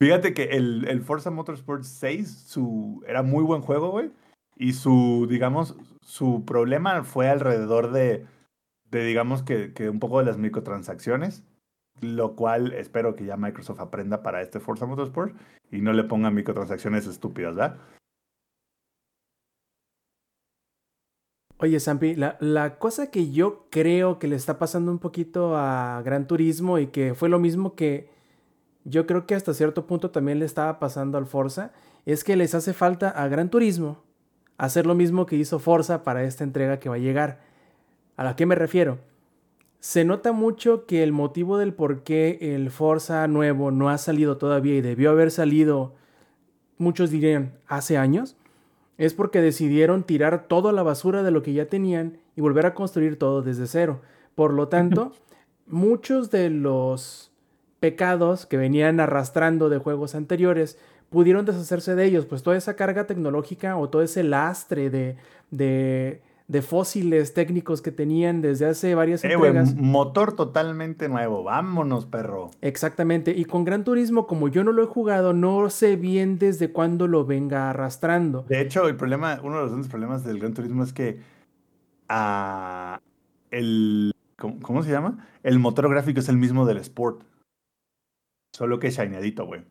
Fíjate 0.00 0.32
que 0.32 0.44
el, 0.44 0.86
el 0.88 1.02
Forza 1.02 1.30
Motorsport 1.30 1.82
6 1.82 2.28
su, 2.46 3.04
era 3.06 3.22
muy 3.22 3.44
buen 3.44 3.60
juego, 3.60 3.90
güey. 3.90 4.10
Y 4.56 4.74
su, 4.74 5.26
digamos, 5.28 5.76
su 6.02 6.44
problema 6.46 7.02
fue 7.02 7.28
alrededor 7.28 7.92
de, 7.92 8.26
de 8.90 9.04
digamos, 9.04 9.42
que, 9.42 9.72
que 9.74 9.90
un 9.90 9.98
poco 9.98 10.20
de 10.20 10.26
las 10.26 10.38
microtransacciones. 10.38 11.42
Lo 12.00 12.34
cual 12.34 12.72
espero 12.72 13.14
que 13.14 13.26
ya 13.26 13.36
Microsoft 13.36 13.80
aprenda 13.80 14.22
para 14.22 14.40
este 14.40 14.58
Forza 14.60 14.86
Motorsport 14.86 15.34
y 15.70 15.82
no 15.82 15.92
le 15.92 16.04
ponga 16.04 16.30
microtransacciones 16.30 17.06
estúpidas, 17.06 17.56
¿verdad? 17.56 17.76
Oye, 21.62 21.78
Sampi, 21.78 22.14
la, 22.14 22.38
la 22.40 22.78
cosa 22.78 23.10
que 23.10 23.32
yo 23.32 23.66
creo 23.68 24.18
que 24.18 24.28
le 24.28 24.36
está 24.36 24.58
pasando 24.58 24.90
un 24.90 24.98
poquito 24.98 25.58
a 25.58 26.00
Gran 26.02 26.26
Turismo 26.26 26.78
y 26.78 26.86
que 26.86 27.14
fue 27.14 27.28
lo 27.28 27.38
mismo 27.38 27.74
que 27.74 28.08
yo 28.84 29.06
creo 29.06 29.26
que 29.26 29.34
hasta 29.34 29.52
cierto 29.52 29.86
punto 29.86 30.10
también 30.10 30.38
le 30.38 30.46
estaba 30.46 30.78
pasando 30.78 31.18
al 31.18 31.26
Forza, 31.26 31.72
es 32.06 32.24
que 32.24 32.34
les 32.34 32.54
hace 32.54 32.72
falta 32.72 33.10
a 33.10 33.28
Gran 33.28 33.50
Turismo 33.50 34.02
hacer 34.56 34.86
lo 34.86 34.94
mismo 34.94 35.26
que 35.26 35.36
hizo 35.36 35.58
Forza 35.58 36.02
para 36.02 36.24
esta 36.24 36.44
entrega 36.44 36.78
que 36.78 36.88
va 36.88 36.94
a 36.94 36.98
llegar. 36.98 37.40
¿A 38.16 38.24
la 38.24 38.36
que 38.36 38.46
me 38.46 38.54
refiero? 38.54 38.98
Se 39.80 40.06
nota 40.06 40.32
mucho 40.32 40.86
que 40.86 41.02
el 41.02 41.12
motivo 41.12 41.58
del 41.58 41.74
por 41.74 42.04
qué 42.04 42.38
el 42.40 42.70
Forza 42.70 43.28
nuevo 43.28 43.70
no 43.70 43.90
ha 43.90 43.98
salido 43.98 44.38
todavía 44.38 44.76
y 44.76 44.80
debió 44.80 45.10
haber 45.10 45.30
salido, 45.30 45.94
muchos 46.78 47.10
dirían, 47.10 47.58
hace 47.66 47.98
años, 47.98 48.38
es 49.00 49.14
porque 49.14 49.40
decidieron 49.40 50.02
tirar 50.02 50.46
todo 50.46 50.68
a 50.68 50.72
la 50.72 50.82
basura 50.82 51.22
de 51.22 51.30
lo 51.30 51.42
que 51.42 51.54
ya 51.54 51.64
tenían 51.64 52.18
y 52.36 52.42
volver 52.42 52.66
a 52.66 52.74
construir 52.74 53.18
todo 53.18 53.40
desde 53.40 53.66
cero. 53.66 54.02
Por 54.34 54.52
lo 54.52 54.68
tanto, 54.68 55.12
muchos 55.66 56.30
de 56.30 56.50
los 56.50 57.32
pecados 57.80 58.44
que 58.44 58.58
venían 58.58 59.00
arrastrando 59.00 59.70
de 59.70 59.78
juegos 59.78 60.14
anteriores 60.14 60.76
pudieron 61.08 61.46
deshacerse 61.46 61.94
de 61.94 62.04
ellos, 62.04 62.26
pues 62.26 62.42
toda 62.42 62.58
esa 62.58 62.76
carga 62.76 63.06
tecnológica 63.06 63.78
o 63.78 63.88
todo 63.88 64.02
ese 64.02 64.22
lastre 64.22 64.90
de, 64.90 65.16
de, 65.50 66.20
de 66.50 66.62
fósiles 66.62 67.32
técnicos 67.32 67.80
que 67.80 67.92
tenían 67.92 68.40
desde 68.42 68.66
hace 68.66 68.94
varias 68.96 69.22
Eh, 69.24 69.32
entregas. 69.32 69.74
motor 69.76 70.34
totalmente 70.34 71.08
nuevo. 71.08 71.44
Vámonos, 71.44 72.06
perro. 72.06 72.50
Exactamente, 72.60 73.30
y 73.30 73.44
con 73.44 73.64
Gran 73.64 73.84
Turismo, 73.84 74.26
como 74.26 74.48
yo 74.48 74.64
no 74.64 74.72
lo 74.72 74.82
he 74.82 74.86
jugado, 74.86 75.32
no 75.32 75.70
sé 75.70 75.94
bien 75.94 76.38
desde 76.38 76.72
cuándo 76.72 77.06
lo 77.06 77.24
venga 77.24 77.70
arrastrando. 77.70 78.42
De 78.48 78.60
hecho, 78.60 78.88
el 78.88 78.96
problema, 78.96 79.38
uno 79.44 79.56
de 79.56 79.62
los 79.62 79.70
grandes 79.70 79.90
problemas 79.90 80.24
del 80.24 80.40
Gran 80.40 80.54
Turismo 80.54 80.82
es 80.82 80.92
que 80.92 81.20
ah, 82.08 83.00
el 83.52 84.12
¿cómo, 84.36 84.58
cómo 84.60 84.82
se 84.82 84.90
llama? 84.90 85.28
El 85.44 85.60
motor 85.60 85.88
gráfico 85.88 86.18
es 86.20 86.28
el 86.28 86.36
mismo 86.36 86.66
del 86.66 86.78
Sport. 86.78 87.22
Solo 88.52 88.80
que 88.80 88.90
shineadito, 88.90 89.46
güey. 89.46 89.62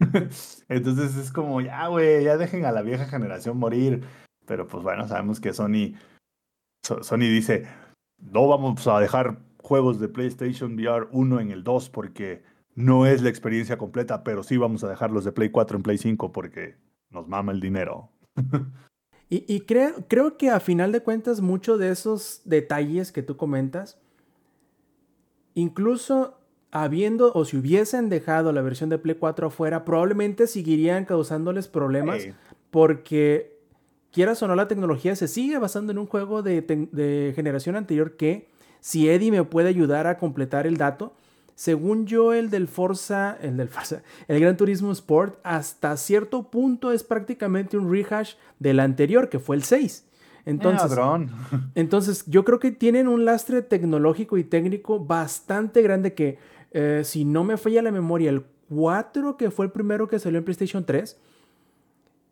Entonces 0.68 1.16
es 1.16 1.30
como, 1.32 1.60
ya, 1.60 1.88
güey, 1.88 2.24
ya 2.24 2.36
dejen 2.36 2.64
a 2.64 2.72
la 2.72 2.82
vieja 2.82 3.04
generación 3.06 3.58
morir. 3.58 4.02
Pero 4.46 4.66
pues 4.66 4.82
bueno, 4.82 5.06
sabemos 5.08 5.40
que 5.40 5.52
Sony, 5.52 5.94
Sony 6.82 7.18
dice, 7.18 7.66
no 8.18 8.46
vamos 8.48 8.86
a 8.86 9.00
dejar 9.00 9.38
juegos 9.58 10.00
de 10.00 10.08
PlayStation 10.08 10.74
VR 10.74 11.08
1 11.10 11.40
en 11.40 11.50
el 11.50 11.64
2 11.64 11.90
porque 11.90 12.42
no 12.74 13.06
es 13.06 13.22
la 13.22 13.28
experiencia 13.28 13.76
completa, 13.76 14.22
pero 14.22 14.42
sí 14.42 14.56
vamos 14.56 14.84
a 14.84 14.88
dejarlos 14.88 15.24
de 15.24 15.32
Play 15.32 15.50
4 15.50 15.76
en 15.76 15.82
Play 15.82 15.98
5 15.98 16.32
porque 16.32 16.76
nos 17.10 17.26
mama 17.26 17.52
el 17.52 17.60
dinero. 17.60 18.10
y, 19.28 19.44
y 19.52 19.60
creo, 19.60 20.06
creo 20.08 20.36
que 20.36 20.50
a 20.50 20.60
final 20.60 20.92
de 20.92 21.02
cuentas 21.02 21.40
muchos 21.40 21.78
de 21.78 21.90
esos 21.90 22.42
detalles 22.44 23.12
que 23.12 23.22
tú 23.22 23.36
comentas, 23.36 23.98
incluso 25.54 26.38
habiendo 26.70 27.32
o 27.32 27.44
si 27.44 27.56
hubiesen 27.56 28.08
dejado 28.08 28.52
la 28.52 28.62
versión 28.62 28.90
de 28.90 28.98
Play 28.98 29.16
4 29.16 29.48
afuera, 29.48 29.84
probablemente 29.84 30.46
seguirían 30.46 31.04
causándoles 31.06 31.68
problemas 31.68 32.28
porque 32.70 33.55
quieras 34.16 34.42
o 34.42 34.48
no 34.48 34.54
la 34.54 34.66
tecnología 34.66 35.14
se 35.14 35.28
sigue 35.28 35.58
basando 35.58 35.92
en 35.92 35.98
un 35.98 36.06
juego 36.06 36.42
de, 36.42 36.62
de, 36.62 37.34
generación 37.36 37.76
anterior 37.76 38.16
que 38.16 38.48
si 38.80 39.10
Eddie 39.10 39.30
me 39.30 39.44
puede 39.44 39.68
ayudar 39.68 40.06
a 40.06 40.16
completar 40.16 40.66
el 40.66 40.78
dato, 40.78 41.12
según 41.54 42.06
yo 42.06 42.32
el 42.32 42.48
del 42.48 42.66
Forza, 42.66 43.36
el 43.42 43.58
del 43.58 43.68
Forza, 43.68 44.00
el 44.26 44.40
Gran 44.40 44.56
Turismo 44.56 44.90
Sport 44.90 45.38
hasta 45.42 45.94
cierto 45.98 46.44
punto 46.44 46.92
es 46.92 47.04
prácticamente 47.04 47.76
un 47.76 47.92
rehash 47.92 48.36
del 48.58 48.80
anterior 48.80 49.28
que 49.28 49.38
fue 49.38 49.54
el 49.54 49.64
6. 49.64 50.06
Entonces, 50.46 50.98
entonces, 51.74 52.24
yo 52.26 52.46
creo 52.46 52.58
que 52.58 52.70
tienen 52.70 53.08
un 53.08 53.26
lastre 53.26 53.60
tecnológico 53.60 54.38
y 54.38 54.44
técnico 54.44 54.98
bastante 54.98 55.82
grande 55.82 56.14
que 56.14 56.38
eh, 56.70 57.02
si 57.04 57.26
no 57.26 57.44
me 57.44 57.58
falla 57.58 57.82
la 57.82 57.92
memoria, 57.92 58.30
el 58.30 58.44
4, 58.70 59.36
que 59.36 59.50
fue 59.50 59.66
el 59.66 59.72
primero 59.72 60.08
que 60.08 60.18
salió 60.18 60.38
en 60.38 60.44
PlayStation 60.44 60.86
3, 60.86 61.18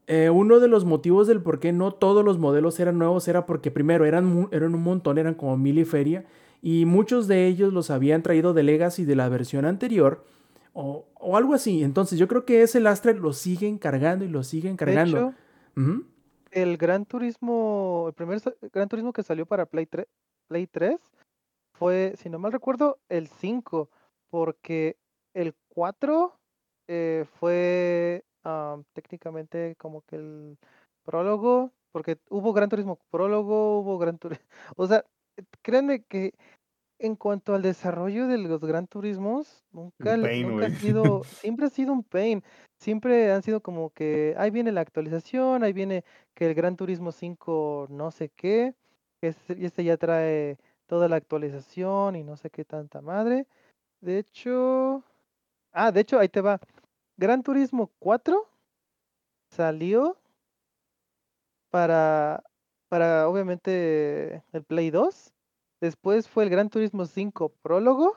eh, 0.06 0.28
uno 0.28 0.60
de 0.60 0.68
los 0.68 0.84
motivos 0.84 1.26
del 1.26 1.40
por 1.40 1.60
qué 1.60 1.72
no 1.72 1.92
todos 1.92 2.24
los 2.24 2.38
modelos 2.38 2.78
eran 2.78 2.98
nuevos 2.98 3.26
era 3.26 3.46
porque 3.46 3.70
primero 3.70 4.04
eran, 4.04 4.48
eran 4.52 4.74
un 4.74 4.82
montón, 4.82 5.16
eran 5.16 5.34
como 5.34 5.56
mil 5.56 5.78
y 5.78 5.84
feria, 5.84 6.26
y 6.60 6.84
muchos 6.84 7.26
de 7.26 7.46
ellos 7.46 7.72
los 7.72 7.90
habían 7.90 8.22
traído 8.22 8.52
de 8.52 8.62
Legacy 8.62 9.04
de 9.04 9.16
la 9.16 9.28
versión 9.28 9.64
anterior, 9.64 10.24
o, 10.74 11.06
algo 11.34 11.54
así. 11.54 11.82
Entonces 11.82 12.18
yo 12.18 12.28
creo 12.28 12.44
que 12.44 12.62
ese 12.62 12.80
lastre 12.80 13.14
lo 13.14 13.32
siguen 13.32 13.78
cargando 13.78 14.24
y 14.24 14.28
lo 14.28 14.42
siguen 14.42 14.76
cargando. 14.76 15.34
el 16.50 16.76
Gran 16.76 17.06
Turismo, 17.06 18.06
el 18.08 18.14
primer 18.14 18.40
Gran 18.72 18.88
Turismo 18.88 19.12
que 19.12 19.22
salió 19.22 19.46
para 19.46 19.66
Play 19.66 19.86
3, 19.86 20.06
Play 20.48 20.66
3 20.66 20.96
fue, 21.72 22.14
si 22.16 22.28
no 22.28 22.38
mal 22.38 22.52
recuerdo, 22.52 22.98
el 23.08 23.28
5 23.28 23.88
porque 24.30 24.96
el 25.32 25.54
4 25.68 26.34
eh, 26.88 27.24
fue 27.38 28.24
técnicamente 28.92 29.74
como 29.76 30.02
que 30.02 30.16
el 30.16 30.58
prólogo, 31.04 31.72
porque 31.92 32.18
hubo 32.28 32.52
Gran 32.52 32.68
Turismo 32.68 32.98
prólogo, 33.10 33.80
hubo 33.80 33.98
Gran 33.98 34.18
Turismo, 34.18 34.44
o 34.76 34.86
sea, 34.86 35.04
créanme 35.62 36.02
que 36.04 36.34
en 36.98 37.16
cuanto 37.16 37.54
al 37.54 37.62
desarrollo 37.62 38.26
de 38.28 38.38
los 38.38 38.60
Gran 38.60 38.86
Turismos, 38.86 39.64
nunca, 39.72 40.16
nunca 40.16 40.66
ha 40.66 40.70
sido, 40.70 41.24
siempre 41.24 41.66
ha 41.66 41.70
sido 41.70 41.92
un 41.92 42.04
pain, 42.04 42.42
siempre 42.78 43.32
han 43.32 43.42
sido 43.42 43.60
como 43.60 43.90
que 43.90 44.34
ahí 44.38 44.50
viene 44.50 44.72
la 44.72 44.80
actualización, 44.80 45.64
ahí 45.64 45.72
viene 45.72 46.04
que 46.34 46.46
el 46.46 46.54
Gran 46.54 46.76
Turismo 46.76 47.12
5 47.12 47.88
no 47.90 48.10
sé 48.10 48.30
qué, 48.30 48.74
que 49.20 49.28
este, 49.28 49.64
este 49.64 49.84
ya 49.84 49.96
trae 49.96 50.56
toda 50.86 51.08
la 51.08 51.16
actualización 51.16 52.16
y 52.16 52.24
no 52.24 52.36
sé 52.36 52.50
qué 52.50 52.64
tanta 52.64 53.00
madre. 53.00 53.46
De 54.00 54.18
hecho, 54.18 55.02
ah, 55.72 55.90
de 55.90 56.00
hecho, 56.00 56.18
ahí 56.18 56.28
te 56.28 56.40
va. 56.40 56.60
Gran 57.16 57.42
Turismo 57.42 57.92
4 58.00 58.48
salió 59.50 60.18
para, 61.70 62.42
para 62.88 63.28
obviamente 63.28 64.42
el 64.52 64.64
Play 64.64 64.90
2. 64.90 65.32
Después 65.80 66.28
fue 66.28 66.44
el 66.44 66.50
Gran 66.50 66.70
Turismo 66.70 67.06
5 67.06 67.50
prólogo 67.62 68.16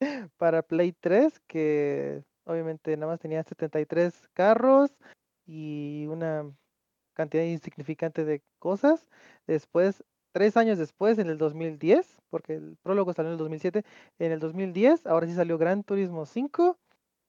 para 0.38 0.62
Play 0.62 0.92
3, 0.92 1.40
que 1.46 2.22
obviamente 2.44 2.96
nada 2.96 3.12
más 3.12 3.20
tenía 3.20 3.42
73 3.42 4.28
carros 4.32 4.90
y 5.46 6.06
una 6.08 6.50
cantidad 7.14 7.42
insignificante 7.42 8.24
de 8.24 8.42
cosas. 8.58 9.06
Después 9.46 10.04
tres 10.32 10.56
años 10.56 10.78
después, 10.78 11.18
en 11.18 11.28
el 11.28 11.38
2010, 11.38 12.16
porque 12.30 12.54
el 12.54 12.76
prólogo 12.82 13.12
salió 13.12 13.30
en 13.30 13.32
el 13.32 13.38
2007, 13.38 13.84
en 14.18 14.32
el 14.32 14.40
2010, 14.40 15.06
ahora 15.06 15.26
sí 15.26 15.34
salió 15.34 15.58
Gran 15.58 15.82
Turismo 15.82 16.26
5, 16.26 16.78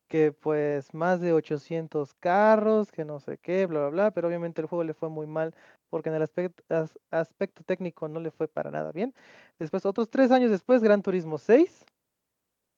que 0.10 0.34
pues 0.34 0.94
más 0.94 1.22
de 1.22 1.34
800 1.34 2.14
carros, 2.16 2.92
que 2.92 3.06
no 3.06 3.20
sé 3.20 3.38
qué, 3.38 3.66
bla, 3.66 3.82
bla, 3.82 3.90
bla, 3.90 4.12
pero 4.12 4.28
obviamente 4.28 4.62
el 4.62 4.68
juego 4.68 4.84
le 4.84 4.94
fue 4.94 5.10
muy 5.10 5.28
mal 5.28 5.56
porque 5.90 6.10
en 6.10 6.16
el 6.16 6.24
aspecto, 6.24 6.64
aspecto 7.12 7.64
técnico 7.64 8.08
no 8.10 8.20
le 8.20 8.32
fue 8.32 8.48
para 8.48 8.72
nada 8.72 8.92
bien. 8.92 9.14
Después, 9.60 9.86
otros 9.86 10.10
tres 10.10 10.32
años 10.32 10.52
después, 10.52 10.84
Gran 10.84 11.02
Turismo 11.02 11.38
6 11.38 11.86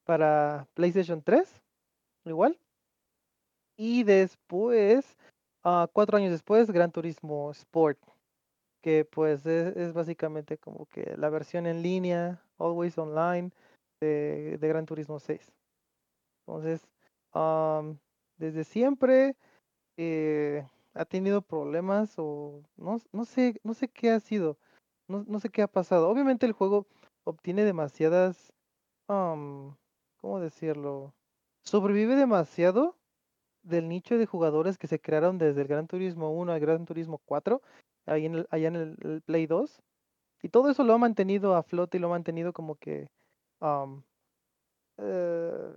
para 0.05 0.67
PlayStation 0.75 1.21
3, 1.23 1.61
igual. 2.25 2.57
Y 3.77 4.03
después, 4.03 5.17
uh, 5.65 5.87
cuatro 5.91 6.17
años 6.17 6.31
después, 6.31 6.69
Gran 6.71 6.91
Turismo 6.91 7.51
Sport 7.51 7.99
que 8.81 9.05
pues 9.05 9.45
es, 9.45 9.93
básicamente 9.93 10.57
como 10.57 10.85
que 10.87 11.15
la 11.17 11.29
versión 11.29 11.67
en 11.67 11.81
línea, 11.81 12.43
always 12.57 12.97
online, 12.97 13.51
de, 14.01 14.57
Gran 14.59 14.85
Turismo 14.85 15.19
6. 15.19 15.51
Entonces, 16.47 16.87
desde 18.37 18.63
siempre 18.63 19.35
eh, 19.97 20.67
ha 20.93 21.05
tenido 21.05 21.41
problemas 21.41 22.13
o 22.17 22.63
no, 22.77 22.99
no, 23.11 23.25
sé, 23.25 23.59
no 23.63 23.73
sé 23.73 23.87
qué 23.87 24.11
ha 24.11 24.19
sido, 24.19 24.57
no, 25.07 25.23
no, 25.27 25.39
sé 25.39 25.49
qué 25.49 25.61
ha 25.61 25.67
pasado. 25.67 26.09
Obviamente 26.09 26.45
el 26.45 26.53
juego 26.53 26.87
obtiene 27.23 27.63
demasiadas, 27.63 28.51
¿cómo 29.07 30.39
decirlo? 30.39 31.13
Sobrevive 31.63 32.15
demasiado 32.15 32.95
del 33.63 33.87
nicho 33.89 34.17
de 34.17 34.25
jugadores 34.25 34.77
que 34.77 34.87
se 34.87 34.99
crearon 34.99 35.37
desde 35.37 35.61
el 35.61 35.67
Gran 35.67 35.87
Turismo 35.87 36.31
1 36.31 36.51
al 36.51 36.59
Gran 36.59 36.85
Turismo 36.85 37.21
4 37.25 37.61
ahí 38.05 38.25
en 38.25 38.45
allá 38.49 38.67
en 38.69 38.75
el, 38.75 39.21
Play 39.21 39.45
2. 39.47 39.81
Y 40.43 40.49
todo 40.49 40.71
eso 40.71 40.83
lo 40.83 40.93
ha 40.93 40.97
mantenido 40.97 41.55
a 41.55 41.63
flote 41.63 41.97
y 41.97 41.99
lo 41.99 42.07
ha 42.07 42.11
mantenido 42.11 42.53
como 42.53 42.75
que... 42.75 43.07
Eh, 44.97 45.73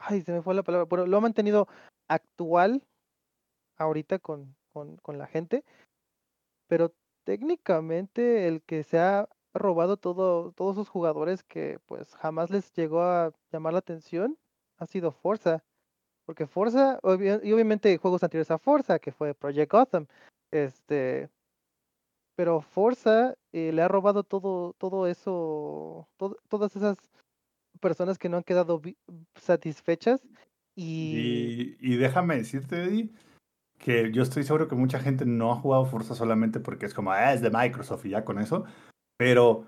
ay, 0.00 0.22
se 0.22 0.32
me 0.32 0.42
fue 0.42 0.54
la 0.54 0.62
palabra, 0.62 0.86
pero 0.86 1.06
lo 1.06 1.16
ha 1.16 1.20
mantenido 1.20 1.68
actual 2.08 2.82
ahorita 3.76 4.18
con, 4.18 4.56
con, 4.72 4.96
con 4.98 5.18
la 5.18 5.26
gente. 5.26 5.64
Pero 6.68 6.92
técnicamente 7.24 8.48
el 8.48 8.62
que 8.62 8.84
se 8.84 8.98
ha 8.98 9.28
robado 9.54 9.96
todo, 9.96 10.52
todos 10.52 10.76
esos 10.76 10.88
jugadores 10.88 11.42
que 11.42 11.78
pues 11.86 12.14
jamás 12.16 12.50
les 12.50 12.72
llegó 12.72 13.02
a 13.02 13.32
llamar 13.52 13.72
la 13.74 13.80
atención 13.80 14.38
ha 14.78 14.86
sido 14.86 15.12
Forza. 15.12 15.62
Porque 16.24 16.46
Forza, 16.46 17.00
y 17.42 17.52
obviamente 17.52 17.96
juegos 17.96 18.22
anteriores 18.22 18.50
a 18.50 18.58
Forza, 18.58 18.98
que 18.98 19.12
fue 19.12 19.34
Project 19.34 19.72
Gotham, 19.72 20.06
este, 20.50 21.30
pero 22.36 22.60
Forza 22.60 23.34
eh, 23.52 23.72
le 23.72 23.82
ha 23.82 23.88
robado 23.88 24.24
todo, 24.24 24.74
todo 24.74 25.06
eso, 25.06 26.06
todas 26.48 26.76
esas 26.76 26.98
personas 27.78 28.18
que 28.18 28.28
no 28.28 28.38
han 28.38 28.42
quedado 28.42 28.80
satisfechas. 29.36 30.20
Y... 30.74 31.76
y... 31.80 31.96
déjame 31.96 32.36
decirte, 32.36 32.84
Eddie, 32.84 33.10
que 33.78 34.12
yo 34.12 34.22
estoy 34.22 34.44
seguro 34.44 34.68
que 34.68 34.74
mucha 34.74 35.00
gente 35.00 35.24
no 35.24 35.52
ha 35.52 35.56
jugado 35.56 35.86
Forza 35.86 36.14
solamente 36.14 36.60
porque 36.60 36.86
es 36.86 36.94
como, 36.94 37.12
ah, 37.12 37.32
es 37.32 37.40
de 37.40 37.50
Microsoft 37.50 38.06
y 38.06 38.10
ya 38.10 38.24
con 38.24 38.38
eso. 38.38 38.64
Pero, 39.16 39.66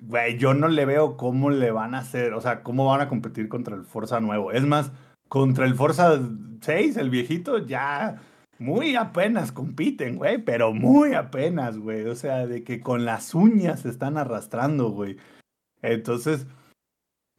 güey, 0.00 0.38
yo 0.38 0.54
no 0.54 0.68
le 0.68 0.84
veo 0.84 1.16
cómo 1.16 1.50
le 1.50 1.70
van 1.70 1.94
a 1.94 1.98
hacer, 1.98 2.34
o 2.34 2.40
sea, 2.40 2.62
cómo 2.62 2.86
van 2.86 3.00
a 3.00 3.08
competir 3.08 3.48
contra 3.48 3.76
el 3.76 3.84
Forza 3.84 4.20
nuevo. 4.20 4.52
Es 4.52 4.64
más, 4.64 4.92
contra 5.28 5.66
el 5.66 5.74
Forza 5.74 6.18
6, 6.60 6.96
el 6.96 7.10
viejito, 7.10 7.58
ya 7.58 8.20
muy 8.58 8.96
apenas 8.96 9.52
compiten, 9.52 10.16
güey, 10.16 10.38
pero 10.38 10.72
muy 10.72 11.14
apenas, 11.14 11.78
güey. 11.78 12.06
O 12.06 12.14
sea, 12.16 12.46
de 12.46 12.64
que 12.64 12.80
con 12.80 13.04
las 13.04 13.34
uñas 13.34 13.80
se 13.80 13.88
están 13.88 14.18
arrastrando, 14.18 14.90
güey. 14.90 15.16
Entonces, 15.82 16.46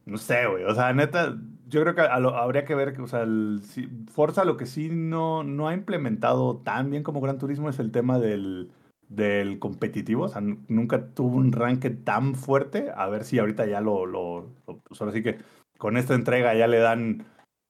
no 0.06 0.18
sé, 0.18 0.46
güey. 0.46 0.64
O 0.64 0.74
sea, 0.74 0.92
neta, 0.92 1.36
yo 1.68 1.82
creo 1.82 1.94
que 1.94 2.02
habría 2.02 2.64
que 2.64 2.74
ver 2.74 3.00
o 3.00 3.06
sea, 3.06 3.22
el, 3.22 3.62
Forza 4.10 4.44
lo 4.44 4.56
que 4.56 4.66
sí 4.66 4.88
no, 4.90 5.44
no 5.44 5.68
ha 5.68 5.74
implementado 5.74 6.58
tan 6.58 6.90
bien 6.90 7.02
como 7.02 7.20
Gran 7.20 7.38
Turismo 7.38 7.68
es 7.68 7.78
el 7.78 7.92
tema 7.92 8.18
del, 8.18 8.72
del 9.08 9.58
competitivo. 9.58 10.24
O 10.24 10.28
sea, 10.28 10.42
nunca 10.68 11.08
tuvo 11.14 11.36
un 11.36 11.52
ranking 11.52 12.02
tan 12.04 12.34
fuerte. 12.34 12.90
A 12.94 13.08
ver 13.08 13.24
si 13.24 13.38
ahorita 13.38 13.66
ya 13.66 13.80
lo, 13.80 14.06
lo, 14.06 14.48
lo 14.66 14.78
pues 14.78 15.00
ahora 15.00 15.12
sí 15.12 15.22
que 15.22 15.38
con 15.78 15.96
esta 15.96 16.14
entrega 16.14 16.54
ya 16.54 16.66
le 16.66 16.78
dan 16.78 17.24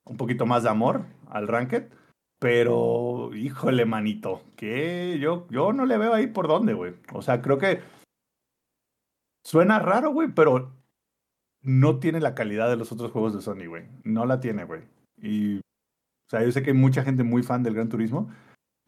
un 0.05 0.17
poquito 0.17 0.47
más 0.47 0.63
de 0.63 0.71
amor 0.71 1.05
al 1.29 1.49
ranked. 1.49 1.91
Pero, 2.39 3.35
híjole, 3.35 3.85
manito, 3.85 4.43
que 4.57 5.19
yo, 5.21 5.47
yo 5.51 5.75
no 5.75 5.85
le 5.85 5.99
veo 5.99 6.15
ahí 6.15 6.27
por 6.27 6.49
dónde, 6.49 6.73
güey. 6.73 6.95
O 7.13 7.21
sea, 7.21 7.43
creo 7.43 7.59
que 7.59 7.81
suena 9.45 9.79
raro, 9.79 10.11
güey, 10.13 10.29
pero 10.29 10.73
no 11.63 11.99
tiene 11.99 12.21
la 12.21 12.35
calidad 12.35 12.69
de 12.69 12.77
los 12.77 12.93
otros 12.93 13.11
juegos 13.11 13.35
de 13.35 13.43
Sony, 13.43 13.67
güey. 13.69 13.85
No 14.05 14.27
la 14.27 14.41
tiene, 14.41 14.65
güey. 14.65 14.83
Y, 15.21 15.59
o 15.59 16.31
sea, 16.31 16.43
yo 16.43 16.53
sé 16.53 16.63
que 16.63 16.71
hay 16.71 16.77
mucha 16.77 17.03
gente 17.03 17.23
muy 17.23 17.43
fan 17.43 17.63
del 17.63 17.75
Gran 17.75 17.89
Turismo, 17.89 18.31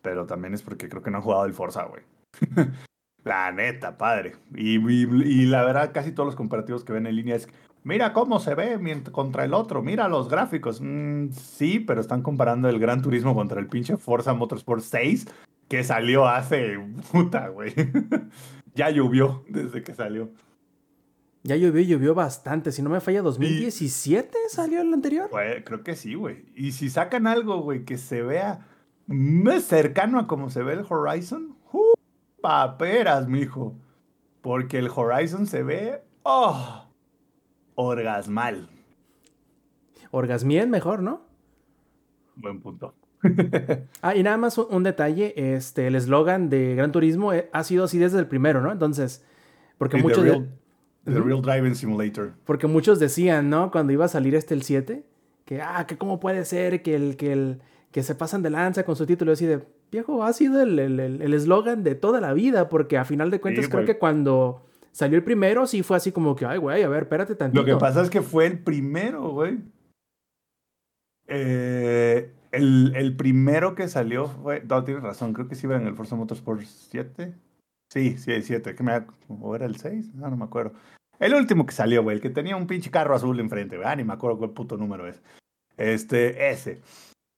pero 0.00 0.26
también 0.26 0.54
es 0.54 0.62
porque 0.62 0.88
creo 0.88 1.02
que 1.02 1.10
no 1.10 1.18
han 1.18 1.24
jugado 1.24 1.44
el 1.44 1.52
Forza, 1.52 1.84
güey. 1.84 2.02
la 3.24 3.52
neta, 3.52 3.98
padre. 3.98 4.36
Y, 4.54 5.46
la 5.46 5.64
verdad, 5.64 5.92
casi 5.92 6.12
todos 6.12 6.26
los 6.26 6.36
comparativos 6.36 6.84
que 6.84 6.92
ven 6.92 7.06
en 7.06 7.16
línea 7.16 7.36
es, 7.36 7.48
mira 7.84 8.12
cómo 8.12 8.40
se 8.40 8.54
ve 8.54 8.78
contra 9.12 9.44
el 9.44 9.54
otro, 9.54 9.82
mira 9.82 10.08
los 10.08 10.28
gráficos. 10.28 10.80
Mm, 10.80 11.30
sí, 11.30 11.80
pero 11.80 12.00
están 12.00 12.22
comparando 12.22 12.68
el 12.68 12.78
Gran 12.78 13.02
Turismo 13.02 13.34
contra 13.34 13.60
el 13.60 13.68
pinche 13.68 13.96
Forza 13.96 14.34
Motorsport 14.34 14.82
6, 14.82 15.26
que 15.68 15.84
salió 15.84 16.26
hace 16.26 16.78
puta, 17.10 17.48
güey. 17.48 17.74
ya 18.74 18.90
llovió 18.90 19.44
desde 19.48 19.82
que 19.82 19.94
salió. 19.94 20.30
Ya 21.44 21.56
llovió, 21.56 21.82
llovió 21.82 22.14
bastante. 22.14 22.70
Si 22.70 22.82
no 22.82 22.90
me 22.90 23.00
falla, 23.00 23.22
2017 23.22 24.38
y, 24.46 24.54
salió 24.54 24.80
el 24.80 24.92
anterior. 24.92 25.28
Creo 25.64 25.82
que 25.82 25.96
sí, 25.96 26.14
güey. 26.14 26.44
Y 26.54 26.72
si 26.72 26.88
sacan 26.88 27.26
algo, 27.26 27.60
güey, 27.62 27.84
que 27.84 27.98
se 27.98 28.22
vea 28.22 28.68
más 29.06 29.64
cercano 29.64 30.20
a 30.20 30.26
como 30.28 30.50
se 30.50 30.62
ve 30.62 30.74
el 30.74 30.86
Horizon, 30.88 31.56
uh, 31.72 31.94
paperas, 32.40 33.28
mijo. 33.28 33.74
Porque 34.40 34.78
el 34.78 34.88
Horizon 34.88 35.46
se 35.46 35.64
ve, 35.64 36.02
oh, 36.22 36.88
orgasmal. 37.74 38.68
Orgasmien 40.12 40.70
mejor, 40.70 41.02
¿no? 41.02 41.22
Buen 42.36 42.60
punto. 42.60 42.94
ah, 44.02 44.14
y 44.14 44.22
nada 44.22 44.36
más 44.36 44.58
un, 44.58 44.82
detalle, 44.82 45.54
este, 45.54 45.88
el 45.88 45.96
eslogan 45.96 46.48
de 46.50 46.74
Gran 46.76 46.92
Turismo 46.92 47.32
eh, 47.32 47.48
ha 47.52 47.64
sido 47.64 47.84
así 47.84 47.98
desde 47.98 48.18
el 48.18 48.26
primero, 48.26 48.60
¿no? 48.60 48.70
Entonces, 48.70 49.24
porque 49.78 49.96
muchos... 49.96 50.24
Real, 50.24 50.48
the 51.04 51.20
real 51.20 51.42
Driving 51.42 51.74
Simulator. 51.74 52.34
Porque 52.44 52.66
muchos 52.66 52.98
decían, 52.98 53.50
¿no? 53.50 53.70
Cuando 53.70 53.92
iba 53.92 54.04
a 54.04 54.08
salir 54.08 54.34
este 54.34 54.54
el 54.54 54.62
7, 54.62 55.04
que, 55.44 55.60
ah, 55.60 55.86
que 55.86 55.96
cómo 55.96 56.20
puede 56.20 56.44
ser 56.44 56.82
que 56.82 56.94
el, 56.94 57.16
que 57.16 57.32
el, 57.32 57.60
que 57.90 58.02
se 58.02 58.14
pasan 58.14 58.42
de 58.42 58.50
lanza 58.50 58.84
con 58.84 58.96
su 58.96 59.06
título 59.06 59.32
así 59.32 59.46
de, 59.46 59.62
viejo, 59.90 60.24
ha 60.24 60.32
sido 60.32 60.62
el 60.62 60.78
eslogan 60.78 61.72
el, 61.74 61.78
el, 61.78 61.84
de 61.84 61.94
toda 61.94 62.20
la 62.20 62.32
vida, 62.32 62.68
porque 62.68 62.98
a 62.98 63.04
final 63.04 63.30
de 63.30 63.40
cuentas 63.40 63.68
creo 63.68 63.84
que 63.84 63.98
cuando 63.98 64.62
salió 64.90 65.18
el 65.18 65.24
primero 65.24 65.66
sí 65.66 65.82
fue 65.82 65.96
así 65.96 66.12
como 66.12 66.34
que, 66.34 66.46
ay, 66.46 66.58
güey, 66.58 66.82
a 66.82 66.88
ver, 66.88 67.04
espérate 67.04 67.34
tantito. 67.34 67.62
Lo 67.62 67.66
que 67.66 67.76
pasa 67.78 68.02
es 68.02 68.10
que 68.10 68.22
fue 68.22 68.46
el 68.46 68.58
primero, 68.58 69.30
güey. 69.30 69.58
Eh, 71.28 72.32
el, 72.50 72.92
el, 72.96 73.16
primero 73.16 73.74
que 73.74 73.88
salió 73.88 74.26
fue, 74.26 74.62
no, 74.64 74.84
tienes 74.84 75.02
razón, 75.02 75.32
creo 75.32 75.48
que 75.48 75.54
sí 75.54 75.66
iba 75.66 75.76
en 75.76 75.86
el 75.86 75.94
Forza 75.94 76.16
Motorsport 76.16 76.62
7. 76.62 77.34
Sí, 77.92 78.16
sí, 78.16 78.32
el 78.32 78.42
7, 78.42 78.74
que 78.74 78.82
me 78.82 79.04
¿o 79.28 79.54
era 79.54 79.66
el 79.66 79.76
6? 79.76 80.14
No, 80.14 80.30
no 80.30 80.36
me 80.38 80.46
acuerdo. 80.46 80.72
El 81.18 81.34
último 81.34 81.66
que 81.66 81.74
salió, 81.74 82.02
güey, 82.02 82.16
el 82.16 82.22
que 82.22 82.30
tenía 82.30 82.56
un 82.56 82.66
pinche 82.66 82.90
carro 82.90 83.14
azul 83.14 83.38
enfrente, 83.38 83.76
güey, 83.76 83.86
ah, 83.86 83.94
ni 83.94 84.02
me 84.02 84.14
acuerdo 84.14 84.38
cuál 84.38 84.52
puto 84.52 84.78
número 84.78 85.06
es. 85.06 85.20
Este, 85.76 86.50
ese. 86.50 86.80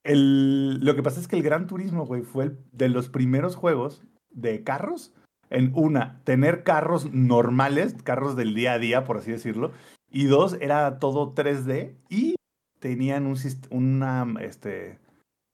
El, 0.05 0.79
lo 0.79 0.95
que 0.95 1.03
pasa 1.03 1.19
es 1.19 1.27
que 1.27 1.35
el 1.35 1.43
Gran 1.43 1.67
Turismo, 1.67 2.07
güey, 2.07 2.23
fue 2.23 2.45
el, 2.45 2.59
de 2.71 2.89
los 2.89 3.09
primeros 3.09 3.57
juegos 3.57 4.05
de 4.31 4.63
carros. 4.63 5.13
En 5.51 5.73
una, 5.75 6.21
tener 6.23 6.63
carros 6.63 7.13
normales, 7.13 7.97
carros 8.05 8.37
del 8.37 8.55
día 8.55 8.75
a 8.75 8.79
día, 8.79 9.05
por 9.05 9.17
así 9.17 9.33
decirlo. 9.33 9.73
Y 10.09 10.27
dos, 10.27 10.57
era 10.61 11.01
todo 11.01 11.35
3D 11.35 11.97
y 12.09 12.37
tenían 12.79 13.27
un 13.27 13.37
una, 13.71 14.25
este, 14.41 15.01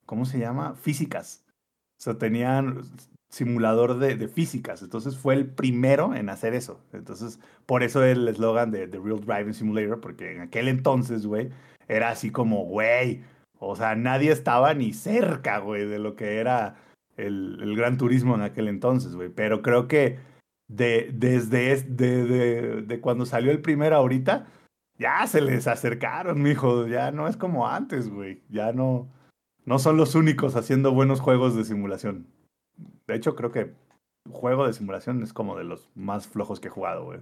¿cómo 0.04 0.26
se 0.26 0.38
llama? 0.38 0.74
Físicas. 0.74 1.42
O 1.98 2.02
sea, 2.02 2.18
tenían 2.18 2.82
simulador 3.30 3.98
de, 3.98 4.16
de 4.16 4.28
físicas. 4.28 4.82
Entonces 4.82 5.16
fue 5.16 5.34
el 5.34 5.46
primero 5.46 6.14
en 6.14 6.28
hacer 6.28 6.54
eso. 6.54 6.80
Entonces, 6.92 7.40
por 7.64 7.82
eso 7.82 8.04
el 8.04 8.28
eslogan 8.28 8.70
de 8.70 8.88
The 8.88 8.98
Real 8.98 9.20
Driving 9.20 9.54
Simulator, 9.54 10.00
porque 10.00 10.32
en 10.32 10.42
aquel 10.42 10.68
entonces, 10.68 11.26
güey, 11.26 11.50
era 11.88 12.10
así 12.10 12.30
como, 12.30 12.64
güey, 12.64 13.22
o 13.58 13.76
sea, 13.76 13.94
nadie 13.94 14.32
estaba 14.32 14.74
ni 14.74 14.92
cerca, 14.92 15.58
güey, 15.58 15.86
de 15.86 15.98
lo 15.98 16.16
que 16.16 16.38
era 16.38 16.76
el, 17.16 17.58
el 17.62 17.76
Gran 17.76 17.98
Turismo 17.98 18.34
en 18.34 18.42
aquel 18.42 18.68
entonces, 18.68 19.14
güey. 19.14 19.28
Pero 19.28 19.62
creo 19.62 19.86
que 19.86 20.18
de, 20.68 21.10
desde 21.12 21.76
de, 21.84 22.24
de, 22.24 22.82
de, 22.82 23.00
cuando 23.00 23.26
salió 23.26 23.50
el 23.50 23.60
primero 23.60 23.96
ahorita, 23.96 24.46
ya 24.98 25.26
se 25.26 25.40
les 25.40 25.66
acercaron, 25.66 26.42
mijo. 26.42 26.86
Ya 26.86 27.10
no 27.10 27.28
es 27.28 27.36
como 27.36 27.68
antes, 27.68 28.08
güey. 28.08 28.42
Ya 28.48 28.72
no, 28.72 29.08
no 29.64 29.78
son 29.78 29.96
los 29.96 30.14
únicos 30.14 30.56
haciendo 30.56 30.92
buenos 30.92 31.20
juegos 31.20 31.54
de 31.54 31.64
simulación. 31.64 32.26
De 33.10 33.16
hecho, 33.16 33.34
creo 33.36 33.52
que 33.52 33.72
juego 34.30 34.66
de 34.66 34.72
simulación 34.72 35.22
es 35.22 35.32
como 35.32 35.56
de 35.56 35.64
los 35.64 35.88
más 35.94 36.26
flojos 36.26 36.60
que 36.60 36.68
he 36.68 36.70
jugado, 36.70 37.04
güey. 37.04 37.20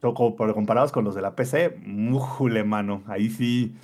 Comparados 0.00 0.90
con 0.90 1.04
los 1.04 1.14
de 1.14 1.22
la 1.22 1.36
PC, 1.36 1.78
mújule, 1.84 2.64
mano. 2.64 3.04
Ahí 3.06 3.30
sí 3.30 3.76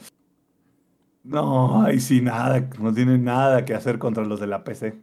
no, 1.28 1.82
ahí 1.82 2.00
sí 2.00 2.22
nada, 2.22 2.68
no 2.80 2.92
tienen 2.94 3.24
nada 3.24 3.64
que 3.66 3.74
hacer 3.74 3.98
contra 3.98 4.24
los 4.24 4.40
de 4.40 4.46
la 4.46 4.64
PC. 4.64 4.94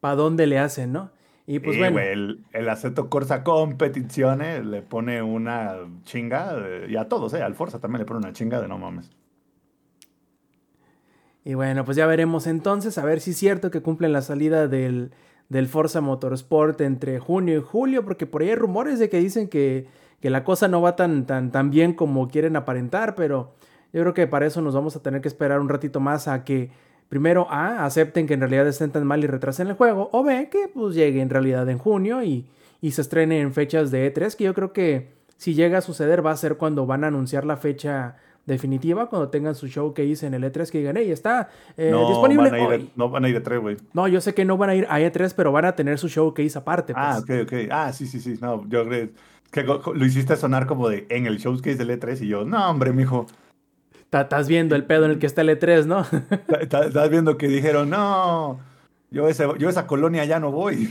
¿Para 0.00 0.16
dónde 0.16 0.46
le 0.46 0.58
hacen, 0.58 0.92
no? 0.92 1.10
Y 1.46 1.60
pues 1.60 1.78
bueno. 1.78 2.00
el, 2.00 2.44
el 2.52 2.68
Aceto 2.68 3.08
Corsa 3.08 3.44
Competizione 3.44 4.64
le 4.64 4.82
pone 4.82 5.22
una 5.22 5.76
chinga, 6.02 6.56
y 6.88 6.96
a 6.96 7.08
todos, 7.08 7.32
¿eh? 7.34 7.42
Al 7.42 7.54
Forza 7.54 7.78
también 7.78 8.00
le 8.00 8.06
pone 8.06 8.18
una 8.18 8.32
chinga 8.32 8.60
de 8.60 8.66
no 8.66 8.78
mames. 8.78 9.12
Y 11.46 11.54
bueno, 11.54 11.84
pues 11.84 11.96
ya 11.96 12.08
veremos 12.08 12.48
entonces, 12.48 12.98
a 12.98 13.04
ver 13.04 13.20
si 13.20 13.30
es 13.30 13.36
cierto 13.36 13.70
que 13.70 13.80
cumplen 13.80 14.12
la 14.12 14.20
salida 14.20 14.66
del, 14.66 15.12
del 15.48 15.68
Forza 15.68 16.00
Motorsport 16.00 16.80
entre 16.80 17.20
junio 17.20 17.56
y 17.56 17.62
julio, 17.62 18.04
porque 18.04 18.26
por 18.26 18.42
ahí 18.42 18.48
hay 18.48 18.56
rumores 18.56 18.98
de 18.98 19.08
que 19.08 19.20
dicen 19.20 19.46
que, 19.46 19.86
que 20.20 20.28
la 20.28 20.42
cosa 20.42 20.66
no 20.66 20.82
va 20.82 20.96
tan, 20.96 21.24
tan, 21.24 21.52
tan 21.52 21.70
bien 21.70 21.92
como 21.92 22.26
quieren 22.26 22.56
aparentar, 22.56 23.14
pero 23.14 23.54
yo 23.92 24.00
creo 24.00 24.12
que 24.12 24.26
para 24.26 24.44
eso 24.44 24.60
nos 24.60 24.74
vamos 24.74 24.96
a 24.96 25.02
tener 25.02 25.20
que 25.20 25.28
esperar 25.28 25.60
un 25.60 25.68
ratito 25.68 26.00
más 26.00 26.26
a 26.26 26.42
que 26.42 26.72
primero 27.08 27.46
A, 27.48 27.84
acepten 27.84 28.26
que 28.26 28.34
en 28.34 28.40
realidad 28.40 28.66
estén 28.66 28.90
tan 28.90 29.06
mal 29.06 29.22
y 29.22 29.28
retrasen 29.28 29.68
el 29.68 29.74
juego, 29.74 30.08
o 30.10 30.24
B, 30.24 30.48
que 30.50 30.66
pues 30.66 30.96
llegue 30.96 31.20
en 31.20 31.30
realidad 31.30 31.70
en 31.70 31.78
junio 31.78 32.24
y, 32.24 32.50
y 32.80 32.90
se 32.90 33.02
estrene 33.02 33.40
en 33.40 33.54
fechas 33.54 33.92
de 33.92 34.12
E3, 34.12 34.34
que 34.34 34.42
yo 34.42 34.52
creo 34.52 34.72
que 34.72 35.12
si 35.36 35.54
llega 35.54 35.78
a 35.78 35.82
suceder 35.82 36.26
va 36.26 36.32
a 36.32 36.36
ser 36.36 36.56
cuando 36.56 36.86
van 36.86 37.04
a 37.04 37.06
anunciar 37.06 37.44
la 37.44 37.56
fecha 37.56 38.16
definitiva, 38.46 39.06
cuando 39.06 39.28
tengan 39.28 39.54
su 39.54 39.66
show 39.66 39.92
que 39.92 40.04
hice 40.04 40.26
en 40.26 40.34
el 40.34 40.44
E3, 40.44 40.70
que 40.70 40.78
digan, 40.78 40.96
hey, 40.96 41.10
está 41.10 41.50
eh, 41.76 41.90
no, 41.90 42.08
disponible 42.08 42.50
van 42.50 42.54
a 42.54 42.74
ir, 42.76 42.88
No 42.94 43.10
van 43.10 43.24
a 43.24 43.28
ir 43.28 43.36
a 43.36 43.42
E3, 43.42 43.60
güey. 43.60 43.76
No, 43.92 44.08
yo 44.08 44.20
sé 44.20 44.34
que 44.34 44.44
no 44.44 44.56
van 44.56 44.70
a 44.70 44.74
ir 44.76 44.86
a 44.88 45.00
E3, 45.00 45.34
pero 45.36 45.52
van 45.52 45.64
a 45.64 45.76
tener 45.76 45.98
su 45.98 46.08
show 46.08 46.32
que 46.32 46.42
hice 46.42 46.58
aparte. 46.58 46.92
Ah, 46.96 47.20
pues. 47.26 47.42
ok, 47.42 47.52
ok. 47.52 47.68
Ah, 47.70 47.92
sí, 47.92 48.06
sí, 48.06 48.20
sí. 48.20 48.38
No, 48.40 48.66
yo 48.68 48.84
creo 48.86 49.10
que 49.50 49.64
lo 49.94 50.06
hiciste 50.06 50.36
sonar 50.36 50.66
como 50.66 50.88
de 50.88 51.06
en 51.10 51.26
el 51.26 51.38
showcase 51.38 51.76
del 51.76 51.90
E3 51.90 52.22
y 52.22 52.28
yo, 52.28 52.44
no, 52.44 52.70
hombre, 52.70 52.92
mijo. 52.92 53.26
Estás 54.12 54.48
viendo 54.48 54.76
el 54.76 54.84
pedo 54.84 55.04
en 55.04 55.10
el 55.10 55.18
que 55.18 55.26
está 55.26 55.42
el 55.42 55.50
E3, 55.50 55.84
¿no? 55.84 56.06
Estás 56.60 57.10
viendo 57.10 57.36
que 57.36 57.48
dijeron, 57.48 57.90
no, 57.90 58.60
yo, 59.10 59.28
ese, 59.28 59.46
yo 59.58 59.68
esa 59.68 59.86
colonia 59.86 60.24
ya 60.24 60.40
no 60.40 60.52
voy. 60.52 60.88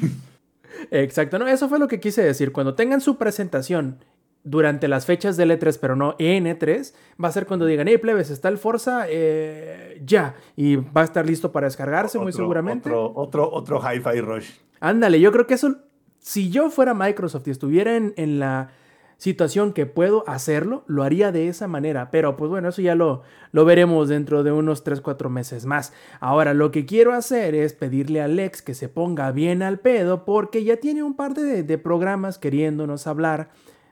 Exacto, 0.91 1.39
no, 1.39 1.47
eso 1.47 1.70
fue 1.70 1.80
lo 1.80 1.88
que 1.88 1.99
quise 1.99 2.22
decir. 2.22 2.51
Cuando 2.51 2.76
tengan 2.76 3.01
su 3.01 3.18
presentación 3.18 3.98
durante 4.45 4.88
las 4.88 5.05
fechas 5.05 5.35
del 5.35 5.51
E3, 5.51 5.77
pero 5.81 5.95
no 5.95 6.15
en 6.19 6.45
E3, 6.45 6.93
va 7.22 7.27
a 7.27 7.31
ser 7.31 7.47
cuando 7.47 7.65
digan, 7.65 7.88
hey, 7.88 7.97
plebes, 7.97 8.30
está 8.30 8.47
el 8.47 8.57
Forza, 8.57 9.05
eh, 9.09 10.01
ya, 10.05 10.35
y 10.55 10.77
va 10.77 11.01
a 11.01 11.03
estar 11.03 11.26
listo 11.26 11.51
para 11.51 11.65
descargarse 11.65 12.19
muy 12.19 12.31
seguramente. 12.31 12.89
Otro, 12.89 13.11
otro, 13.15 13.51
otro 13.51 13.81
Hi-Fi 13.81 14.22
Rush. 14.22 14.49
Ándale, 14.80 15.19
yo 15.19 15.31
creo 15.31 15.47
que 15.47 15.55
eso, 15.55 15.77
si 16.19 16.51
yo 16.51 16.69
fuera 16.69 16.93
Microsoft 16.93 17.47
y 17.47 17.51
estuviera 17.51 17.97
en, 17.97 18.13
en 18.17 18.39
la 18.39 18.69
situación 19.17 19.73
que 19.73 19.88
puedo 19.88 20.23
hacerlo, 20.27 20.84
lo 20.85 21.01
haría 21.01 21.31
de 21.31 21.47
esa 21.47 21.67
manera. 21.67 22.11
Pero 22.11 22.38
pues 22.38 22.49
bueno, 22.51 22.69
eso 22.69 22.84
ya 22.84 22.93
lo, 22.93 23.23
lo 23.51 23.65
veremos 23.65 24.09
dentro 24.09 24.43
de 24.43 24.51
unos 24.51 24.85
3-4 24.85 25.30
meses 25.30 25.65
más. 25.65 25.91
Ahora, 26.19 26.53
lo 26.53 26.69
que 26.69 26.85
quiero 26.85 27.13
hacer 27.13 27.55
es 27.55 27.73
pedirle 27.73 28.22
a 28.22 28.27
Lex 28.27 28.61
que 28.61 28.76
se 28.76 28.89
ponga 28.89 29.31
bien 29.31 29.63
al 29.63 29.80
pedo 29.80 30.26
porque 30.26 30.63
ya 30.63 30.77
tiene 30.77 31.01
un 31.01 31.15
par 31.15 31.34
de, 31.34 31.63
de 31.63 31.77
programas 31.80 32.38
queriéndonos 32.38 33.07
hablar 33.07 33.49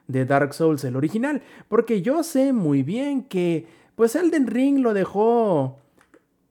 de 0.07 0.25
Dark 0.25 0.53
Souls, 0.53 0.84
el 0.84 0.95
original. 0.95 1.41
Porque 1.67 2.01
yo 2.01 2.23
sé 2.23 2.53
muy 2.53 2.84
bien 2.84 3.23
que 3.23 3.67
pues 3.95 4.15
Elden 4.15 4.47
Ring 4.47 4.80
lo 4.80 4.93
dejó 4.93 5.77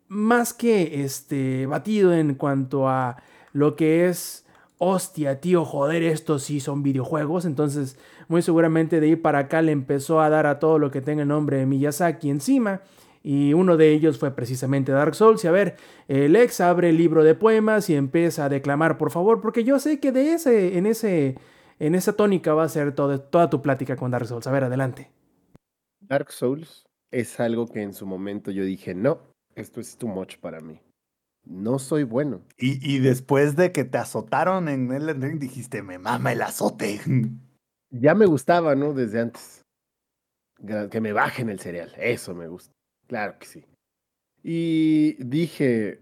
más 0.08 0.52
que 0.52 1.04
este 1.04 1.66
batido 1.66 2.12
en 2.12 2.34
cuanto 2.34 2.88
a 2.88 3.16
lo 3.52 3.76
que 3.76 4.08
es 4.08 4.44
hostia, 4.78 5.40
tío, 5.40 5.64
joder, 5.64 6.02
estos 6.02 6.42
sí 6.42 6.58
son 6.58 6.82
videojuegos. 6.82 7.44
Entonces, 7.44 7.96
muy 8.28 8.42
seguramente 8.42 9.00
de 9.00 9.06
ahí 9.06 9.16
para 9.16 9.40
acá 9.40 9.62
le 9.62 9.72
empezó 9.72 10.20
a 10.20 10.28
dar 10.28 10.46
a 10.46 10.58
todo 10.58 10.78
lo 10.78 10.90
que 10.90 11.00
tenga 11.00 11.22
el 11.22 11.28
nombre 11.28 11.58
de 11.58 11.66
Miyazaki 11.66 12.30
encima. 12.30 12.80
Y 13.22 13.54
uno 13.54 13.76
de 13.76 13.92
ellos 13.92 14.18
fue 14.18 14.32
precisamente 14.32 14.90
Dark 14.90 15.14
Souls. 15.14 15.44
Y 15.44 15.46
a 15.46 15.52
ver, 15.52 15.76
el 16.08 16.34
ex 16.34 16.60
abre 16.60 16.88
el 16.88 16.98
libro 16.98 17.22
de 17.22 17.34
poemas 17.34 17.88
y 17.88 17.94
empieza 17.94 18.46
a 18.46 18.48
declamar, 18.48 18.98
por 18.98 19.10
favor, 19.10 19.40
porque 19.40 19.62
yo 19.62 19.78
sé 19.78 20.00
que 20.00 20.10
de 20.10 20.34
ese, 20.34 20.76
en, 20.76 20.86
ese, 20.86 21.36
en 21.82 21.96
esa 21.96 22.12
tónica 22.12 22.54
va 22.54 22.62
a 22.62 22.68
ser 22.68 22.94
toda 22.94 23.50
tu 23.50 23.60
plática 23.60 23.96
con 23.96 24.12
Dark 24.12 24.26
Souls. 24.26 24.46
A 24.46 24.52
ver, 24.52 24.62
adelante. 24.62 25.10
Dark 26.00 26.30
Souls 26.30 26.84
es 27.10 27.40
algo 27.40 27.66
que 27.66 27.82
en 27.82 27.92
su 27.92 28.06
momento 28.06 28.52
yo 28.52 28.64
dije, 28.64 28.94
no, 28.94 29.20
esto 29.56 29.80
es 29.80 29.96
too 29.96 30.06
much 30.06 30.38
para 30.38 30.60
mí. 30.60 30.80
No 31.44 31.80
soy 31.80 32.04
bueno. 32.04 32.42
Y, 32.56 32.78
y 32.88 33.00
después 33.00 33.56
de 33.56 33.72
que 33.72 33.82
te 33.82 33.98
azotaron 33.98 34.68
en 34.68 34.92
Elden 34.92 35.20
Ring, 35.20 35.38
dijiste, 35.40 35.82
me 35.82 35.98
mama 35.98 36.32
el 36.32 36.42
azote. 36.42 37.00
ya 37.90 38.14
me 38.14 38.26
gustaba, 38.26 38.76
¿no? 38.76 38.92
Desde 38.92 39.20
antes. 39.20 39.62
Que 40.88 41.00
me 41.00 41.12
bajen 41.12 41.48
el 41.48 41.58
cereal. 41.58 41.92
Eso 41.98 42.32
me 42.32 42.46
gusta. 42.46 42.70
Claro 43.08 43.40
que 43.40 43.46
sí. 43.46 43.64
Y 44.44 45.14
dije, 45.14 46.00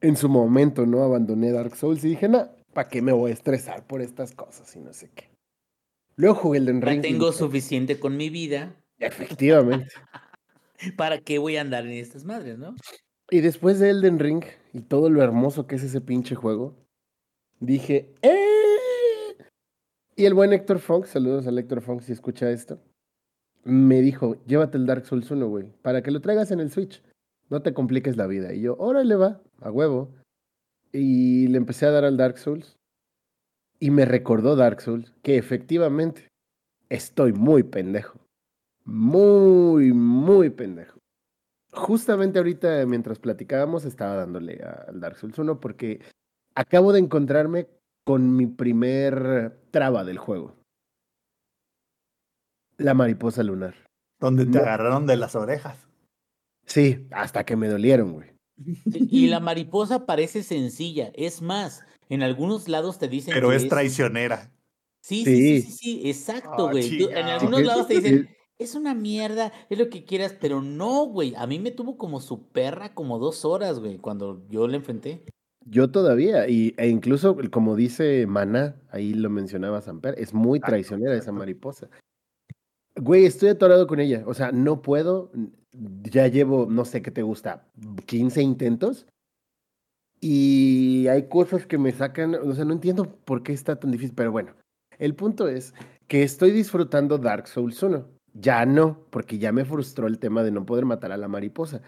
en 0.00 0.16
su 0.16 0.28
momento, 0.28 0.86
¿no? 0.86 1.02
Abandoné 1.02 1.50
Dark 1.50 1.74
Souls 1.74 2.04
y 2.04 2.10
dije, 2.10 2.28
no, 2.28 2.48
¿para 2.78 2.90
qué 2.90 3.02
me 3.02 3.10
voy 3.10 3.32
a 3.32 3.34
estresar 3.34 3.84
por 3.88 4.00
estas 4.00 4.36
cosas 4.36 4.76
y 4.76 4.78
no 4.78 4.92
sé 4.92 5.10
qué? 5.12 5.28
Luego 6.14 6.36
jugué 6.36 6.58
el 6.58 6.66
Ya 6.66 6.72
Ring. 6.86 6.98
y 7.00 7.02
tengo 7.02 7.32
suficiente 7.32 7.98
con 7.98 8.16
mi 8.16 8.30
vida. 8.30 8.72
Efectivamente. 9.00 9.88
¿Para 10.96 11.18
qué 11.18 11.40
voy 11.40 11.56
a 11.56 11.62
andar 11.62 11.84
en 11.86 11.94
estas 11.94 12.22
madres, 12.22 12.56
no? 12.56 12.76
Y 13.32 13.40
después 13.40 13.80
de 13.80 13.90
Elden 13.90 14.20
Ring 14.20 14.44
y 14.72 14.82
todo 14.82 15.10
lo 15.10 15.24
hermoso 15.24 15.66
que 15.66 15.74
es 15.74 15.82
ese 15.82 16.00
pinche 16.00 16.36
juego, 16.36 16.76
dije, 17.58 18.14
¡eh! 18.22 19.34
Y 20.14 20.26
el 20.26 20.34
buen 20.34 20.52
Héctor 20.52 20.78
Funk, 20.78 21.06
saludos 21.06 21.48
al 21.48 21.58
Héctor 21.58 21.80
Funk 21.80 22.02
si 22.02 22.12
escucha 22.12 22.48
esto, 22.48 22.80
me 23.64 24.00
dijo, 24.02 24.36
llévate 24.46 24.78
el 24.78 24.86
Dark 24.86 25.04
Souls 25.04 25.28
1, 25.28 25.48
güey, 25.48 25.72
para 25.82 26.00
que 26.04 26.12
lo 26.12 26.20
traigas 26.20 26.52
en 26.52 26.60
el 26.60 26.70
Switch. 26.70 27.02
No 27.50 27.60
te 27.60 27.74
compliques 27.74 28.16
la 28.16 28.28
vida. 28.28 28.54
Y 28.54 28.60
yo, 28.60 28.76
órale 28.78 29.16
va, 29.16 29.42
a 29.62 29.72
huevo. 29.72 30.14
Y 30.92 31.48
le 31.48 31.58
empecé 31.58 31.86
a 31.86 31.90
dar 31.90 32.04
al 32.04 32.16
Dark 32.16 32.38
Souls. 32.38 32.76
Y 33.80 33.90
me 33.90 34.04
recordó 34.04 34.56
Dark 34.56 34.80
Souls 34.80 35.12
que 35.22 35.36
efectivamente 35.36 36.28
estoy 36.88 37.32
muy 37.32 37.62
pendejo. 37.62 38.18
Muy, 38.84 39.92
muy 39.92 40.50
pendejo. 40.50 40.98
Justamente 41.72 42.38
ahorita, 42.38 42.84
mientras 42.86 43.18
platicábamos, 43.18 43.84
estaba 43.84 44.14
dándole 44.16 44.60
al 44.62 44.98
Dark 45.00 45.16
Souls 45.18 45.38
1 45.38 45.60
porque 45.60 46.00
acabo 46.54 46.92
de 46.92 47.00
encontrarme 47.00 47.68
con 48.04 48.34
mi 48.34 48.46
primer 48.46 49.60
traba 49.70 50.04
del 50.04 50.18
juego. 50.18 50.56
La 52.78 52.94
mariposa 52.94 53.42
lunar. 53.42 53.74
Donde 54.20 54.44
te 54.46 54.52
No. 54.58 54.60
agarraron 54.60 55.06
de 55.06 55.16
las 55.16 55.36
orejas. 55.36 55.76
Sí, 56.64 57.06
hasta 57.12 57.44
que 57.44 57.56
me 57.56 57.68
dolieron, 57.68 58.12
güey. 58.14 58.30
Y 59.10 59.28
la 59.28 59.40
mariposa 59.40 60.06
parece 60.06 60.42
sencilla. 60.42 61.12
Es 61.14 61.42
más, 61.42 61.82
en 62.08 62.22
algunos 62.22 62.68
lados 62.68 62.98
te 62.98 63.08
dicen 63.08 63.34
Pero 63.34 63.50
que 63.50 63.56
es 63.56 63.68
traicionera. 63.68 64.52
Sí, 65.00 65.24
sí, 65.24 65.36
sí, 65.36 65.62
Sí. 65.62 65.72
sí, 65.72 66.02
exacto, 66.08 66.68
Ah, 66.68 66.72
güey. 66.72 67.04
En 67.04 67.26
algunos 67.26 67.62
lados 67.62 67.86
te 67.88 67.94
dicen, 68.00 68.28
es 68.58 68.74
una 68.74 68.94
mierda, 68.94 69.52
es 69.70 69.78
lo 69.78 69.88
que 69.88 70.04
quieras, 70.04 70.36
pero 70.38 70.60
no, 70.60 71.06
güey. 71.06 71.34
A 71.36 71.46
mí 71.46 71.58
me 71.58 71.70
tuvo 71.70 71.96
como 71.96 72.20
su 72.20 72.48
perra 72.48 72.94
como 72.94 73.18
dos 73.18 73.44
horas, 73.44 73.78
güey, 73.78 73.98
cuando 73.98 74.44
yo 74.50 74.66
le 74.68 74.76
enfrenté. 74.76 75.24
Yo 75.64 75.90
todavía, 75.90 76.48
y, 76.48 76.74
e 76.78 76.88
incluso 76.88 77.36
como 77.50 77.76
dice 77.76 78.26
Maná, 78.26 78.80
ahí 78.90 79.12
lo 79.12 79.28
mencionaba 79.30 79.80
Samper, 79.82 80.14
es 80.18 80.32
muy 80.32 80.60
traicionera 80.60 81.14
esa 81.14 81.30
mariposa. 81.30 81.88
Güey, 82.96 83.26
estoy 83.26 83.50
atorado 83.50 83.86
con 83.86 84.00
ella. 84.00 84.24
O 84.26 84.34
sea, 84.34 84.50
no 84.50 84.82
puedo. 84.82 85.30
Ya 85.72 86.26
llevo, 86.28 86.66
no 86.68 86.84
sé 86.84 87.02
qué 87.02 87.10
te 87.10 87.22
gusta, 87.22 87.66
15 88.06 88.42
intentos. 88.42 89.06
Y 90.20 91.06
hay 91.08 91.28
cosas 91.28 91.66
que 91.66 91.78
me 91.78 91.92
sacan. 91.92 92.34
O 92.34 92.52
sea, 92.54 92.64
no 92.64 92.72
entiendo 92.72 93.04
por 93.24 93.42
qué 93.42 93.52
está 93.52 93.76
tan 93.76 93.90
difícil. 93.90 94.14
Pero 94.14 94.32
bueno, 94.32 94.54
el 94.98 95.14
punto 95.14 95.48
es 95.48 95.74
que 96.08 96.22
estoy 96.22 96.50
disfrutando 96.50 97.18
Dark 97.18 97.46
Souls 97.46 97.82
1. 97.82 98.08
Ya 98.34 98.66
no, 98.66 99.04
porque 99.10 99.38
ya 99.38 99.52
me 99.52 99.64
frustró 99.64 100.06
el 100.06 100.18
tema 100.18 100.42
de 100.42 100.50
no 100.50 100.66
poder 100.66 100.84
matar 100.84 101.12
a 101.12 101.16
la 101.16 101.28
mariposa. 101.28 101.82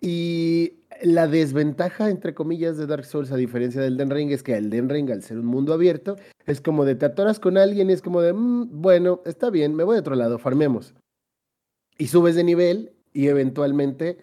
Y 0.00 0.80
la 1.02 1.26
desventaja, 1.26 2.08
entre 2.10 2.34
comillas, 2.34 2.78
de 2.78 2.86
Dark 2.86 3.04
Souls, 3.04 3.32
a 3.32 3.36
diferencia 3.36 3.80
del 3.82 3.96
Den 3.96 4.10
Ring, 4.10 4.30
es 4.30 4.42
que 4.42 4.56
el 4.56 4.70
Den 4.70 4.88
Ring, 4.88 5.10
al 5.10 5.22
ser 5.22 5.38
un 5.38 5.46
mundo 5.46 5.74
abierto, 5.74 6.16
es 6.46 6.60
como 6.60 6.84
de 6.84 6.94
te 6.94 7.06
atoras 7.06 7.38
con 7.38 7.58
alguien 7.58 7.90
y 7.90 7.92
es 7.92 8.00
como 8.02 8.22
de, 8.22 8.32
"Mm, 8.32 8.80
bueno, 8.80 9.20
está 9.26 9.50
bien, 9.50 9.74
me 9.74 9.84
voy 9.84 9.96
a 9.98 10.00
otro 10.00 10.14
lado, 10.14 10.38
farmemos. 10.38 10.94
Y 11.98 12.06
subes 12.06 12.34
de 12.34 12.44
nivel 12.44 12.92
y 13.12 13.28
eventualmente, 13.28 14.18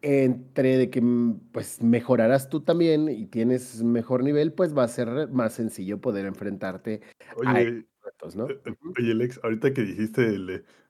entre 0.00 0.76
de 0.78 0.90
que 0.90 1.00
mm, 1.00 1.40
pues 1.52 1.82
mejorarás 1.82 2.48
tú 2.48 2.60
también 2.60 3.08
y 3.08 3.26
tienes 3.26 3.82
mejor 3.82 4.24
nivel, 4.24 4.52
pues 4.52 4.76
va 4.76 4.84
a 4.84 4.88
ser 4.88 5.28
más 5.28 5.52
sencillo 5.54 6.00
poder 6.00 6.26
enfrentarte 6.26 7.02
a 7.46 7.52
Oye, 7.54 7.86
retos, 8.02 8.34
¿no? 8.34 8.48
eh, 8.48 8.60
eh, 8.64 8.74
oye, 8.98 9.14
Lex, 9.14 9.40
ahorita 9.42 9.72
que 9.72 9.82
dijiste, 9.82 10.36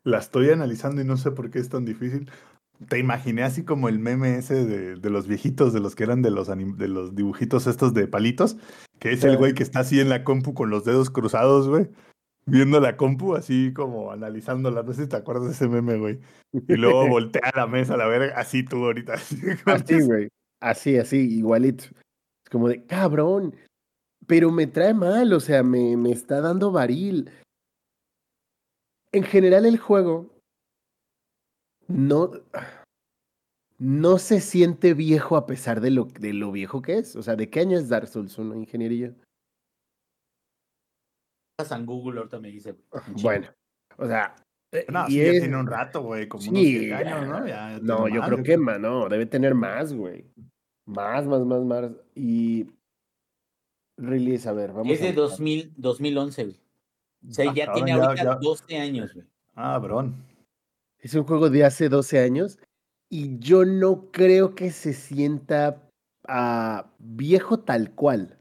la 0.04 0.18
estoy 0.18 0.50
analizando 0.50 1.02
y 1.02 1.04
no 1.04 1.16
sé 1.16 1.30
por 1.30 1.50
qué 1.50 1.58
es 1.58 1.68
tan 1.68 1.84
difícil. 1.84 2.30
Te 2.88 2.98
imaginé 2.98 3.42
así 3.44 3.64
como 3.64 3.88
el 3.88 4.00
meme 4.00 4.38
ese 4.38 4.64
de, 4.66 4.96
de 4.96 5.10
los 5.10 5.28
viejitos, 5.28 5.72
de 5.72 5.78
los 5.78 5.94
que 5.94 6.02
eran 6.02 6.22
de 6.22 6.30
los, 6.30 6.48
anim- 6.48 6.76
de 6.76 6.88
los 6.88 7.14
dibujitos 7.14 7.66
estos 7.68 7.94
de 7.94 8.08
palitos, 8.08 8.56
que 8.98 9.12
es 9.12 9.22
el 9.22 9.36
güey 9.36 9.52
que 9.54 9.62
está 9.62 9.80
así 9.80 10.00
en 10.00 10.08
la 10.08 10.24
compu 10.24 10.52
con 10.54 10.70
los 10.70 10.84
dedos 10.84 11.10
cruzados, 11.10 11.68
güey, 11.68 11.90
viendo 12.46 12.80
la 12.80 12.96
compu 12.96 13.34
así 13.34 13.72
como 13.72 14.10
analizándola. 14.12 14.82
No 14.82 14.92
sé 14.92 15.04
si 15.04 15.08
te 15.08 15.16
acuerdas 15.16 15.46
de 15.46 15.52
ese 15.52 15.68
meme, 15.68 15.98
güey. 15.98 16.20
Y 16.68 16.74
luego 16.74 17.06
voltea 17.08 17.50
a 17.52 17.56
la 17.60 17.66
mesa, 17.66 17.96
la 17.96 18.06
verga, 18.06 18.34
así 18.36 18.64
tú 18.64 18.84
ahorita. 18.84 19.14
así 19.66 20.00
güey. 20.00 20.28
Así, 20.60 20.96
así, 20.96 21.16
igualito. 21.16 21.84
Es 21.84 22.50
como 22.50 22.68
de, 22.68 22.84
cabrón, 22.84 23.56
pero 24.26 24.50
me 24.52 24.66
trae 24.66 24.94
mal, 24.94 25.32
o 25.32 25.40
sea, 25.40 25.62
me, 25.62 25.96
me 25.96 26.12
está 26.12 26.40
dando 26.40 26.70
varil. 26.70 27.30
En 29.10 29.24
general 29.24 29.66
el 29.66 29.78
juego 29.78 30.30
no, 31.88 32.30
no 33.78 34.18
se 34.18 34.40
siente 34.40 34.94
viejo 34.94 35.36
a 35.36 35.46
pesar 35.46 35.80
de 35.80 35.90
lo, 35.90 36.04
de 36.04 36.32
lo 36.32 36.52
viejo 36.52 36.80
que 36.80 36.98
es. 36.98 37.16
O 37.16 37.22
sea, 37.22 37.36
¿de 37.36 37.50
qué 37.50 37.60
año 37.60 37.76
es 37.76 37.88
Dark 37.88 38.08
Souls 38.08 38.38
1, 38.38 38.54
ingeniería? 38.54 39.12
San 41.60 41.86
Google 41.86 42.18
ahorita 42.20 42.38
me 42.40 42.48
dice. 42.48 42.72
güey. 42.72 43.22
Bueno, 43.22 43.48
o 43.98 44.06
sea... 44.06 44.34
eh, 44.72 44.86
No, 44.88 45.06
y 45.06 45.12
sí, 45.12 45.16
ya 45.18 45.24
es- 45.24 45.40
tiene 45.40 45.56
un 45.56 45.66
rato, 45.66 46.02
güey, 46.02 46.28
como 46.28 46.42
unos 46.48 46.62
Sí, 46.62 46.78
10 46.78 46.92
años, 46.94 47.28
¿no? 47.28 47.46
Ya- 47.46 47.70
ya 47.72 47.78
no, 47.80 48.08
yo 48.08 48.20
más, 48.20 48.30
creo 48.30 48.42
que 48.42 48.56
más, 48.56 48.80
no, 48.80 49.08
debe 49.08 49.26
tener 49.26 49.54
más, 49.54 49.92
güey. 49.92 50.24
Más, 50.86 51.26
más, 51.26 51.40
más, 51.44 51.62
más. 51.62 51.90
Y 52.14 52.66
release, 53.98 54.48
a 54.48 54.52
ver, 54.52 54.72
vamos 54.72 54.92
Es 54.92 55.00
a 55.00 55.04
de 55.04 55.12
buscar. 55.12 55.28
2000, 55.30 55.72
2011, 55.76 56.44
güey. 56.44 56.60
O 57.28 57.30
sea, 57.32 57.50
Ah, 57.50 57.54
ya 57.54 57.66
cabrón, 57.66 57.84
tiene 57.84 57.98
ya- 58.00 58.04
ahorita 58.06 58.24
ya- 58.24 58.34
12 58.36 58.76
años, 58.78 59.14
güey. 59.14 59.26
Ah, 59.54 59.78
brón. 59.78 60.16
Es 60.98 61.14
un 61.14 61.24
juego 61.24 61.50
de 61.50 61.64
hace 61.64 61.88
12 61.88 62.18
años 62.20 62.58
y 63.10 63.38
yo 63.38 63.64
no 63.64 64.10
creo 64.10 64.54
que 64.54 64.70
se 64.70 64.92
sienta 64.94 65.88
ah, 66.26 66.90
viejo 66.98 67.58
tal 67.60 67.92
cual. 67.94 68.38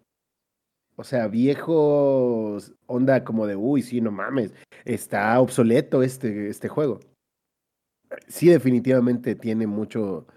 O 1.01 1.03
sea, 1.03 1.27
viejo 1.27 2.59
onda 2.85 3.23
como 3.23 3.47
de, 3.47 3.55
uy, 3.55 3.81
sí, 3.81 4.01
no 4.01 4.11
mames, 4.11 4.53
está 4.85 5.39
obsoleto 5.41 6.03
este, 6.03 6.47
este 6.47 6.67
juego. 6.67 6.99
Sí, 8.27 8.49
definitivamente 8.49 9.33
tiene 9.33 9.65
mucho... 9.65 10.27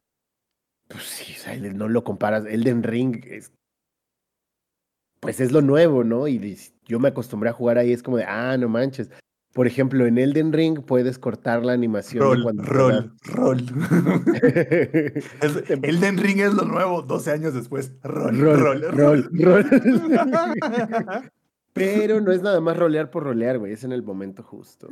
Pues 0.89 1.03
sí, 1.03 1.35
o 1.35 1.39
sea, 1.39 1.55
no 1.59 1.87
lo 1.87 2.03
comparas. 2.03 2.47
Elden 2.47 2.83
Ring 2.83 3.23
es... 3.27 3.53
Pues 5.21 5.39
es 5.39 5.53
lo 5.53 5.61
nuevo, 5.61 6.03
¿no? 6.03 6.29
Y 6.29 6.57
yo 6.87 6.99
me 6.99 7.09
acostumbré 7.09 7.51
a 7.51 7.55
jugar 7.55 7.77
ahí, 7.77 7.93
es 7.93 8.03
como 8.03 8.17
de, 8.17 8.25
ah, 8.25 8.57
no 8.57 8.71
manches. 8.71 9.11
Por 9.55 9.67
ejemplo, 9.69 10.05
en 10.07 10.19
Elden 10.19 10.53
Ring 10.53 10.81
puedes 10.85 11.19
cortar 11.19 11.65
la 11.65 11.73
animación 11.73 12.21
de 12.23 12.35
Rol, 12.35 12.43
cuando 12.43 12.63
te 12.65 12.69
rol, 12.71 13.13
rol. 13.25 13.65
das- 15.41 15.57
Es- 15.69 15.71
Elden 15.83 16.19
Ring 16.19 16.41
es 16.41 16.55
lo 16.55 16.65
nuevo, 16.65 17.03
12 17.03 17.31
años 17.31 17.55
después. 17.55 17.93
Rol, 18.03 18.37
Rol, 18.39 18.59
rol, 18.61 18.83
rol, 18.83 19.31
rol. 19.33 19.65
rol. 19.71 19.71
Pero 21.73 22.21
no 22.21 22.31
es 22.31 22.41
nada 22.43 22.61
más 22.61 22.77
rolear 22.77 23.11
por 23.11 23.25
rolear, 23.25 23.59
güey, 23.59 23.73
es 23.73 23.83
en 23.83 23.91
el 23.93 24.03
momento 24.05 24.43
justo. 24.45 24.89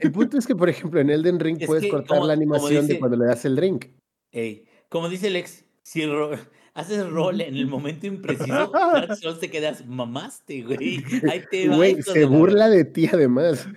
El 0.00 0.10
punto 0.12 0.38
es 0.38 0.46
que, 0.46 0.56
por 0.56 0.68
ejemplo, 0.70 0.98
en 1.00 1.10
Elden 1.10 1.38
Ring 1.38 1.58
Es 1.60 1.66
puedes 1.66 1.84
que, 1.84 1.90
cortar 1.90 2.16
como- 2.18 2.26
la 2.26 2.32
animación 2.32 2.86
de 2.86 2.98
cuando 2.98 3.16
le 3.18 3.26
das 3.26 3.44
el 3.44 3.56
drink. 3.56 3.86
Ey, 4.32 4.64
como 4.88 5.08
dice 5.10 5.28
Lex, 5.28 5.64
si 5.82 6.06
ro- 6.06 6.30
haces 6.72 7.06
rol 7.10 7.40
en 7.42 7.54
el 7.56 7.66
momento 7.66 8.06
impreciso, 8.06 8.72
Souls 9.20 9.38
te 9.38 9.50
quedas 9.50 9.86
mamaste, 9.86 10.62
güey. 10.62 11.04
Ahí 11.30 11.42
te 11.50 11.68
va. 11.68 11.76
Güey, 11.76 12.00
se 12.02 12.18
de 12.20 12.20
la- 12.22 12.26
burla 12.36 12.68
de 12.70 12.84
ti 12.86 13.06
además. 13.12 13.68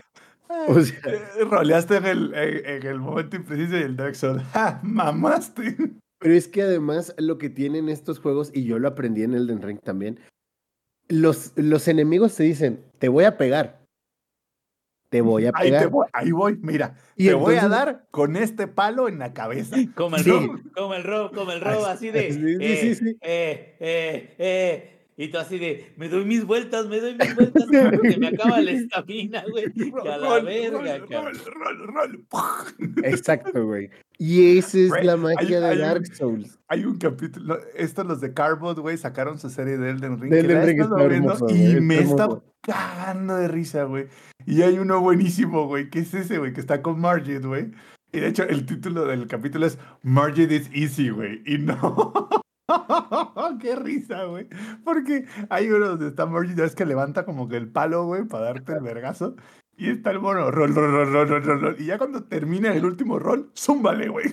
O 0.67 0.81
sea, 0.81 0.99
Eh, 1.13 1.43
Roleaste 1.43 1.97
en 1.97 2.05
el, 2.05 2.33
en, 2.33 2.65
en 2.65 2.85
el 2.87 2.99
momento 2.99 3.35
impreciso 3.35 3.77
y 3.77 3.81
el 3.81 3.95
Dark 3.95 4.15
Souls. 4.15 4.43
¡Ja! 4.53 4.79
¡Mamaste! 4.83 5.75
pero 6.19 6.33
es 6.33 6.47
que 6.47 6.63
además 6.63 7.13
lo 7.17 7.37
que 7.37 7.49
tienen 7.49 7.89
estos 7.89 8.19
juegos, 8.19 8.49
y 8.53 8.63
yo 8.63 8.79
lo 8.79 8.87
aprendí 8.87 9.23
en 9.23 9.33
Elden 9.35 9.61
Ring 9.61 9.79
también, 9.79 10.19
los, 11.09 11.53
los 11.55 11.87
enemigos 11.87 12.35
te 12.35 12.43
dicen, 12.43 12.83
te 12.99 13.07
voy 13.07 13.23
a 13.25 13.37
pegar. 13.37 13.85
Te 15.09 15.21
voy 15.21 15.45
a 15.45 15.51
Ahí, 15.53 15.69
te 15.69 15.77
pegar. 15.77 15.89
voy, 15.89 16.07
ahí 16.11 16.31
voy, 16.31 16.57
mira. 16.61 16.95
Y 17.15 17.27
te 17.27 17.33
voy 17.33 17.55
a 17.55 17.69
dar 17.69 18.07
con 18.11 18.35
este 18.35 18.67
palo 18.67 19.07
en 19.07 19.19
la 19.19 19.33
cabeza. 19.33 19.77
Como 19.95 20.17
el 20.17 20.23
Sí. 20.23 20.29
robo, 20.31 20.59
como 20.75 20.93
el 20.95 21.03
robo, 21.05 21.31
como 21.31 21.51
el 21.53 21.61
robo, 21.61 21.85
así 21.85 22.11
de. 22.11 22.31
Sí, 22.33 22.39
sí, 22.41 22.57
eh, 22.59 22.77
sí, 22.81 22.95
sí. 22.95 23.17
Eh, 23.21 23.77
eh, 23.79 24.35
eh, 24.37 24.96
Y 25.19 25.29
tú 25.29 25.39
así 25.39 25.57
de, 25.57 25.93
me 25.97 26.09
doy 26.09 26.25
mis 26.25 26.45
vueltas, 26.45 26.85
me 26.87 26.99
doy 26.99 27.15
mis 27.15 27.35
vueltas, 27.35 27.63
porque 27.95 28.17
me 28.19 28.27
acaba 28.27 28.61
la 28.61 28.69
estamina, 28.71 29.43
güey. 29.49 29.65
Que 30.03 30.09
a 30.09 30.17
la 30.17 30.27
Rol, 30.29 30.45
verga, 30.45 30.97
rol, 30.99 31.09
cabrón. 31.09 31.33
rol, 31.45 31.87
rol, 31.87 31.87
rol. 31.87 32.25
Exacto, 33.03 33.65
güey. 33.65 33.89
Y 34.19 34.57
esa 34.59 34.77
es 34.77 34.89
la 35.03 35.13
hay- 35.13 35.19
magia 35.19 35.59
de 35.59 35.65
hay 35.65 35.75
un- 35.77 35.81
Dark 35.81 36.05
Souls. 36.15 36.59
Hay 36.67 36.85
un 36.85 36.97
capítulo, 36.99 37.57
estos 37.75 38.05
los 38.05 38.21
de 38.21 38.33
Carbot, 38.33 38.77
güey, 38.77 38.97
sacaron 38.97 39.39
su 39.39 39.49
serie 39.49 39.77
de 39.77 39.89
Elden 39.89 40.19
Ring. 40.19 40.31
Y 41.49 41.79
me 41.81 41.99
está 41.99 42.29
cagando 42.61 43.35
de 43.37 43.47
risa, 43.47 43.83
güey. 43.85 44.07
Y 44.45 44.61
hay 44.61 44.77
uno 44.77 45.01
buenísimo, 45.01 45.65
güey, 45.67 45.89
que 45.89 45.99
es 45.99 46.13
ese, 46.13 46.37
güey, 46.37 46.53
que 46.53 46.59
está 46.61 46.81
con 46.81 46.99
Margit, 46.99 47.43
güey. 47.43 47.71
Y 48.11 48.19
de 48.19 48.27
hecho, 48.27 48.43
el 48.43 48.65
título 48.65 49.05
del 49.05 49.27
capítulo 49.27 49.65
es 49.65 49.77
Margit 50.03 50.51
is 50.51 50.69
easy, 50.73 51.09
güey. 51.09 51.41
Y 51.45 51.57
no. 51.57 52.29
Qué 53.61 53.75
risa, 53.75 54.25
güey. 54.25 54.47
Porque 54.83 55.25
hay 55.49 55.69
uno 55.69 55.89
donde 55.89 56.07
está 56.07 56.25
Margit, 56.25 56.59
es 56.59 56.75
que 56.75 56.85
levanta 56.85 57.25
como 57.25 57.47
que 57.47 57.57
el 57.57 57.69
palo, 57.71 58.05
güey, 58.05 58.25
para 58.25 58.45
darte 58.45 58.73
el 58.73 58.81
vergazo. 58.81 59.35
Y 59.77 59.89
está 59.91 60.11
el 60.11 60.19
mono, 60.19 60.49
rol, 60.51 60.73
rol, 60.73 60.91
rol, 60.91 61.11
rol, 61.13 61.27
rol, 61.29 61.43
rol, 61.43 61.61
rol. 61.61 61.75
Y 61.79 61.85
ya 61.85 61.97
cuando 61.97 62.23
termina 62.23 62.73
el 62.73 62.83
último 62.85 63.19
rol, 63.19 63.51
zúmbale, 63.55 64.09
güey. 64.09 64.25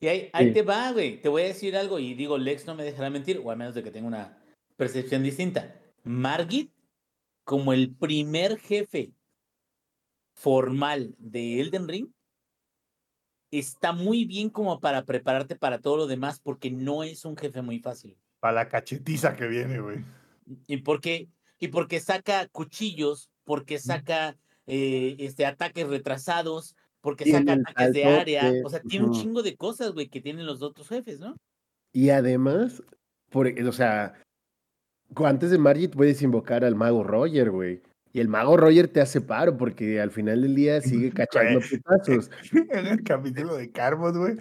Y 0.00 0.08
ahí, 0.08 0.30
ahí 0.32 0.48
Sí. 0.48 0.54
te 0.54 0.62
va, 0.62 0.90
güey. 0.92 1.20
Te 1.20 1.28
voy 1.28 1.42
a 1.42 1.46
decir 1.46 1.76
algo 1.76 1.98
y 2.00 2.14
digo, 2.14 2.36
Lex 2.36 2.66
no 2.66 2.74
me 2.74 2.82
dejará 2.82 3.08
mentir, 3.08 3.40
o 3.42 3.50
al 3.50 3.56
menos 3.56 3.74
de 3.74 3.84
que 3.84 3.92
tenga 3.92 4.08
una 4.08 4.36
percepción 4.76 5.22
distinta. 5.22 5.76
Margit, 6.02 6.72
como 7.44 7.72
el 7.72 7.94
primer 7.94 8.58
jefe 8.58 9.12
formal 10.34 11.14
de 11.18 11.60
Elden 11.60 11.86
Ring, 11.86 12.08
está 13.52 13.92
muy 13.92 14.24
bien 14.24 14.50
como 14.50 14.80
para 14.80 15.04
prepararte 15.04 15.56
para 15.56 15.78
todo 15.78 15.98
lo 15.98 16.06
demás, 16.06 16.40
porque 16.40 16.70
no 16.70 17.04
es 17.04 17.24
un 17.24 17.36
jefe 17.36 17.62
muy 17.62 17.78
fácil. 17.78 18.16
Para 18.40 18.54
la 18.54 18.68
cachetiza 18.68 19.36
que 19.36 19.46
viene, 19.46 19.78
güey. 19.78 19.98
Y 20.66 20.78
porque, 20.78 21.28
y 21.58 21.68
porque 21.68 22.00
saca 22.00 22.48
cuchillos, 22.48 23.30
porque 23.44 23.78
saca 23.78 24.36
eh, 24.66 25.16
este, 25.18 25.46
ataques 25.46 25.86
retrasados, 25.86 26.74
porque 27.00 27.30
saca 27.30 27.52
ataques 27.52 27.92
de 27.92 28.04
área. 28.06 28.52
O 28.64 28.70
sea, 28.70 28.80
tiene 28.80 29.06
un 29.06 29.12
chingo 29.12 29.42
de 29.42 29.56
cosas, 29.56 29.92
güey, 29.92 30.08
que 30.08 30.20
tienen 30.20 30.46
los 30.46 30.62
otros 30.62 30.88
jefes, 30.88 31.20
¿no? 31.20 31.36
Y 31.92 32.08
además, 32.08 32.82
por, 33.28 33.46
o 33.46 33.72
sea, 33.72 34.14
antes 35.14 35.50
de 35.50 35.58
Margit 35.58 35.94
puedes 35.94 36.22
invocar 36.22 36.64
al 36.64 36.74
mago 36.74 37.04
Roger, 37.04 37.50
güey. 37.50 37.82
Y 38.14 38.20
el 38.20 38.28
mago 38.28 38.56
Roger 38.56 38.88
te 38.88 39.00
hace 39.00 39.20
paro 39.20 39.56
porque 39.56 40.00
al 40.00 40.10
final 40.10 40.42
del 40.42 40.54
día 40.54 40.80
sigue 40.82 41.10
cachando 41.12 41.60
putazos. 41.60 42.30
en 42.70 42.86
el 42.86 43.02
capítulo 43.02 43.56
de 43.56 43.70
Carbot, 43.72 44.14
güey, 44.16 44.36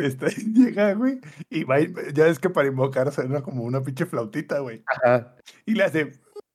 está- 0.00 0.26
llega, 0.54 0.92
güey, 0.94 1.20
y 1.50 1.64
va, 1.64 1.78
ya 1.80 2.24
ves 2.24 2.38
que 2.38 2.50
para 2.50 2.68
invocar 2.68 3.12
suena 3.12 3.42
como 3.42 3.62
una 3.62 3.82
pinche 3.82 4.06
flautita, 4.06 4.58
güey, 4.60 4.82
Ajá. 4.86 5.36
y 5.64 5.74
le 5.74 5.84
hace, 5.84 6.12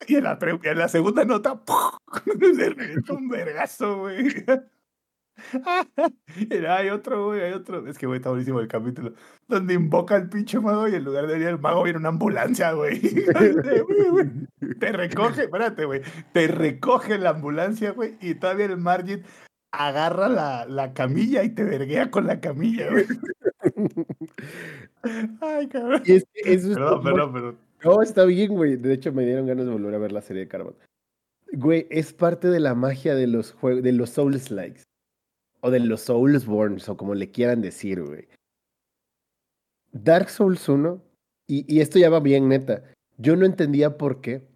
y 0.07 0.15
en 0.15 0.23
la, 0.25 0.37
pre- 0.39 0.59
en 0.63 0.77
la 0.77 0.87
segunda 0.89 1.23
nota, 1.25 1.61
le 2.25 2.69
revienta 2.69 3.13
un 3.13 3.29
vergazo, 3.29 3.99
güey. 3.99 4.27
Y 6.37 6.65
hay 6.65 6.89
otro, 6.89 7.27
güey, 7.27 7.41
hay 7.41 7.53
otro, 7.53 7.85
es 7.87 7.97
que, 7.97 8.05
güey, 8.05 8.17
está 8.17 8.29
buenísimo 8.29 8.59
el 8.59 8.67
capítulo, 8.67 9.13
donde 9.47 9.73
invoca 9.73 10.15
al 10.15 10.29
pinche 10.29 10.59
mago 10.59 10.87
y 10.87 10.95
en 10.95 11.03
lugar 11.03 11.27
de 11.27 11.33
venir 11.33 11.47
el 11.49 11.59
mago 11.59 11.83
viene 11.83 11.99
una 11.99 12.09
ambulancia, 12.09 12.73
güey. 12.73 12.99
Te 14.79 14.91
recoge, 14.91 15.43
espérate, 15.43 15.85
güey, 15.85 16.01
te 16.33 16.47
recoge 16.47 17.17
la 17.17 17.31
ambulancia, 17.31 17.91
güey, 17.91 18.17
y 18.21 18.35
todavía 18.35 18.65
el 18.65 18.77
Margit 18.77 19.25
agarra 19.71 20.27
la, 20.27 20.65
la 20.65 20.93
camilla 20.93 21.43
y 21.43 21.49
te 21.49 21.63
verguea 21.63 22.11
con 22.11 22.27
la 22.27 22.39
camilla, 22.39 22.89
güey. 22.89 23.05
Ay, 25.41 25.67
cabrón. 25.67 26.01
Y 26.05 26.13
es 26.13 26.25
que 26.33 26.53
eso 26.53 26.71
es 26.71 26.75
Perdón, 26.75 27.03
perdón, 27.03 27.33
perdón. 27.33 27.57
No, 27.83 28.01
está 28.01 28.25
bien, 28.25 28.51
güey. 28.51 28.75
De 28.75 28.93
hecho, 28.93 29.11
me 29.11 29.25
dieron 29.25 29.47
ganas 29.47 29.65
de 29.65 29.71
volver 29.71 29.95
a 29.95 29.97
ver 29.97 30.11
la 30.11 30.21
serie 30.21 30.43
de 30.43 30.47
Carbon. 30.47 30.75
Güey, 31.53 31.87
es 31.89 32.13
parte 32.13 32.47
de 32.47 32.59
la 32.59 32.75
magia 32.75 33.15
de 33.15 33.27
los 33.27 33.51
juegos, 33.53 33.83
de 33.83 33.91
los 33.91 34.11
Souls 34.11 34.51
likes. 34.51 34.83
O 35.61 35.71
de 35.71 35.79
los 35.79 36.01
Soulsborns, 36.01 36.89
o 36.89 36.97
como 36.97 37.15
le 37.15 37.31
quieran 37.31 37.61
decir, 37.61 38.01
güey. 38.01 38.27
Dark 39.91 40.29
Souls 40.29 40.67
1, 40.67 41.01
y, 41.47 41.73
y 41.73 41.81
esto 41.81 41.99
ya 41.99 42.09
va 42.09 42.19
bien, 42.19 42.49
neta. 42.49 42.83
Yo 43.17 43.35
no 43.35 43.45
entendía 43.45 43.97
por 43.97 44.21
qué, 44.21 44.47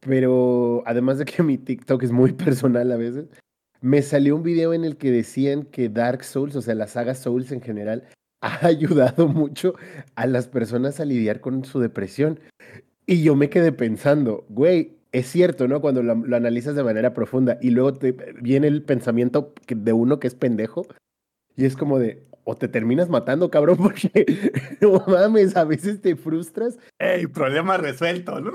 pero 0.00 0.82
además 0.86 1.18
de 1.18 1.24
que 1.24 1.42
mi 1.42 1.58
TikTok 1.58 2.02
es 2.02 2.12
muy 2.12 2.32
personal 2.44 2.90
a 2.92 2.96
veces, 2.96 3.26
me 3.80 4.00
salió 4.00 4.36
un 4.36 4.42
video 4.42 4.72
en 4.72 4.84
el 4.84 4.96
que 4.96 5.10
decían 5.10 5.64
que 5.64 5.88
Dark 5.88 6.24
Souls, 6.24 6.56
o 6.56 6.62
sea, 6.62 6.74
la 6.74 6.86
saga 6.86 7.14
Souls 7.14 7.52
en 7.52 7.60
general, 7.60 8.08
ha 8.40 8.66
ayudado 8.66 9.28
mucho 9.28 9.74
a 10.14 10.26
las 10.26 10.48
personas 10.48 11.00
a 11.00 11.04
lidiar 11.04 11.40
con 11.40 11.64
su 11.64 11.80
depresión. 11.80 12.40
Y 13.06 13.22
yo 13.22 13.36
me 13.36 13.50
quedé 13.50 13.72
pensando, 13.72 14.46
güey, 14.48 14.96
es 15.14 15.26
cierto, 15.28 15.68
¿no? 15.68 15.80
Cuando 15.80 16.02
lo, 16.02 16.14
lo 16.14 16.36
analizas 16.36 16.74
de 16.76 16.84
manera 16.84 17.14
profunda 17.14 17.56
y 17.62 17.70
luego 17.70 17.94
te 17.94 18.12
viene 18.40 18.66
el 18.66 18.82
pensamiento 18.82 19.54
de 19.68 19.92
uno 19.92 20.18
que 20.20 20.26
es 20.26 20.34
pendejo 20.34 20.86
y 21.56 21.64
es 21.64 21.76
como 21.76 21.98
de, 21.98 22.24
o 22.44 22.56
te 22.56 22.68
terminas 22.68 23.08
matando, 23.08 23.50
cabrón, 23.50 23.76
porque 23.82 24.26
no 24.80 25.02
mames, 25.06 25.56
a 25.56 25.64
veces 25.64 26.00
te 26.00 26.16
frustras. 26.16 26.78
Ey, 26.98 27.26
problema 27.28 27.76
resuelto, 27.76 28.40
¿no? 28.40 28.52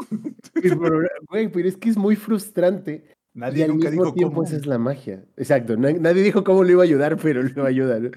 pero, 0.62 1.02
Güey, 1.30 1.48
pero 1.50 1.68
es 1.68 1.78
que 1.78 1.90
es 1.90 1.98
muy 1.98 2.16
frustrante 2.16 3.04
y 3.34 3.40
Nadie 3.40 3.64
al 3.64 3.70
nunca 3.70 3.90
mismo 3.90 4.04
dijo 4.06 4.14
tiempo 4.16 4.36
cómo. 4.36 4.48
esa 4.48 4.58
es 4.58 4.66
la 4.66 4.78
magia. 4.80 5.24
Exacto, 5.38 5.78
na- 5.78 5.94
nadie 5.94 6.24
dijo 6.24 6.44
cómo 6.44 6.64
lo 6.64 6.72
iba 6.72 6.82
a 6.82 6.86
ayudar, 6.86 7.16
pero 7.22 7.42
lo 7.44 7.66
ayuda. 7.66 8.00
¿no? 8.00 8.10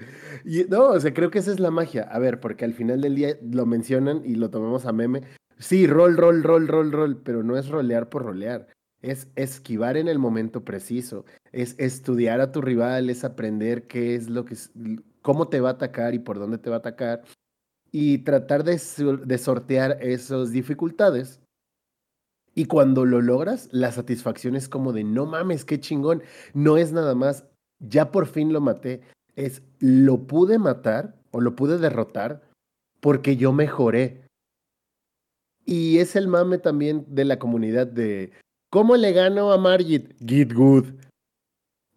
Y, 0.43 0.65
no, 0.65 0.87
o 0.89 0.99
sea, 0.99 1.13
creo 1.13 1.29
que 1.31 1.39
esa 1.39 1.51
es 1.51 1.59
la 1.61 1.71
magia. 1.71 2.03
A 2.03 2.19
ver, 2.19 2.39
porque 2.41 2.65
al 2.65 2.73
final 2.73 2.99
del 2.99 3.15
día 3.15 3.37
lo 3.41 3.65
mencionan 3.65 4.21
y 4.25 4.35
lo 4.35 4.49
tomamos 4.49 4.85
a 4.85 4.91
meme. 4.91 5.21
Sí, 5.63 5.87
rol, 5.87 6.17
rol, 6.17 6.43
rol, 6.43 6.67
rol, 6.67 6.91
rol, 6.91 7.21
pero 7.23 7.41
no 7.41 7.57
es 7.57 7.69
rolear 7.69 8.09
por 8.09 8.23
rolear. 8.23 8.67
Es 9.01 9.29
esquivar 9.35 9.95
en 9.95 10.09
el 10.09 10.19
momento 10.19 10.65
preciso, 10.65 11.23
es 11.53 11.75
estudiar 11.77 12.41
a 12.41 12.51
tu 12.51 12.61
rival, 12.61 13.09
es 13.09 13.23
aprender 13.23 13.87
qué 13.87 14.15
es 14.15 14.29
lo 14.29 14.43
que, 14.43 14.57
cómo 15.21 15.47
te 15.47 15.61
va 15.61 15.69
a 15.69 15.73
atacar 15.73 16.15
y 16.15 16.19
por 16.19 16.37
dónde 16.37 16.57
te 16.57 16.69
va 16.69 16.77
a 16.77 16.79
atacar 16.79 17.23
y 17.91 18.19
tratar 18.19 18.65
de, 18.65 18.81
de 19.25 19.37
sortear 19.37 19.97
esas 20.01 20.51
dificultades 20.51 21.39
y 22.55 22.65
cuando 22.65 23.05
lo 23.05 23.21
logras, 23.21 23.67
la 23.71 23.91
satisfacción 23.91 24.55
es 24.55 24.69
como 24.69 24.93
de 24.93 25.03
no 25.03 25.25
mames, 25.25 25.65
qué 25.65 25.79
chingón. 25.79 26.21
No 26.53 26.77
es 26.77 26.91
nada 26.91 27.15
más, 27.15 27.45
ya 27.79 28.11
por 28.11 28.27
fin 28.27 28.53
lo 28.53 28.61
maté. 28.61 29.01
Es 29.35 29.63
lo 29.79 30.27
pude 30.27 30.59
matar 30.59 31.15
o 31.31 31.41
lo 31.41 31.55
pude 31.55 31.77
derrotar 31.79 32.43
porque 32.99 33.37
yo 33.37 33.53
mejoré. 33.53 34.22
Y 35.65 35.97
es 35.99 36.15
el 36.15 36.27
mame 36.27 36.57
también 36.57 37.05
de 37.07 37.25
la 37.25 37.39
comunidad 37.39 37.87
de 37.87 38.31
¿cómo 38.69 38.95
le 38.97 39.11
gano 39.13 39.51
a 39.51 39.57
Margit? 39.57 40.13
Git 40.25 40.53
good. 40.53 40.85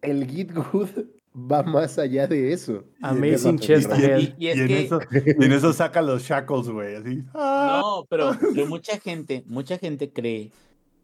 El 0.01 0.25
Git 0.27 0.53
good 0.53 0.89
va 1.35 1.63
más 1.63 1.97
allá 1.99 2.27
de 2.27 2.53
eso. 2.53 2.83
Amazing 3.01 3.59
chest 3.59 3.91
y- 3.97 4.03
head. 4.03 4.19
Y, 4.19 4.35
y 4.37 4.47
es 4.47 4.57
y, 4.57 4.61
en 4.61 4.67
que, 4.67 4.79
eso, 4.85 4.99
y 5.11 5.45
en 5.45 5.51
eso 5.51 5.73
saca 5.73 6.01
los 6.01 6.23
shackles, 6.23 6.69
güey, 6.69 6.95
así. 6.95 7.23
¡ah! 7.33 7.81
no, 7.83 8.05
pero, 8.09 8.31
pero 8.55 8.65
mucha 8.67 8.99
gente, 8.99 9.43
mucha 9.47 9.77
gente 9.77 10.11
cree 10.11 10.51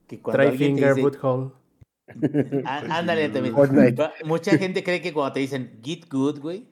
que 0.07 0.19
cuando 0.19 0.43
Try 0.49 0.57
finger 0.57 0.89
dice, 0.95 1.01
butthole. 1.01 1.51
Á- 2.65 2.83
ándale 2.99 3.29
también. 3.29 3.55
Mucha 4.25 4.57
gente 4.57 4.83
cree 4.83 5.01
que 5.01 5.13
cuando 5.13 5.33
te 5.33 5.39
dicen 5.41 5.79
Git 5.83 6.09
Good, 6.11 6.39
güey, 6.39 6.65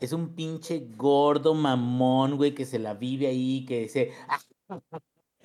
es 0.00 0.12
un 0.12 0.34
pinche 0.34 0.86
gordo 0.96 1.54
mamón, 1.54 2.36
güey, 2.36 2.54
que 2.54 2.64
se 2.64 2.78
la 2.78 2.94
vive 2.94 3.26
ahí, 3.26 3.64
que 3.66 3.82
dice, 3.82 4.10
"Ah, 4.28 4.78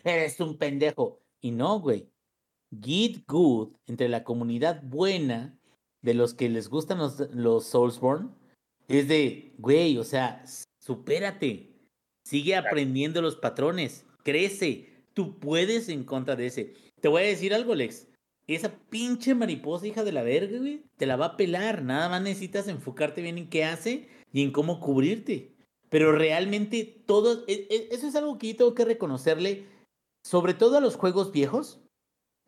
eres 0.07 0.39
un 0.39 0.57
pendejo. 0.57 1.19
Y 1.41 1.51
no, 1.51 1.79
güey. 1.79 2.09
Git 2.81 3.25
Good, 3.27 3.69
entre 3.85 4.09
la 4.09 4.23
comunidad 4.23 4.81
buena 4.83 5.57
de 6.01 6.13
los 6.13 6.33
que 6.33 6.49
les 6.49 6.69
gustan 6.69 6.97
los, 6.97 7.19
los 7.33 7.65
Soulsborne, 7.65 8.29
es 8.87 9.07
de, 9.07 9.53
güey, 9.57 9.97
o 9.97 10.03
sea, 10.03 10.43
supérate. 10.79 11.73
Sigue 12.25 12.55
aprendiendo 12.55 13.21
los 13.21 13.37
patrones. 13.37 14.05
Crece. 14.23 14.93
Tú 15.13 15.39
puedes 15.39 15.89
en 15.89 16.03
contra 16.03 16.35
de 16.35 16.47
ese. 16.47 16.73
Te 17.01 17.07
voy 17.07 17.23
a 17.23 17.27
decir 17.27 17.53
algo, 17.53 17.73
Lex. 17.73 18.07
Esa 18.47 18.71
pinche 18.89 19.33
mariposa, 19.35 19.87
hija 19.87 20.03
de 20.03 20.11
la 20.13 20.23
verga, 20.23 20.57
güey, 20.57 20.83
te 20.97 21.05
la 21.05 21.17
va 21.17 21.25
a 21.25 21.37
pelar. 21.37 21.83
Nada 21.83 22.07
más 22.09 22.21
necesitas 22.21 22.67
enfocarte 22.67 23.21
bien 23.21 23.37
en 23.37 23.49
qué 23.49 23.65
hace 23.65 24.07
y 24.31 24.43
en 24.43 24.51
cómo 24.51 24.79
cubrirte. 24.79 25.53
Pero 25.89 26.11
realmente 26.11 27.03
todo, 27.05 27.43
e- 27.47 27.67
e- 27.69 27.89
eso 27.91 28.07
es 28.07 28.15
algo 28.15 28.37
que 28.37 28.49
yo 28.49 28.55
tengo 28.57 28.73
que 28.73 28.85
reconocerle, 28.85 29.65
sobre 30.27 30.53
todo 30.53 30.77
a 30.77 30.81
los 30.81 30.97
juegos 30.97 31.31
viejos. 31.31 31.79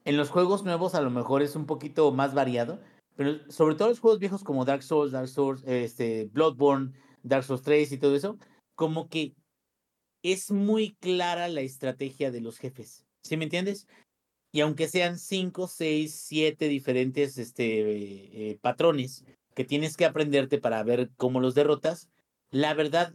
En 0.04 0.18
los 0.18 0.30
juegos 0.30 0.66
nuevos 0.66 0.96
a 0.96 1.02
lo 1.02 1.10
mejor 1.12 1.42
es 1.42 1.56
un 1.56 1.66
poquito 1.66 2.12
más 2.12 2.34
variado, 2.34 2.82
pero 3.16 3.40
sobre 3.50 3.76
todo 3.76 3.88
los 3.88 4.02
juegos 4.02 4.20
viejos 4.20 4.44
como 4.44 4.66
Dark 4.66 4.84
Souls, 4.84 5.14
Dark 5.14 5.30
Souls, 5.30 5.64
este, 5.66 6.26
Bloodborne, 6.26 6.92
Dark 7.24 7.46
Souls 7.46 7.62
3 7.62 7.90
y 7.94 7.98
todo 7.98 8.18
eso, 8.18 8.38
como 8.76 9.08
que 9.08 9.34
es 10.24 10.52
muy 10.52 10.96
clara 10.96 11.48
la 11.48 11.62
estrategia 11.62 12.32
de 12.32 12.42
los 12.42 12.58
jefes. 12.58 13.06
¿Sí 13.24 13.38
me 13.38 13.46
entiendes? 13.46 13.88
Y 14.52 14.60
aunque 14.60 14.90
sean 14.90 15.18
5, 15.18 15.68
6, 15.68 16.14
7 16.14 16.68
diferentes 16.68 17.38
este, 17.38 17.80
eh, 17.80 18.30
eh, 18.34 18.58
patrones 18.60 19.24
que 19.56 19.64
tienes 19.64 19.96
que 19.96 20.04
aprenderte 20.04 20.60
para 20.60 20.84
ver 20.84 21.12
cómo 21.16 21.40
los 21.40 21.56
derrotas, 21.56 22.10
la 22.52 22.74
verdad, 22.74 23.14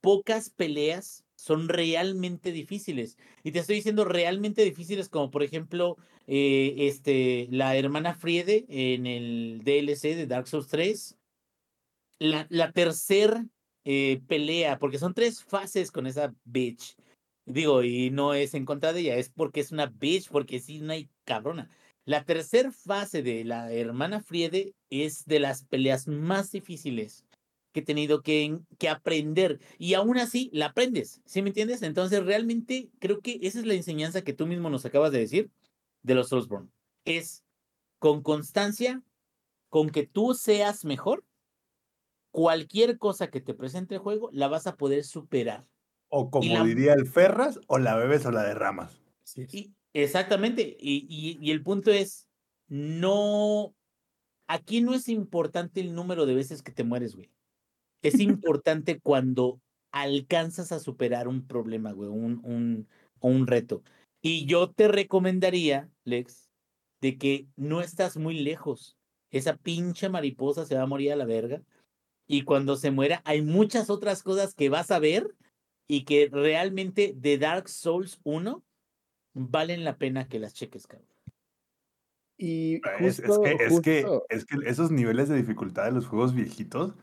pocas 0.00 0.50
peleas 0.50 1.24
son 1.40 1.70
realmente 1.70 2.52
difíciles. 2.52 3.16
Y 3.42 3.52
te 3.52 3.60
estoy 3.60 3.76
diciendo 3.76 4.04
realmente 4.04 4.62
difíciles, 4.62 5.08
como 5.08 5.30
por 5.30 5.42
ejemplo, 5.42 5.96
eh, 6.26 6.74
este, 6.76 7.48
la 7.50 7.76
hermana 7.76 8.14
Friede 8.14 8.66
en 8.68 9.06
el 9.06 9.62
DLC 9.64 10.16
de 10.16 10.26
Dark 10.26 10.48
Souls 10.48 10.68
3. 10.68 11.16
La, 12.18 12.46
la 12.50 12.72
tercera 12.72 13.46
eh, 13.86 14.20
pelea, 14.28 14.78
porque 14.78 14.98
son 14.98 15.14
tres 15.14 15.42
fases 15.42 15.90
con 15.90 16.06
esa 16.06 16.34
bitch. 16.44 16.94
Digo, 17.46 17.82
y 17.82 18.10
no 18.10 18.34
es 18.34 18.52
en 18.52 18.66
contra 18.66 18.92
de 18.92 19.00
ella, 19.00 19.16
es 19.16 19.30
porque 19.30 19.60
es 19.60 19.72
una 19.72 19.86
bitch, 19.86 20.28
porque 20.28 20.60
sí, 20.60 20.82
hay 20.90 21.08
cabrona. 21.24 21.70
La 22.04 22.24
tercera 22.24 22.70
fase 22.70 23.22
de 23.22 23.44
la 23.44 23.72
hermana 23.72 24.20
Friede 24.20 24.74
es 24.90 25.24
de 25.24 25.40
las 25.40 25.64
peleas 25.64 26.06
más 26.06 26.52
difíciles 26.52 27.24
que 27.72 27.80
he 27.80 27.84
tenido 27.84 28.22
que, 28.22 28.58
que, 28.78 28.88
aprender 28.88 29.60
y 29.78 29.94
aún 29.94 30.18
así 30.18 30.50
la 30.52 30.66
aprendes, 30.66 31.20
¿sí 31.24 31.42
me 31.42 31.50
entiendes? 31.50 31.82
Entonces 31.82 32.24
realmente 32.24 32.90
creo 32.98 33.20
que 33.20 33.38
esa 33.42 33.60
es 33.60 33.66
la 33.66 33.74
enseñanza 33.74 34.22
que 34.22 34.32
tú 34.32 34.46
mismo 34.46 34.70
nos 34.70 34.84
acabas 34.84 35.12
de 35.12 35.20
decir 35.20 35.50
de 36.02 36.14
los 36.14 36.28
Soulsborne. 36.28 36.68
Es 37.04 37.44
con 37.98 38.22
constancia, 38.22 39.02
con 39.68 39.90
que 39.90 40.06
tú 40.06 40.34
seas 40.34 40.84
mejor, 40.84 41.24
cualquier 42.30 42.98
cosa 42.98 43.30
que 43.30 43.40
te 43.40 43.54
presente 43.54 43.96
el 43.96 44.00
juego 44.00 44.30
la 44.32 44.48
vas 44.48 44.66
a 44.66 44.76
poder 44.76 45.04
superar. 45.04 45.66
O 46.08 46.30
como 46.30 46.64
diría 46.64 46.94
el 46.94 47.06
Ferras, 47.06 47.60
o 47.68 47.78
la 47.78 47.94
bebes 47.94 48.26
o 48.26 48.32
la 48.32 48.42
derramas. 48.42 49.00
Sí. 49.22 49.72
exactamente. 49.92 50.76
Y, 50.80 51.06
y, 51.08 51.38
y 51.40 51.52
el 51.52 51.62
punto 51.62 51.92
es, 51.92 52.28
no, 52.66 53.74
aquí 54.48 54.80
no 54.80 54.94
es 54.94 55.08
importante 55.08 55.80
el 55.80 55.94
número 55.94 56.26
de 56.26 56.34
veces 56.34 56.62
que 56.62 56.72
te 56.72 56.82
mueres, 56.82 57.14
güey. 57.14 57.30
Es 58.02 58.20
importante 58.20 59.00
cuando 59.00 59.60
alcanzas 59.92 60.72
a 60.72 60.78
superar 60.78 61.28
un 61.28 61.46
problema, 61.46 61.92
güey, 61.92 62.08
un, 62.08 62.40
un, 62.44 62.88
un 63.20 63.46
reto. 63.46 63.82
Y 64.22 64.46
yo 64.46 64.70
te 64.70 64.88
recomendaría, 64.88 65.88
Lex, 66.04 66.50
de 67.00 67.18
que 67.18 67.46
no 67.56 67.80
estás 67.80 68.16
muy 68.16 68.38
lejos. 68.38 68.96
Esa 69.30 69.56
pinche 69.56 70.08
mariposa 70.08 70.66
se 70.66 70.74
va 70.74 70.82
a 70.82 70.86
morir 70.86 71.12
a 71.12 71.16
la 71.16 71.24
verga. 71.24 71.62
Y 72.26 72.42
cuando 72.42 72.76
se 72.76 72.90
muera, 72.90 73.22
hay 73.24 73.42
muchas 73.42 73.90
otras 73.90 74.22
cosas 74.22 74.54
que 74.54 74.68
vas 74.68 74.90
a 74.90 74.98
ver 74.98 75.34
y 75.88 76.04
que 76.04 76.28
realmente 76.30 77.12
de 77.16 77.38
Dark 77.38 77.68
Souls 77.68 78.20
1 78.22 78.62
valen 79.34 79.84
la 79.84 79.96
pena 79.96 80.28
que 80.28 80.38
las 80.38 80.54
cheques, 80.54 80.86
cabrón. 80.86 81.08
Y 82.36 82.80
es, 83.00 83.20
que, 83.20 83.56
es, 83.60 83.80
que, 83.80 84.06
es 84.30 84.46
que 84.46 84.56
esos 84.64 84.90
niveles 84.90 85.28
de 85.28 85.36
dificultad 85.36 85.84
de 85.84 85.92
los 85.92 86.06
juegos 86.06 86.34
viejitos, 86.34 86.94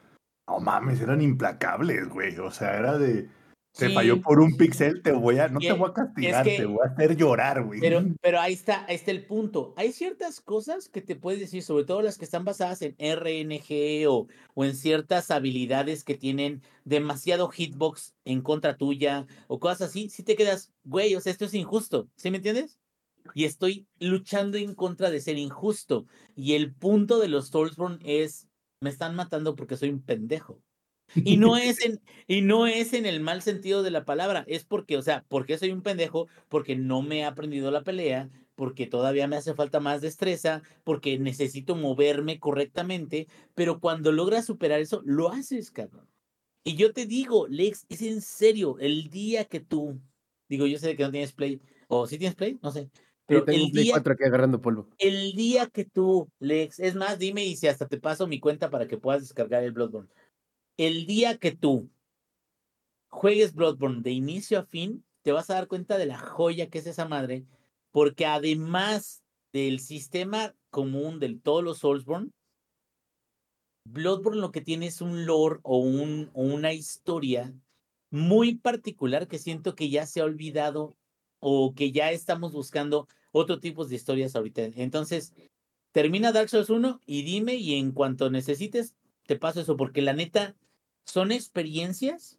no 0.47 0.59
mames, 0.59 1.01
eran 1.01 1.21
implacables, 1.21 2.07
güey. 2.09 2.37
O 2.37 2.51
sea, 2.51 2.77
era 2.77 2.97
de 2.97 3.29
te 3.77 3.89
falló 3.91 4.21
por 4.21 4.39
un 4.39 4.57
pixel, 4.57 5.01
te 5.03 5.11
voy 5.11 5.37
a, 5.37 5.47
no 5.49 5.59
te 5.59 5.71
voy 5.71 5.89
a 5.89 5.93
castigar, 5.93 6.43
te 6.43 6.65
voy 6.65 6.79
a 6.83 6.91
hacer 6.91 7.15
llorar, 7.15 7.63
güey. 7.63 7.79
Pero, 7.79 8.03
pero 8.21 8.39
ahí 8.39 8.53
está, 8.53 8.85
ahí 8.87 8.95
está 8.95 9.11
el 9.11 9.25
punto. 9.25 9.73
Hay 9.77 9.91
ciertas 9.91 10.41
cosas 10.41 10.89
que 10.89 11.01
te 11.01 11.15
puedes 11.15 11.39
decir, 11.39 11.61
sobre 11.61 11.85
todo 11.85 12.01
las 12.01 12.17
que 12.17 12.25
están 12.25 12.43
basadas 12.43 12.81
en 12.81 12.95
RNG 12.97 14.07
o, 14.09 14.27
o 14.55 14.65
en 14.65 14.75
ciertas 14.75 15.31
habilidades 15.31 16.03
que 16.03 16.15
tienen 16.15 16.63
demasiado 16.85 17.49
hitbox 17.49 18.15
en 18.25 18.41
contra 18.41 18.77
tuya 18.77 19.27
o 19.47 19.59
cosas 19.59 19.89
así, 19.89 20.09
si 20.09 20.23
te 20.23 20.35
quedas, 20.35 20.71
güey, 20.83 21.15
o 21.15 21.21
sea, 21.21 21.31
esto 21.31 21.45
es 21.45 21.53
injusto, 21.53 22.09
¿sí 22.15 22.31
me 22.31 22.37
entiendes? 22.37 22.79
Y 23.33 23.45
estoy 23.45 23.87
luchando 23.99 24.57
en 24.57 24.73
contra 24.73 25.11
de 25.11 25.19
ser 25.19 25.37
injusto. 25.37 26.05
Y 26.33 26.53
el 26.53 26.73
punto 26.73 27.19
de 27.19 27.27
los 27.27 27.49
Soulsborne 27.49 27.99
es, 28.01 28.47
me 28.79 28.89
están 28.89 29.15
matando 29.15 29.55
porque 29.55 29.77
soy 29.77 29.89
un 29.89 30.01
pendejo. 30.01 30.61
Y 31.15 31.37
no 31.37 31.57
es 31.57 31.83
en, 31.85 32.01
y 32.27 32.41
no 32.41 32.67
es 32.67 32.93
en 32.93 33.05
el 33.05 33.19
mal 33.21 33.41
sentido 33.41 33.83
de 33.83 33.91
la 33.91 34.05
palabra, 34.05 34.43
es 34.47 34.65
porque, 34.65 34.97
o 34.97 35.01
sea, 35.01 35.25
porque 35.29 35.57
soy 35.57 35.71
un 35.71 35.81
pendejo, 35.81 36.27
porque 36.49 36.75
no 36.75 37.01
me 37.01 37.19
he 37.19 37.25
aprendido 37.25 37.71
la 37.71 37.83
pelea, 37.83 38.29
porque 38.55 38.87
todavía 38.87 39.27
me 39.27 39.35
hace 39.35 39.53
falta 39.53 39.79
más 39.79 40.01
destreza, 40.01 40.63
porque 40.83 41.19
necesito 41.19 41.75
moverme 41.75 42.39
correctamente, 42.39 43.27
pero 43.53 43.79
cuando 43.79 44.11
logras 44.11 44.45
superar 44.45 44.79
eso, 44.79 45.01
lo 45.05 45.29
haces, 45.29 45.71
cabrón. 45.71 46.07
Y 46.63 46.75
yo 46.75 46.91
te 46.91 47.05
digo, 47.05 47.47
Lex, 47.47 47.85
es 47.87 48.01
en 48.01 48.21
serio, 48.21 48.77
el 48.79 49.09
día 49.09 49.45
que 49.45 49.61
tú, 49.61 50.01
digo, 50.49 50.65
yo 50.65 50.79
sé 50.79 50.97
que 50.97 51.03
no 51.03 51.11
tienes 51.11 51.31
play, 51.31 51.61
o 51.87 52.07
si 52.07 52.17
tienes 52.17 52.35
play, 52.35 52.59
no 52.61 52.71
sé, 52.71 52.89
pero 53.27 53.45
el 53.45 53.71
día, 53.71 53.97
aquí 53.97 54.23
agarrando 54.23 54.61
polvo. 54.61 54.87
el 54.97 55.33
día 55.33 55.67
que 55.67 55.85
tú, 55.85 56.31
Lex, 56.39 56.79
es 56.79 56.95
más, 56.95 57.19
dime 57.19 57.45
y 57.45 57.55
si 57.55 57.67
hasta 57.67 57.87
te 57.87 57.99
paso 57.99 58.25
mi 58.25 58.39
cuenta 58.39 58.69
para 58.69 58.87
que 58.87 58.97
puedas 58.97 59.21
descargar 59.21 59.63
el 59.63 59.73
Bloodborne 59.73 60.09
el 60.77 61.07
día 61.07 61.37
que 61.37 61.51
tú 61.51 61.89
juegues 63.09 63.53
Bloodborne 63.53 64.01
de 64.01 64.11
inicio 64.11 64.59
a 64.59 64.65
fin, 64.65 65.03
te 65.23 65.31
vas 65.31 65.49
a 65.49 65.55
dar 65.55 65.67
cuenta 65.67 65.97
de 65.97 66.05
la 66.05 66.19
joya 66.19 66.69
que 66.69 66.77
es 66.77 66.87
esa 66.87 67.07
madre, 67.07 67.45
porque 67.91 68.25
además 68.25 69.23
del 69.51 69.79
sistema 69.79 70.55
común 70.69 71.19
de 71.19 71.35
todos 71.35 71.63
los 71.63 71.79
Soulsborne, 71.79 72.29
Bloodborne 73.85 74.41
lo 74.41 74.51
que 74.51 74.61
tiene 74.61 74.87
es 74.87 75.01
un 75.01 75.25
lore 75.25 75.59
o, 75.63 75.79
un, 75.79 76.29
o 76.33 76.43
una 76.43 76.73
historia 76.73 77.53
muy 78.11 78.55
particular 78.55 79.27
que 79.27 79.39
siento 79.39 79.75
que 79.75 79.89
ya 79.89 80.05
se 80.05 80.21
ha 80.21 80.25
olvidado 80.25 80.95
o 81.39 81.73
que 81.73 81.91
ya 81.91 82.11
estamos 82.11 82.51
buscando 82.51 83.07
otro 83.31 83.59
tipo 83.59 83.85
de 83.85 83.95
historias 83.95 84.35
ahorita. 84.35 84.63
Entonces, 84.75 85.33
termina 85.91 86.31
Dark 86.31 86.49
Souls 86.49 86.69
1 86.69 87.01
y 87.05 87.23
dime 87.23 87.55
y 87.55 87.75
en 87.75 87.91
cuanto 87.91 88.29
necesites, 88.29 88.95
te 89.25 89.35
paso 89.37 89.61
eso, 89.61 89.77
porque 89.77 90.01
la 90.01 90.13
neta, 90.13 90.55
son 91.05 91.31
experiencias, 91.31 92.37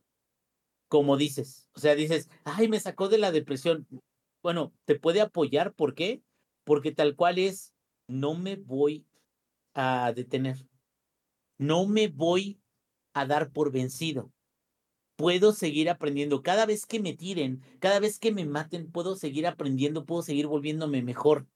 como 0.88 1.16
dices, 1.16 1.68
o 1.74 1.80
sea, 1.80 1.94
dices, 1.94 2.28
ay, 2.44 2.68
me 2.68 2.80
sacó 2.80 3.08
de 3.08 3.18
la 3.18 3.32
depresión. 3.32 3.86
Bueno, 4.42 4.72
te 4.84 4.94
puede 4.94 5.20
apoyar, 5.20 5.72
¿por 5.72 5.94
qué? 5.94 6.22
Porque 6.64 6.92
tal 6.92 7.16
cual 7.16 7.38
es, 7.38 7.72
no 8.06 8.34
me 8.34 8.56
voy 8.56 9.06
a 9.74 10.12
detener, 10.14 10.66
no 11.58 11.86
me 11.86 12.08
voy 12.08 12.60
a 13.14 13.26
dar 13.26 13.50
por 13.52 13.72
vencido. 13.72 14.32
Puedo 15.18 15.52
seguir 15.52 15.90
aprendiendo. 15.90 16.44
Cada 16.44 16.64
vez 16.64 16.86
que 16.86 17.00
me 17.00 17.12
tiren, 17.12 17.60
cada 17.80 17.98
vez 17.98 18.20
que 18.20 18.30
me 18.30 18.46
maten, 18.46 18.88
puedo 18.92 19.16
seguir 19.16 19.48
aprendiendo, 19.48 20.06
puedo 20.06 20.22
seguir 20.22 20.46
volviéndome 20.46 21.02
mejor. 21.02 21.48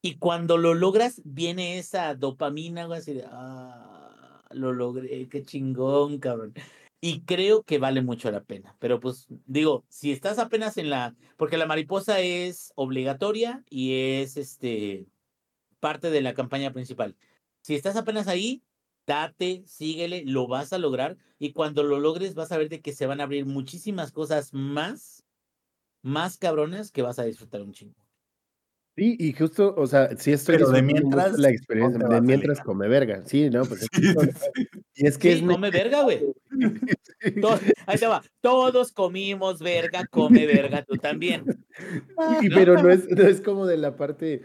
Y 0.00 0.18
cuando 0.18 0.58
lo 0.58 0.74
logras, 0.74 1.20
viene 1.24 1.78
esa 1.78 2.14
dopamina, 2.14 2.84
así 2.94 3.20
ah, 3.26 4.40
lo 4.50 4.72
logré, 4.72 5.28
qué 5.28 5.42
chingón, 5.42 6.18
cabrón. 6.20 6.54
Y 7.00 7.22
creo 7.22 7.64
que 7.64 7.78
vale 7.78 8.00
mucho 8.00 8.30
la 8.30 8.44
pena. 8.44 8.76
Pero 8.78 9.00
pues 9.00 9.26
digo, 9.46 9.84
si 9.88 10.12
estás 10.12 10.38
apenas 10.38 10.78
en 10.78 10.88
la, 10.88 11.16
porque 11.36 11.58
la 11.58 11.66
mariposa 11.66 12.20
es 12.20 12.72
obligatoria 12.76 13.64
y 13.68 14.20
es 14.20 14.36
este 14.36 15.06
parte 15.80 16.10
de 16.10 16.20
la 16.20 16.34
campaña 16.34 16.72
principal. 16.72 17.16
Si 17.62 17.74
estás 17.74 17.96
apenas 17.96 18.28
ahí, 18.28 18.62
date, 19.08 19.64
síguele, 19.66 20.22
lo 20.24 20.46
vas 20.46 20.72
a 20.72 20.78
lograr 20.78 21.16
y 21.38 21.52
cuando 21.52 21.82
lo 21.82 21.98
logres 21.98 22.34
vas 22.34 22.52
a 22.52 22.58
ver 22.58 22.68
de 22.68 22.80
que 22.80 22.92
se 22.92 23.06
van 23.06 23.20
a 23.20 23.24
abrir 23.24 23.46
muchísimas 23.46 24.12
cosas 24.12 24.52
más, 24.52 25.24
más 26.02 26.36
cabronas 26.36 26.92
que 26.92 27.02
vas 27.02 27.18
a 27.18 27.24
disfrutar 27.24 27.62
un 27.62 27.72
chingo. 27.72 27.96
Sí, 28.98 29.16
y 29.16 29.32
justo, 29.32 29.74
o 29.76 29.86
sea, 29.86 30.10
sí 30.16 30.32
estoy 30.32 30.56
Pero 30.56 30.70
de 30.70 30.82
mientras, 30.82 31.38
la 31.38 31.50
experiencia, 31.50 32.04
de 32.04 32.20
mientras 32.20 32.60
come 32.60 32.88
verga. 32.88 33.22
Sí, 33.26 33.48
¿no? 33.48 33.64
Pues, 33.64 33.86
y 34.94 35.06
es 35.06 35.16
que 35.16 35.36
sí, 35.36 35.46
come 35.46 35.70
verga, 35.70 36.02
güey. 36.02 36.20
ahí 37.86 37.96
te 37.96 38.06
va. 38.08 38.24
Todos 38.40 38.90
comimos 38.90 39.60
verga, 39.60 40.04
come 40.10 40.46
verga, 40.46 40.82
tú 40.82 40.96
también. 40.96 41.44
Pero 42.52 42.82
no 42.82 42.90
es, 42.90 43.08
no 43.08 43.22
es 43.22 43.40
como 43.40 43.66
de 43.66 43.76
la 43.76 43.94
parte, 43.94 44.42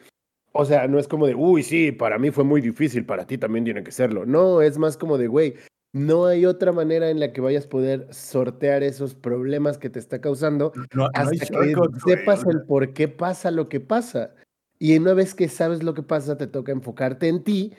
o 0.53 0.65
sea, 0.65 0.88
no 0.88 0.99
es 0.99 1.07
como 1.07 1.25
de, 1.27 1.35
uy, 1.35 1.63
sí, 1.63 1.91
para 1.91 2.19
mí 2.19 2.31
fue 2.31 2.43
muy 2.43 2.61
difícil, 2.61 3.05
para 3.05 3.25
ti 3.25 3.38
también 3.38 3.65
tiene 3.65 3.84
que 3.84 3.91
serlo. 3.91 4.25
No, 4.25 4.61
es 4.61 4.77
más 4.77 4.97
como 4.97 5.17
de, 5.17 5.27
güey, 5.27 5.55
no 5.93 6.25
hay 6.27 6.45
otra 6.45 6.71
manera 6.71 7.09
en 7.09 7.19
la 7.19 7.34
que 7.34 7.41
vayas 7.41 7.65
a 7.65 7.69
poder 7.69 8.07
sortear 8.11 8.84
esos 8.84 9.15
problemas 9.15 9.77
que 9.77 9.89
te 9.89 9.99
está 9.99 10.21
causando 10.21 10.71
hasta 11.13 11.31
que 11.31 11.75
sepas 12.05 12.45
el 12.45 12.63
por 12.63 12.93
qué 12.93 13.07
pasa 13.07 13.51
lo 13.51 13.67
que 13.67 13.80
pasa. 13.80 14.35
Y 14.77 14.97
una 14.97 15.13
vez 15.13 15.34
que 15.34 15.49
sabes 15.49 15.84
lo 15.84 15.93
que 15.93 16.03
pasa, 16.03 16.38
te 16.38 16.47
toca 16.47 16.71
enfocarte 16.71 17.27
en 17.27 17.43
ti 17.43 17.73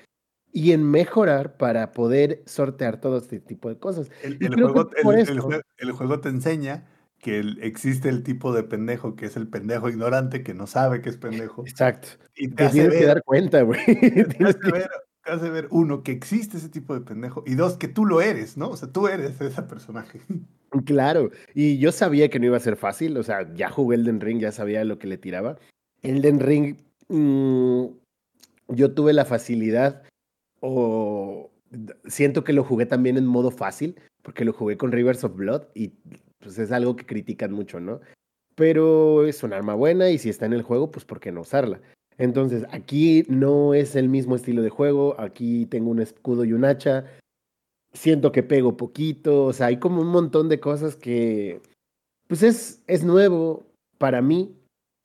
y 0.52 0.72
en 0.72 0.88
mejorar 0.88 1.56
para 1.56 1.92
poder 1.92 2.42
sortear 2.46 3.00
todo 3.00 3.18
este 3.18 3.40
tipo 3.40 3.68
de 3.68 3.78
cosas. 3.78 4.10
El, 4.22 4.38
juego, 4.54 4.90
el, 5.78 5.92
juego, 5.92 6.20
te 6.20 6.28
enseña 6.28 6.86
que 7.24 7.42
existe 7.62 8.08
el 8.08 8.22
tipo 8.22 8.52
de 8.52 8.62
pendejo 8.62 9.16
que 9.16 9.26
es 9.26 9.36
el 9.36 9.48
pendejo 9.48 9.88
ignorante 9.88 10.42
que 10.42 10.54
no 10.54 10.66
sabe 10.66 11.00
que 11.00 11.08
es 11.08 11.16
pendejo. 11.16 11.64
Exacto. 11.66 12.08
Y 12.36 12.48
te, 12.48 12.68
tienes 12.68 12.98
que 12.98 13.06
dar 13.06 13.24
cuenta, 13.24 13.62
güey. 13.62 13.80
Tienes 14.36 14.56
que 14.56 14.70
ver, 14.70 14.90
hace 15.24 15.50
ver, 15.50 15.66
uno, 15.70 16.02
que 16.02 16.12
existe 16.12 16.58
ese 16.58 16.68
tipo 16.68 16.94
de 16.94 17.00
pendejo, 17.00 17.42
y 17.46 17.54
dos, 17.54 17.76
que 17.76 17.88
tú 17.88 18.04
lo 18.04 18.20
eres, 18.20 18.56
¿no? 18.56 18.68
O 18.68 18.76
sea, 18.76 18.88
tú 18.92 19.08
eres 19.08 19.40
ese 19.40 19.62
personaje. 19.62 20.20
Claro, 20.86 21.30
y 21.54 21.78
yo 21.78 21.92
sabía 21.92 22.28
que 22.28 22.40
no 22.40 22.46
iba 22.46 22.56
a 22.56 22.60
ser 22.60 22.74
fácil, 22.74 23.16
o 23.16 23.22
sea, 23.22 23.48
ya 23.54 23.70
jugué 23.70 23.94
Elden 23.94 24.20
Ring, 24.20 24.40
ya 24.40 24.50
sabía 24.50 24.82
lo 24.82 24.98
que 24.98 25.06
le 25.06 25.18
tiraba. 25.18 25.56
Elden 26.02 26.40
Ring 26.40 26.76
Mm, 27.08 27.86
yo 28.68 28.94
tuve 28.94 29.12
la 29.12 29.24
facilidad 29.24 30.02
o 30.60 31.50
siento 32.06 32.44
que 32.44 32.52
lo 32.52 32.64
jugué 32.64 32.86
también 32.86 33.16
en 33.16 33.26
modo 33.26 33.50
fácil, 33.50 34.00
porque 34.22 34.44
lo 34.44 34.52
jugué 34.52 34.76
con 34.76 34.92
Rivers 34.92 35.24
of 35.24 35.36
Blood 35.36 35.64
y 35.74 35.92
pues 36.44 36.58
es 36.58 36.70
algo 36.70 36.94
que 36.94 37.06
critican 37.06 37.52
mucho, 37.52 37.80
¿no? 37.80 38.00
Pero 38.54 39.26
es 39.26 39.42
un 39.42 39.52
arma 39.52 39.74
buena 39.74 40.10
y 40.10 40.18
si 40.18 40.28
está 40.30 40.46
en 40.46 40.52
el 40.52 40.62
juego, 40.62 40.90
pues 40.90 41.04
¿por 41.04 41.18
qué 41.18 41.32
no 41.32 41.40
usarla? 41.40 41.80
Entonces, 42.16 42.64
aquí 42.70 43.24
no 43.28 43.74
es 43.74 43.96
el 43.96 44.08
mismo 44.08 44.36
estilo 44.36 44.62
de 44.62 44.70
juego, 44.70 45.18
aquí 45.18 45.66
tengo 45.66 45.90
un 45.90 46.00
escudo 46.00 46.44
y 46.44 46.52
un 46.52 46.64
hacha, 46.64 47.06
siento 47.92 48.30
que 48.30 48.42
pego 48.42 48.76
poquito, 48.76 49.44
o 49.46 49.52
sea, 49.52 49.66
hay 49.66 49.78
como 49.78 50.00
un 50.00 50.08
montón 50.08 50.48
de 50.48 50.60
cosas 50.60 50.94
que, 50.94 51.60
pues 52.28 52.42
es, 52.42 52.82
es 52.86 53.04
nuevo 53.04 53.66
para 53.98 54.22
mí 54.22 54.54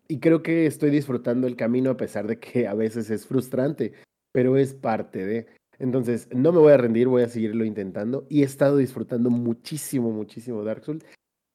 y 0.07 0.19
creo 0.19 0.43
que 0.43 0.65
estoy 0.65 0.89
disfrutando 0.89 1.47
el 1.47 1.55
camino 1.55 1.91
a 1.91 1.97
pesar 1.97 2.27
de 2.27 2.39
que 2.39 2.67
a 2.67 2.73
veces 2.73 3.09
es 3.09 3.25
frustrante, 3.25 3.93
pero 4.31 4.57
es 4.57 4.73
parte 4.73 5.25
de... 5.25 5.47
Entonces, 5.77 6.27
no 6.33 6.51
me 6.51 6.59
voy 6.59 6.73
a 6.73 6.77
rendir, 6.77 7.07
voy 7.07 7.23
a 7.23 7.29
seguirlo 7.29 7.63
intentando 7.63 8.25
y 8.29 8.41
he 8.41 8.45
estado 8.45 8.75
disfrutando 8.75 9.29
muchísimo, 9.29 10.11
muchísimo 10.11 10.63
Dark 10.63 10.83
Souls. 10.83 11.05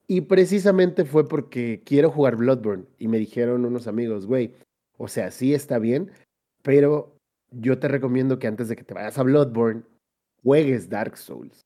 Y 0.06 0.22
precisamente 0.22 1.05
fue 1.05 1.26
porque 1.26 1.82
quiero 1.85 2.10
jugar 2.10 2.36
Bloodborne 2.36 2.85
y 2.98 3.09
me 3.09 3.18
dijeron 3.18 3.64
unos 3.64 3.86
amigos, 3.86 4.26
güey, 4.26 4.55
o 4.98 5.09
sea, 5.09 5.31
sí 5.31 5.55
está 5.55 5.78
bien, 5.78 6.10
pero 6.62 7.16
yo 7.51 7.78
te 7.78 7.89
recomiendo 7.89 8.39
que 8.39 8.47
antes 8.47 8.68
de 8.68 8.76
que 8.76 8.85
te 8.85 8.94
vayas 8.94 9.16
a 9.18 9.22
Bloodborne, 9.22 9.82
juegues 10.43 10.90
Dark 10.90 11.16
Souls, 11.16 11.62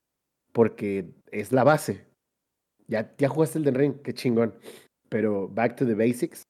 porque 0.53 1.09
es 1.31 1.51
la 1.51 1.63
base. 1.63 2.05
Ya, 2.87 3.13
ya 3.17 3.27
jugaste 3.29 3.59
el 3.59 3.65
Den 3.65 3.75
Ring, 3.75 3.93
qué 4.03 4.13
chingón. 4.13 4.55
Pero 5.09 5.47
back 5.47 5.75
to 5.75 5.85
the 5.85 5.93
basics. 5.93 6.43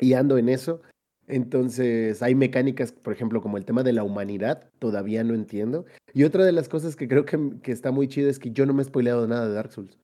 Y 0.00 0.12
ando 0.12 0.38
en 0.38 0.48
eso. 0.48 0.82
Entonces, 1.28 2.22
hay 2.22 2.34
mecánicas, 2.34 2.92
por 2.92 3.12
ejemplo, 3.12 3.40
como 3.40 3.56
el 3.56 3.64
tema 3.64 3.82
de 3.82 3.92
la 3.92 4.04
humanidad, 4.04 4.70
todavía 4.78 5.24
no 5.24 5.34
entiendo. 5.34 5.86
Y 6.12 6.24
otra 6.24 6.44
de 6.44 6.52
las 6.52 6.68
cosas 6.68 6.94
que 6.94 7.08
creo 7.08 7.24
que, 7.24 7.58
que 7.62 7.72
está 7.72 7.90
muy 7.90 8.08
chida 8.08 8.28
es 8.28 8.38
que 8.38 8.50
yo 8.50 8.66
no 8.66 8.74
me 8.74 8.82
he 8.82 8.84
spoileado 8.84 9.26
nada 9.26 9.48
de 9.48 9.54
Dark 9.54 9.72
Souls. 9.72 9.98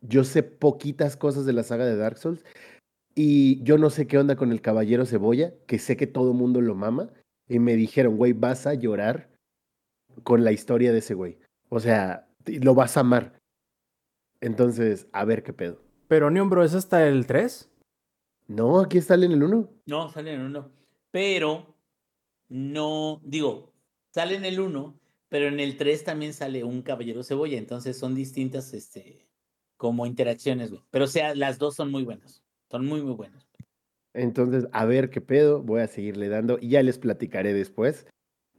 Yo 0.00 0.24
sé 0.24 0.42
poquitas 0.42 1.16
cosas 1.16 1.44
de 1.44 1.52
la 1.52 1.62
saga 1.62 1.84
de 1.84 1.96
Dark 1.96 2.18
Souls 2.18 2.44
y 3.14 3.60
yo 3.64 3.78
no 3.78 3.90
sé 3.90 4.06
qué 4.06 4.16
onda 4.16 4.36
con 4.36 4.52
el 4.52 4.60
Caballero 4.60 5.04
Cebolla, 5.04 5.52
que 5.66 5.80
sé 5.80 5.96
que 5.96 6.06
todo 6.06 6.34
mundo 6.34 6.60
lo 6.60 6.76
mama. 6.76 7.10
Y 7.48 7.58
me 7.58 7.74
dijeron, 7.74 8.16
güey, 8.16 8.32
vas 8.32 8.64
a 8.66 8.74
llorar 8.74 9.28
con 10.22 10.44
la 10.44 10.52
historia 10.52 10.92
de 10.92 10.98
ese 10.98 11.14
güey. 11.14 11.38
O 11.68 11.80
sea, 11.80 12.28
lo 12.46 12.74
vas 12.74 12.96
a 12.96 13.00
amar. 13.00 13.40
Entonces, 14.40 15.08
a 15.12 15.24
ver 15.24 15.42
qué 15.42 15.52
pedo. 15.52 15.82
Pero 16.06 16.30
Neon 16.30 16.48
Bro, 16.48 16.62
¿es 16.62 16.74
hasta 16.74 17.08
el 17.08 17.26
3? 17.26 17.68
No, 18.46 18.80
aquí 18.80 19.00
sale 19.00 19.26
en 19.26 19.32
el 19.32 19.42
1. 19.42 19.68
No, 19.86 20.10
sale 20.10 20.34
en 20.34 20.40
el 20.40 20.46
1. 20.46 20.70
Pero 21.10 21.74
no, 22.48 23.20
digo, 23.24 23.72
sale 24.14 24.36
en 24.36 24.44
el 24.44 24.60
1, 24.60 24.98
pero 25.28 25.48
en 25.48 25.58
el 25.58 25.76
3 25.76 26.04
también 26.04 26.32
sale 26.32 26.64
un 26.64 26.82
caballero 26.82 27.24
cebolla. 27.24 27.58
Entonces 27.58 27.98
son 27.98 28.14
distintas, 28.14 28.72
este, 28.74 29.27
como 29.78 30.04
interacciones, 30.04 30.70
güey. 30.70 30.82
Pero 30.90 31.06
sea, 31.06 31.34
las 31.34 31.58
dos 31.58 31.74
son 31.74 31.90
muy 31.90 32.04
buenas. 32.04 32.42
Son 32.70 32.84
muy, 32.84 33.00
muy 33.00 33.14
buenas. 33.14 33.48
Entonces, 34.12 34.68
a 34.72 34.84
ver 34.84 35.08
qué 35.08 35.22
pedo. 35.22 35.62
Voy 35.62 35.80
a 35.80 35.86
seguirle 35.86 36.28
dando 36.28 36.58
y 36.60 36.68
ya 36.68 36.82
les 36.82 36.98
platicaré 36.98 37.54
después. 37.54 38.06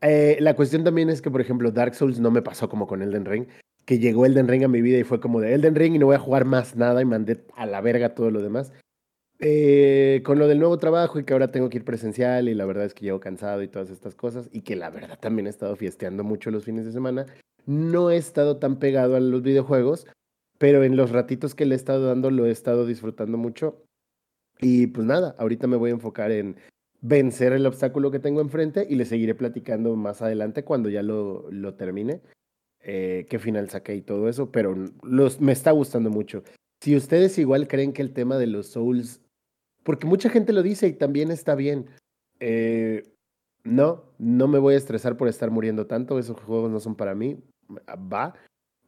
Eh, 0.02 0.38
la 0.40 0.56
cuestión 0.56 0.84
también 0.84 1.10
es 1.10 1.22
que, 1.22 1.30
por 1.30 1.42
ejemplo, 1.42 1.72
Dark 1.72 1.94
Souls 1.94 2.20
no 2.20 2.32
me 2.32 2.42
pasó 2.42 2.70
como 2.70 2.88
con 2.88 3.02
Elden 3.02 3.26
Ring, 3.26 3.48
que 3.86 4.00
llegó 4.00 4.26
Elden 4.26 4.48
Ring 4.48 4.64
a 4.64 4.70
mi 4.70 4.82
vida 4.82 4.98
y 4.98 5.04
fue 5.04 5.20
como 5.20 5.42
de 5.42 5.54
Elden 5.54 5.76
Ring 5.76 5.96
y 5.96 6.00
no 6.00 6.08
voy 6.08 6.16
a 6.16 6.20
jugar 6.20 6.46
más 6.46 6.76
nada 6.76 7.02
y 7.02 7.06
mandé 7.06 7.44
a 7.56 7.66
la 7.66 7.82
verga 7.82 8.16
todo 8.16 8.32
lo 8.32 8.42
demás. 8.42 8.72
Eh, 9.42 10.22
con 10.26 10.38
lo 10.38 10.48
del 10.48 10.60
nuevo 10.60 10.78
trabajo 10.78 11.18
y 11.18 11.24
que 11.24 11.32
ahora 11.32 11.50
tengo 11.50 11.70
que 11.70 11.78
ir 11.78 11.86
presencial 11.86 12.50
y 12.50 12.54
la 12.54 12.66
verdad 12.66 12.86
es 12.86 12.94
que 12.94 13.06
llevo 13.06 13.22
cansado 13.22 13.64
y 13.64 13.70
todas 13.70 13.90
estas 13.90 14.14
cosas 14.14 14.50
y 14.52 14.62
que 14.62 14.76
la 14.76 14.90
verdad 14.90 15.18
también 15.18 15.48
he 15.48 15.50
estado 15.50 15.78
fiesteando 15.78 16.26
mucho 16.26 16.52
los 16.52 16.66
fines 16.66 16.86
de 16.86 16.92
semana, 16.92 17.26
no 17.66 18.12
he 18.12 18.18
estado 18.18 18.58
tan 18.58 18.80
pegado 18.80 19.16
a 19.16 19.22
los 19.22 19.42
videojuegos, 19.42 20.08
pero 20.60 20.84
en 20.84 20.96
los 20.96 21.10
ratitos 21.10 21.56
que 21.56 21.66
le 21.66 21.74
he 21.74 21.78
estado 21.78 22.06
dando 22.06 22.30
lo 22.30 22.46
he 22.46 22.52
estado 22.52 22.86
disfrutando 22.86 23.38
mucho. 23.38 23.82
Y 24.60 24.88
pues 24.88 25.08
nada, 25.08 25.36
ahorita 25.40 25.66
me 25.66 25.78
voy 25.78 25.90
a 25.90 25.94
enfocar 25.94 26.32
en 26.32 26.58
vencer 27.02 27.54
el 27.54 27.66
obstáculo 27.66 28.12
que 28.12 28.20
tengo 28.20 28.42
enfrente 28.42 28.86
y 28.88 28.96
le 28.96 29.06
seguiré 29.06 29.34
platicando 29.34 29.96
más 29.96 30.22
adelante 30.22 30.66
cuando 30.66 30.90
ya 30.90 31.02
lo, 31.02 31.50
lo 31.50 31.76
termine, 31.76 32.22
eh, 32.82 33.26
qué 33.30 33.40
final 33.40 33.70
saqué 33.70 33.96
y 33.96 34.02
todo 34.02 34.28
eso, 34.28 34.52
pero 34.52 34.76
los, 35.02 35.40
me 35.40 35.54
está 35.54 35.72
gustando 35.72 36.10
mucho. 36.10 36.44
Si 36.82 36.96
ustedes 36.96 37.38
igual 37.38 37.70
creen 37.70 37.94
que 37.94 38.02
el 38.02 38.14
tema 38.14 38.38
de 38.38 38.48
los 38.48 38.68
Souls, 38.68 39.22
porque 39.84 40.08
mucha 40.08 40.30
gente 40.30 40.52
lo 40.52 40.62
dice 40.62 40.88
y 40.88 40.94
también 40.94 41.32
está 41.32 41.56
bien, 41.56 41.88
eh, 42.42 43.04
no, 43.64 44.04
no 44.18 44.50
me 44.50 44.60
voy 44.60 44.74
a 44.76 44.78
estresar 44.78 45.16
por 45.16 45.30
estar 45.30 45.52
muriendo 45.52 45.88
tanto, 45.88 46.20
esos 46.20 46.38
juegos 46.42 46.70
no 46.70 46.82
son 46.82 46.96
para 46.96 47.16
mí, 47.16 47.38
va, 48.12 48.34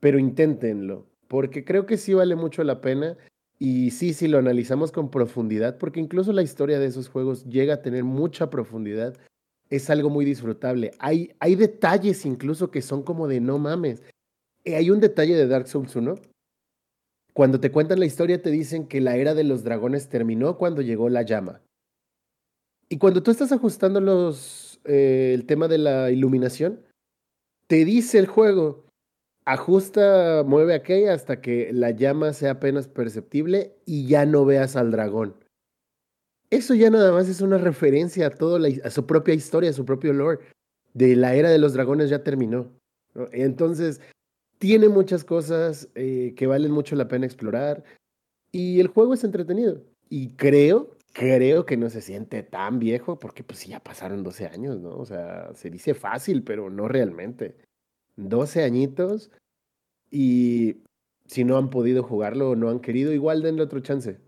pero 0.01 0.19
inténtenlo, 0.19 1.05
porque 1.31 1.63
creo 1.63 1.85
que 1.85 1.95
sí 1.95 2.13
vale 2.13 2.35
mucho 2.35 2.61
la 2.65 2.81
pena 2.81 3.17
y 3.57 3.91
sí, 3.91 4.13
sí, 4.13 4.27
lo 4.27 4.37
analizamos 4.37 4.91
con 4.91 5.09
profundidad, 5.09 5.77
porque 5.77 6.01
incluso 6.01 6.33
la 6.33 6.41
historia 6.41 6.77
de 6.77 6.87
esos 6.87 7.07
juegos 7.07 7.45
llega 7.45 7.75
a 7.75 7.81
tener 7.81 8.03
mucha 8.03 8.49
profundidad, 8.49 9.15
es 9.69 9.89
algo 9.89 10.09
muy 10.09 10.25
disfrutable. 10.25 10.91
Hay, 10.99 11.31
hay 11.39 11.55
detalles 11.55 12.25
incluso 12.25 12.69
que 12.69 12.81
son 12.81 13.03
como 13.03 13.29
de 13.29 13.39
no 13.39 13.59
mames. 13.59 14.03
Eh, 14.65 14.75
hay 14.75 14.89
un 14.89 14.99
detalle 14.99 15.37
de 15.37 15.47
Dark 15.47 15.69
Souls 15.69 15.95
1. 15.95 16.15
Cuando 17.31 17.61
te 17.61 17.71
cuentan 17.71 18.01
la 18.01 18.07
historia 18.07 18.41
te 18.41 18.51
dicen 18.51 18.85
que 18.85 18.99
la 18.99 19.15
era 19.15 19.33
de 19.33 19.45
los 19.45 19.63
dragones 19.63 20.09
terminó 20.09 20.57
cuando 20.57 20.81
llegó 20.81 21.07
la 21.07 21.21
llama. 21.21 21.61
Y 22.89 22.97
cuando 22.97 23.23
tú 23.23 23.31
estás 23.31 23.53
ajustando 23.53 24.01
los, 24.01 24.81
eh, 24.83 25.31
el 25.33 25.45
tema 25.45 25.69
de 25.69 25.77
la 25.77 26.11
iluminación, 26.11 26.81
te 27.67 27.85
dice 27.85 28.19
el 28.19 28.27
juego, 28.27 28.90
ajusta, 29.45 30.43
mueve 30.45 30.73
aquella 30.73 31.13
hasta 31.13 31.41
que 31.41 31.71
la 31.73 31.91
llama 31.91 32.33
sea 32.33 32.51
apenas 32.51 32.87
perceptible 32.87 33.75
y 33.85 34.07
ya 34.07 34.25
no 34.25 34.45
veas 34.45 34.75
al 34.75 34.91
dragón. 34.91 35.35
Eso 36.49 36.73
ya 36.73 36.89
nada 36.89 37.11
más 37.13 37.29
es 37.29 37.41
una 37.41 37.57
referencia 37.57 38.27
a 38.27 38.29
todo 38.29 38.59
a 38.83 38.89
su 38.89 39.05
propia 39.05 39.33
historia, 39.33 39.69
a 39.69 39.73
su 39.73 39.85
propio 39.85 40.13
lore. 40.13 40.39
De 40.93 41.15
la 41.15 41.33
era 41.35 41.49
de 41.49 41.57
los 41.57 41.73
dragones 41.73 42.09
ya 42.09 42.23
terminó. 42.23 42.69
Entonces, 43.31 44.01
tiene 44.59 44.89
muchas 44.89 45.23
cosas 45.23 45.87
eh, 45.95 46.33
que 46.35 46.47
valen 46.47 46.71
mucho 46.71 46.95
la 46.95 47.07
pena 47.07 47.25
explorar. 47.25 47.83
Y 48.51 48.81
el 48.81 48.87
juego 48.87 49.13
es 49.13 49.23
entretenido. 49.23 49.81
Y 50.09 50.35
creo, 50.35 50.97
creo 51.13 51.65
que 51.65 51.77
no 51.77 51.89
se 51.89 52.01
siente 52.01 52.43
tan 52.43 52.79
viejo, 52.79 53.17
porque 53.17 53.43
pues 53.43 53.65
ya 53.65 53.79
pasaron 53.79 54.21
12 54.21 54.47
años, 54.47 54.81
¿no? 54.81 54.97
O 54.97 55.05
sea, 55.05 55.53
se 55.55 55.69
dice 55.69 55.93
fácil, 55.93 56.43
pero 56.43 56.69
no 56.69 56.89
realmente. 56.89 57.55
12 58.17 58.63
añitos 58.63 59.31
y 60.09 60.83
si 61.25 61.43
no 61.43 61.57
han 61.57 61.69
podido 61.69 62.03
jugarlo 62.03 62.51
o 62.51 62.55
no 62.55 62.69
han 62.69 62.81
querido, 62.81 63.13
igual 63.13 63.41
denle 63.41 63.63
otro 63.63 63.79
chance. 63.79 64.19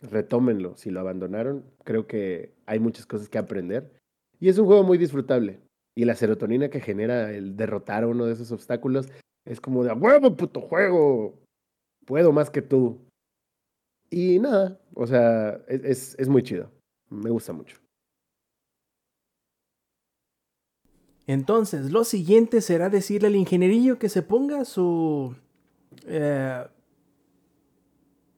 Retómenlo. 0.00 0.76
Si 0.76 0.90
lo 0.90 1.00
abandonaron, 1.00 1.64
creo 1.84 2.06
que 2.06 2.54
hay 2.66 2.78
muchas 2.78 3.06
cosas 3.06 3.28
que 3.28 3.38
aprender. 3.38 3.92
Y 4.38 4.48
es 4.48 4.58
un 4.58 4.66
juego 4.66 4.82
muy 4.82 4.96
disfrutable. 4.96 5.60
Y 5.94 6.06
la 6.06 6.14
serotonina 6.14 6.70
que 6.70 6.80
genera 6.80 7.30
el 7.32 7.56
derrotar 7.56 8.06
uno 8.06 8.24
de 8.24 8.32
esos 8.32 8.52
obstáculos 8.52 9.08
es 9.44 9.60
como 9.60 9.84
de 9.84 9.92
huevo, 9.92 10.36
puto 10.36 10.62
juego. 10.62 11.38
Puedo 12.06 12.32
más 12.32 12.48
que 12.48 12.62
tú. 12.62 12.98
Y 14.08 14.38
nada, 14.38 14.80
o 14.94 15.06
sea, 15.06 15.60
es, 15.68 16.18
es 16.18 16.28
muy 16.28 16.42
chido. 16.42 16.70
Me 17.10 17.30
gusta 17.30 17.52
mucho. 17.52 17.76
Entonces, 21.26 21.90
lo 21.90 22.04
siguiente 22.04 22.60
será 22.60 22.88
decirle 22.88 23.28
al 23.28 23.36
ingenierillo 23.36 23.98
que 23.98 24.08
se 24.08 24.22
ponga 24.22 24.64
su 24.64 25.34
eh, 26.06 26.64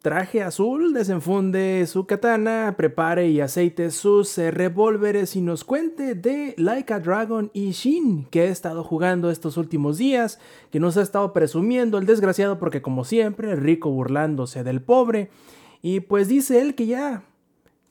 traje 0.02 0.42
azul, 0.42 0.92
desenfunde 0.92 1.86
su 1.86 2.06
katana, 2.06 2.74
prepare 2.76 3.28
y 3.28 3.40
aceite 3.40 3.90
sus 3.92 4.36
eh, 4.36 4.50
revólveres 4.50 5.36
y 5.36 5.40
nos 5.40 5.62
cuente 5.64 6.16
de 6.16 6.54
Like 6.58 6.98
Dragon 7.00 7.50
y 7.54 7.70
Shin, 7.70 8.26
que 8.30 8.42
ha 8.42 8.44
estado 8.46 8.82
jugando 8.82 9.30
estos 9.30 9.56
últimos 9.56 9.98
días, 9.98 10.40
que 10.70 10.80
nos 10.80 10.96
ha 10.96 11.02
estado 11.02 11.32
presumiendo 11.32 11.98
el 11.98 12.06
desgraciado 12.06 12.58
porque 12.58 12.82
como 12.82 13.04
siempre, 13.04 13.52
el 13.52 13.58
rico 13.58 13.90
burlándose 13.90 14.64
del 14.64 14.82
pobre. 14.82 15.30
Y 15.82 16.00
pues 16.00 16.28
dice 16.28 16.60
él 16.60 16.74
que 16.74 16.86
ya 16.86 17.22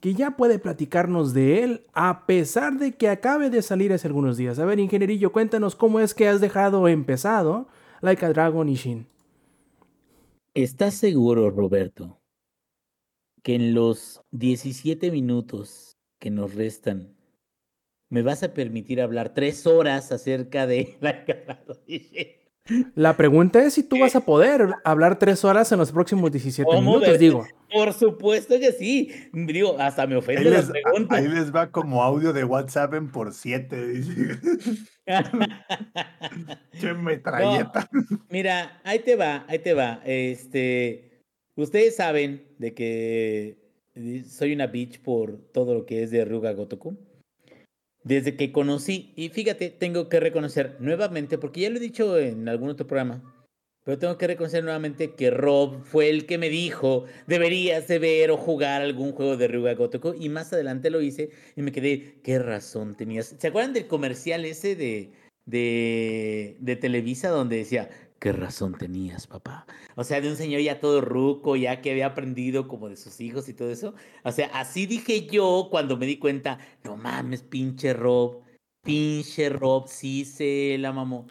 que 0.02 0.14
ya 0.14 0.32
puede 0.32 0.58
platicarnos 0.58 1.32
de 1.32 1.62
él 1.62 1.86
a 1.92 2.26
pesar 2.26 2.76
de 2.76 2.90
que 2.90 3.08
acabe 3.08 3.50
de 3.50 3.62
salir 3.62 3.92
hace 3.92 4.08
algunos 4.08 4.36
días. 4.36 4.58
A 4.58 4.64
ver, 4.64 4.80
ingenierillo, 4.80 5.30
cuéntanos 5.30 5.76
cómo 5.76 6.00
es 6.00 6.12
que 6.12 6.26
has 6.26 6.40
dejado 6.40 6.88
empezado 6.88 7.68
Like 8.00 8.26
a 8.26 8.30
Dragon 8.30 8.68
y 8.68 8.74
Shin. 8.74 9.06
¿Estás 10.54 10.94
seguro, 10.94 11.50
Roberto, 11.50 12.20
que 13.44 13.54
en 13.54 13.74
los 13.74 14.24
17 14.32 15.12
minutos 15.12 15.96
que 16.18 16.32
nos 16.32 16.56
restan 16.56 17.16
me 18.10 18.22
vas 18.22 18.42
a 18.42 18.54
permitir 18.54 19.00
hablar 19.00 19.34
tres 19.34 19.68
horas 19.68 20.10
acerca 20.10 20.66
de 20.66 20.98
Like 21.00 21.32
a 21.32 21.36
Dragon 21.44 21.78
y 21.86 21.98
Shin? 21.98 22.41
La 22.94 23.16
pregunta 23.16 23.64
es 23.64 23.74
si 23.74 23.82
tú 23.82 23.98
vas 23.98 24.14
a 24.14 24.20
poder 24.24 24.68
hablar 24.84 25.18
tres 25.18 25.44
horas 25.44 25.72
en 25.72 25.78
los 25.78 25.90
próximos 25.90 26.30
17 26.30 26.70
minutos, 26.80 27.18
digo. 27.18 27.44
Por 27.72 27.92
supuesto 27.92 28.58
que 28.60 28.72
sí. 28.72 29.10
Digo, 29.32 29.76
hasta 29.78 30.06
me 30.06 30.16
ofende 30.16 30.42
Ahí 30.42 30.50
la 30.50 30.56
les, 30.58 30.70
pregunta. 30.70 31.16
ahí 31.16 31.26
les 31.28 31.52
va 31.54 31.70
como 31.70 32.02
audio 32.02 32.32
de 32.32 32.44
WhatsApp 32.44 32.94
en 32.94 33.10
por 33.10 33.32
siete. 33.32 34.00
Che 36.78 36.94
metralleta. 36.94 37.88
Mira, 38.30 38.80
ahí 38.84 39.00
te 39.00 39.16
va, 39.16 39.44
ahí 39.48 39.58
te 39.58 39.74
va. 39.74 40.00
Este, 40.04 41.12
Ustedes 41.56 41.96
saben 41.96 42.46
de 42.58 42.74
que 42.74 43.58
eh, 43.94 44.24
soy 44.26 44.52
una 44.54 44.66
bitch 44.68 45.00
por 45.02 45.36
todo 45.52 45.74
lo 45.74 45.84
que 45.84 46.02
es 46.02 46.10
de 46.10 46.24
Ryuga 46.24 46.52
Gotoku. 46.52 46.96
Desde 48.04 48.36
que 48.36 48.50
conocí, 48.50 49.12
y 49.16 49.28
fíjate, 49.28 49.70
tengo 49.70 50.08
que 50.08 50.18
reconocer 50.18 50.76
nuevamente, 50.80 51.38
porque 51.38 51.60
ya 51.60 51.70
lo 51.70 51.76
he 51.76 51.80
dicho 51.80 52.18
en 52.18 52.48
algún 52.48 52.70
otro 52.70 52.86
programa, 52.86 53.22
pero 53.84 53.98
tengo 53.98 54.18
que 54.18 54.26
reconocer 54.26 54.62
nuevamente 54.62 55.14
que 55.14 55.30
Rob 55.30 55.84
fue 55.84 56.08
el 56.08 56.26
que 56.26 56.38
me 56.38 56.48
dijo, 56.48 57.04
deberías 57.26 57.88
de 57.88 57.98
ver 57.98 58.30
o 58.30 58.36
jugar 58.36 58.82
algún 58.82 59.12
juego 59.12 59.36
de 59.36 59.48
Ryuga 59.48 59.74
Gotoku, 59.74 60.14
y 60.18 60.28
más 60.28 60.52
adelante 60.52 60.90
lo 60.90 61.00
hice 61.00 61.30
y 61.56 61.62
me 61.62 61.72
quedé, 61.72 62.20
qué 62.22 62.38
razón 62.38 62.96
tenías. 62.96 63.34
¿Se 63.38 63.48
acuerdan 63.48 63.72
del 63.72 63.86
comercial 63.86 64.44
ese 64.44 64.76
de, 64.76 65.12
de, 65.46 66.56
de 66.60 66.76
Televisa 66.76 67.28
donde 67.28 67.56
decía, 67.56 67.88
qué 68.22 68.30
razón 68.30 68.78
tenías, 68.78 69.26
papá? 69.26 69.66
O 69.96 70.04
sea, 70.04 70.20
de 70.20 70.30
un 70.30 70.36
señor 70.36 70.60
ya 70.60 70.78
todo 70.78 71.00
ruco, 71.00 71.56
ya 71.56 71.80
que 71.80 71.90
había 71.90 72.06
aprendido 72.06 72.68
como 72.68 72.88
de 72.88 72.96
sus 72.96 73.20
hijos 73.20 73.48
y 73.48 73.52
todo 73.52 73.68
eso. 73.68 73.94
O 74.22 74.30
sea, 74.30 74.46
así 74.54 74.86
dije 74.86 75.26
yo 75.26 75.66
cuando 75.72 75.96
me 75.96 76.06
di 76.06 76.18
cuenta, 76.18 76.60
no 76.84 76.96
mames, 76.96 77.42
pinche 77.42 77.92
Rob, 77.92 78.42
pinche 78.84 79.48
Rob, 79.48 79.88
sí 79.88 80.24
se 80.24 80.76
la 80.78 80.92
mamó. 80.92 81.26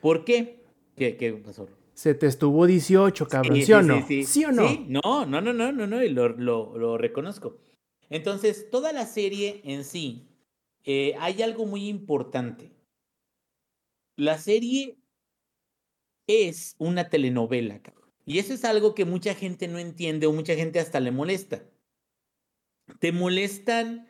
¿Por 0.00 0.24
qué? 0.24 0.64
¿Qué, 0.96 1.16
qué 1.16 1.32
pasó? 1.34 1.68
Se 1.94 2.14
te 2.14 2.26
estuvo 2.26 2.66
18, 2.66 3.28
cabrón, 3.28 3.62
¿sí, 3.62 3.72
o 3.72 3.82
no? 3.82 4.04
Sí, 4.04 4.24
¿Sí 4.24 4.44
o 4.44 4.50
no? 4.50 4.68
No, 4.88 5.24
no, 5.24 5.40
no, 5.40 5.52
no, 5.52 5.70
no, 5.70 5.86
no, 5.86 6.02
y 6.02 6.08
lo, 6.08 6.28
lo, 6.30 6.76
lo 6.76 6.98
reconozco. 6.98 7.58
Entonces, 8.10 8.68
toda 8.68 8.92
la 8.92 9.06
serie 9.06 9.60
en 9.62 9.84
sí, 9.84 10.26
eh, 10.82 11.14
hay 11.20 11.40
algo 11.40 11.66
muy 11.66 11.88
importante. 11.88 12.72
La 14.16 14.38
serie 14.38 15.01
es 16.32 16.74
una 16.78 17.08
telenovela, 17.08 17.80
cabrón. 17.80 18.10
Y 18.24 18.38
eso 18.38 18.54
es 18.54 18.64
algo 18.64 18.94
que 18.94 19.04
mucha 19.04 19.34
gente 19.34 19.68
no 19.68 19.78
entiende 19.78 20.26
o 20.26 20.32
mucha 20.32 20.54
gente 20.54 20.78
hasta 20.78 21.00
le 21.00 21.10
molesta. 21.10 21.64
Te 23.00 23.12
molestan 23.12 24.08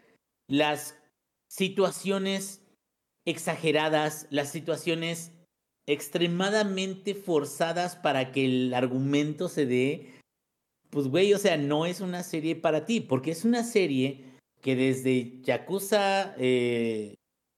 las 0.49 0.97
situaciones 1.49 2.63
exageradas, 3.25 4.27
las 4.31 4.51
situaciones 4.51 5.33
extremadamente 5.87 7.15
forzadas 7.15 7.97
para 7.97 8.33
que 8.33 8.45
el 8.45 8.75
argumento 8.75 9.49
se 9.49 9.67
dé. 9.67 10.21
Pues, 10.91 11.09
güey, 11.09 11.33
o 11.33 11.39
sea, 11.39 11.57
no 11.57 11.87
es 11.87 12.01
una 12.01 12.23
serie 12.23 12.57
para 12.57 12.85
ti, 12.85 13.01
porque 13.01 13.31
es 13.31 13.45
una 13.45 13.65
serie 13.65 14.33
que 14.61 14.77
desde 14.77 15.41
Yakuza 15.43 16.35
eh, 16.39 17.17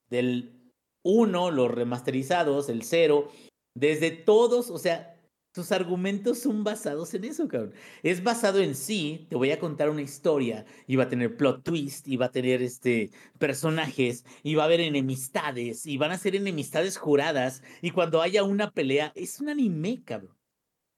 del 0.08 0.72
1, 1.02 1.50
los 1.50 1.70
remasterizados, 1.70 2.68
el 2.68 2.82
0, 2.82 3.30
desde 3.74 4.10
todos, 4.10 4.70
o 4.70 4.78
sea, 4.78 5.14
tus 5.54 5.70
argumentos 5.70 6.40
son 6.40 6.64
basados 6.64 7.14
en 7.14 7.24
eso, 7.24 7.46
cabrón. 7.46 7.74
Es 8.02 8.24
basado 8.24 8.60
en 8.60 8.74
sí, 8.74 9.26
te 9.30 9.36
voy 9.36 9.52
a 9.52 9.60
contar 9.60 9.88
una 9.88 10.02
historia, 10.02 10.66
y 10.88 10.96
va 10.96 11.04
a 11.04 11.08
tener 11.08 11.36
plot 11.36 11.62
twist, 11.62 12.08
y 12.08 12.16
va 12.16 12.26
a 12.26 12.32
tener 12.32 12.60
este, 12.60 13.10
personajes, 13.38 14.24
y 14.42 14.56
va 14.56 14.64
a 14.64 14.66
haber 14.66 14.80
enemistades, 14.80 15.86
y 15.86 15.96
van 15.96 16.10
a 16.10 16.18
ser 16.18 16.34
enemistades 16.34 16.96
juradas, 16.96 17.62
y 17.82 17.92
cuando 17.92 18.20
haya 18.20 18.42
una 18.42 18.72
pelea, 18.72 19.12
es 19.14 19.40
un 19.40 19.48
anime, 19.48 20.02
cabrón. 20.04 20.36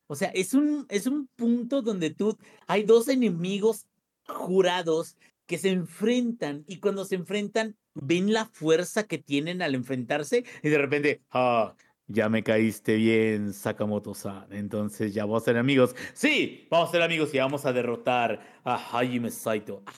O 0.07 0.15
sea, 0.15 0.29
es 0.29 0.55
un, 0.55 0.87
es 0.89 1.07
un 1.07 1.29
punto 1.37 1.83
donde 1.83 2.11
tú, 2.11 2.39
hay 2.67 2.85
dos 2.85 3.09
enemigos 3.09 3.87
jurados 4.27 5.17
que 5.45 5.59
se 5.59 5.69
enfrentan, 5.69 6.65
y 6.67 6.79
cuando 6.79 7.05
se 7.05 7.17
enfrentan, 7.17 7.77
ven 7.93 8.33
la 8.33 8.47
fuerza 8.47 9.03
que 9.03 9.19
tienen 9.19 9.61
al 9.61 9.75
enfrentarse, 9.75 10.45
y 10.63 10.69
de 10.71 10.79
repente, 10.79 11.21
ah, 11.31 11.75
ya 12.09 12.29
me 12.29 12.43
caíste 12.43 12.97
bien, 12.97 13.53
Sakamoto-san. 13.53 14.53
Entonces 14.53 15.13
ya 15.13 15.25
vamos 15.25 15.43
a 15.43 15.47
ser 15.47 15.57
amigos. 15.57 15.95
Sí, 16.15 16.67
vamos 16.71 16.89
a 16.89 16.93
ser 16.93 17.03
amigos 17.03 17.35
y 17.35 17.39
vamos 17.39 17.67
a 17.67 17.73
derrotar 17.73 18.61
a 18.65 18.75
Hajime 18.75 19.31
Saito. 19.31 19.83
Ah, 19.87 19.93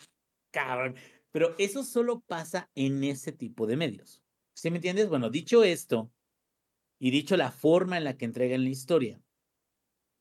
cabrón. 0.50 0.96
Pero 1.30 1.54
eso 1.58 1.84
solo 1.84 2.20
pasa 2.20 2.70
en 2.74 3.04
ese 3.04 3.32
tipo 3.32 3.66
de 3.66 3.76
medios. 3.76 4.22
¿Sí 4.54 4.70
me 4.70 4.76
entiendes? 4.76 5.08
Bueno, 5.08 5.30
dicho 5.30 5.62
esto, 5.62 6.10
y 6.98 7.10
dicho 7.10 7.36
la 7.36 7.52
forma 7.52 7.96
en 7.98 8.04
la 8.04 8.16
que 8.16 8.24
entregan 8.24 8.64
la 8.64 8.70
historia, 8.70 9.20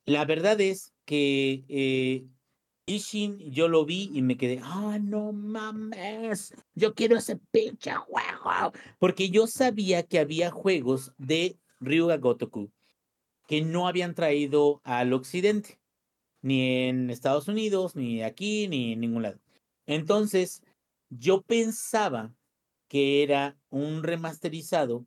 la 0.06 0.26
verdad 0.26 0.60
es 0.62 0.94
que 1.06 1.66
eh, 1.68 2.28
Ishin 2.86 3.40
yo 3.52 3.68
lo 3.68 3.86
vi 3.86 4.12
y 4.14 4.22
me 4.22 4.38
quedé, 4.38 4.60
ah, 4.64 5.00
no 5.02 5.34
mames, 5.34 6.54
yo 6.76 6.94
quiero 6.94 7.18
ese 7.18 7.38
pinche 7.52 7.94
juego. 7.94 8.74
Porque 9.00 9.30
yo 9.30 9.48
sabía 9.48 10.04
que 10.04 10.20
había 10.20 10.52
juegos 10.52 11.14
de 11.18 11.58
Ryuga 11.80 12.18
Gotoku 12.18 12.72
que 13.48 13.62
no 13.62 13.88
habían 13.88 14.14
traído 14.14 14.82
al 14.84 15.14
occidente, 15.14 15.80
ni 16.42 16.88
en 16.88 17.10
Estados 17.10 17.48
Unidos, 17.48 17.96
ni 17.96 18.22
aquí, 18.22 18.68
ni 18.68 18.94
en 18.94 19.00
ningún 19.00 19.24
lado. 19.24 19.40
Entonces, 19.88 20.62
yo 21.10 21.42
pensaba 21.42 22.36
que 22.90 23.24
era 23.24 23.58
un 23.70 24.04
remasterizado 24.04 25.06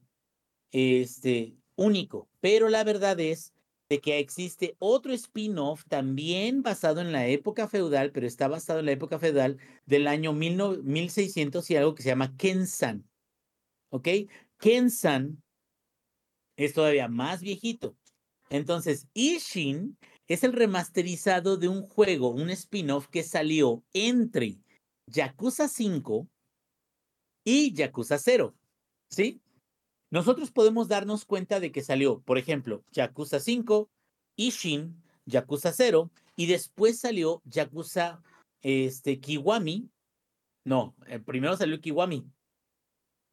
este, 0.72 1.54
único, 1.76 2.28
pero 2.40 2.68
la 2.68 2.82
verdad 2.82 3.20
es 3.20 3.52
de 3.88 4.00
que 4.00 4.18
existe 4.18 4.76
otro 4.78 5.12
spin-off 5.12 5.84
también 5.88 6.62
basado 6.62 7.00
en 7.00 7.12
la 7.12 7.26
época 7.26 7.68
feudal, 7.68 8.12
pero 8.12 8.26
está 8.26 8.48
basado 8.48 8.78
en 8.80 8.86
la 8.86 8.92
época 8.92 9.18
feudal 9.18 9.58
del 9.84 10.06
año 10.06 10.32
1600 10.32 11.70
y 11.70 11.76
algo 11.76 11.94
que 11.94 12.02
se 12.02 12.10
llama 12.10 12.34
Kensan. 12.36 13.04
¿Ok? 13.90 14.08
Kensan 14.58 15.42
es 16.64 16.74
todavía 16.74 17.08
más 17.08 17.40
viejito. 17.40 17.96
Entonces, 18.50 19.08
Ishin 19.14 19.96
es 20.28 20.44
el 20.44 20.52
remasterizado 20.52 21.56
de 21.56 21.68
un 21.68 21.82
juego, 21.82 22.28
un 22.28 22.50
spin-off 22.50 23.08
que 23.08 23.22
salió 23.22 23.82
entre 23.94 24.58
Yakuza 25.06 25.68
5 25.68 26.28
y 27.44 27.72
Yakuza 27.72 28.18
0. 28.18 28.54
¿Sí? 29.08 29.40
Nosotros 30.10 30.50
podemos 30.50 30.88
darnos 30.88 31.24
cuenta 31.24 31.60
de 31.60 31.72
que 31.72 31.82
salió, 31.82 32.20
por 32.20 32.36
ejemplo, 32.36 32.84
Yakuza 32.90 33.40
5, 33.40 33.88
Ishin, 34.36 35.02
Yakuza 35.24 35.72
0, 35.72 36.10
y 36.36 36.46
después 36.46 36.98
salió 36.98 37.40
Yakuza 37.46 38.22
este, 38.60 39.18
Kiwami. 39.18 39.88
No, 40.66 40.94
eh, 41.06 41.20
primero 41.20 41.56
salió 41.56 41.80
Kiwami. 41.80 42.30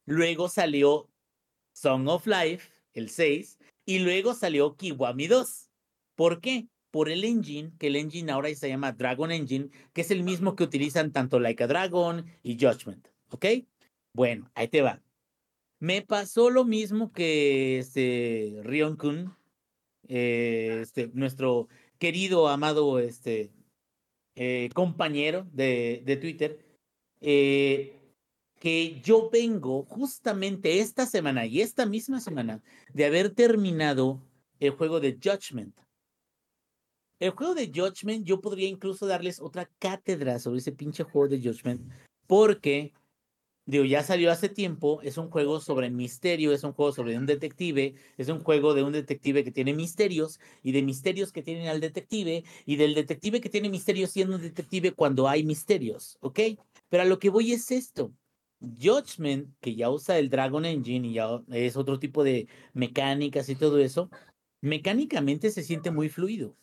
Luego 0.06 0.48
salió 0.48 1.10
Song 1.74 2.08
of 2.08 2.26
Life 2.26 2.77
el 3.00 3.10
6, 3.10 3.58
y 3.86 4.00
luego 4.00 4.34
salió 4.34 4.76
Kiwami 4.76 5.28
2. 5.28 5.70
¿Por 6.16 6.42
qué? 6.42 6.68
Por 6.92 7.10
el 7.10 7.24
engine, 7.24 7.72
que 7.80 7.88
el 7.88 7.96
engine 7.96 8.32
ahora 8.32 8.54
se 8.56 8.70
llama 8.70 8.92
Dragon 8.92 9.32
Engine, 9.32 9.70
que 9.94 10.02
es 10.02 10.12
el 10.12 10.24
mismo 10.24 10.56
que 10.56 10.64
utilizan 10.64 11.12
tanto 11.12 11.40
Like 11.40 11.64
a 11.64 11.68
Dragon 11.68 12.26
y 12.44 12.58
Judgment. 12.60 13.08
¿Ok? 13.30 13.46
Bueno, 14.14 14.50
ahí 14.56 14.68
te 14.68 14.82
va. 14.82 15.02
Me 15.80 16.02
pasó 16.02 16.50
lo 16.50 16.66
mismo 16.66 17.12
que 17.12 17.80
este 17.80 18.62
Rion 18.64 18.96
Kun, 18.98 19.36
eh, 20.08 20.80
este, 20.82 21.12
nuestro 21.14 21.68
querido, 22.00 22.48
amado 22.48 23.00
este, 23.00 23.52
eh, 24.36 24.70
compañero 24.74 25.48
de, 25.52 26.02
de 26.06 26.18
Twitter. 26.18 26.66
Eh, 27.22 27.97
que 28.60 29.00
yo 29.02 29.30
vengo 29.30 29.84
justamente 29.84 30.80
esta 30.80 31.06
semana 31.06 31.46
y 31.46 31.62
esta 31.62 31.86
misma 31.86 32.20
semana 32.20 32.62
de 32.94 33.06
haber 33.06 33.30
terminado 33.34 34.22
el 34.60 34.72
juego 34.72 35.00
de 35.00 35.18
Judgment. 35.22 35.78
El 37.20 37.32
juego 37.32 37.56
de 37.56 37.72
Judgment, 37.74 38.26
yo 38.26 38.42
podría 38.42 38.68
incluso 38.68 39.08
darles 39.08 39.40
otra 39.40 39.70
cátedra 39.80 40.40
sobre 40.40 40.60
ese 40.60 40.72
pinche 40.72 41.04
juego 41.04 41.28
de 41.28 41.42
Judgment, 41.42 41.92
porque, 42.28 42.94
digo, 43.66 43.86
ya 43.86 44.04
salió 44.04 44.32
hace 44.32 44.50
tiempo, 44.50 45.02
es 45.02 45.18
un 45.18 45.30
juego 45.30 45.60
sobre 45.60 45.90
misterio, 45.90 46.52
es 46.52 46.64
un 46.64 46.74
juego 46.74 46.92
sobre 46.92 47.18
un 47.18 47.26
detective, 47.26 47.96
es 48.18 48.30
un 48.30 48.40
juego 48.40 48.76
de 48.76 48.84
un 48.84 48.94
detective 48.94 49.44
que 49.44 49.52
tiene 49.52 49.74
misterios 49.74 50.40
y 50.62 50.74
de 50.74 50.84
misterios 50.84 51.32
que 51.32 51.42
tienen 51.42 51.68
al 51.68 51.80
detective 51.80 52.44
y 52.66 52.76
del 52.76 52.94
detective 52.94 53.42
que 53.42 53.50
tiene 53.50 53.70
misterios 53.70 54.12
siendo 54.12 54.36
un 54.36 54.42
detective 54.42 54.92
cuando 54.94 55.28
hay 55.28 55.44
misterios, 55.44 56.18
¿ok? 56.22 56.40
Pero 56.90 57.04
a 57.04 57.06
lo 57.08 57.18
que 57.18 57.30
voy 57.30 57.52
es 57.52 57.72
esto 57.72 58.12
Judgment, 58.60 59.54
que 59.60 59.76
ya 59.76 59.90
usa 59.90 60.18
el 60.18 60.30
Dragon 60.30 60.66
Engine 60.66 61.08
y 61.08 61.14
ya 61.14 61.42
es 61.50 61.78
otro 61.78 62.00
tipo 62.00 62.24
de 62.24 62.48
mecánicas 62.74 63.50
y 63.50 63.56
todo 63.56 63.80
eso, 63.80 64.10
mecánicamente 64.62 65.52
se 65.52 65.64
siente 65.64 65.92
muy 65.92 66.10
fluido. 66.10 66.56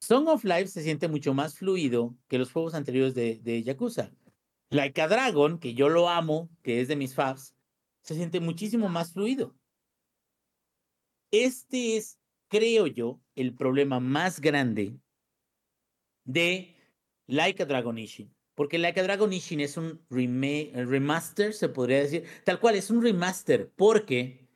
Song 0.00 0.28
of 0.28 0.44
Life 0.44 0.68
se 0.68 0.82
siente 0.82 1.08
mucho 1.08 1.34
más 1.34 1.56
fluido 1.56 2.14
que 2.28 2.38
los 2.38 2.52
juegos 2.52 2.74
anteriores 2.74 3.14
de, 3.14 3.62
Yakuza. 3.62 4.12
Like 4.70 5.00
a 5.00 5.08
Dragon, 5.08 5.58
que 5.58 5.74
yo 5.74 5.88
lo 5.88 6.08
amo, 6.08 6.50
que 6.62 6.80
es 6.80 6.88
de 6.88 6.96
mis 6.96 7.14
faves, 7.14 7.54
se 8.02 8.14
siente 8.14 8.40
muchísimo 8.40 8.88
más 8.88 9.12
fluido. 9.12 9.54
Este 11.30 11.96
es, 11.96 12.18
creo 12.48 12.86
yo, 12.86 13.20
el 13.34 13.54
problema 13.54 14.00
más 14.00 14.40
grande 14.40 14.98
de 16.24 16.76
Like 17.26 17.62
a 17.62 17.66
Dragon 17.66 17.98
Engine. 17.98 18.35
Porque 18.56 18.78
Like 18.78 18.98
a 18.98 19.02
Dragon 19.04 19.32
Ishin 19.32 19.60
es 19.60 19.76
un 19.76 20.00
remaster, 20.10 21.52
se 21.52 21.68
podría 21.68 21.98
decir. 21.98 22.24
Tal 22.42 22.58
cual, 22.58 22.74
es 22.74 22.90
un 22.90 23.02
remaster. 23.02 23.70
Porque 23.76 24.48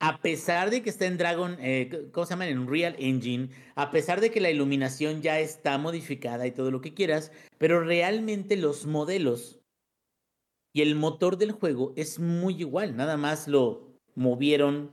a 0.00 0.20
pesar 0.20 0.70
de 0.70 0.82
que 0.82 0.90
está 0.90 1.06
en 1.06 1.18
Dragon, 1.18 1.56
eh, 1.60 2.08
¿cómo 2.12 2.26
se 2.26 2.30
llama? 2.30 2.48
En 2.48 2.58
Unreal 2.58 2.96
Engine, 2.98 3.50
a 3.74 3.90
pesar 3.90 4.20
de 4.20 4.30
que 4.30 4.40
la 4.40 4.50
iluminación 4.50 5.22
ya 5.22 5.38
está 5.38 5.78
modificada 5.78 6.46
y 6.46 6.50
todo 6.50 6.70
lo 6.70 6.80
que 6.80 6.94
quieras, 6.94 7.30
pero 7.58 7.84
realmente 7.84 8.56
los 8.56 8.86
modelos 8.86 9.60
y 10.72 10.82
el 10.82 10.96
motor 10.96 11.38
del 11.38 11.52
juego 11.52 11.92
es 11.96 12.18
muy 12.18 12.54
igual, 12.56 12.96
nada 12.96 13.16
más 13.16 13.46
lo 13.48 13.94
movieron 14.14 14.92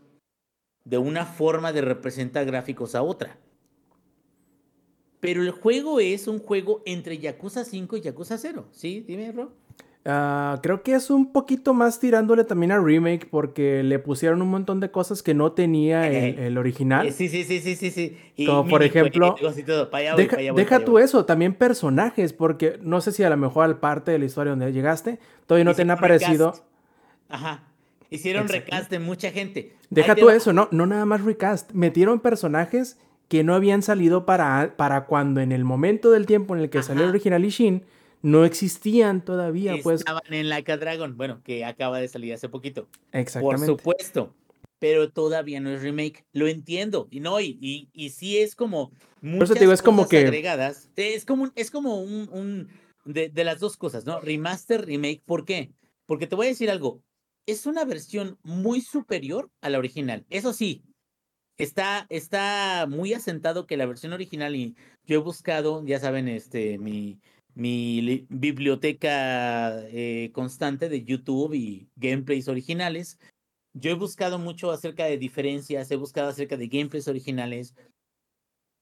de 0.85 0.97
una 0.97 1.25
forma 1.25 1.73
de 1.73 1.81
representar 1.81 2.45
gráficos 2.45 2.93
a 2.93 3.03
otra. 3.03 3.39
Pero 5.21 5.43
el 5.43 5.51
juego 5.51 5.99
es 5.99 6.27
un 6.27 6.39
juego 6.39 6.81
entre 6.85 7.19
Yakuza 7.19 7.63
5 7.63 7.97
y 7.97 8.01
Yakuza 8.01 8.37
0, 8.37 8.65
¿sí? 8.71 9.05
Dime, 9.07 9.31
Ro. 9.31 9.53
Ah, 10.03 10.59
creo 10.63 10.81
que 10.81 10.95
es 10.95 11.11
un 11.11 11.31
poquito 11.31 11.75
más 11.75 11.99
tirándole 11.99 12.43
también 12.43 12.71
a 12.71 12.79
remake 12.79 13.27
porque 13.29 13.83
le 13.83 13.99
pusieron 13.99 14.41
un 14.41 14.47
montón 14.49 14.79
de 14.79 14.89
cosas 14.89 15.21
que 15.21 15.35
no 15.35 15.51
tenía 15.51 16.09
el, 16.09 16.39
el 16.39 16.57
original. 16.57 17.11
Sí, 17.13 17.29
sí, 17.29 17.43
sí, 17.43 17.59
sí, 17.59 17.75
sí, 17.75 17.91
sí. 17.91 18.17
Y 18.35 18.47
Como 18.47 18.67
por 18.67 18.81
ejemplo, 18.81 19.35
y 19.55 19.63
todo. 19.63 19.89
Voy, 19.91 20.03
Deja, 20.17 20.77
voy, 20.79 20.85
tú 20.85 20.97
eso, 20.97 21.25
también 21.25 21.53
personajes, 21.53 22.33
porque 22.33 22.79
no 22.81 22.99
sé 22.99 23.11
si 23.11 23.21
a 23.21 23.29
lo 23.29 23.37
mejor 23.37 23.65
al 23.65 23.79
parte 23.79 24.11
de 24.11 24.17
la 24.17 24.25
historia 24.25 24.49
donde 24.51 24.73
llegaste 24.73 25.19
todavía 25.45 25.65
no 25.65 25.75
te 25.75 25.83
han 25.83 25.91
aparecido. 25.91 26.47
recast. 26.47 26.65
Ajá. 27.29 27.63
Hicieron 28.09 28.43
Exacto. 28.43 28.65
recast 28.71 28.91
de 28.91 28.99
mucha 28.99 29.29
gente. 29.29 29.75
Deja 29.91 30.13
Ahí 30.13 30.19
tú 30.19 30.31
eso, 30.31 30.51
no, 30.51 30.67
no 30.71 30.87
nada 30.87 31.05
más 31.05 31.23
recast. 31.23 31.71
Metieron 31.73 32.19
personajes 32.19 32.97
que 33.31 33.45
no 33.45 33.55
habían 33.55 33.81
salido 33.81 34.25
para, 34.25 34.75
para 34.75 35.05
cuando 35.05 35.39
en 35.39 35.53
el 35.53 35.63
momento 35.63 36.11
del 36.11 36.25
tiempo 36.25 36.53
en 36.53 36.63
el 36.63 36.69
que 36.69 36.83
salió 36.83 37.05
el 37.05 37.11
original 37.11 37.45
Ishin 37.45 37.85
no 38.21 38.43
existían 38.43 39.23
todavía, 39.23 39.75
pues. 39.81 40.01
Estaban 40.01 40.21
en 40.33 40.49
Like 40.49 40.69
a 40.69 40.75
Dragon, 40.75 41.15
bueno, 41.15 41.39
que 41.41 41.63
acaba 41.63 42.01
de 42.01 42.09
salir 42.09 42.33
hace 42.33 42.49
poquito. 42.49 42.89
Por 43.09 43.21
Exactamente. 43.21 43.67
supuesto. 43.67 44.35
Pero 44.79 45.09
todavía 45.11 45.61
no 45.61 45.69
es 45.69 45.81
remake. 45.81 46.25
Lo 46.33 46.49
entiendo. 46.49 47.07
Y 47.09 47.21
no, 47.21 47.39
y, 47.39 47.57
y, 47.61 47.87
y 47.93 48.09
sí 48.09 48.37
es 48.37 48.53
como. 48.53 48.91
Muchas 49.21 49.51
eso 49.51 49.53
te 49.53 49.59
digo, 49.61 49.71
es 49.71 49.81
como 49.81 50.09
que- 50.09 50.17
Agregadas. 50.17 50.89
Es 50.97 51.23
como 51.23 51.43
un, 51.43 51.53
es 51.55 51.71
como 51.71 52.01
un. 52.01 52.27
un 52.33 52.67
de, 53.05 53.29
de 53.29 53.43
las 53.45 53.61
dos 53.61 53.77
cosas, 53.77 54.05
¿no? 54.05 54.19
Remaster, 54.19 54.85
remake. 54.85 55.21
¿Por 55.25 55.45
qué? 55.45 55.71
Porque 56.05 56.27
te 56.27 56.35
voy 56.35 56.47
a 56.47 56.49
decir 56.49 56.69
algo. 56.69 57.01
Es 57.45 57.65
una 57.65 57.85
versión 57.85 58.37
muy 58.43 58.81
superior 58.81 59.49
a 59.61 59.69
la 59.69 59.77
original. 59.77 60.25
Eso 60.29 60.51
sí. 60.51 60.83
Está, 61.61 62.07
está 62.09 62.87
muy 62.89 63.13
asentado 63.13 63.67
que 63.67 63.77
la 63.77 63.85
versión 63.85 64.13
original, 64.13 64.55
y 64.55 64.75
yo 65.05 65.15
he 65.19 65.21
buscado, 65.23 65.85
ya 65.85 65.99
saben, 65.99 66.27
este, 66.27 66.79
mi, 66.79 67.19
mi 67.53 68.01
li- 68.01 68.25
biblioteca 68.29 69.79
eh, 69.89 70.31
constante 70.33 70.89
de 70.89 71.03
YouTube 71.03 71.53
y 71.53 71.87
gameplays 71.95 72.47
originales. 72.47 73.19
Yo 73.73 73.91
he 73.91 73.93
buscado 73.93 74.39
mucho 74.39 74.71
acerca 74.71 75.05
de 75.05 75.17
diferencias, 75.19 75.91
he 75.91 75.95
buscado 75.97 76.29
acerca 76.29 76.57
de 76.57 76.67
gameplays 76.67 77.07
originales. 77.07 77.75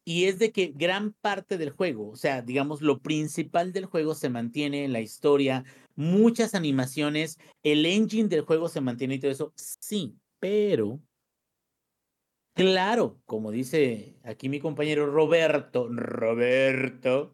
Y 0.05 0.25
es 0.25 0.39
de 0.39 0.51
que 0.51 0.73
gran 0.73 1.13
parte 1.21 1.57
del 1.57 1.69
juego, 1.71 2.09
o 2.09 2.15
sea, 2.15 2.41
digamos, 2.41 2.81
lo 2.81 2.99
principal 2.99 3.73
del 3.73 3.85
juego 3.85 4.15
se 4.15 4.29
mantiene, 4.29 4.87
la 4.87 5.01
historia, 5.01 5.65
muchas 5.95 6.55
animaciones, 6.55 7.37
el 7.61 7.85
engine 7.85 8.29
del 8.29 8.41
juego 8.41 8.69
se 8.69 8.81
mantiene 8.81 9.15
y 9.15 9.19
todo 9.19 9.31
eso. 9.31 9.53
Sí, 9.55 10.15
pero, 10.39 10.99
claro, 12.59 13.21
como 13.25 13.51
dice 13.51 14.17
aquí 14.21 14.49
mi 14.49 14.59
compañero 14.59 15.09
Roberto, 15.09 15.87
Roberto, 15.89 17.33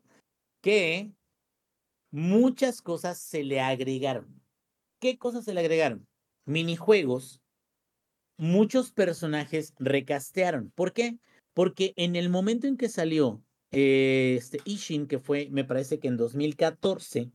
que 0.61 1.11
muchas 2.11 2.84
cosas 2.84 3.18
se 3.18 3.43
le 3.43 3.60
agregaron. 3.60 4.39
¿Qué 5.02 5.18
cosas 5.18 5.45
se 5.45 5.56
le 5.56 5.61
agregaron? 5.61 6.07
Minijuegos. 6.45 7.41
Muchos 8.38 8.91
personajes 8.91 9.73
recastearon. 9.80 10.69
¿Por 10.76 10.93
qué? 10.93 11.18
Porque 11.56 11.93
en 11.95 12.15
el 12.15 12.30
momento 12.30 12.68
en 12.68 12.77
que 12.77 12.88
salió 12.88 13.43
eh, 13.72 14.35
este 14.38 14.60
Ishin, 14.64 15.07
que 15.07 15.18
fue, 15.18 15.49
me 15.49 15.64
parece 15.64 15.99
que 15.99 16.07
en 16.07 16.18
2014, 16.18 17.31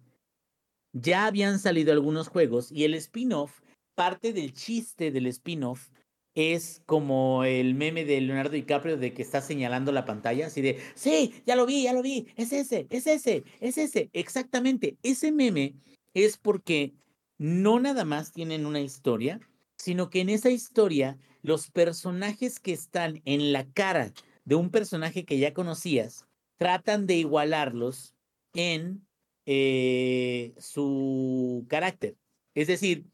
ya 0.93 1.27
habían 1.27 1.59
salido 1.59 1.93
algunos 1.93 2.29
juegos 2.29 2.71
y 2.71 2.85
el 2.85 2.95
spin-off, 2.95 3.63
parte 3.97 4.33
del 4.33 4.53
chiste 4.53 5.11
del 5.11 5.27
spin-off 5.27 5.91
es 6.35 6.83
como 6.87 7.45
el 7.45 7.75
meme 7.75 8.05
de 8.05 8.21
Leonardo 8.21 8.53
DiCaprio 8.53 8.97
de 8.97 9.13
que 9.13 9.23
está 9.23 9.41
señalando 9.41 9.93
la 9.93 10.05
pantalla, 10.05 10.47
así 10.47 10.61
de, 10.61 10.79
sí, 10.95 11.35
ya 11.47 11.57
lo 11.57 11.67
vi, 11.67 11.85
ya 11.85 11.93
lo 11.93 12.03
vi, 12.03 12.27
es 12.37 12.53
ese, 12.53 12.87
es 12.91 13.07
ese, 13.07 13.45
es 13.61 13.79
ese, 13.79 14.11
exactamente. 14.13 14.97
Ese 15.03 15.33
meme 15.33 15.75
es 16.15 16.39
porque 16.39 16.95
no 17.39 17.81
nada 17.81 18.05
más 18.05 18.33
tienen 18.33 18.67
una 18.67 18.81
historia, 18.81 19.41
sino 19.77 20.11
que 20.11 20.21
en 20.21 20.29
esa 20.29 20.51
historia 20.51 21.19
los 21.43 21.71
personajes 21.71 22.61
que 22.61 22.73
están 22.73 23.23
en 23.25 23.53
la 23.53 23.67
cara 23.67 24.13
de 24.45 24.55
un 24.55 24.71
personaje 24.71 25.25
que 25.25 25.39
ya 25.39 25.55
conocías 25.55 26.27
tratan 26.59 27.07
de 27.07 27.15
igualarlos 27.15 28.15
en 28.55 29.07
eh, 29.47 30.53
su 30.59 31.65
carácter. 31.69 32.17
Es 32.55 32.67
decir, 32.67 33.07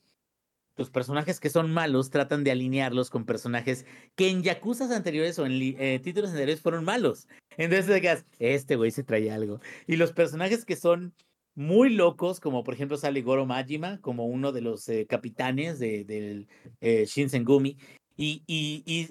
los 0.76 0.90
personajes 0.90 1.40
que 1.40 1.50
son 1.50 1.72
malos 1.72 2.10
tratan 2.10 2.44
de 2.44 2.50
alinearlos 2.50 3.10
con 3.10 3.24
personajes 3.24 3.86
que 4.14 4.28
en 4.28 4.42
Yakuzas 4.42 4.90
anteriores 4.90 5.38
o 5.38 5.46
en 5.46 5.52
eh, 5.62 6.00
títulos 6.02 6.30
anteriores 6.30 6.60
fueron 6.60 6.84
malos. 6.84 7.28
Entonces 7.56 8.00
quedas, 8.00 8.26
este 8.38 8.76
güey 8.76 8.90
se 8.90 9.02
trae 9.02 9.30
algo. 9.30 9.60
Y 9.86 9.96
los 9.96 10.12
personajes 10.12 10.64
que 10.64 10.76
son 10.76 11.14
muy 11.54 11.90
locos, 11.90 12.40
como 12.40 12.62
por 12.62 12.74
ejemplo 12.74 12.98
sale 12.98 13.22
Goro 13.22 13.46
Majima, 13.46 14.00
como 14.02 14.26
uno 14.26 14.52
de 14.52 14.60
los 14.60 14.88
eh, 14.88 15.06
capitanes 15.08 15.78
de, 15.78 16.04
del 16.04 16.48
eh, 16.80 17.06
Shinsengumi, 17.06 17.78
y, 18.18 19.08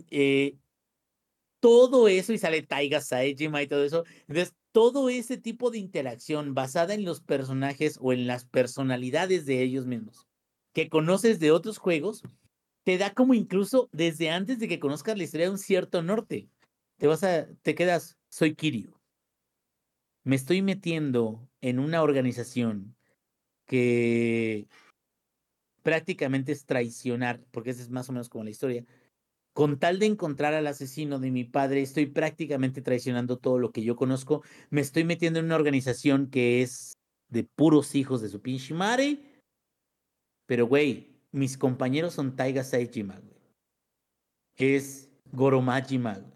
todo 1.60 2.08
eso, 2.08 2.32
y 2.34 2.38
sale 2.38 2.62
Taiga 2.62 3.02
Saejima 3.02 3.64
y 3.64 3.68
todo 3.68 3.84
eso. 3.84 4.04
Entonces, 4.28 4.54
todo 4.72 5.10
ese 5.10 5.38
tipo 5.38 5.72
de 5.72 5.80
interacción 5.80 6.54
basada 6.54 6.94
en 6.94 7.06
los 7.06 7.22
personajes 7.22 7.98
o 8.02 8.14
en 8.14 8.28
las 8.28 8.46
personalidades 8.46 9.46
de 9.48 9.64
ellos 9.64 9.88
mismos 9.88 10.28
que 10.76 10.90
conoces 10.90 11.40
de 11.40 11.52
otros 11.52 11.78
juegos, 11.78 12.22
te 12.84 12.98
da 12.98 13.14
como 13.14 13.34
incluso 13.34 13.90
desde 13.94 14.30
antes 14.30 14.60
de 14.60 14.68
que 14.68 14.82
conozcas 14.82 15.18
la 15.18 15.24
historia 15.24 15.50
un 15.50 15.58
cierto 15.58 16.04
norte. 16.04 16.50
Te 16.98 17.08
vas 17.08 17.24
a, 17.24 17.48
te 17.62 17.76
quedas, 17.76 18.18
soy 18.28 18.56
Kiryu. 18.56 18.94
Me 20.26 20.36
estoy 20.36 20.62
metiendo 20.62 21.48
en 21.62 21.80
una 21.80 22.04
organización 22.04 22.94
que 23.66 24.68
prácticamente 25.82 26.52
es 26.52 26.66
traicionar, 26.66 27.42
porque 27.52 27.70
esa 27.70 27.82
es 27.82 27.90
más 27.90 28.10
o 28.10 28.12
menos 28.12 28.28
como 28.28 28.44
la 28.44 28.50
historia. 28.50 28.86
Con 29.54 29.80
tal 29.80 29.98
de 29.98 30.08
encontrar 30.08 30.54
al 30.54 30.68
asesino 30.68 31.20
de 31.20 31.32
mi 31.32 31.46
padre, 31.46 31.84
estoy 31.84 32.08
prácticamente 32.08 32.82
traicionando 32.82 33.38
todo 33.38 33.60
lo 33.60 33.72
que 33.72 33.82
yo 33.82 33.96
conozco. 33.96 34.44
Me 34.72 34.82
estoy 34.82 35.06
metiendo 35.06 35.40
en 35.40 35.46
una 35.46 35.56
organización 35.56 36.30
que 36.30 36.62
es 36.62 36.98
de 37.30 37.46
puros 37.46 37.96
hijos 37.96 38.22
de 38.22 38.28
su 38.28 38.42
pinche. 38.42 38.74
Pero, 40.46 40.68
güey, 40.68 41.16
mis 41.32 41.58
compañeros 41.58 42.14
son 42.14 42.36
Taiga 42.36 42.64
Saejima, 42.64 43.20
güey. 43.20 43.36
Es 44.58 45.10
Goromajima, 45.32 46.14
güey. 46.20 46.36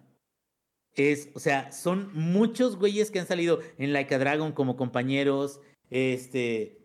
Es, 0.93 1.29
o 1.33 1.39
sea, 1.39 1.71
son 1.71 2.11
muchos 2.13 2.75
güeyes 2.75 3.11
que 3.11 3.19
han 3.19 3.27
salido 3.27 3.59
en 3.77 3.93
Like 3.93 4.15
a 4.15 4.19
Dragon 4.19 4.51
como 4.51 4.75
compañeros. 4.75 5.61
Este. 5.89 6.77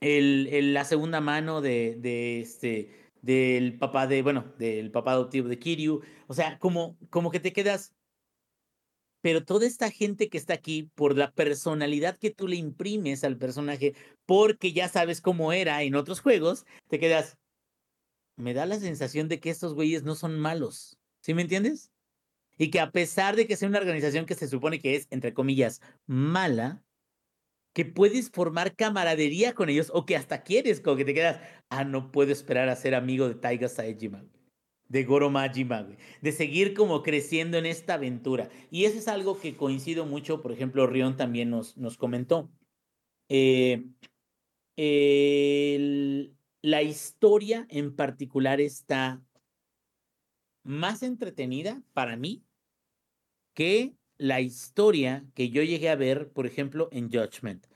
El, 0.00 0.48
el- 0.50 0.74
la 0.74 0.84
segunda 0.84 1.20
mano 1.20 1.60
de, 1.60 2.40
este. 2.40 2.90
Del 3.22 3.78
papá 3.78 4.06
de. 4.06 4.22
Bueno, 4.22 4.52
del 4.58 4.90
papá 4.90 5.12
adoptivo 5.12 5.48
de 5.48 5.58
Kiryu. 5.58 6.00
O 6.26 6.34
sea, 6.34 6.58
como, 6.58 6.96
como 7.10 7.30
que 7.30 7.38
te 7.40 7.52
quedas. 7.52 7.94
Pero 9.20 9.44
toda 9.44 9.66
esta 9.66 9.90
gente 9.90 10.28
que 10.28 10.38
está 10.38 10.54
aquí, 10.54 10.90
por 10.94 11.16
la 11.16 11.32
personalidad 11.32 12.16
que 12.16 12.30
tú 12.30 12.48
le 12.48 12.56
imprimes 12.56 13.22
al 13.24 13.36
personaje, 13.36 13.94
porque 14.26 14.72
ya 14.72 14.88
sabes 14.88 15.20
cómo 15.20 15.52
era 15.52 15.82
en 15.82 15.94
otros 15.94 16.20
juegos, 16.20 16.64
te 16.88 16.98
quedas. 16.98 17.36
Me 18.36 18.54
da 18.54 18.64
la 18.64 18.80
sensación 18.80 19.28
de 19.28 19.40
que 19.40 19.50
estos 19.50 19.74
güeyes 19.74 20.02
no 20.02 20.14
son 20.14 20.38
malos. 20.38 20.98
¿Sí 21.20 21.34
me 21.34 21.42
entiendes? 21.42 21.90
Y 22.56 22.70
que 22.70 22.80
a 22.80 22.90
pesar 22.90 23.36
de 23.36 23.46
que 23.46 23.56
sea 23.56 23.68
una 23.68 23.78
organización 23.78 24.26
que 24.26 24.34
se 24.34 24.48
supone 24.48 24.80
que 24.80 24.96
es, 24.96 25.06
entre 25.10 25.34
comillas, 25.34 25.80
mala, 26.06 26.82
que 27.72 27.84
puedes 27.84 28.30
formar 28.30 28.74
camaradería 28.74 29.54
con 29.54 29.68
ellos 29.68 29.90
o 29.94 30.04
que 30.06 30.16
hasta 30.16 30.42
quieres, 30.42 30.80
como 30.80 30.96
que 30.96 31.04
te 31.04 31.14
quedas, 31.14 31.40
ah, 31.68 31.84
no 31.84 32.10
puedo 32.10 32.32
esperar 32.32 32.68
a 32.68 32.76
ser 32.76 32.94
amigo 32.94 33.28
de 33.28 33.34
Taiga 33.34 33.68
Saejima, 33.68 34.24
de 34.90 35.04
Goro 35.04 35.30
Majima, 35.30 35.82
güey, 35.82 35.96
de 36.20 36.32
seguir 36.32 36.74
como 36.74 37.02
creciendo 37.02 37.56
en 37.56 37.64
esta 37.64 37.94
aventura. 37.94 38.50
Y 38.70 38.84
eso 38.84 38.98
es 38.98 39.08
algo 39.08 39.40
que 39.40 39.56
coincido 39.56 40.04
mucho, 40.04 40.42
por 40.42 40.52
ejemplo, 40.52 40.86
Rion 40.86 41.16
también 41.16 41.48
nos, 41.48 41.78
nos 41.78 41.96
comentó. 41.96 42.50
Eh, 43.28 43.84
la 46.62 46.82
historia 46.82 47.66
en 47.70 47.94
particular 47.94 48.60
está 48.60 49.22
más 50.64 51.04
entretenida 51.04 51.82
para 51.92 52.16
mí 52.16 52.42
que 53.54 53.94
la 54.18 54.40
historia 54.40 55.24
que 55.34 55.50
yo 55.50 55.62
llegué 55.62 55.88
a 55.88 55.96
ver, 55.96 56.32
por 56.32 56.46
ejemplo, 56.46 56.88
en 56.90 57.10
Judgment. 57.10 57.66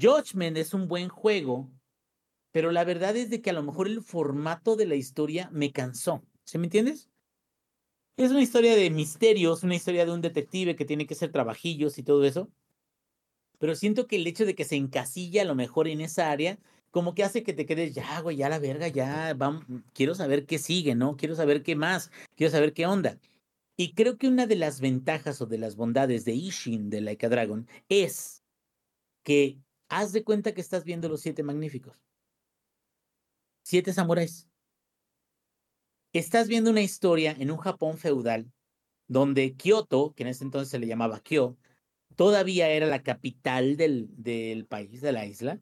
Judgment 0.00 0.56
es 0.56 0.74
un 0.74 0.86
buen 0.86 1.08
juego, 1.08 1.70
pero 2.52 2.70
la 2.70 2.84
verdad 2.84 3.16
es 3.16 3.30
de 3.30 3.42
que 3.42 3.50
a 3.50 3.54
lo 3.54 3.64
mejor 3.64 3.88
el 3.88 4.00
formato 4.00 4.76
de 4.76 4.86
la 4.86 4.94
historia 4.94 5.50
me 5.52 5.72
cansó. 5.72 6.22
¿Sí 6.44 6.58
me 6.58 6.66
entiendes? 6.66 7.08
Es 8.16 8.30
una 8.30 8.42
historia 8.42 8.76
de 8.76 8.90
misterios, 8.90 9.62
una 9.62 9.74
historia 9.74 10.04
de 10.04 10.12
un 10.12 10.20
detective 10.20 10.76
que 10.76 10.84
tiene 10.84 11.06
que 11.06 11.14
hacer 11.14 11.32
trabajillos 11.32 11.98
y 11.98 12.02
todo 12.02 12.24
eso. 12.24 12.50
Pero 13.58 13.74
siento 13.74 14.06
que 14.06 14.16
el 14.16 14.26
hecho 14.26 14.44
de 14.44 14.54
que 14.54 14.64
se 14.64 14.76
encasilla 14.76 15.42
a 15.42 15.44
lo 15.44 15.54
mejor 15.54 15.88
en 15.88 16.00
esa 16.00 16.30
área, 16.30 16.58
como 16.90 17.14
que 17.14 17.24
hace 17.24 17.42
que 17.42 17.54
te 17.54 17.64
quedes, 17.64 17.94
ya, 17.94 18.20
güey, 18.20 18.36
ya 18.36 18.48
la 18.48 18.58
verga, 18.58 18.88
ya, 18.88 19.34
vamos, 19.34 19.64
quiero 19.94 20.14
saber 20.14 20.46
qué 20.46 20.58
sigue, 20.58 20.94
¿no? 20.94 21.16
Quiero 21.16 21.34
saber 21.36 21.62
qué 21.62 21.74
más, 21.76 22.10
quiero 22.36 22.50
saber 22.50 22.74
qué 22.74 22.86
onda. 22.86 23.18
Y 23.76 23.94
creo 23.94 24.18
que 24.18 24.28
una 24.28 24.46
de 24.46 24.56
las 24.56 24.80
ventajas 24.80 25.40
o 25.40 25.46
de 25.46 25.58
las 25.58 25.76
bondades 25.76 26.24
de 26.24 26.32
Ishin 26.34 26.90
de 26.90 27.00
Laika 27.00 27.28
Dragon 27.28 27.66
es 27.88 28.42
que 29.24 29.58
haz 29.88 30.12
de 30.12 30.24
cuenta 30.24 30.52
que 30.52 30.60
estás 30.60 30.84
viendo 30.84 31.08
los 31.08 31.20
siete 31.22 31.42
magníficos. 31.42 31.96
Siete 33.64 33.92
samuráis. 33.92 34.51
Estás 36.12 36.46
viendo 36.46 36.68
una 36.70 36.82
historia 36.82 37.34
en 37.38 37.50
un 37.50 37.56
Japón 37.56 37.96
feudal 37.96 38.52
donde 39.08 39.54
Kioto, 39.56 40.12
que 40.14 40.24
en 40.24 40.28
ese 40.28 40.44
entonces 40.44 40.68
se 40.68 40.78
le 40.78 40.86
llamaba 40.86 41.20
Kyo, 41.20 41.56
todavía 42.16 42.68
era 42.68 42.86
la 42.86 43.02
capital 43.02 43.78
del, 43.78 44.08
del 44.10 44.66
país, 44.66 45.00
de 45.00 45.12
la 45.12 45.24
isla, 45.24 45.60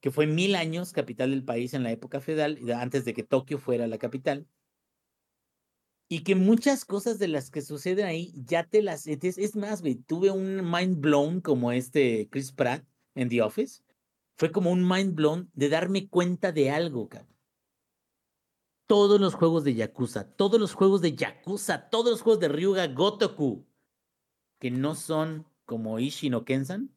que 0.00 0.10
fue 0.10 0.26
mil 0.26 0.54
años 0.54 0.92
capital 0.92 1.30
del 1.30 1.44
país 1.44 1.72
en 1.72 1.82
la 1.82 1.92
época 1.92 2.20
feudal, 2.20 2.58
antes 2.74 3.06
de 3.06 3.14
que 3.14 3.22
Tokio 3.22 3.58
fuera 3.58 3.86
la 3.86 3.96
capital. 3.96 4.46
Y 6.08 6.24
que 6.24 6.34
muchas 6.34 6.84
cosas 6.84 7.18
de 7.18 7.28
las 7.28 7.50
que 7.50 7.62
suceden 7.62 8.04
ahí 8.04 8.34
ya 8.34 8.64
te 8.64 8.82
las... 8.82 9.06
Es, 9.06 9.56
más, 9.56 9.80
güey, 9.80 9.94
tuve 9.94 10.30
un 10.30 10.70
mind 10.70 11.00
blown 11.00 11.40
como 11.40 11.72
este 11.72 12.28
Chris 12.30 12.52
Pratt 12.52 12.84
en 13.14 13.30
The 13.30 13.40
Office. 13.42 13.82
Fue 14.36 14.52
como 14.52 14.72
un 14.72 14.86
mind 14.86 15.14
blown 15.14 15.50
de 15.54 15.70
darme 15.70 16.08
cuenta 16.08 16.52
de 16.52 16.70
algo, 16.70 17.08
cabrón. 17.08 17.39
Todos 18.90 19.20
los 19.20 19.36
juegos 19.36 19.62
de 19.62 19.74
Yakuza, 19.74 20.24
todos 20.24 20.58
los 20.58 20.74
juegos 20.74 21.00
de 21.00 21.14
Yakuza, 21.14 21.90
todos 21.90 22.10
los 22.10 22.22
juegos 22.22 22.40
de 22.40 22.48
Ryuga 22.48 22.88
Gotoku, 22.88 23.64
que 24.58 24.72
no 24.72 24.96
son 24.96 25.46
como 25.64 26.00
Ishin 26.00 26.34
o 26.34 26.44
Kensan, 26.44 26.90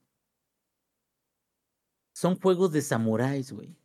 son 2.11 2.39
juegos 2.39 2.71
de 2.71 2.81
samuráis, 2.81 3.51
güey. 3.51 3.77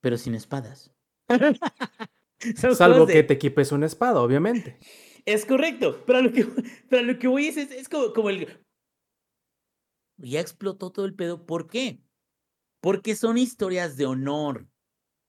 Pero 0.00 0.16
sin 0.16 0.34
espadas. 0.34 0.90
Salvo 2.74 3.06
que 3.06 3.22
te 3.22 3.34
equipes 3.34 3.70
una 3.70 3.84
espada, 3.84 4.22
obviamente. 4.22 4.78
Es 5.26 5.44
correcto, 5.44 6.02
pero 6.06 6.22
lo 6.22 6.32
que, 6.32 6.46
pero 6.88 7.02
lo 7.02 7.18
que 7.18 7.28
voy 7.28 7.48
es, 7.48 7.58
es, 7.58 7.70
es 7.70 7.90
como, 7.90 8.14
como 8.14 8.30
el... 8.30 8.64
Ya 10.16 10.40
explotó 10.40 10.90
todo 10.90 11.04
el 11.04 11.14
pedo. 11.14 11.44
¿Por 11.44 11.68
qué? 11.68 12.00
Porque 12.80 13.14
son 13.14 13.36
historias 13.36 13.98
de 13.98 14.06
honor. 14.06 14.66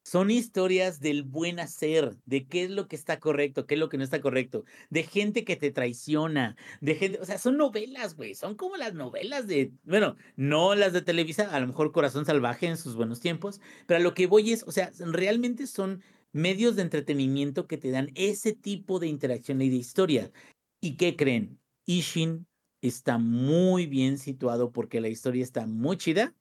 Son 0.08 0.32
historias 0.32 1.02
del 1.02 1.24
buen 1.24 1.60
hacer, 1.60 2.16
de 2.26 2.48
qué 2.48 2.64
es 2.64 2.70
lo 2.70 2.88
que 2.88 2.96
está 2.96 3.20
correcto, 3.20 3.68
qué 3.68 3.74
es 3.74 3.80
lo 3.82 3.90
que 3.90 3.98
no 3.98 4.06
está 4.06 4.22
correcto, 4.22 4.64
de 4.90 5.04
gente 5.04 5.44
que 5.44 5.58
te 5.58 5.70
traiciona, 5.70 6.56
de 6.80 6.96
gente, 6.96 7.20
o 7.20 7.26
sea, 7.26 7.38
son 7.38 7.58
novelas, 7.58 8.16
güey, 8.16 8.34
son 8.34 8.56
como 8.56 8.78
las 8.78 8.94
novelas 8.94 9.48
de, 9.48 9.74
bueno, 9.84 10.16
no 10.38 10.76
las 10.76 10.94
de 10.94 11.02
Televisa, 11.02 11.54
a 11.54 11.60
lo 11.60 11.68
mejor 11.68 11.92
Corazón 11.92 12.26
Salvaje 12.26 12.68
en 12.68 12.78
sus 12.78 12.96
buenos 12.96 13.20
tiempos, 13.20 13.60
pero 13.86 13.98
a 14.00 14.02
lo 14.02 14.14
que 14.14 14.28
voy 14.28 14.54
es, 14.54 14.64
o 14.64 14.72
sea, 14.72 14.94
realmente 14.98 15.68
son 15.68 16.02
medios 16.32 16.78
de 16.78 16.84
entretenimiento 16.84 17.68
que 17.68 17.78
te 17.78 17.92
dan 17.92 18.10
ese 18.16 18.54
tipo 18.54 19.00
de 19.00 19.08
interacción 19.08 19.62
y 19.62 19.70
de 19.70 19.76
historia. 19.76 20.32
¿Y 20.80 20.96
qué 20.96 21.18
creen? 21.18 21.60
Ishin 21.86 22.48
está 22.82 23.18
muy 23.18 23.88
bien 23.88 24.18
situado 24.18 24.72
porque 24.72 25.02
la 25.02 25.10
historia 25.10 25.44
está 25.44 25.68
muy 25.68 25.98
chida. 25.98 26.34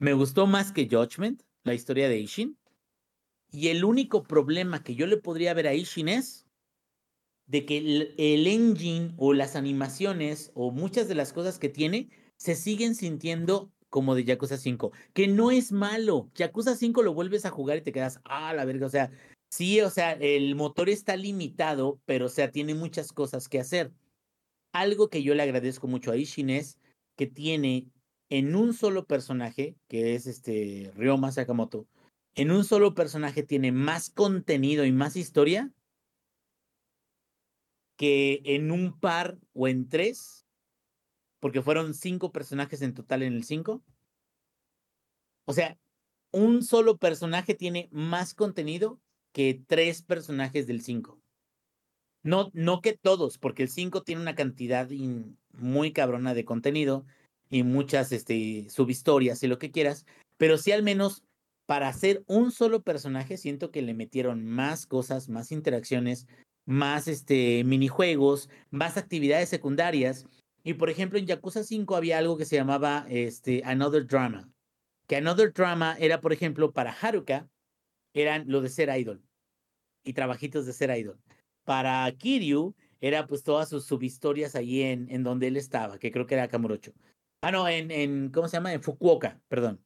Me 0.00 0.14
gustó 0.14 0.48
más 0.48 0.72
que 0.72 0.88
Judgment 0.90 1.44
la 1.64 1.74
historia 1.74 2.08
de 2.08 2.18
Ishin. 2.18 2.56
Y 3.52 3.68
el 3.68 3.84
único 3.84 4.22
problema 4.22 4.82
que 4.82 4.94
yo 4.94 5.06
le 5.06 5.16
podría 5.16 5.54
ver 5.54 5.66
a 5.66 5.74
Ishin 5.74 6.08
es 6.08 6.46
de 7.46 7.66
que 7.66 7.78
el, 8.16 8.46
engine 8.46 9.12
o 9.16 9.32
las 9.32 9.56
animaciones 9.56 10.52
o 10.54 10.70
muchas 10.70 11.08
de 11.08 11.16
las 11.16 11.32
cosas 11.32 11.58
que 11.58 11.68
tiene 11.68 12.08
se 12.36 12.54
siguen 12.54 12.94
sintiendo 12.94 13.72
como 13.88 14.14
de 14.14 14.24
Yakuza 14.24 14.56
5, 14.56 14.92
que 15.12 15.26
no 15.26 15.50
es 15.50 15.72
malo. 15.72 16.30
Yakuza 16.36 16.76
5 16.76 17.02
lo 17.02 17.12
vuelves 17.12 17.44
a 17.44 17.50
jugar 17.50 17.78
y 17.78 17.82
te 17.82 17.90
quedas, 17.90 18.20
ah, 18.24 18.54
la 18.54 18.64
verga, 18.64 18.86
o 18.86 18.90
sea, 18.90 19.10
sí, 19.50 19.80
o 19.80 19.90
sea, 19.90 20.12
el 20.12 20.54
motor 20.54 20.88
está 20.88 21.16
limitado, 21.16 22.00
pero 22.06 22.26
o 22.26 22.28
sea, 22.28 22.52
tiene 22.52 22.74
muchas 22.76 23.12
cosas 23.12 23.48
que 23.48 23.58
hacer. 23.58 23.92
Algo 24.72 25.10
que 25.10 25.24
yo 25.24 25.34
le 25.34 25.42
agradezco 25.42 25.88
mucho 25.88 26.12
a 26.12 26.16
Ishin 26.16 26.50
es 26.50 26.78
que 27.16 27.26
tiene 27.26 27.88
en 28.30 28.54
un 28.54 28.72
solo 28.72 29.04
personaje, 29.04 29.76
que 29.88 30.14
es 30.14 30.26
este 30.26 30.92
Ryoma 30.94 31.32
Sakamoto, 31.32 31.86
en 32.36 32.52
un 32.52 32.64
solo 32.64 32.94
personaje 32.94 33.42
tiene 33.42 33.72
más 33.72 34.08
contenido 34.08 34.84
y 34.84 34.92
más 34.92 35.16
historia 35.16 35.72
que 37.96 38.40
en 38.44 38.70
un 38.70 38.98
par 38.98 39.36
o 39.52 39.68
en 39.68 39.88
tres, 39.88 40.46
porque 41.40 41.60
fueron 41.60 41.92
cinco 41.92 42.30
personajes 42.30 42.80
en 42.82 42.94
total 42.94 43.24
en 43.24 43.34
el 43.34 43.44
cinco. 43.44 43.82
O 45.44 45.52
sea, 45.52 45.76
un 46.30 46.62
solo 46.62 46.98
personaje 46.98 47.54
tiene 47.54 47.88
más 47.90 48.32
contenido 48.34 49.00
que 49.32 49.60
tres 49.66 50.02
personajes 50.02 50.68
del 50.68 50.82
cinco. 50.82 51.20
No, 52.22 52.50
no 52.52 52.80
que 52.80 52.96
todos, 52.96 53.38
porque 53.38 53.64
el 53.64 53.68
cinco 53.68 54.02
tiene 54.02 54.22
una 54.22 54.36
cantidad 54.36 54.88
muy 55.52 55.92
cabrona 55.92 56.32
de 56.32 56.44
contenido 56.44 57.06
y 57.50 57.62
muchas 57.64 58.12
este, 58.12 58.66
subhistorias 58.70 59.42
y 59.42 59.48
lo 59.48 59.58
que 59.58 59.70
quieras, 59.70 60.06
pero 60.38 60.56
sí 60.56 60.72
al 60.72 60.82
menos 60.82 61.24
para 61.66 61.88
hacer 61.88 62.24
un 62.26 62.50
solo 62.50 62.82
personaje 62.82 63.36
siento 63.36 63.70
que 63.70 63.82
le 63.82 63.94
metieron 63.94 64.44
más 64.44 64.86
cosas, 64.86 65.28
más 65.28 65.52
interacciones, 65.52 66.26
más 66.66 67.08
este, 67.08 67.62
minijuegos, 67.64 68.48
más 68.70 68.96
actividades 68.96 69.48
secundarias. 69.48 70.26
Y 70.64 70.74
por 70.74 70.90
ejemplo, 70.90 71.18
en 71.18 71.26
Yakuza 71.26 71.62
5 71.62 71.94
había 71.96 72.18
algo 72.18 72.36
que 72.36 72.44
se 72.44 72.56
llamaba 72.56 73.06
este, 73.08 73.62
Another 73.64 74.06
Drama. 74.06 74.48
Que 75.06 75.16
Another 75.16 75.52
Drama 75.52 75.96
era, 75.98 76.20
por 76.20 76.32
ejemplo, 76.32 76.72
para 76.72 76.92
Haruka, 76.92 77.48
eran 78.14 78.44
lo 78.48 78.60
de 78.60 78.68
ser 78.68 78.88
idol 78.98 79.22
y 80.04 80.12
trabajitos 80.12 80.66
de 80.66 80.72
ser 80.72 80.96
idol. 80.96 81.20
Para 81.64 82.10
Kiryu 82.12 82.74
era 83.00 83.26
pues 83.26 83.42
todas 83.42 83.68
sus 83.68 83.86
subhistorias 83.86 84.54
ahí 84.54 84.82
en, 84.82 85.08
en 85.10 85.22
donde 85.22 85.46
él 85.46 85.56
estaba, 85.56 85.98
que 85.98 86.10
creo 86.10 86.26
que 86.26 86.34
era 86.34 86.48
Kamurocho. 86.48 86.92
Ah, 87.42 87.50
no, 87.50 87.66
en, 87.68 87.90
en, 87.90 88.30
¿cómo 88.30 88.48
se 88.48 88.56
llama? 88.56 88.72
En 88.72 88.82
Fukuoka, 88.82 89.40
perdón. 89.48 89.82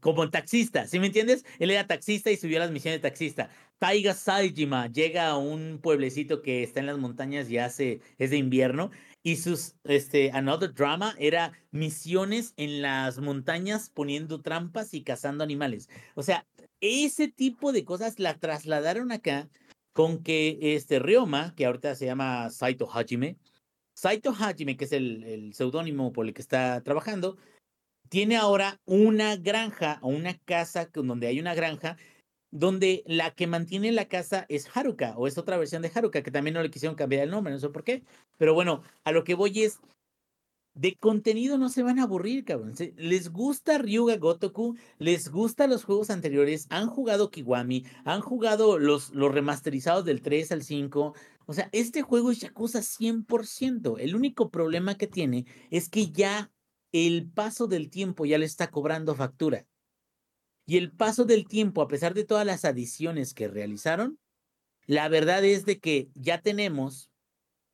Como 0.00 0.30
taxista, 0.30 0.86
¿sí 0.86 1.00
me 1.00 1.06
entiendes? 1.06 1.44
Él 1.58 1.72
era 1.72 1.88
taxista 1.88 2.30
y 2.30 2.36
subió 2.36 2.58
a 2.58 2.60
las 2.60 2.70
misiones 2.70 3.02
de 3.02 3.08
taxista. 3.08 3.50
Taiga 3.78 4.14
Saijima 4.14 4.86
llega 4.86 5.28
a 5.28 5.36
un 5.36 5.80
pueblecito 5.82 6.40
que 6.40 6.62
está 6.62 6.78
en 6.78 6.86
las 6.86 6.98
montañas 6.98 7.50
y 7.50 7.58
hace, 7.58 8.00
es 8.18 8.30
de 8.30 8.36
invierno, 8.36 8.92
y 9.24 9.36
sus, 9.36 9.74
este, 9.82 10.30
Another 10.32 10.72
Drama 10.72 11.16
era 11.18 11.52
misiones 11.72 12.54
en 12.56 12.82
las 12.82 13.18
montañas 13.18 13.90
poniendo 13.90 14.40
trampas 14.40 14.94
y 14.94 15.02
cazando 15.02 15.42
animales. 15.42 15.88
O 16.14 16.22
sea, 16.22 16.46
ese 16.80 17.26
tipo 17.26 17.72
de 17.72 17.84
cosas 17.84 18.20
la 18.20 18.38
trasladaron 18.38 19.10
acá 19.10 19.48
con 19.92 20.22
que 20.22 20.58
este 20.60 21.00
Ryoma, 21.00 21.54
que 21.56 21.66
ahorita 21.66 21.96
se 21.96 22.06
llama 22.06 22.50
Saito 22.50 22.88
Hajime, 22.88 23.36
Saito 23.98 24.30
Hajime, 24.30 24.76
que 24.76 24.84
es 24.84 24.92
el, 24.92 25.50
seudónimo 25.54 26.12
por 26.12 26.24
el 26.24 26.32
que 26.32 26.40
está 26.40 26.80
trabajando, 26.84 27.36
tiene 28.08 28.36
ahora 28.36 28.80
una 28.84 29.34
granja 29.34 29.98
o 30.02 30.08
una 30.08 30.38
casa 30.38 30.88
donde 30.94 31.26
hay 31.26 31.40
una 31.40 31.56
granja 31.56 31.96
donde 32.52 33.02
la 33.06 33.32
que 33.32 33.48
mantiene 33.48 33.90
la 33.90 34.04
casa 34.04 34.46
es 34.48 34.70
Haruka 34.72 35.14
o 35.16 35.26
es 35.26 35.36
otra 35.36 35.58
versión 35.58 35.82
de 35.82 35.90
Haruka 35.92 36.22
que 36.22 36.30
también 36.30 36.54
no 36.54 36.62
le 36.62 36.70
quisieron 36.70 36.94
cambiar 36.94 37.24
el 37.24 37.30
nombre, 37.30 37.52
no 37.52 37.58
sé 37.58 37.70
por 37.70 37.82
qué. 37.82 38.04
Pero 38.36 38.54
bueno, 38.54 38.84
a 39.02 39.10
lo 39.10 39.24
que 39.24 39.34
voy 39.34 39.64
es, 39.64 39.80
de 40.74 40.94
contenido 40.94 41.58
no 41.58 41.68
se 41.68 41.82
van 41.82 41.98
a 41.98 42.04
aburrir, 42.04 42.44
cabrón. 42.44 42.74
Les 42.96 43.32
gusta 43.32 43.78
Ryuga 43.78 44.16
Gotoku, 44.16 44.76
les 44.98 45.28
gustan 45.28 45.70
los 45.70 45.82
juegos 45.82 46.08
anteriores, 46.08 46.68
han 46.70 46.86
jugado 46.86 47.32
Kiwami, 47.32 47.84
han 48.04 48.20
jugado 48.20 48.78
los, 48.78 49.10
los 49.10 49.34
remasterizados 49.34 50.04
del 50.04 50.22
3 50.22 50.52
al 50.52 50.62
5. 50.62 51.14
O 51.48 51.54
sea, 51.54 51.70
este 51.72 52.02
juego 52.02 52.30
es 52.30 52.40
Yakuza 52.40 52.80
100%. 52.80 53.98
El 53.98 54.14
único 54.14 54.50
problema 54.50 54.96
que 54.96 55.06
tiene 55.06 55.46
es 55.70 55.88
que 55.88 56.10
ya 56.10 56.52
el 56.92 57.30
paso 57.30 57.66
del 57.66 57.88
tiempo 57.88 58.26
ya 58.26 58.36
le 58.36 58.44
está 58.44 58.70
cobrando 58.70 59.14
factura. 59.14 59.66
Y 60.66 60.76
el 60.76 60.92
paso 60.92 61.24
del 61.24 61.48
tiempo, 61.48 61.80
a 61.80 61.88
pesar 61.88 62.12
de 62.12 62.26
todas 62.26 62.44
las 62.44 62.66
adiciones 62.66 63.32
que 63.32 63.48
realizaron, 63.48 64.18
la 64.86 65.08
verdad 65.08 65.42
es 65.42 65.64
de 65.64 65.78
que 65.78 66.10
ya 66.14 66.42
tenemos 66.42 67.10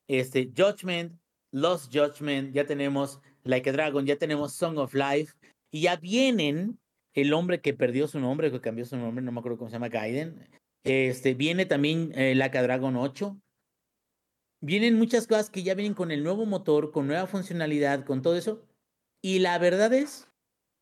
este 0.07 0.49
Judgment, 0.55 1.19
Lost 1.51 1.93
Judgment, 1.93 2.53
ya 2.53 2.65
tenemos 2.65 3.19
Like 3.43 3.71
a 3.71 3.73
Dragon, 3.73 4.05
ya 4.05 4.15
tenemos 4.15 4.53
Song 4.53 4.77
of 4.77 4.93
Life, 4.93 5.33
y 5.69 5.81
ya 5.81 5.97
vienen 5.97 6.79
el 7.13 7.33
hombre 7.33 7.59
que 7.59 7.73
perdió 7.73 8.07
su 8.07 8.21
nombre, 8.21 8.51
que 8.51 8.61
cambió 8.61 8.85
su 8.85 8.95
nombre, 8.95 9.21
no 9.21 9.33
me 9.33 9.39
acuerdo 9.39 9.57
cómo 9.57 9.69
se 9.69 9.75
llama, 9.75 9.89
Gaiden. 9.89 10.47
Este, 10.85 11.33
viene 11.33 11.65
también 11.65 12.13
eh, 12.15 12.35
Dragon 12.35 12.95
8. 12.95 13.37
Vienen 14.65 14.97
muchas 14.97 15.27
cosas 15.27 15.51
que 15.51 15.61
ya 15.61 15.75
vienen 15.75 15.93
con 15.93 16.09
el 16.09 16.23
nuevo 16.23 16.47
motor, 16.47 16.91
con 16.91 17.05
nueva 17.05 17.27
funcionalidad, 17.27 18.03
con 18.03 18.23
todo 18.23 18.35
eso. 18.35 18.65
Y 19.21 19.37
la 19.37 19.59
verdad 19.59 19.93
es 19.93 20.27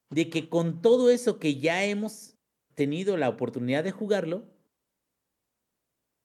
de 0.09 0.29
que 0.29 0.47
con 0.47 0.81
todo 0.81 1.09
eso 1.09 1.37
que 1.37 1.59
ya 1.59 1.83
hemos 1.83 2.37
tenido 2.75 3.17
la 3.17 3.27
oportunidad 3.27 3.83
de 3.83 3.91
jugarlo, 3.91 4.47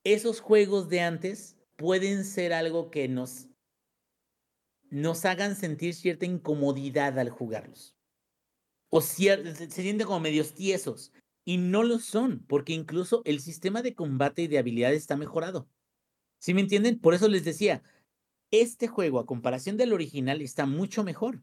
esos 0.04 0.38
juegos 0.38 0.88
de 0.88 1.00
antes 1.00 1.56
pueden 1.74 2.24
ser 2.24 2.52
algo 2.52 2.92
que 2.92 3.08
nos, 3.08 3.48
nos 4.88 5.24
hagan 5.24 5.56
sentir 5.56 5.94
cierta 5.94 6.26
incomodidad 6.26 7.18
al 7.18 7.28
jugarlos. 7.28 7.96
O 8.88 9.00
se 9.00 9.68
sienten 9.68 10.06
como 10.06 10.20
medios 10.20 10.54
tiesos. 10.54 11.12
Y 11.44 11.56
no 11.56 11.82
lo 11.82 11.98
son, 11.98 12.46
porque 12.46 12.72
incluso 12.72 13.22
el 13.24 13.40
sistema 13.40 13.82
de 13.82 13.96
combate 13.96 14.42
y 14.42 14.46
de 14.46 14.58
habilidad 14.58 14.92
está 14.92 15.16
mejorado. 15.16 15.68
¿Sí 16.38 16.54
me 16.54 16.60
entienden? 16.60 16.98
Por 16.98 17.14
eso 17.14 17.28
les 17.28 17.44
decía, 17.44 17.82
este 18.50 18.88
juego 18.88 19.18
a 19.18 19.26
comparación 19.26 19.76
del 19.76 19.92
original 19.92 20.40
está 20.40 20.66
mucho 20.66 21.04
mejor. 21.04 21.42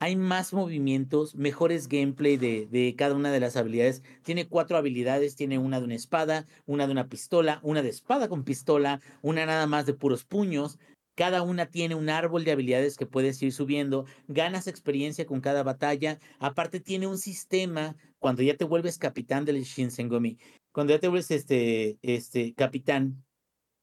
Hay 0.00 0.14
más 0.14 0.52
movimientos, 0.52 1.34
mejores 1.34 1.88
gameplay 1.88 2.36
de, 2.36 2.66
de, 2.66 2.94
cada 2.96 3.16
una 3.16 3.32
de 3.32 3.40
las 3.40 3.56
habilidades. 3.56 4.02
Tiene 4.22 4.46
cuatro 4.46 4.76
habilidades, 4.76 5.34
tiene 5.34 5.58
una 5.58 5.80
de 5.80 5.86
una 5.86 5.94
espada, 5.96 6.46
una 6.66 6.86
de 6.86 6.92
una 6.92 7.08
pistola, 7.08 7.58
una 7.62 7.82
de 7.82 7.88
espada 7.88 8.28
con 8.28 8.44
pistola, 8.44 9.00
una 9.22 9.44
nada 9.46 9.66
más 9.66 9.86
de 9.86 9.94
puros 9.94 10.24
puños. 10.24 10.78
Cada 11.16 11.42
una 11.42 11.66
tiene 11.66 11.96
un 11.96 12.10
árbol 12.10 12.44
de 12.44 12.52
habilidades 12.52 12.96
que 12.96 13.06
puedes 13.06 13.42
ir 13.42 13.52
subiendo, 13.52 14.06
ganas 14.28 14.68
experiencia 14.68 15.26
con 15.26 15.40
cada 15.40 15.64
batalla. 15.64 16.20
Aparte 16.38 16.78
tiene 16.78 17.08
un 17.08 17.18
sistema 17.18 17.96
cuando 18.20 18.42
ya 18.42 18.56
te 18.56 18.64
vuelves 18.64 18.98
capitán 18.98 19.44
del 19.44 19.64
Shinsengomi, 19.64 20.38
cuando 20.70 20.92
ya 20.92 21.00
te 21.00 21.08
vuelves 21.08 21.32
este, 21.32 21.98
este 22.02 22.54
capitán, 22.54 23.24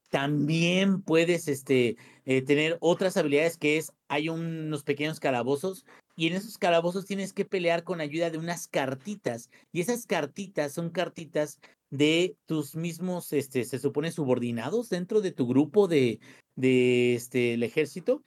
también 0.10 1.02
puedes 1.02 1.48
este, 1.48 1.98
eh, 2.26 2.42
tener 2.42 2.78
otras 2.80 3.18
habilidades 3.18 3.58
que 3.58 3.78
es, 3.78 3.92
hay 4.08 4.30
unos 4.30 4.84
pequeños 4.84 5.20
calabozos 5.20 5.86
y 6.16 6.28
en 6.28 6.34
esos 6.34 6.58
calabozos 6.58 7.06
tienes 7.06 7.34
que 7.34 7.46
pelear 7.46 7.84
con 7.84 8.02
ayuda 8.02 8.30
de 8.30 8.38
unas 8.38 8.68
cartitas 8.68 9.50
y 9.72 9.82
esas 9.82 10.06
cartitas 10.06 10.72
son 10.74 10.90
cartitas 10.90 11.60
de 11.90 12.36
tus 12.46 12.76
mismos, 12.76 13.32
este, 13.34 13.64
se 13.64 13.80
supone, 13.80 14.12
subordinados 14.12 14.90
dentro 14.90 15.22
de 15.22 15.32
tu 15.32 15.48
grupo 15.48 15.88
de, 15.88 16.20
de 16.56 17.16
este, 17.16 17.54
el 17.54 17.64
ejército 17.64 18.22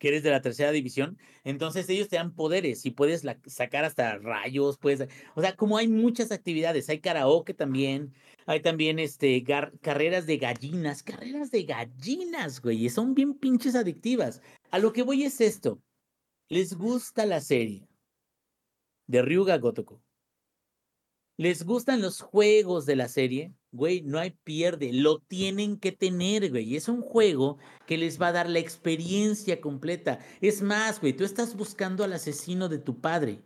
que 0.00 0.08
eres 0.08 0.22
de 0.24 0.30
la 0.30 0.40
tercera 0.40 0.72
división, 0.72 1.18
entonces 1.44 1.88
ellos 1.90 2.08
te 2.08 2.16
dan 2.16 2.34
poderes 2.34 2.86
y 2.86 2.90
puedes 2.90 3.22
sacar 3.46 3.84
hasta 3.84 4.16
rayos, 4.18 4.78
pues, 4.78 5.06
o 5.36 5.40
sea, 5.42 5.54
como 5.54 5.76
hay 5.76 5.88
muchas 5.88 6.32
actividades, 6.32 6.88
hay 6.88 7.00
karaoke 7.00 7.54
también, 7.54 8.14
hay 8.46 8.60
también 8.60 8.98
este 8.98 9.44
carreras 9.44 10.26
de 10.26 10.38
gallinas, 10.38 11.02
carreras 11.02 11.50
de 11.50 11.64
gallinas, 11.64 12.62
güey, 12.62 12.88
son 12.88 13.14
bien 13.14 13.34
pinches 13.34 13.76
adictivas. 13.76 14.40
A 14.70 14.78
lo 14.78 14.92
que 14.92 15.02
voy 15.02 15.24
es 15.24 15.40
esto. 15.40 15.80
¿Les 16.48 16.74
gusta 16.74 17.26
la 17.26 17.40
serie 17.40 17.86
de 19.06 19.22
Ryuga 19.22 19.58
Gotoku? 19.58 20.00
¿Les 21.36 21.62
gustan 21.64 22.00
los 22.00 22.22
juegos 22.22 22.86
de 22.86 22.96
la 22.96 23.08
serie? 23.08 23.54
Güey, 23.72 24.02
no 24.02 24.18
hay 24.18 24.32
pierde, 24.32 24.92
lo 24.92 25.20
tienen 25.20 25.78
que 25.78 25.92
tener, 25.92 26.50
güey. 26.50 26.74
Es 26.74 26.88
un 26.88 27.02
juego 27.02 27.58
que 27.86 27.96
les 27.96 28.20
va 28.20 28.28
a 28.28 28.32
dar 28.32 28.48
la 28.48 28.58
experiencia 28.58 29.60
completa. 29.60 30.18
Es 30.40 30.60
más, 30.60 31.00
güey, 31.00 31.12
tú 31.12 31.24
estás 31.24 31.56
buscando 31.56 32.02
al 32.02 32.12
asesino 32.12 32.68
de 32.68 32.78
tu 32.78 33.00
padre. 33.00 33.40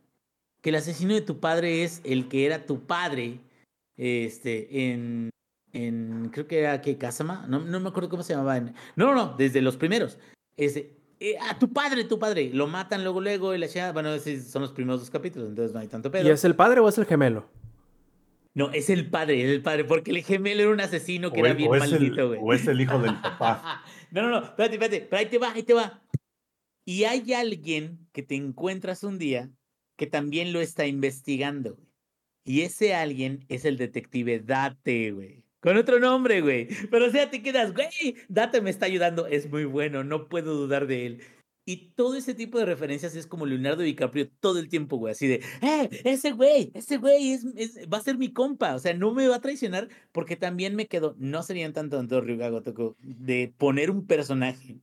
Que 0.63 0.71
el 0.71 0.77
asesino 0.77 1.13
de 1.13 1.21
tu 1.21 1.41
padre 1.41 1.85
es 1.85 2.01
el 2.05 2.29
que 2.29 2.47
era 2.47 2.65
tu 2.65 2.87
padre, 2.87 3.41
este, 3.99 4.91
en, 4.91 5.29
en 5.75 6.31
creo 6.33 6.47
que 6.47 6.61
era 6.61 6.81
que 6.81 6.97
Kasama, 6.97 7.47
no, 7.47 7.61
no 7.61 7.81
me 7.81 7.91
acuerdo 7.91 8.09
cómo 8.09 8.23
se 8.23 8.33
llamaba. 8.33 8.61
No, 8.61 8.73
no, 8.97 9.15
no, 9.15 9.35
desde 9.37 9.61
los 9.61 9.77
primeros. 9.77 10.19
Este, 10.57 10.97
eh, 11.21 11.37
a 11.39 11.59
tu 11.59 11.73
padre, 11.73 12.05
tu 12.05 12.19
padre. 12.19 12.51
Lo 12.53 12.67
matan 12.67 13.03
luego, 13.03 13.21
luego, 13.21 13.55
y 13.55 13.59
la 13.59 13.93
bueno, 13.93 14.15
esos 14.15 14.45
son 14.45 14.63
los 14.63 14.73
primeros 14.73 15.01
dos 15.01 15.11
capítulos, 15.11 15.49
entonces 15.49 15.75
no 15.75 15.81
hay 15.81 15.89
tanto 15.89 16.11
pedo. 16.11 16.27
¿Y 16.27 16.31
es 16.31 16.45
el 16.45 16.57
padre 16.57 16.81
o 16.81 16.89
es 16.89 16.99
el 16.99 17.05
gemelo? 17.05 17.47
No, 18.55 18.71
es 18.71 18.89
el 18.89 19.11
padre, 19.11 19.43
es 19.43 19.51
el 19.51 19.63
padre, 19.63 19.85
porque 19.85 20.13
el 20.13 20.23
gemelo 20.23 20.63
era 20.63 20.71
un 20.71 20.81
asesino 20.81 21.33
que 21.33 21.41
era 21.41 21.55
bien 21.55 21.71
maldito, 21.71 22.29
güey. 22.29 22.41
O 22.41 22.53
es 22.53 22.67
el 22.69 22.81
hijo 22.81 23.01
del 23.01 23.21
papá. 23.21 23.83
no, 24.13 24.23
no, 24.23 24.31
no, 24.31 24.45
espérate, 24.45 24.75
espérate, 24.75 25.01
pero 25.11 25.21
ahí 25.21 25.27
te 25.27 25.39
va, 25.39 25.53
ahí 25.53 25.63
te 25.65 25.75
va. 25.75 26.03
Y 26.85 27.05
hay 27.05 27.33
alguien 27.33 28.07
que 28.13 28.23
te 28.23 28.37
encuentras 28.37 29.03
un 29.03 29.19
día 29.19 29.51
que 29.97 30.07
también 30.07 30.53
lo 30.53 30.61
está 30.61 30.87
investigando, 30.87 31.75
güey. 31.75 31.89
Y 32.45 32.61
ese 32.61 32.95
alguien 32.95 33.45
es 33.49 33.65
el 33.65 33.77
detective 33.77 34.39
Date, 34.39 35.13
güey. 35.13 35.45
Con 35.61 35.79
otro 35.79 35.99
nombre, 35.99 36.43
güey. 36.43 36.69
Pero 36.91 37.07
o 37.07 37.11
sea, 37.11 37.31
te 37.31 37.43
quedas, 37.43 37.73
güey, 37.73 38.17
Date 38.29 38.61
me 38.61 38.71
está 38.71 38.87
ayudando, 38.87 39.27
es 39.27 39.51
muy 39.51 39.65
bueno, 39.65 40.05
no 40.05 40.29
puedo 40.29 40.55
dudar 40.55 40.87
de 40.87 41.07
él. 41.07 41.23
Y 41.67 41.93
todo 41.95 42.17
ese 42.17 42.35
tipo 42.35 42.59
de 42.59 42.67
referencias 42.67 43.17
es 43.17 43.27
como 43.27 43.47
Leonardo 43.47 43.83
DiCaprio 43.83 44.29
todo 44.41 44.59
el 44.59 44.69
tiempo, 44.69 44.99
güey, 44.99 45.13
así 45.13 45.27
de, 45.27 45.43
¡eh! 45.63 45.89
Ese 46.05 46.33
güey, 46.33 46.71
ese 46.75 46.99
güey 46.99 47.33
es, 47.33 47.47
va 47.91 47.99
a 47.99 48.03
ser 48.03 48.19
mi 48.19 48.33
compa, 48.33 48.75
o 48.75 48.79
sea, 48.79 48.93
no 48.93 49.15
me 49.15 49.29
va 49.29 49.37
a 49.37 49.41
traicionar 49.41 49.89
porque 50.13 50.37
también 50.37 50.77
me 50.77 50.89
quedo, 50.89 51.15
no 51.19 51.43
serían 51.43 51.73
tanto 51.73 51.97
tanto 51.97 52.21
Ryuga 52.21 52.51
de 53.01 53.55
poner 53.57 53.91
un 53.91 54.07
personaje, 54.07 54.79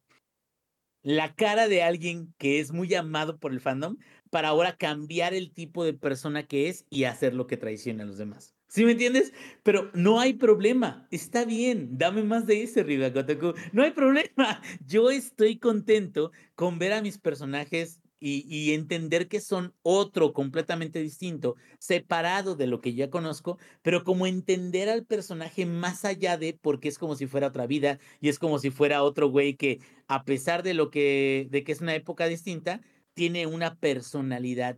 la 1.04 1.36
cara 1.36 1.68
de 1.68 1.84
alguien 1.84 2.34
que 2.38 2.60
es 2.60 2.72
muy 2.72 2.94
amado 2.96 3.40
por 3.40 3.52
el 3.52 3.60
fandom, 3.60 3.98
para 4.32 4.50
ahora 4.50 4.78
cambiar 4.78 5.34
el 5.34 5.54
tipo 5.54 5.84
de 5.84 5.94
persona 5.94 6.48
que 6.48 6.70
es 6.70 6.86
y 6.90 7.04
hacer 7.04 7.34
lo 7.34 7.48
que 7.48 7.58
traiciona 7.58 8.04
a 8.04 8.08
los 8.08 8.18
demás. 8.18 8.56
¿Sí 8.72 8.86
me 8.86 8.94
entiendes? 8.94 9.34
Pero 9.64 9.92
no 9.94 10.22
hay 10.22 10.32
problema. 10.32 11.06
Está 11.12 11.44
bien. 11.44 11.98
Dame 11.98 12.24
más 12.24 12.46
de 12.46 12.64
ese, 12.64 12.84
Riga 12.84 13.10
Gotoku. 13.10 13.54
No 13.74 13.84
hay 13.84 13.92
problema. 13.92 14.62
Yo 14.88 15.12
estoy 15.12 15.58
contento 15.60 16.32
con 16.56 16.80
ver 16.80 16.94
a 16.94 17.02
mis 17.02 17.18
personajes 17.18 18.00
y, 18.22 18.46
y, 18.48 18.74
entender 18.74 19.28
que 19.28 19.42
son 19.42 19.74
otro 19.82 20.32
completamente 20.32 21.02
distinto, 21.02 21.58
separado 21.80 22.56
de 22.56 22.68
lo 22.68 22.80
que 22.80 22.94
ya 22.94 23.10
conozco, 23.10 23.58
pero 23.82 24.06
como 24.06 24.26
entender 24.28 24.90
al 24.90 25.06
personaje 25.06 25.66
más 25.66 26.06
allá 26.06 26.38
de, 26.38 26.54
porque 26.54 26.88
es 26.88 26.98
como 27.00 27.16
si 27.16 27.26
fuera 27.26 27.48
otra 27.48 27.66
vida 27.68 28.00
y 28.22 28.30
es 28.30 28.40
como 28.40 28.60
si 28.60 28.70
fuera 28.70 29.04
otro 29.04 29.28
güey 29.30 29.56
que, 29.56 29.80
a 30.08 30.24
pesar 30.24 30.64
de 30.64 30.76
lo 30.76 30.92
que, 30.92 31.48
de 31.50 31.64
que 31.64 31.72
es 31.74 31.82
una 31.82 31.96
época 31.96 32.28
distinta, 32.28 32.80
tiene 33.16 33.48
una 33.48 33.76
personalidad 33.80 34.78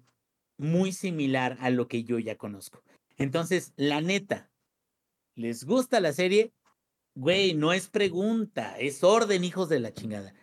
muy 0.58 0.94
similar 0.94 1.58
a 1.60 1.70
lo 1.70 1.88
que 1.88 2.04
yo 2.04 2.18
ya 2.20 2.38
conozco. 2.38 2.82
Entonces, 3.18 3.74
la 3.76 4.02
neta, 4.02 4.52
¿les 5.36 5.66
gusta 5.66 6.00
la 6.00 6.14
serie? 6.14 6.54
Güey, 7.16 7.54
no 7.54 7.74
es 7.74 7.90
pregunta, 7.90 8.76
es 8.80 9.04
orden, 9.04 9.44
hijos 9.44 9.70
de 9.70 9.80
la 9.80 9.94
chingada. 9.94 10.34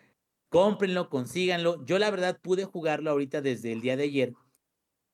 Cómprenlo, 0.51 1.09
consíganlo. 1.09 1.85
Yo 1.85 1.99
la 1.99 2.11
verdad 2.11 2.39
pude 2.41 2.65
jugarlo 2.65 3.11
ahorita 3.11 3.41
desde 3.41 3.73
el 3.73 3.81
día 3.81 3.97
de 3.97 4.05
ayer. 4.05 4.35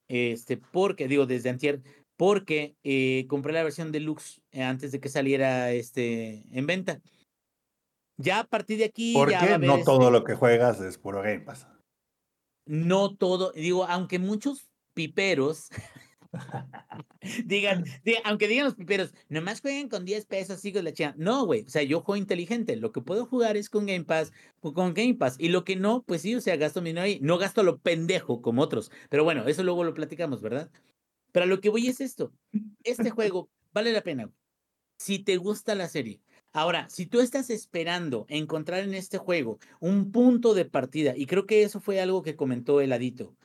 Este, 0.09 0.57
porque, 0.57 1.09
digo, 1.09 1.27
desde 1.27 1.51
antier, 1.51 1.83
porque 2.17 2.77
eh, 2.85 3.27
compré 3.29 3.53
la 3.53 3.63
versión 3.63 3.93
deluxe 3.93 4.43
eh, 4.53 4.63
antes 4.63 4.93
de 4.93 5.01
que 5.01 5.09
saliera 5.09 5.73
este 5.73 6.45
en 6.53 6.67
venta. 6.67 7.01
Ya 8.19 8.41
a 8.41 8.45
partir 8.45 8.79
de 8.79 8.87
aquí. 8.87 9.13
¿Por 9.13 9.29
qué 9.29 9.59
no 9.59 9.83
todo 9.83 10.05
este 10.05 10.13
lo 10.13 10.25
que 10.25 10.35
juegas 10.35 10.81
es 10.81 10.97
puro 10.97 11.23
Game 11.23 11.41
Pass? 11.41 11.67
No 12.67 13.15
todo, 13.15 13.53
digo, 13.53 13.85
aunque 13.85 14.19
muchos 14.19 14.69
piperos 14.95 15.69
digan, 17.45 17.85
aunque 18.25 18.49
digan 18.49 18.67
los 18.67 18.75
piperos, 18.75 19.15
nomás 19.29 19.61
jueguen 19.61 19.89
con 19.89 20.05
10 20.05 20.27
pesos, 20.27 20.61
sigo 20.61 20.81
la 20.83 20.93
chingada. 20.93 21.17
No, 21.19 21.45
güey, 21.47 21.65
o 21.65 21.69
sea, 21.69 21.83
yo 21.83 22.01
juego 22.01 22.17
inteligente. 22.17 22.77
Lo 22.77 22.93
que 22.93 23.01
puedo 23.01 23.27
jugar 23.27 23.57
es 23.57 23.71
con 23.71 23.87
Game 23.87 24.05
Pass, 24.05 24.33
con 24.61 24.95
Game 24.95 25.15
Pass. 25.15 25.37
Y 25.39 25.49
lo 25.49 25.65
que 25.65 25.77
no, 25.77 26.03
pues 26.03 26.23
sí, 26.23 26.35
o 26.35 26.41
sea, 26.41 26.57
gasto 26.57 26.83
mi 26.83 26.97
ahí. 26.99 27.19
No 27.23 27.39
gasto 27.39 27.63
lo 27.63 27.79
pendejo 27.79 28.43
como 28.43 28.63
otros. 28.63 28.91
Pero 29.09 29.25
bueno, 29.25 29.47
eso 29.47 29.63
luego 29.63 29.85
lo 29.85 29.95
platicamos, 29.95 30.41
¿verdad? 30.41 30.71
Pero 31.33 31.47
lo 31.47 31.61
que 31.61 31.69
voy 31.69 31.89
es 31.89 32.01
esto. 32.01 32.33
Este 32.83 33.11
juego 33.11 33.51
vale 33.73 33.93
la 33.93 34.03
pena. 34.03 34.31
Si 34.99 35.19
te 35.19 35.37
gusta 35.37 35.75
la 35.75 35.89
serie. 35.89 36.23
Ahora, 36.53 36.89
si 36.89 37.05
tú 37.05 37.21
estás 37.21 37.51
esperando 37.51 38.25
encontrar 38.29 38.83
en 38.83 38.95
este 38.95 39.19
juego 39.19 39.59
un 39.79 40.11
punto 40.11 40.55
de 40.55 40.65
partida, 40.65 41.15
y 41.15 41.27
creo 41.27 41.45
que 41.45 41.63
eso 41.63 41.81
fue 41.81 42.01
algo 42.01 42.23
que 42.23 42.37
comentó 42.37 42.81
el 42.81 42.93
adito, 42.93 43.37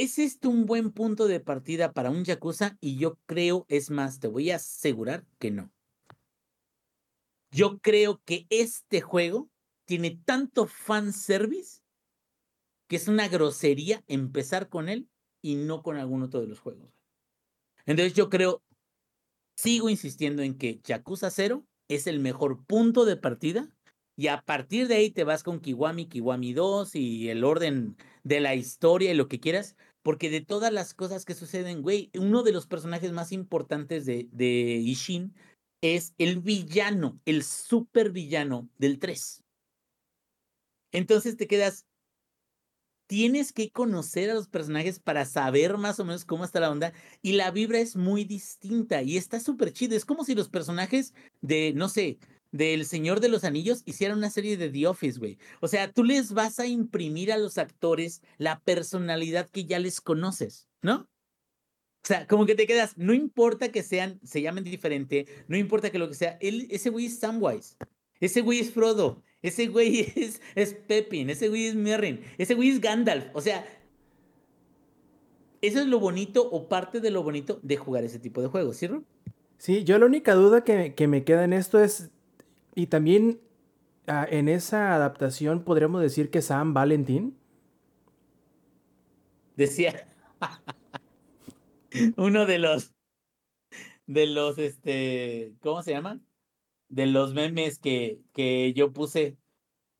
¿Es 0.00 0.20
esto 0.20 0.48
un 0.48 0.64
buen 0.64 0.92
punto 0.92 1.26
de 1.26 1.40
partida 1.40 1.92
para 1.92 2.10
un 2.10 2.22
Yakuza? 2.22 2.78
Y 2.80 2.98
yo 2.98 3.18
creo, 3.26 3.66
es 3.68 3.90
más, 3.90 4.20
te 4.20 4.28
voy 4.28 4.52
a 4.52 4.56
asegurar 4.56 5.26
que 5.40 5.50
no. 5.50 5.72
Yo 7.50 7.80
creo 7.80 8.22
que 8.24 8.46
este 8.48 9.00
juego 9.00 9.50
tiene 9.86 10.16
tanto 10.24 10.68
fanservice 10.68 11.80
que 12.86 12.94
es 12.94 13.08
una 13.08 13.26
grosería 13.26 14.04
empezar 14.06 14.68
con 14.68 14.88
él 14.88 15.08
y 15.42 15.56
no 15.56 15.82
con 15.82 15.96
algún 15.96 16.22
otro 16.22 16.40
de 16.40 16.46
los 16.46 16.60
juegos. 16.60 16.94
Entonces 17.84 18.14
yo 18.14 18.30
creo, 18.30 18.62
sigo 19.56 19.90
insistiendo 19.90 20.44
en 20.44 20.56
que 20.56 20.78
Yakuza 20.84 21.28
0 21.28 21.66
es 21.88 22.06
el 22.06 22.20
mejor 22.20 22.64
punto 22.66 23.04
de 23.04 23.16
partida 23.16 23.68
y 24.18 24.26
a 24.26 24.42
partir 24.42 24.88
de 24.88 24.96
ahí 24.96 25.10
te 25.10 25.22
vas 25.22 25.44
con 25.44 25.60
Kiwami, 25.60 26.08
Kiwami 26.08 26.52
2 26.52 26.96
y 26.96 27.30
el 27.30 27.42
orden 27.42 27.96
de 28.24 28.40
la 28.40 28.56
historia 28.56 29.12
y 29.12 29.14
lo 29.14 29.28
que 29.28 29.38
quieras, 29.38 29.76
porque 30.08 30.30
de 30.30 30.40
todas 30.40 30.72
las 30.72 30.94
cosas 30.94 31.26
que 31.26 31.34
suceden, 31.34 31.82
güey, 31.82 32.10
uno 32.18 32.42
de 32.42 32.50
los 32.50 32.66
personajes 32.66 33.12
más 33.12 33.30
importantes 33.30 34.06
de, 34.06 34.26
de 34.32 34.46
Ishin 34.82 35.34
es 35.82 36.14
el 36.16 36.40
villano, 36.40 37.20
el 37.26 37.42
super 37.42 38.10
villano 38.10 38.70
del 38.78 39.00
3. 39.00 39.44
Entonces 40.92 41.36
te 41.36 41.46
quedas, 41.46 41.84
tienes 43.06 43.52
que 43.52 43.70
conocer 43.70 44.30
a 44.30 44.34
los 44.34 44.48
personajes 44.48 44.98
para 44.98 45.26
saber 45.26 45.76
más 45.76 46.00
o 46.00 46.06
menos 46.06 46.24
cómo 46.24 46.46
está 46.46 46.58
la 46.58 46.70
onda 46.70 46.94
y 47.20 47.32
la 47.32 47.50
vibra 47.50 47.78
es 47.78 47.94
muy 47.94 48.24
distinta 48.24 49.02
y 49.02 49.18
está 49.18 49.40
súper 49.40 49.74
chido. 49.74 49.94
Es 49.94 50.06
como 50.06 50.24
si 50.24 50.34
los 50.34 50.48
personajes 50.48 51.12
de, 51.42 51.74
no 51.74 51.90
sé, 51.90 52.18
del 52.50 52.86
Señor 52.86 53.20
de 53.20 53.28
los 53.28 53.44
Anillos 53.44 53.82
hicieran 53.84 54.18
una 54.18 54.30
serie 54.30 54.56
de 54.56 54.70
The 54.70 54.86
Office, 54.86 55.18
güey. 55.18 55.38
O 55.60 55.68
sea, 55.68 55.92
tú 55.92 56.04
les 56.04 56.32
vas 56.32 56.58
a 56.58 56.66
imprimir 56.66 57.32
a 57.32 57.38
los 57.38 57.58
actores 57.58 58.22
la 58.38 58.60
personalidad 58.60 59.48
que 59.48 59.64
ya 59.64 59.78
les 59.78 60.00
conoces, 60.00 60.68
¿no? 60.82 61.08
O 62.04 62.06
sea, 62.08 62.26
como 62.26 62.46
que 62.46 62.54
te 62.54 62.66
quedas, 62.66 62.96
no 62.96 63.12
importa 63.12 63.70
que 63.70 63.82
sean, 63.82 64.18
se 64.22 64.40
llamen 64.40 64.64
diferente, 64.64 65.26
no 65.46 65.56
importa 65.56 65.90
que 65.90 65.98
lo 65.98 66.08
que 66.08 66.14
sea, 66.14 66.38
él, 66.40 66.66
ese 66.70 66.90
güey 66.90 67.06
es 67.06 67.18
Samwise, 67.18 67.76
ese 68.20 68.40
güey 68.40 68.60
es 68.60 68.70
Frodo, 68.70 69.22
ese 69.42 69.66
güey 69.66 70.00
es, 70.16 70.40
es 70.54 70.74
Pepin, 70.74 71.28
ese 71.28 71.48
güey 71.48 71.66
es 71.66 71.74
Merrin, 71.74 72.20
ese 72.38 72.54
güey 72.54 72.70
es 72.70 72.80
Gandalf. 72.80 73.26
O 73.34 73.40
sea, 73.40 73.66
eso 75.60 75.80
es 75.80 75.86
lo 75.86 75.98
bonito 75.98 76.48
o 76.48 76.68
parte 76.68 77.00
de 77.00 77.10
lo 77.10 77.22
bonito 77.22 77.58
de 77.62 77.76
jugar 77.76 78.04
ese 78.04 78.18
tipo 78.18 78.40
de 78.40 78.48
juegos, 78.48 78.76
¿cierto? 78.76 79.04
Sí, 79.58 79.82
yo 79.84 79.98
la 79.98 80.06
única 80.06 80.34
duda 80.34 80.62
que, 80.62 80.94
que 80.94 81.08
me 81.08 81.24
queda 81.24 81.44
en 81.44 81.52
esto 81.52 81.82
es, 81.82 82.10
y 82.78 82.86
también 82.86 83.40
ah, 84.06 84.24
en 84.30 84.48
esa 84.48 84.94
adaptación 84.94 85.64
podríamos 85.64 86.00
decir 86.00 86.30
que 86.30 86.42
Sam 86.42 86.74
Valentín. 86.74 87.36
Decía 89.56 90.06
uno 92.16 92.46
de 92.46 92.60
los, 92.60 92.94
de 94.06 94.26
los, 94.28 94.58
este, 94.58 95.54
¿cómo 95.60 95.82
se 95.82 95.90
llaman? 95.90 96.24
de 96.88 97.06
los 97.06 97.34
memes 97.34 97.80
que, 97.80 98.20
que 98.32 98.72
yo 98.74 98.92
puse 98.92 99.36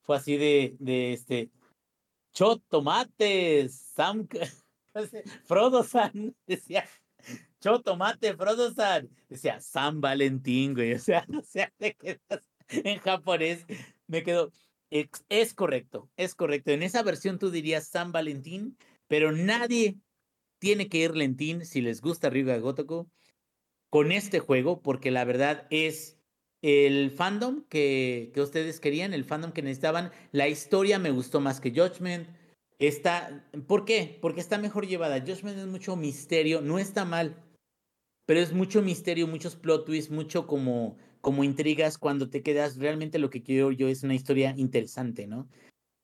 fue 0.01 0.15
así 0.15 0.37
de, 0.37 0.77
de 0.79 1.11
este, 1.11 1.51
Cho 2.31 2.59
Tomates, 2.69 3.75
Sam, 3.93 4.25
Frodo 5.43 5.83
San, 5.83 6.33
decía, 6.47 6.85
Cho 7.59 7.81
Tomate, 7.81 8.37
Frodo 8.37 8.71
San, 8.71 9.09
decía, 9.27 9.59
San 9.59 9.99
Valentín, 9.99 10.73
güey, 10.73 10.93
o 10.93 10.99
sea, 10.99 11.25
o 11.37 11.43
sea, 11.43 11.71
te 11.77 11.93
quedas 11.93 12.48
en 12.83 12.99
japonés, 12.99 13.65
me 14.07 14.23
quedo, 14.23 14.51
es, 14.89 15.53
correcto, 15.53 16.09
es 16.17 16.35
correcto, 16.35 16.71
en 16.71 16.83
esa 16.83 17.03
versión 17.03 17.39
tú 17.39 17.51
dirías 17.51 17.87
San 17.87 18.11
Valentín, 18.11 18.77
pero 19.07 19.31
nadie 19.31 19.97
tiene 20.59 20.89
que 20.89 20.99
ir 20.99 21.15
lentín 21.15 21.65
si 21.65 21.81
les 21.81 22.01
gusta 22.01 22.29
Ryuga 22.29 22.57
Gotoku 22.57 23.09
con 23.89 24.11
este 24.11 24.39
juego, 24.39 24.81
porque 24.81 25.11
la 25.11 25.25
verdad 25.25 25.67
es 25.69 26.17
el 26.61 27.11
fandom 27.11 27.63
que, 27.69 28.31
que, 28.33 28.41
ustedes 28.41 28.79
querían, 28.79 29.13
el 29.13 29.23
fandom 29.23 29.51
que 29.51 29.61
necesitaban. 29.61 30.11
La 30.31 30.47
historia 30.47 30.99
me 30.99 31.11
gustó 31.11 31.39
más 31.39 31.61
que 31.61 31.71
Judgment. 31.71 32.27
Está, 32.77 33.47
¿Por 33.67 33.85
qué? 33.85 34.17
Porque 34.21 34.41
está 34.41 34.57
mejor 34.57 34.85
llevada. 34.85 35.21
Judgment 35.21 35.57
es 35.57 35.65
mucho 35.65 35.95
misterio, 35.95 36.61
no 36.61 36.77
está 36.77 37.05
mal, 37.05 37.41
pero 38.25 38.41
es 38.41 38.53
mucho 38.53 38.81
misterio, 38.81 39.27
muchos 39.27 39.55
plot 39.55 39.85
twists, 39.85 40.11
mucho 40.11 40.45
como, 40.45 40.97
como 41.21 41.43
intrigas 41.43 41.97
cuando 41.97 42.29
te 42.29 42.41
quedas. 42.41 42.77
Realmente 42.77 43.19
lo 43.19 43.29
que 43.29 43.43
quiero 43.43 43.71
yo 43.71 43.87
es 43.87 44.03
una 44.03 44.15
historia 44.15 44.53
interesante, 44.57 45.27
¿no? 45.27 45.47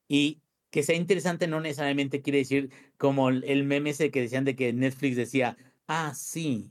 Y 0.08 0.40
que 0.70 0.82
sea 0.82 0.96
interesante 0.96 1.46
no 1.46 1.60
necesariamente 1.60 2.22
quiere 2.22 2.38
decir 2.38 2.70
como 2.98 3.30
el 3.30 3.64
meme 3.64 3.90
ese 3.90 4.10
que 4.10 4.20
decían 4.20 4.44
de 4.44 4.56
que 4.56 4.72
Netflix 4.72 5.16
decía, 5.16 5.56
ah, 5.86 6.12
sí, 6.14 6.70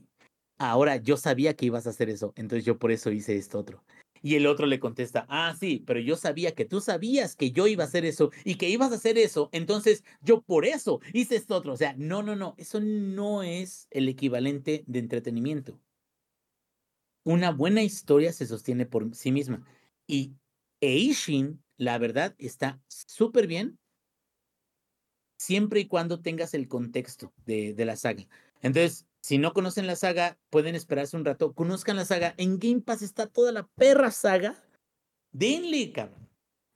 ahora 0.58 0.96
yo 0.96 1.16
sabía 1.16 1.54
que 1.54 1.66
ibas 1.66 1.86
a 1.86 1.90
hacer 1.90 2.08
eso, 2.10 2.32
entonces 2.36 2.64
yo 2.64 2.78
por 2.78 2.92
eso 2.92 3.10
hice 3.10 3.36
esto 3.36 3.58
otro. 3.58 3.82
Y 4.22 4.34
el 4.34 4.46
otro 4.46 4.66
le 4.66 4.80
contesta, 4.80 5.26
ah, 5.28 5.54
sí, 5.58 5.84
pero 5.86 6.00
yo 6.00 6.16
sabía 6.16 6.54
que 6.54 6.64
tú 6.64 6.80
sabías 6.80 7.36
que 7.36 7.52
yo 7.52 7.66
iba 7.66 7.84
a 7.84 7.86
hacer 7.86 8.04
eso 8.04 8.30
y 8.44 8.56
que 8.56 8.68
ibas 8.68 8.90
a 8.92 8.96
hacer 8.96 9.18
eso, 9.18 9.48
entonces 9.52 10.04
yo 10.22 10.40
por 10.40 10.64
eso 10.64 11.00
hice 11.12 11.36
esto 11.36 11.54
otro. 11.54 11.72
O 11.74 11.76
sea, 11.76 11.94
no, 11.96 12.22
no, 12.22 12.34
no, 12.34 12.54
eso 12.58 12.80
no 12.80 13.42
es 13.42 13.86
el 13.90 14.08
equivalente 14.08 14.84
de 14.86 14.98
entretenimiento. 14.98 15.78
Una 17.26 17.50
buena 17.50 17.82
historia 17.82 18.32
se 18.32 18.46
sostiene 18.46 18.86
por 18.86 19.12
sí 19.16 19.32
misma. 19.32 19.66
Y 20.06 20.36
Eishin, 20.80 21.60
la 21.76 21.98
verdad, 21.98 22.36
está 22.38 22.80
súper 22.86 23.48
bien 23.48 23.80
siempre 25.36 25.80
y 25.80 25.88
cuando 25.88 26.20
tengas 26.20 26.54
el 26.54 26.68
contexto 26.68 27.32
de, 27.44 27.74
la 27.84 27.96
saga. 27.96 28.28
Entonces, 28.62 29.06
si 29.22 29.38
no 29.38 29.52
conocen 29.54 29.88
la 29.88 29.96
saga, 29.96 30.38
pueden 30.50 30.76
esperarse 30.76 31.16
un 31.16 31.24
rato. 31.24 31.52
Conozcan 31.52 31.96
la 31.96 32.04
saga. 32.04 32.32
En 32.36 32.60
Game 32.60 32.82
Pass 32.82 33.02
está 33.02 33.26
toda 33.26 33.50
la 33.50 33.66
perra 33.74 34.12
saga. 34.12 34.62
Denle, 35.32 35.90
cabrón. 35.90 36.28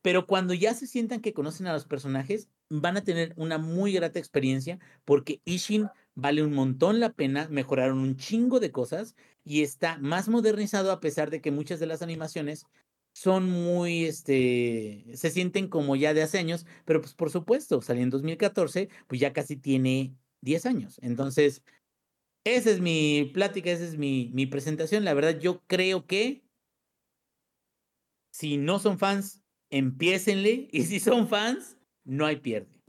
Pero 0.02 0.26
cuando 0.26 0.52
ya 0.52 0.74
se 0.74 0.88
sientan 0.88 1.20
que 1.20 1.32
conocen 1.32 1.68
a 1.68 1.74
los 1.74 1.84
personajes, 1.84 2.48
van 2.70 2.96
a 2.96 3.04
tener 3.04 3.34
una 3.36 3.58
muy 3.58 3.92
grata 3.92 4.18
experiencia 4.18 4.80
porque 5.04 5.40
Ishin 5.44 5.88
vale 6.16 6.42
un 6.42 6.54
montón 6.54 6.98
la 6.98 7.12
pena, 7.12 7.46
mejoraron 7.50 7.98
un 7.98 8.16
chingo 8.16 8.58
de 8.58 8.72
cosas 8.72 9.14
y 9.44 9.62
está 9.62 9.98
más 9.98 10.28
modernizado 10.28 10.92
a 10.92 11.00
pesar 11.00 11.30
de 11.30 11.40
que 11.40 11.50
muchas 11.50 11.80
de 11.80 11.86
las 11.86 12.02
animaciones 12.02 12.66
son 13.12 13.50
muy, 13.50 14.04
este, 14.04 15.04
se 15.14 15.30
sienten 15.30 15.68
como 15.68 15.96
ya 15.96 16.14
de 16.14 16.22
hace 16.22 16.38
años, 16.38 16.66
pero 16.84 17.00
pues 17.00 17.14
por 17.14 17.30
supuesto, 17.30 17.82
salió 17.82 18.02
en 18.02 18.10
2014, 18.10 18.88
pues 19.08 19.20
ya 19.20 19.32
casi 19.32 19.56
tiene 19.56 20.14
10 20.42 20.66
años. 20.66 20.98
Entonces, 21.02 21.62
esa 22.44 22.70
es 22.70 22.80
mi 22.80 23.30
plática, 23.34 23.70
esa 23.70 23.84
es 23.84 23.98
mi, 23.98 24.30
mi 24.32 24.46
presentación. 24.46 25.04
La 25.04 25.14
verdad, 25.14 25.38
yo 25.38 25.62
creo 25.66 26.06
que 26.06 26.42
si 28.32 28.56
no 28.56 28.78
son 28.78 28.98
fans, 28.98 29.42
empiecenle. 29.70 30.68
Y 30.72 30.84
si 30.84 31.00
son 31.00 31.28
fans, 31.28 31.76
no 32.04 32.26
hay 32.26 32.36
pierde. 32.36 32.79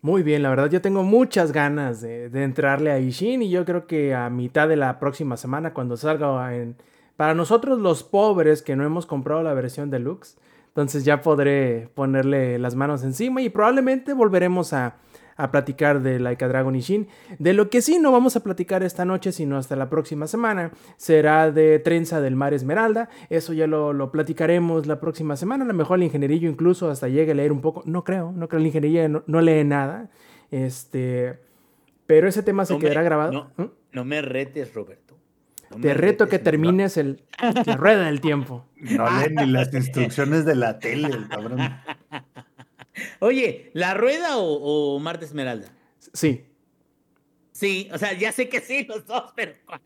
Muy 0.00 0.22
bien, 0.22 0.44
la 0.44 0.50
verdad 0.50 0.70
yo 0.70 0.80
tengo 0.80 1.02
muchas 1.02 1.50
ganas 1.50 2.00
de, 2.00 2.26
entrarle 2.42 2.92
a 2.92 3.00
Ishin 3.00 3.42
y 3.42 3.50
yo 3.50 3.64
creo 3.64 3.88
que 3.88 4.14
a 4.14 4.30
mitad 4.30 4.68
de 4.68 4.76
la 4.76 5.00
próxima 5.00 5.36
semana 5.36 5.74
cuando 5.74 5.96
salga 5.96 6.54
en... 6.54 6.76
Para 7.16 7.34
nosotros 7.34 7.80
los 7.80 8.04
pobres 8.04 8.62
que 8.62 8.76
no 8.76 8.84
hemos 8.84 9.06
comprado 9.06 9.42
la 9.42 9.54
versión 9.54 9.90
deluxe, 9.90 10.38
entonces 10.68 11.04
ya 11.04 11.20
podré 11.20 11.88
ponerle 11.94 12.60
las 12.60 12.76
manos 12.76 13.02
encima 13.02 13.42
y 13.42 13.48
probablemente 13.48 14.12
volveremos 14.12 14.72
a, 14.72 14.94
a 15.38 15.52
platicar 15.52 16.02
de 16.02 16.18
Laika 16.18 16.48
Dragon 16.48 16.74
y 16.74 16.80
Shin. 16.80 17.08
De 17.38 17.54
lo 17.54 17.70
que 17.70 17.80
sí 17.80 17.98
no 17.98 18.12
vamos 18.12 18.36
a 18.36 18.42
platicar 18.42 18.82
esta 18.82 19.04
noche, 19.04 19.32
sino 19.32 19.56
hasta 19.56 19.76
la 19.76 19.88
próxima 19.88 20.26
semana, 20.26 20.72
será 20.96 21.50
de 21.52 21.78
Trenza 21.78 22.20
del 22.20 22.34
Mar 22.36 22.52
Esmeralda. 22.52 23.08
Eso 23.30 23.52
ya 23.52 23.68
lo, 23.68 23.92
lo 23.92 24.10
platicaremos 24.10 24.86
la 24.86 24.98
próxima 25.00 25.36
semana. 25.36 25.64
A 25.64 25.68
lo 25.68 25.74
mejor 25.74 25.98
el 25.98 26.04
ingenierillo 26.04 26.50
incluso 26.50 26.90
hasta 26.90 27.08
llegue 27.08 27.32
a 27.32 27.34
leer 27.36 27.52
un 27.52 27.60
poco. 27.60 27.82
No 27.86 28.02
creo, 28.02 28.32
no 28.32 28.48
creo, 28.48 28.60
el 28.60 28.66
ingeniería 28.66 29.08
no, 29.08 29.22
no 29.26 29.40
lee 29.40 29.62
nada. 29.62 30.10
Este, 30.50 31.38
pero 32.06 32.26
ese 32.26 32.42
tema 32.42 32.64
se 32.64 32.76
quedará 32.78 33.02
grabado. 33.02 33.32
No, 33.32 33.64
¿Mm? 33.64 33.70
no 33.92 34.04
me 34.04 34.20
retes, 34.20 34.74
Roberto. 34.74 35.16
No 35.70 35.76
Te 35.76 35.94
reto 35.94 36.24
retes 36.24 36.28
que 36.30 36.42
termines 36.42 36.96
el, 36.96 37.22
la 37.66 37.76
rueda 37.76 38.06
del 38.06 38.20
tiempo. 38.20 38.64
No 38.76 39.06
lee 39.06 39.34
ni 39.36 39.46
las 39.46 39.72
instrucciones 39.72 40.44
de 40.44 40.56
la 40.56 40.80
tele, 40.80 41.08
el 41.08 41.28
cabrón. 41.28 41.60
Oye, 43.20 43.70
¿la 43.74 43.94
rueda 43.94 44.38
o, 44.38 44.94
o 44.96 44.98
Mar 44.98 45.18
de 45.18 45.26
Esmeralda? 45.26 45.68
Sí, 46.12 46.44
Sí, 47.52 47.88
o 47.92 47.98
sea, 47.98 48.12
ya 48.12 48.30
sé 48.30 48.48
que 48.48 48.60
sí, 48.60 48.84
los 48.84 49.04
dos, 49.04 49.32
pero 49.34 49.52
¿cuál? 49.66 49.80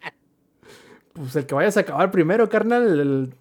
pues 1.14 1.34
el 1.36 1.46
que 1.46 1.54
vayas 1.54 1.76
a 1.78 1.80
acabar 1.80 2.10
primero, 2.10 2.48
carnal. 2.50 3.00
el- 3.00 3.34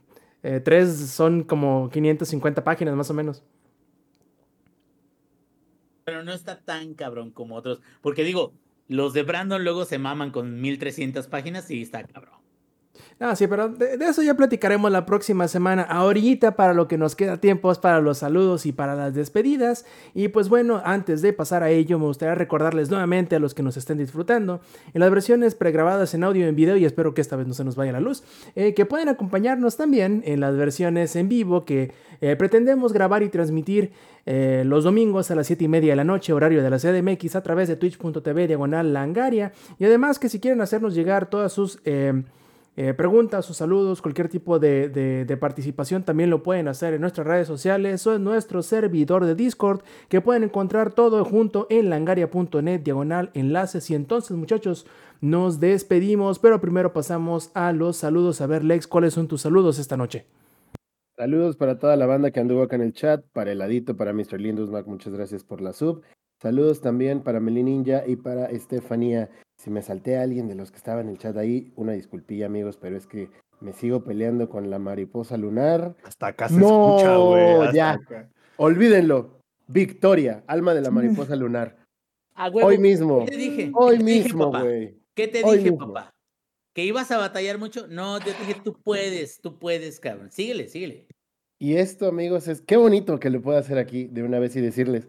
eh, 0.44 0.60
tres 0.60 0.98
son 1.10 1.44
como 1.44 1.90
550 1.90 2.64
páginas 2.64 2.96
más 2.96 3.10
o 3.10 3.14
menos. 3.14 3.44
Pero 6.04 6.24
no 6.24 6.32
está 6.34 6.60
tan 6.62 6.94
cabrón 6.94 7.32
como 7.32 7.56
otros. 7.56 7.82
Porque 8.02 8.24
digo, 8.24 8.54
los 8.88 9.14
de 9.14 9.24
Brandon 9.24 9.64
luego 9.64 9.86
se 9.86 10.00
maman 10.00 10.32
con 10.32 10.60
1300 10.62 11.28
páginas 11.28 11.70
y 11.70 11.82
está 11.82 12.04
cabrón. 12.04 12.41
Ah, 13.24 13.36
sí, 13.36 13.46
pero 13.46 13.70
de, 13.70 13.94
eso 14.04 14.24
ya 14.24 14.34
platicaremos 14.34 14.92
la 14.92 15.06
próxima 15.06 15.48
semana. 15.48 15.84
Ahorita 15.84 16.56
para 16.56 16.74
lo 16.74 16.88
que 16.88 16.98
nos 16.98 17.16
queda 17.16 17.38
tiempo 17.38 17.72
es 17.72 17.78
para 17.78 18.02
los 18.02 18.18
saludos 18.18 18.66
y 18.66 18.72
para 18.72 18.96
las 18.96 19.14
despedidas. 19.14 19.86
Y 20.16 20.30
pues 20.30 20.50
bueno, 20.50 20.82
antes 20.84 21.22
de 21.22 21.32
pasar 21.32 21.62
a 21.62 21.70
ello, 21.70 22.00
me 22.00 22.06
gustaría 22.06 22.34
recordarles 22.34 22.90
nuevamente 22.90 23.36
a 23.36 23.40
los 23.40 23.54
que 23.54 23.62
nos 23.62 23.78
estén 23.78 24.00
disfrutando 24.00 24.62
en 24.94 25.02
las 25.02 25.12
versiones 25.12 25.54
pregrabadas 25.54 26.16
en 26.16 26.24
audio 26.24 26.46
y 26.46 26.50
en 26.50 26.56
video, 26.56 26.78
y 26.78 26.86
espero 26.86 27.14
que 27.14 27.22
esta 27.22 27.36
vez 27.36 27.46
no 27.46 27.54
se 27.54 27.64
nos 27.64 27.76
vaya 27.76 27.92
la 27.92 28.00
luz, 28.00 28.24
eh, 28.56 28.74
que 28.74 28.88
pueden 28.88 29.08
acompañarnos 29.08 29.78
también 29.78 30.24
en 30.26 30.40
las 30.40 30.58
versiones 30.58 31.16
en 31.16 31.30
vivo 31.30 31.64
que 31.64 31.92
eh, 32.22 32.36
pretendemos 32.36 32.92
grabar 32.92 33.22
y 33.22 33.30
transmitir 33.30 33.92
eh, 34.26 34.64
los 34.66 34.84
domingos 34.84 35.30
a 35.30 35.36
las 35.36 35.46
7 35.46 35.64
y 35.64 35.68
media 35.68 35.92
de 35.92 35.96
la 35.98 36.04
noche, 36.04 36.34
horario 36.34 36.64
de 36.64 36.70
la 36.72 36.80
CDMX, 36.80 37.36
a 37.36 37.44
través 37.44 37.68
de 37.68 37.76
twitch.tv 37.76 38.48
diagonal 38.48 38.94
langaria. 38.94 39.54
Y 39.78 39.86
además 39.86 40.18
que 40.18 40.28
si 40.28 40.40
quieren 40.40 40.62
hacernos 40.62 40.96
llegar 40.96 41.30
todas 41.30 41.54
sus... 41.54 41.80
eh, 42.78 42.94
preguntas 42.94 43.50
o 43.50 43.54
saludos, 43.54 44.02
cualquier 44.02 44.30
tipo 44.30 44.58
de, 44.58 44.88
de- 44.90 45.26
de 45.26 45.38
participación 45.38 46.04
también 46.04 46.30
lo 46.30 46.42
pueden 46.42 46.68
hacer 46.70 46.94
en 46.94 47.02
nuestras 47.02 47.28
redes 47.28 47.48
sociales 47.48 48.08
o 48.08 48.16
en 48.16 48.24
nuestro 48.24 48.64
servidor 48.64 49.26
de 49.26 49.36
Discord 49.36 49.82
que 50.08 50.22
pueden 50.22 50.44
encontrar 50.44 50.94
todo 50.94 51.24
junto 51.26 51.68
en 51.70 51.90
langaria.net 51.90 52.80
diagonal 52.82 53.30
enlaces 53.34 53.90
y 53.90 53.96
entonces 53.96 54.38
muchachos 54.38 54.86
nos 55.20 55.60
despedimos 55.60 56.40
pero 56.40 56.62
primero 56.62 56.94
pasamos 56.94 57.52
a 57.54 57.74
los 57.74 57.98
saludos 57.98 58.40
a 58.42 58.48
ver 58.48 58.64
Lex 58.64 58.88
cuáles 58.88 59.14
son 59.14 59.28
tus 59.28 59.42
saludos 59.42 59.78
esta 59.78 59.98
noche 59.98 60.26
Saludos 61.18 61.56
para 61.58 61.78
toda 61.78 61.96
la 61.98 62.06
banda 62.08 62.32
que 62.32 62.40
anduvo 62.40 62.64
acá 62.64 62.78
en 62.78 62.82
el 62.82 62.94
chat, 62.94 63.24
para 63.34 63.52
Heladito, 63.52 63.96
para 63.96 64.14
Mr. 64.14 64.40
Lindus 64.40 64.72
Mac, 64.72 64.88
muchas 64.88 65.14
gracias 65.14 65.44
por 65.44 65.62
la 65.62 65.74
sub. 65.74 66.02
Saludos 66.42 66.82
también 66.82 67.22
para 67.22 67.40
Meli 67.40 67.62
Ninja 67.64 68.04
y 68.08 68.16
para 68.16 68.46
Estefanía. 68.48 69.30
Si 69.62 69.70
me 69.70 69.84
salté 69.84 70.18
a 70.18 70.24
alguien 70.24 70.48
de 70.48 70.56
los 70.56 70.72
que 70.72 70.78
estaban 70.78 71.06
en 71.06 71.12
el 71.12 71.20
chat 71.20 71.38
ahí, 71.38 71.72
una 71.76 71.92
disculpilla, 71.92 72.48
amigos, 72.48 72.78
pero 72.82 72.98
es 72.98 73.06
que 73.06 73.30
me 73.60 73.74
sigo 73.74 74.04
peleando 74.04 74.50
con 74.50 74.72
la 74.72 74.80
mariposa 74.80 75.38
lunar. 75.38 75.96
Hasta 76.04 76.26
acá 76.28 76.50
se 76.50 76.56
No, 76.56 76.98
escucha, 76.98 77.18
güey. 77.18 77.72
ya. 77.76 77.92
acá. 77.92 78.28
Olvídenlo. 78.58 79.38
Victoria, 79.68 80.44
alma 80.48 80.74
de 80.74 80.82
la 80.82 80.90
mariposa 80.90 81.36
lunar. 81.36 81.78
Hoy 82.54 82.80
mismo. 82.80 83.24
¿Qué 83.26 83.32
te 83.34 83.38
dije? 83.38 83.72
Hoy 83.76 83.98
¿Qué 84.00 84.04
te 84.04 84.04
dije, 84.12 84.24
mismo, 84.24 84.50
güey. 84.50 84.98
¿Qué 85.14 85.28
te 85.28 85.44
Hoy 85.44 85.58
dije, 85.60 85.70
mismo. 85.70 85.94
papá? 85.94 86.10
¿Que 86.74 86.84
ibas 86.84 87.12
a 87.12 87.20
batallar 87.20 87.60
mucho? 87.60 87.86
No, 87.88 88.18
yo 88.18 88.34
te 88.34 88.40
dije, 88.48 88.62
tú 88.64 88.82
puedes, 88.82 89.42
tú 89.42 89.60
puedes, 89.60 90.00
cabrón. 90.00 90.32
Síguele, 90.32 90.70
síguele. 90.70 91.06
Y 91.60 91.76
esto, 91.76 92.08
amigos, 92.08 92.48
es 92.48 92.62
qué 92.64 92.78
bonito 92.78 93.20
que 93.20 93.30
lo 93.30 93.44
pueda 93.44 93.60
hacer 93.60 93.78
aquí 93.78 94.08
de 94.08 94.24
una 94.24 94.40
vez 94.40 94.56
y 94.56 94.62
decirles, 94.62 95.08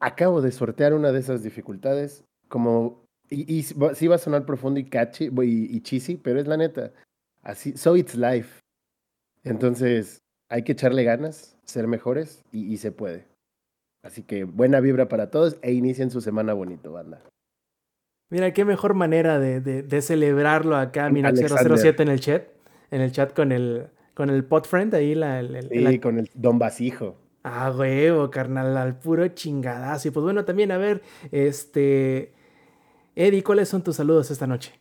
acabo 0.00 0.42
de 0.42 0.52
sortear 0.52 0.92
una 0.92 1.12
de 1.12 1.20
esas 1.20 1.42
dificultades, 1.42 2.24
como, 2.48 3.06
y, 3.30 3.62
sí 3.62 4.06
va 4.08 4.14
a 4.16 4.18
sonar 4.18 4.44
profundo 4.44 4.80
y 4.80 4.84
catchy 4.84 5.30
y, 5.42 5.76
y 5.76 5.80
cheesy, 5.82 6.16
pero 6.16 6.40
es 6.40 6.46
la 6.46 6.56
neta. 6.56 6.92
Así, 7.42 7.76
so 7.76 7.96
it's 7.96 8.14
life. 8.16 8.58
Entonces, 9.44 10.18
hay 10.50 10.62
que 10.62 10.72
echarle 10.72 11.04
ganas, 11.04 11.56
ser 11.64 11.86
mejores 11.86 12.42
y, 12.52 12.72
y 12.72 12.76
se 12.76 12.92
puede. 12.92 13.26
Así 14.02 14.22
que 14.22 14.44
buena 14.44 14.80
vibra 14.80 15.08
para 15.08 15.30
todos 15.30 15.56
e 15.62 15.72
inicien 15.72 16.10
su 16.10 16.20
semana 16.20 16.52
bonito, 16.54 16.92
banda. 16.92 17.22
Mira, 18.30 18.52
qué 18.52 18.64
mejor 18.64 18.94
manera 18.94 19.38
de, 19.38 19.60
de- 19.60 19.82
de 19.82 20.02
celebrarlo 20.02 20.76
acá, 20.76 21.10
Minox 21.10 21.38
Alexander. 21.38 21.78
007 21.78 22.02
en 22.02 22.08
el 22.08 22.20
chat. 22.20 22.44
En 22.90 23.00
el 23.00 23.12
chat 23.12 23.34
con 23.34 23.52
el, 23.52 23.88
con 24.14 24.30
el 24.30 24.44
podfriend 24.44 24.94
ahí, 24.94 25.14
la, 25.14 25.40
el- 25.40 25.54
el- 25.56 25.68
Sí, 25.68 25.78
la- 25.78 26.00
con 26.00 26.18
el 26.18 26.30
Don 26.34 26.58
Basijo. 26.58 27.16
Ah, 27.42 27.72
huevo, 27.76 28.30
carnal, 28.30 28.76
al 28.76 28.98
puro 28.98 29.26
chingadazo. 29.28 30.08
Y 30.08 30.10
pues 30.10 30.22
bueno, 30.24 30.44
también 30.44 30.72
a 30.72 30.78
ver, 30.78 31.02
este... 31.32 32.32
Eddie, 33.14 33.42
¿cuáles 33.42 33.68
son 33.68 33.82
tus 33.82 33.96
saludos 33.96 34.30
esta 34.30 34.46
noche? 34.46 34.80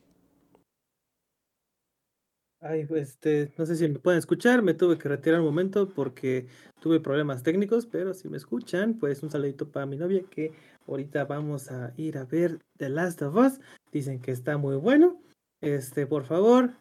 Ay, 2.62 2.86
pues, 2.86 3.12
este, 3.12 3.54
no 3.58 3.66
sé 3.66 3.78
si 3.78 3.88
me 3.88 4.00
pueden 4.00 4.20
escuchar, 4.20 4.62
me 4.62 4.74
tuve 4.74 4.98
que 4.98 5.08
retirar 5.08 5.40
un 5.40 5.46
momento 5.46 5.88
porque 5.94 6.48
tuve 6.82 7.00
problemas 7.00 7.42
técnicos, 7.42 7.86
pero 7.86 8.14
si 8.14 8.28
me 8.28 8.36
escuchan, 8.36 8.96
pues 9.00 9.24
un 9.24 9.32
saludito 9.32 9.72
para 9.72 9.86
mi 9.86 9.96
novia 9.96 10.24
que 10.30 10.52
ahorita 10.86 11.24
vamos 11.24 11.72
a 11.72 11.94
ir 11.96 12.18
a 12.18 12.26
ver 12.26 12.60
The 12.78 12.90
Last 12.90 13.22
of 13.22 13.36
Us. 13.38 13.62
Dicen 13.94 14.20
que 14.20 14.32
está 14.32 14.58
muy 14.58 14.76
bueno. 14.76 15.22
Este, 15.62 16.06
por 16.06 16.26
favor, 16.26 16.74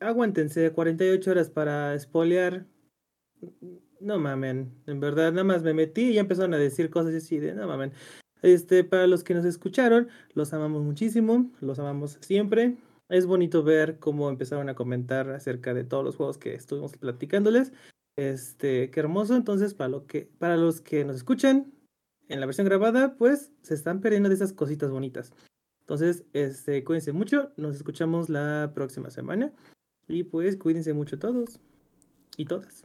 aguántense 0.00 0.72
48 0.72 1.30
horas 1.30 1.50
para 1.50 1.94
espolear. 1.94 2.66
No 4.00 4.18
mamen, 4.18 4.82
en 4.86 5.00
verdad, 5.00 5.32
nada 5.32 5.44
más 5.44 5.62
me 5.62 5.74
metí 5.74 6.10
y 6.10 6.14
ya 6.14 6.20
empezaron 6.22 6.54
a 6.54 6.58
decir 6.58 6.88
cosas 6.88 7.14
así 7.14 7.38
de, 7.38 7.54
no 7.54 7.66
mamen. 7.66 7.92
Este, 8.42 8.84
para 8.84 9.06
los 9.06 9.24
que 9.24 9.34
nos 9.34 9.44
escucharon, 9.44 10.08
los 10.34 10.52
amamos 10.52 10.82
muchísimo, 10.82 11.50
los 11.60 11.78
amamos 11.78 12.18
siempre. 12.20 12.76
Es 13.08 13.26
bonito 13.26 13.62
ver 13.62 13.98
cómo 13.98 14.28
empezaron 14.28 14.68
a 14.68 14.74
comentar 14.74 15.30
acerca 15.30 15.74
de 15.74 15.84
todos 15.84 16.04
los 16.04 16.16
juegos 16.16 16.38
que 16.38 16.54
estuvimos 16.54 16.92
platicándoles. 16.96 17.72
Este, 18.16 18.90
qué 18.90 19.00
hermoso. 19.00 19.36
Entonces, 19.36 19.74
para 19.74 19.88
lo 19.88 20.06
que, 20.06 20.28
para 20.38 20.56
los 20.56 20.80
que 20.80 21.04
nos 21.04 21.16
escuchan 21.16 21.72
en 22.28 22.40
la 22.40 22.46
versión 22.46 22.66
grabada, 22.66 23.16
pues 23.16 23.52
se 23.62 23.74
están 23.74 24.00
perdiendo 24.00 24.28
de 24.28 24.34
esas 24.34 24.52
cositas 24.52 24.90
bonitas. 24.90 25.32
Entonces, 25.80 26.24
este, 26.32 26.82
cuídense 26.82 27.12
mucho. 27.12 27.52
Nos 27.56 27.76
escuchamos 27.76 28.28
la 28.28 28.72
próxima 28.74 29.10
semana. 29.10 29.52
Y 30.08 30.24
pues 30.24 30.56
cuídense 30.56 30.92
mucho 30.92 31.18
todos 31.18 31.60
y 32.36 32.44
todas. 32.44 32.84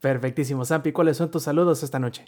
Perfectísimo, 0.00 0.64
Zampi, 0.64 0.92
¿cuáles 0.92 1.16
son 1.16 1.30
tus 1.30 1.44
saludos 1.44 1.82
esta 1.82 1.98
noche? 1.98 2.26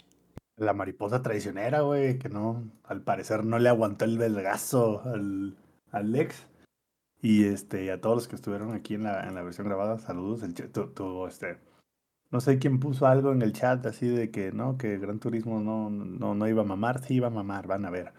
La 0.57 0.73
mariposa 0.73 1.21
traicionera, 1.21 1.81
güey, 1.81 2.17
que 2.17 2.29
no, 2.29 2.63
al 2.83 3.01
parecer 3.03 3.45
no 3.45 3.59
le 3.59 3.69
aguantó 3.69 4.05
el 4.05 4.17
belgazo 4.17 5.01
al, 5.05 5.55
al 5.91 6.11
Lex. 6.11 6.47
Y 7.21 7.45
este, 7.45 7.91
a 7.91 8.01
todos 8.01 8.15
los 8.17 8.27
que 8.27 8.35
estuvieron 8.35 8.73
aquí 8.73 8.95
en 8.95 9.03
la, 9.03 9.27
en 9.27 9.35
la 9.35 9.43
versión 9.43 9.67
grabada, 9.67 9.99
saludos. 9.99 10.43
El, 10.43 10.53
tu- 10.55 10.89
tu, 10.93 11.27
este, 11.27 11.59
no 12.31 12.41
sé 12.41 12.59
quién 12.59 12.79
puso 12.79 13.07
algo 13.07 13.31
en 13.33 13.41
el 13.43 13.53
chat 13.53 13.85
así 13.85 14.07
de 14.07 14.31
que 14.31 14.51
no, 14.51 14.77
que 14.77 14.97
Gran 14.99 15.19
Turismo 15.19 15.59
no, 15.61 15.89
no, 15.91 16.35
no 16.35 16.47
iba 16.47 16.63
a 16.63 16.65
mamar, 16.65 16.99
sí 17.03 17.15
iba 17.15 17.27
a 17.27 17.31
mamar, 17.31 17.67
van 17.67 17.85
a 17.85 17.89
ver. 17.91 18.13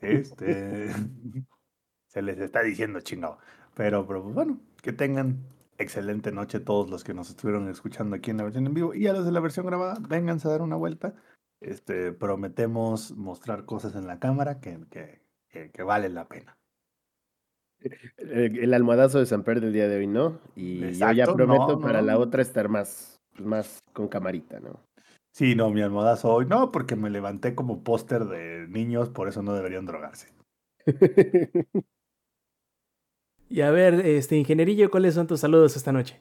Este 0.00 0.90
se 2.08 2.22
les 2.22 2.38
está 2.40 2.62
diciendo 2.62 3.00
chingado. 3.00 3.38
Pero, 3.74 4.06
pero 4.06 4.22
pues, 4.22 4.34
bueno, 4.34 4.60
que 4.82 4.92
tengan 4.92 5.44
excelente 5.78 6.32
noche 6.32 6.60
todos 6.60 6.90
los 6.90 7.04
que 7.04 7.14
nos 7.14 7.30
estuvieron 7.30 7.68
escuchando 7.68 8.16
aquí 8.16 8.30
en 8.30 8.36
la 8.38 8.44
versión 8.44 8.66
en 8.66 8.74
vivo. 8.74 8.94
Y 8.94 9.06
a 9.08 9.12
los 9.12 9.24
de 9.24 9.32
la 9.32 9.40
versión 9.40 9.66
grabada, 9.66 9.96
vénganse 10.08 10.48
a 10.48 10.52
dar 10.52 10.62
una 10.62 10.76
vuelta. 10.76 11.14
Este, 11.62 12.12
prometemos 12.12 13.12
mostrar 13.12 13.64
cosas 13.64 13.94
en 13.94 14.06
la 14.06 14.18
cámara 14.18 14.60
que, 14.60 14.78
que, 14.90 15.22
que, 15.48 15.70
que 15.70 15.82
vale 15.82 16.08
la 16.08 16.28
pena. 16.28 16.56
El, 18.16 18.58
el 18.58 18.74
almohadazo 18.74 19.18
de 19.18 19.26
Samper 19.26 19.60
del 19.60 19.72
día 19.72 19.88
de 19.88 19.96
hoy, 19.96 20.06
¿no? 20.06 20.40
Y 20.54 20.96
yo 20.98 21.10
ya 21.12 21.24
Exacto, 21.24 21.34
prometo 21.34 21.76
no, 21.76 21.80
para 21.80 22.00
no. 22.00 22.06
la 22.06 22.18
otra 22.18 22.42
estar 22.42 22.68
más, 22.68 23.20
pues, 23.34 23.46
más 23.46 23.78
con 23.92 24.08
camarita, 24.08 24.60
¿no? 24.60 24.80
Sí, 25.32 25.54
no, 25.54 25.70
mi 25.70 25.80
almohadazo 25.82 26.32
hoy 26.32 26.46
no, 26.46 26.70
porque 26.72 26.94
me 26.94 27.10
levanté 27.10 27.54
como 27.54 27.82
póster 27.82 28.26
de 28.26 28.66
niños, 28.68 29.08
por 29.08 29.28
eso 29.28 29.42
no 29.42 29.54
deberían 29.54 29.86
drogarse. 29.86 30.28
Y 33.48 33.60
a 33.60 33.70
ver, 33.70 33.94
este 34.06 34.36
ingenierillo, 34.36 34.90
¿cuáles 34.90 35.14
son 35.14 35.26
tus 35.26 35.40
saludos 35.40 35.76
esta 35.76 35.92
noche? 35.92 36.20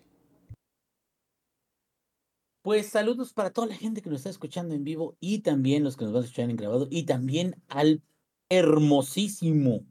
Pues 2.63 2.87
saludos 2.87 3.33
para 3.33 3.51
toda 3.51 3.67
la 3.67 3.75
gente 3.75 4.01
que 4.01 4.09
nos 4.09 4.19
está 4.19 4.29
escuchando 4.29 4.75
en 4.75 4.83
vivo 4.83 5.17
y 5.19 5.39
también 5.39 5.83
los 5.83 5.97
que 5.97 6.05
nos 6.05 6.13
van 6.13 6.21
a 6.21 6.25
escuchar 6.25 6.49
en 6.49 6.57
grabado 6.57 6.87
y 6.91 7.03
también 7.03 7.55
al 7.67 8.03
hermosísimo 8.49 9.85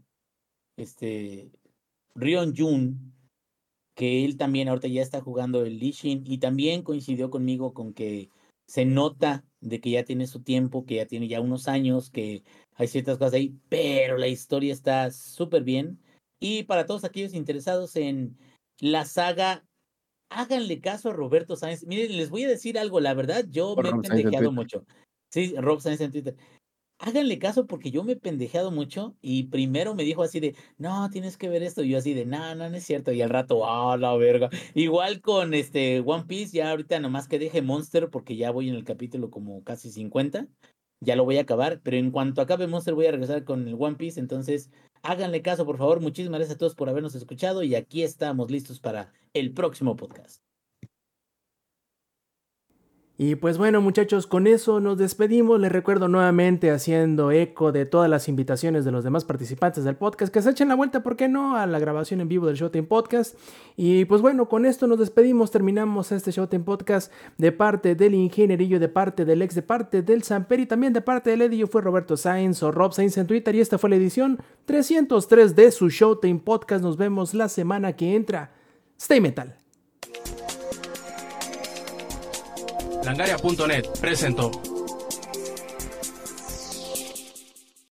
este 0.76 1.50
Rion 2.14 2.54
Jun 2.56 3.12
que 3.94 4.24
él 4.24 4.36
también 4.36 4.68
ahorita 4.68 4.88
ya 4.88 5.02
está 5.02 5.20
jugando 5.20 5.64
el 5.64 5.78
Lishin 5.78 6.22
y 6.26 6.38
también 6.38 6.82
coincidió 6.82 7.28
conmigo 7.28 7.74
con 7.74 7.92
que 7.92 8.30
se 8.66 8.84
nota 8.84 9.44
de 9.60 9.80
que 9.80 9.90
ya 9.90 10.04
tiene 10.04 10.26
su 10.26 10.40
tiempo, 10.42 10.86
que 10.86 10.94
ya 10.96 11.06
tiene 11.06 11.26
ya 11.28 11.40
unos 11.40 11.66
años, 11.68 12.08
que 12.08 12.44
hay 12.76 12.86
ciertas 12.86 13.18
cosas 13.18 13.34
ahí, 13.34 13.58
pero 13.68 14.16
la 14.16 14.28
historia 14.28 14.72
está 14.72 15.10
súper 15.10 15.64
bien. 15.64 16.00
Y 16.38 16.62
para 16.62 16.86
todos 16.86 17.04
aquellos 17.04 17.34
interesados 17.34 17.96
en 17.96 18.38
la 18.78 19.04
saga 19.04 19.66
háganle 20.30 20.80
caso 20.80 21.10
a 21.10 21.12
Roberto 21.12 21.56
Sáenz. 21.56 21.84
Miren, 21.84 22.16
les 22.16 22.30
voy 22.30 22.44
a 22.44 22.48
decir 22.48 22.78
algo, 22.78 23.00
la 23.00 23.14
verdad, 23.14 23.44
yo 23.48 23.76
me 23.76 23.88
he 23.88 23.92
Rob 23.92 24.02
pendejeado 24.02 24.52
mucho. 24.52 24.86
Sí, 25.30 25.54
Rob 25.58 25.80
Sáenz 25.80 26.00
en 26.00 26.12
Twitter. 26.12 26.36
Háganle 26.98 27.38
caso 27.38 27.66
porque 27.66 27.90
yo 27.90 28.04
me 28.04 28.12
he 28.12 28.16
pendejeado 28.16 28.70
mucho 28.70 29.16
y 29.22 29.44
primero 29.44 29.94
me 29.94 30.04
dijo 30.04 30.22
así 30.22 30.38
de, 30.38 30.54
no, 30.76 31.08
tienes 31.10 31.38
que 31.38 31.48
ver 31.48 31.62
esto. 31.62 31.82
Y 31.82 31.90
yo 31.90 31.98
así 31.98 32.14
de, 32.14 32.26
no, 32.26 32.54
no, 32.54 32.68
no 32.68 32.76
es 32.76 32.84
cierto. 32.84 33.10
Y 33.12 33.22
al 33.22 33.30
rato, 33.30 33.66
ah, 33.66 33.96
la 33.96 34.14
verga. 34.16 34.50
Igual 34.74 35.20
con 35.20 35.54
este 35.54 36.00
One 36.00 36.24
Piece, 36.26 36.56
ya 36.56 36.70
ahorita 36.70 37.00
nomás 37.00 37.26
que 37.26 37.38
deje 37.38 37.62
Monster 37.62 38.10
porque 38.10 38.36
ya 38.36 38.50
voy 38.50 38.68
en 38.68 38.74
el 38.74 38.84
capítulo 38.84 39.30
como 39.30 39.64
casi 39.64 39.90
50. 39.90 40.46
Ya 41.02 41.16
lo 41.16 41.24
voy 41.24 41.38
a 41.38 41.42
acabar, 41.42 41.80
pero 41.82 41.96
en 41.96 42.10
cuanto 42.10 42.42
acabe 42.42 42.66
Monster 42.66 42.94
voy 42.94 43.06
a 43.06 43.12
regresar 43.12 43.44
con 43.44 43.66
el 43.66 43.76
One 43.78 43.96
Piece. 43.96 44.20
Entonces, 44.20 44.70
háganle 45.02 45.40
caso, 45.40 45.64
por 45.64 45.78
favor. 45.78 46.00
Muchísimas 46.00 46.40
gracias 46.40 46.56
a 46.56 46.58
todos 46.58 46.74
por 46.74 46.90
habernos 46.90 47.14
escuchado 47.14 47.62
y 47.62 47.74
aquí 47.74 48.02
estamos 48.02 48.50
listos 48.50 48.78
para 48.78 49.10
el 49.34 49.52
próximo 49.54 49.96
podcast. 49.96 50.42
Y 53.22 53.34
pues 53.34 53.58
bueno, 53.58 53.82
muchachos, 53.82 54.26
con 54.26 54.46
eso 54.46 54.80
nos 54.80 54.96
despedimos. 54.96 55.60
Les 55.60 55.70
recuerdo 55.70 56.08
nuevamente, 56.08 56.70
haciendo 56.70 57.30
eco 57.30 57.70
de 57.70 57.84
todas 57.84 58.08
las 58.08 58.28
invitaciones 58.28 58.86
de 58.86 58.92
los 58.92 59.04
demás 59.04 59.26
participantes 59.26 59.84
del 59.84 59.96
podcast, 59.96 60.32
que 60.32 60.40
se 60.40 60.48
echen 60.48 60.68
la 60.68 60.74
vuelta, 60.74 61.02
¿por 61.02 61.16
qué 61.16 61.28
no?, 61.28 61.54
a 61.54 61.66
la 61.66 61.78
grabación 61.78 62.22
en 62.22 62.28
vivo 62.28 62.46
del 62.46 62.56
Showtime 62.56 62.86
Podcast. 62.86 63.36
Y 63.76 64.06
pues 64.06 64.22
bueno, 64.22 64.48
con 64.48 64.64
esto 64.64 64.86
nos 64.86 64.98
despedimos. 64.98 65.50
Terminamos 65.50 66.12
este 66.12 66.30
Showtime 66.30 66.64
Podcast 66.64 67.12
de 67.36 67.52
parte 67.52 67.94
del 67.94 68.14
ingenierillo, 68.14 68.80
de 68.80 68.88
parte 68.88 69.26
del 69.26 69.42
ex, 69.42 69.54
de 69.54 69.60
parte 69.60 70.00
del 70.00 70.22
Samper 70.22 70.60
y 70.60 70.64
también 70.64 70.94
de 70.94 71.02
parte 71.02 71.28
del 71.28 71.42
Eddie. 71.42 71.58
Yo 71.58 71.66
fui 71.66 71.82
Roberto 71.82 72.16
Sainz 72.16 72.62
o 72.62 72.72
Rob 72.72 72.94
Sainz 72.94 73.18
en 73.18 73.26
Twitter. 73.26 73.54
Y 73.54 73.60
esta 73.60 73.76
fue 73.76 73.90
la 73.90 73.96
edición 73.96 74.38
303 74.64 75.54
de 75.54 75.70
su 75.72 75.90
Showtime 75.90 76.40
Podcast. 76.40 76.82
Nos 76.82 76.96
vemos 76.96 77.34
la 77.34 77.50
semana 77.50 77.94
que 77.96 78.16
entra. 78.16 78.59
Stay 79.00 79.18
Metal. 79.18 79.56
Langaria.net 83.02 83.88
presentó. 83.98 84.50